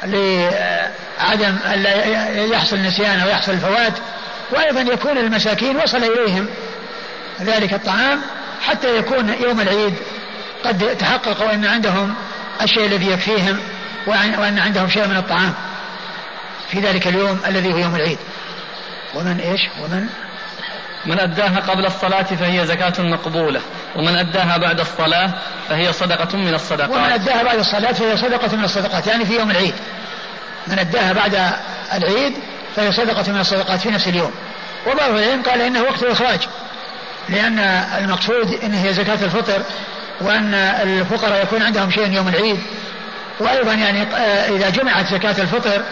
لعدم 0.04 1.56
ألا 1.74 2.44
يحصل 2.44 2.76
نسيان 2.76 3.20
أو 3.20 3.28
يحصل 3.28 3.58
فوات 3.58 3.92
وأيضا 4.52 4.80
يكون 4.80 5.18
المساكين 5.18 5.76
وصل 5.76 6.04
إليهم 6.04 6.46
ذلك 7.42 7.74
الطعام 7.74 8.20
حتى 8.62 8.96
يكون 8.96 9.34
يوم 9.40 9.60
العيد 9.60 9.94
قد 10.64 10.96
تحققوا 10.96 11.54
أن 11.54 11.64
عندهم 11.64 12.14
الشيء 12.62 12.86
الذي 12.86 13.10
يكفيهم 13.10 13.58
وأن 14.06 14.58
عندهم 14.58 14.88
شيء 14.88 15.06
من 15.06 15.16
الطعام 15.16 15.54
في 16.70 16.80
ذلك 16.80 17.06
اليوم 17.06 17.40
الذي 17.46 17.72
هو 17.72 17.78
يوم 17.78 17.96
العيد. 17.96 18.18
ومن 19.14 19.40
إيش؟ 19.40 19.60
ومن؟ 19.80 20.06
من 21.06 21.20
أداها 21.20 21.60
قبل 21.60 21.86
الصلاة 21.86 22.22
فهي 22.22 22.66
زكاة 22.66 23.02
مقبولة. 23.02 23.60
ومن 23.96 24.16
أداها 24.16 24.58
بعد 24.58 24.80
الصلاة 24.80 25.34
فهي 25.68 25.92
صدقة 25.92 26.36
من 26.36 26.54
الصدقات. 26.54 26.90
ومن 26.90 27.12
أداها 27.12 27.42
بعد 27.42 27.58
الصلاة 27.58 27.92
فهي 27.92 28.16
صدقة 28.16 28.56
من 28.56 28.64
الصدقات 28.64 29.06
يعني 29.06 29.24
في 29.24 29.36
يوم 29.36 29.50
العيد. 29.50 29.74
من 30.66 30.78
أداها 30.78 31.12
بعد 31.12 31.34
العيد 31.94 32.34
فهي 32.76 32.92
صدقة 32.92 33.32
من 33.32 33.40
الصدقات 33.40 33.80
في 33.80 33.90
نفس 33.90 34.08
اليوم. 34.08 34.32
وبعض 34.86 35.10
العلم 35.10 35.42
قال 35.42 35.60
إنه 35.60 35.82
وقت 35.82 36.02
الإخراج. 36.02 36.40
لأن 37.30 37.58
المقصود 37.98 38.58
إن 38.64 38.74
هي 38.74 38.94
زكاة 38.94 39.24
الفطر 39.24 39.62
وأن 40.20 40.54
الفقراء 40.54 41.42
يكون 41.42 41.62
عندهم 41.62 41.90
شيء 41.90 42.12
يوم 42.12 42.28
العيد 42.28 42.60
وأيضا 43.40 43.74
يعني 43.74 44.02
آه، 44.02 44.48
إذا 44.48 44.70
جمعت 44.70 45.06
زكاة 45.06 45.42
الفطر 45.42 45.82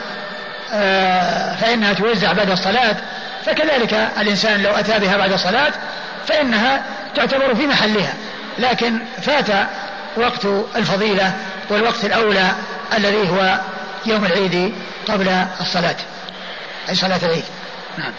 آه، 0.73 1.57
فإنها 1.57 1.93
توزع 1.93 2.33
بعد 2.33 2.51
الصلاة. 2.51 2.97
فكذلك 3.47 3.95
الإنسان 4.21 4.63
لو 4.63 4.71
أتى 4.71 4.99
بها 4.99 5.17
بعد 5.17 5.33
الصلاة 5.33 5.73
فإنها 6.27 6.83
تعتبر 7.15 7.55
في 7.55 7.67
محلها. 7.67 8.15
لكن 8.59 8.99
فات 9.23 9.69
وقت 10.17 10.45
الفضيلة 10.77 11.33
والوقت 11.71 12.05
الأولى 12.05 12.49
الذي 12.97 13.31
هو 13.31 13.61
يوم 14.07 14.25
العيد 14.25 14.75
قبل 15.09 15.29
الصلاة 15.61 15.97
أي 16.89 16.95
صلاة 16.95 17.21
العيد. 17.23 17.45
نعم. 17.99 18.13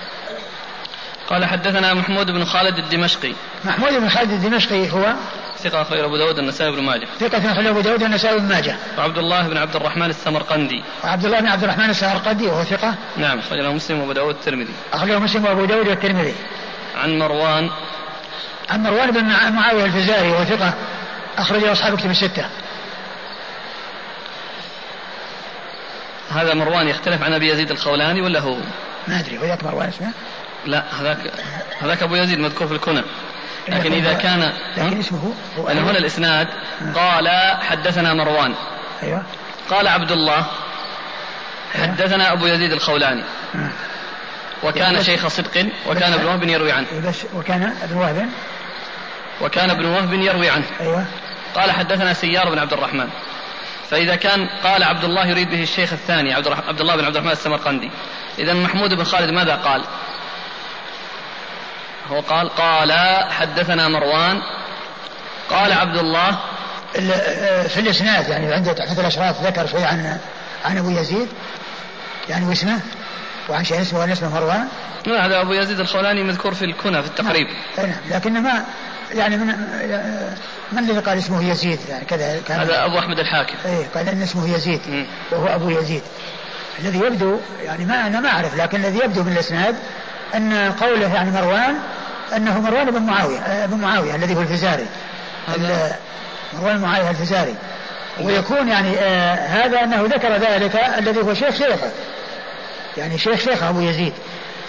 قال 1.29 1.45
حدثنا 1.45 1.93
محمود 1.93 2.31
بن 2.31 2.45
خالد 2.45 2.77
الدمشقي. 2.77 3.33
محمود 3.65 3.93
بن 3.93 4.09
خالد 4.09 4.31
الدمشقي 4.31 4.91
هو 4.91 5.13
ثقة 5.57 5.81
أخرج 5.81 5.99
أبو 5.99 6.17
داود 6.17 6.39
النسائي 6.39 6.71
بن 6.71 6.83
ماجه. 6.83 7.07
ثقة 7.19 7.51
أخرج 7.51 7.65
أبو 7.65 7.81
داود 7.81 8.03
النسائي 8.03 8.39
بن 8.39 8.45
ماجه. 8.45 8.75
وعبد 8.97 9.17
الله 9.17 9.47
بن 9.47 9.57
عبد 9.57 9.75
الرحمن 9.75 10.09
السمرقندي. 10.09 10.83
وعبد 11.03 11.25
الله 11.25 11.39
بن 11.39 11.47
عبد 11.47 11.63
الرحمن 11.63 11.89
السمرقندي 11.89 12.47
وهو 12.47 12.63
ثقة. 12.63 12.95
نعم 13.17 13.39
أخرجه 13.39 13.71
مسلم 13.71 13.99
وأبو 13.99 14.11
داود 14.11 14.35
الترمذي 14.35 14.73
أخرجه 14.93 15.19
مسلم 15.19 15.45
وأبو 15.45 15.65
داود 15.65 15.87
والترمذي. 15.87 16.35
عن 16.95 17.19
مروان. 17.19 17.69
عن 18.69 18.83
مروان 18.83 19.11
بن 19.11 19.23
معاوية 19.53 19.85
الفزاري 19.85 20.29
وهو 20.29 20.43
ثقة. 20.43 20.73
أخرجه 21.37 21.71
أصحاب 21.71 21.97
كتب 21.97 22.09
الستة. 22.09 22.45
هذا 26.29 26.53
مروان 26.53 26.87
يختلف 26.87 27.23
عن 27.23 27.33
أبي 27.33 27.49
يزيد 27.49 27.71
الخولاني 27.71 28.21
ولا 28.21 28.39
هو؟ 28.39 28.57
ما 29.07 29.19
أدري 29.19 29.37
وذاك 29.37 29.63
مروان 29.63 29.87
اسمه؟ 29.87 30.11
لا 30.69 30.83
هذاك 31.01 31.17
هذاك 31.81 32.03
أبو 32.03 32.15
يزيد 32.15 32.39
مذكور 32.39 32.67
في 32.67 32.73
الكنى 32.73 33.03
لكن 33.69 33.93
إذا 33.93 34.13
كان 34.23 34.53
لكن 34.77 34.99
اسمه 34.99 35.33
هو 35.57 35.67
هنا 35.67 35.97
الإسناد 35.97 36.47
قال 36.95 37.27
حدثنا 37.61 38.13
مروان. 38.13 38.55
أيوه. 39.03 39.23
قال 39.69 39.87
عبد 39.87 40.11
الله 40.11 40.45
أيوة. 41.75 41.87
حدثنا 41.87 42.33
أبو 42.33 42.45
يزيد 42.45 42.71
الخولاني. 42.71 43.23
وكان 44.63 45.03
شيخ 45.03 45.27
صدق 45.27 45.65
وكان 45.87 46.13
ابن 46.13 46.25
وهب 46.25 46.43
يروي 46.43 46.71
عنه. 46.71 46.87
وكان 47.33 47.73
ابن 47.83 47.97
وهب؟ 47.97 48.29
وكان 49.41 49.69
ابن 49.69 49.85
وهب 49.85 50.13
يروي 50.13 50.49
عنه. 50.49 50.65
أيوة. 50.81 51.05
قال 51.55 51.71
حدثنا 51.71 52.13
سيار 52.13 52.49
بن 52.49 52.59
عبد 52.59 52.73
الرحمن. 52.73 53.09
فإذا 53.89 54.15
كان 54.15 54.49
قال 54.63 54.83
عبد 54.83 55.03
الله 55.03 55.27
يريد 55.27 55.49
به 55.49 55.63
الشيخ 55.63 55.93
الثاني 55.93 56.33
عبد 56.33 56.81
الله 56.81 56.95
بن 56.95 57.05
عبد 57.05 57.15
الرحمن 57.15 57.31
السمرقندي. 57.31 57.91
إذا 58.39 58.53
محمود 58.53 58.93
بن 58.93 59.03
خالد 59.03 59.29
ماذا 59.29 59.55
قال؟ 59.55 59.83
هو 62.11 62.19
قال 62.19 62.49
قال 62.49 62.91
حدثنا 63.31 63.87
مروان 63.87 64.41
قال 65.49 65.73
عبد 65.73 65.97
الله 65.97 66.39
في 67.67 67.79
الإسناد 67.79 68.29
يعني 68.29 68.53
عند 68.53 68.75
تحفة 68.75 69.01
الأشراف 69.01 69.41
ذكر 69.41 69.67
شيء 69.67 69.85
عن 69.85 70.17
عن 70.65 70.77
أبو 70.77 70.89
يزيد 70.89 71.27
يعني 72.29 72.45
واسمه 72.45 72.79
وعن 73.49 73.63
شيء 73.63 73.81
اسمه 73.81 73.99
وعن 73.99 74.11
اسمه 74.11 74.33
مروان؟ 74.33 74.67
لا 75.05 75.25
هذا 75.25 75.41
أبو 75.41 75.53
يزيد 75.53 75.79
الخولاني 75.79 76.23
مذكور 76.23 76.53
في 76.53 76.65
الكنى 76.65 77.01
في 77.01 77.07
التقريب. 77.07 77.47
نعم, 77.77 77.87
نعم. 77.87 77.97
لكن 78.09 78.33
ما 78.43 78.65
يعني 79.11 79.37
من 79.37 79.45
من 80.71 80.79
الذي 80.79 80.99
قال 80.99 81.17
اسمه 81.17 81.51
يزيد؟ 81.51 81.79
يعني 81.89 82.05
كذا 82.05 82.41
كان 82.47 82.59
هذا 82.59 82.85
أبو 82.85 82.99
أحمد 82.99 83.19
الحاكم. 83.19 83.55
إيه 83.65 83.87
قال 83.95 84.09
إن 84.09 84.21
اسمه 84.21 84.55
يزيد. 84.55 85.05
وهو 85.31 85.47
أبو 85.47 85.69
يزيد. 85.69 86.03
الذي 86.79 86.99
يبدو 86.99 87.39
يعني 87.63 87.85
ما 87.85 88.07
أنا 88.07 88.19
ما 88.19 88.29
أعرف 88.29 88.55
لكن 88.55 88.85
الذي 88.85 88.99
يبدو 89.03 89.23
من 89.23 89.31
الإسناد 89.31 89.75
أن 90.35 90.71
قوله 90.71 91.13
يعني 91.13 91.31
مروان 91.31 91.75
أنه 92.35 92.59
مروان 92.59 92.91
بن 92.91 93.01
معاوية 93.01 93.39
آه، 93.39 93.65
بن 93.65 93.77
معاوية 93.77 94.15
الذي 94.15 94.35
هو 94.35 94.41
الفزاري. 94.41 94.85
مروان 96.53 96.77
بن 96.77 96.81
معاوية 96.81 97.09
الفزاري. 97.09 97.55
ويكون 98.21 98.67
يعني 98.67 98.99
آه 98.99 99.35
هذا 99.35 99.83
أنه 99.83 100.01
ذكر 100.01 100.33
ذلك 100.33 100.75
الذي 100.75 101.21
هو 101.21 101.33
شيخ 101.33 101.55
شيخه. 101.55 101.91
يعني 102.97 103.17
شيخ 103.17 103.39
شيخه 103.39 103.69
أبو 103.69 103.79
يزيد. 103.79 104.13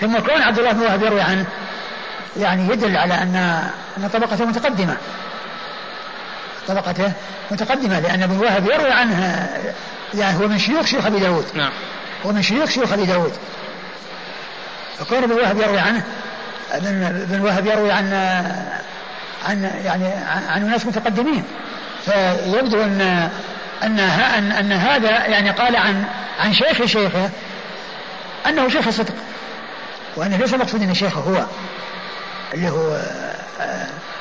ثم 0.00 0.18
كون 0.18 0.42
عبد 0.42 0.58
الله 0.58 0.72
بن 0.72 0.80
وهب 0.80 1.02
يروي 1.02 1.20
عنه 1.20 1.46
يعني 2.36 2.72
يدل 2.72 2.96
على 2.96 3.14
أن 3.14 3.36
أن 3.98 4.08
طبقته 4.12 4.44
متقدمة. 4.44 4.96
طبقته 6.68 7.12
متقدمة 7.50 8.00
لأن 8.00 8.22
ابن 8.22 8.38
وهب 8.38 8.64
يروي 8.64 8.92
عنه 8.92 9.48
يعني 10.14 10.38
هو 10.38 10.48
من 10.48 10.58
شيوخ 10.58 10.86
شيوخ 10.86 11.06
أبي 11.06 11.20
داود. 11.20 11.44
نعم. 11.54 11.72
هو 12.26 12.32
من 12.32 12.42
شيوخ 12.42 12.70
شيوخ 12.70 12.92
أبي 12.92 13.06
داود. 13.06 13.32
فكون 15.00 15.22
ابن 15.22 15.32
وهب 15.32 15.60
يروي 15.60 15.78
عنه. 15.78 16.04
ابن 16.72 17.40
وهب 17.40 17.66
يروي 17.66 17.92
عن 17.92 18.12
عن 19.48 19.70
يعني 19.84 20.04
عن 20.48 20.70
ناس 20.70 20.86
متقدمين. 20.86 21.44
فيبدو 22.04 22.82
أن 22.82 23.00
أن 23.82 24.00
أن, 24.00 24.52
أن 24.52 24.72
هذا 24.72 25.26
يعني 25.26 25.50
قال 25.50 25.76
عن 25.76 26.04
عن 26.40 26.52
شيخ 26.52 26.84
شيخه 26.84 27.30
أنه 28.46 28.68
شيخ 28.68 28.90
صدق. 28.90 29.14
وانه 30.16 30.36
ليس 30.36 30.54
مقصود 30.54 30.82
أن 30.82 30.94
شيخه 30.94 31.20
هو 31.20 31.46
اللي 32.54 32.68
هو 32.68 33.02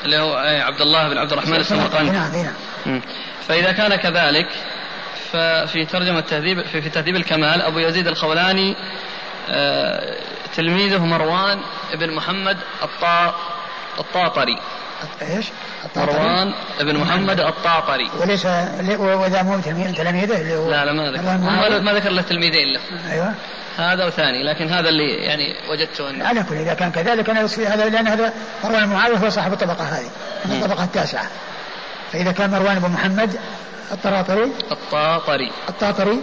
اللي 0.06 0.18
هو 0.18 0.36
عبد 0.38 0.82
الله 0.82 1.10
بن 1.10 1.18
عبد 1.18 1.32
الرحمن 1.32 1.56
السمرقندي 1.56 2.12
نعم 2.12 2.32
نعم. 2.86 3.02
فإذا 3.48 3.72
كان 3.72 3.96
كذلك 3.96 4.48
ففي 5.32 5.86
ترجمة 5.86 6.20
التهذيب 6.20 6.62
في, 6.62 6.82
في 6.82 6.90
تهذيب 6.90 7.16
الكمال 7.16 7.62
أبو 7.62 7.80
يزيد 7.80 8.08
الخولاني 8.08 8.76
تلميذه 10.56 11.06
مروان 11.06 11.60
بن 11.94 12.16
محمد 12.16 12.58
الطا 12.84 13.36
الطاطري. 14.00 14.60
إيش؟ 15.22 15.46
مروان 15.96 16.54
بن 16.80 16.98
محمد 16.98 17.40
الطاطري. 17.40 18.12
وليس 18.20 18.46
وإذا 19.00 19.44
مو 19.44 19.60
تلاميذه 19.98 20.42
اللي 20.42 20.56
هو 20.56 20.70
لا 20.70 20.86
لا 20.86 20.94
ما 20.94 21.12
ذكر 21.12 21.82
ما 21.82 21.94
ذكر 21.94 22.10
له 22.10 22.22
تلميذين 22.22 22.74
له. 22.74 22.80
أيوه. 23.12 23.34
هذا 23.78 24.06
وثاني 24.06 24.44
لكن 24.44 24.70
هذا 24.70 24.90
اللي 24.90 25.14
يعني 25.14 25.56
وجدته 25.70 26.10
انه 26.10 26.28
على 26.28 26.44
كل 26.44 26.56
إذا 26.56 26.74
كان 26.74 26.92
كذلك 26.92 27.30
أنا 27.30 27.42
يصفي 27.42 27.68
هذا 27.68 27.90
لأن 27.90 28.08
هذا 28.08 28.34
مروان 28.64 28.86
بن 28.86 28.94
معاوية 28.94 29.18
هو 29.18 29.30
صاحب 29.30 29.54
الطبقة 29.54 29.84
هذه 29.84 30.10
الطبقة 30.46 30.84
التاسعة. 30.84 31.28
فإذا 32.12 32.32
كان 32.32 32.50
مروان 32.50 32.80
بن 32.80 32.90
محمد 32.90 33.40
الطراطري 33.92 34.52
الطاطري. 34.72 35.52
الطاطري 35.70 36.20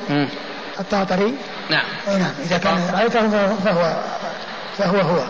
الطاطري 0.80 1.34
نعم. 1.70 1.84
نعم 2.06 2.32
إذا 2.44 2.58
كان 2.58 2.90
رأيته 2.94 3.28
فهو 3.64 4.02
فهو 4.78 5.00
هو. 5.00 5.24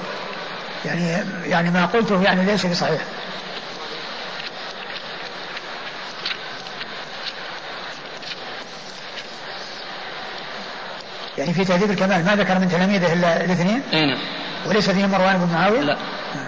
يعني 0.85 1.25
يعني 1.47 1.71
ما 1.71 1.87
قلته 1.87 2.23
يعني 2.23 2.45
ليس 2.45 2.67
بصحيح. 2.67 3.01
يعني 11.39 11.53
في 11.53 11.65
تهذيب 11.65 11.91
الكمال 11.91 12.25
ما 12.25 12.37
ذكر 12.37 12.59
من 12.59 12.69
تلاميذه 12.69 13.13
إلا 13.13 13.45
الاثنين؟ 13.45 13.83
أي 13.93 14.07
نعم. 14.07 14.19
وليس 14.67 14.91
فيه 14.91 15.07
مروان 15.07 15.39
بن 15.39 15.53
معاوية؟ 15.53 15.81
لا. 15.81 15.93
آه. 15.93 16.46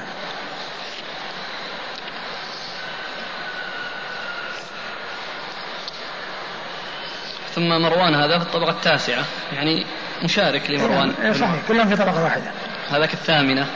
ثم 7.58 7.82
مروان 7.82 8.14
هذا 8.14 8.38
في 8.38 8.44
الطبقة 8.44 8.70
التاسعة 8.70 9.24
يعني 9.52 9.86
مشارك 10.22 10.70
لمروان 10.70 11.14
إيه 11.22 11.32
صحيح 11.32 11.56
كلهم 11.68 11.88
في 11.88 11.96
طبقة 11.96 12.24
واحدة 12.24 12.50
هذاك 12.90 13.14
الثامنة 13.14 13.66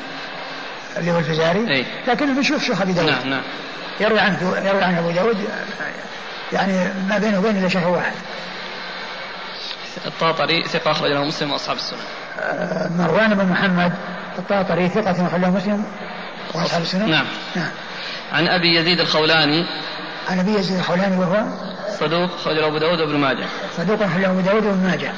اللي 0.96 1.12
هو 1.12 1.18
الفزاري 1.18 1.74
إي 1.74 1.86
لكن 2.08 2.34
بنشوف 2.34 2.64
شيخ 2.64 2.82
أبي 2.82 2.92
داود 2.92 3.10
نعم 3.10 3.28
نعم 3.28 3.42
يروي 4.00 4.20
عنه 4.20 4.56
يروي 4.64 4.82
عن 4.82 4.94
أبو 4.94 5.10
داود 5.10 5.36
يعني 6.52 6.92
ما 7.08 7.18
بينه 7.18 7.38
وبين 7.38 7.56
إلا 7.58 7.68
شيخ 7.68 7.86
واحد 7.86 8.12
الطاطري 10.06 10.64
ثقة 10.64 10.90
أخرج 10.90 11.10
له 11.10 11.24
مسلم 11.24 11.50
وأصحاب 11.50 11.76
السنة. 11.76 12.00
آه، 12.40 12.88
مروان 12.88 13.34
بن 13.34 13.44
محمد 13.44 13.92
الطاطري 14.38 14.88
ثقة 14.88 15.26
أخرج 15.26 15.40
له 15.40 15.50
مسلم 15.50 15.84
وأصحاب 16.54 16.82
السنة. 16.82 17.06
نعم. 17.06 17.26
نعم. 17.56 17.70
عن 18.32 18.48
أبي 18.48 18.76
يزيد 18.76 19.00
الخولاني. 19.00 19.66
عن 20.28 20.38
أبي 20.38 20.54
يزيد 20.54 20.78
الخولاني 20.78 21.16
وهو 21.16 21.44
صدوق 22.02 22.34
أخرج 22.34 22.56
له 22.56 22.66
أبو 22.66 22.78
داود 22.78 23.00
وابن 23.00 23.16
ماجه. 23.16 23.44
صدوق 23.76 24.02
أخرج 24.02 24.20
له 24.22 24.30
أبو 24.30 24.40
داود 24.40 24.66
وابن 24.66 24.86
ماجه. 24.86 25.12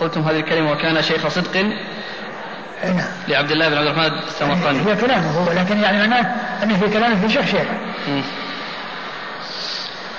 قلتم 0.00 0.20
هذه 0.20 0.40
الكلمة 0.40 0.72
وكان 0.72 1.02
شيخ 1.02 1.28
صدق 1.28 1.56
نعم. 1.56 3.08
لعبد 3.28 3.50
الله 3.50 3.68
بن 3.68 3.76
عبد 3.76 3.86
الرحمن 3.86 4.18
السمرقندي. 4.18 4.90
هي 4.90 4.96
كلامه 4.96 5.30
هو 5.30 5.52
لكن 5.52 5.80
يعني 5.80 5.98
معناه 5.98 6.34
أنه 6.62 6.78
في 6.78 6.88
كلامه 6.88 7.26
في 7.26 7.32
شيخ 7.32 7.46
شيخ. 7.46 7.66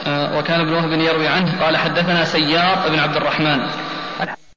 آه، 0.07 0.37
وكان 0.37 0.59
ابن 0.59 0.73
وهب 0.73 0.91
يروي 0.91 1.27
عنه 1.27 1.63
قال 1.63 1.77
حدثنا 1.77 2.23
سيار 2.23 2.89
بن 2.89 2.99
عبد 2.99 3.15
الرحمن. 3.15 3.59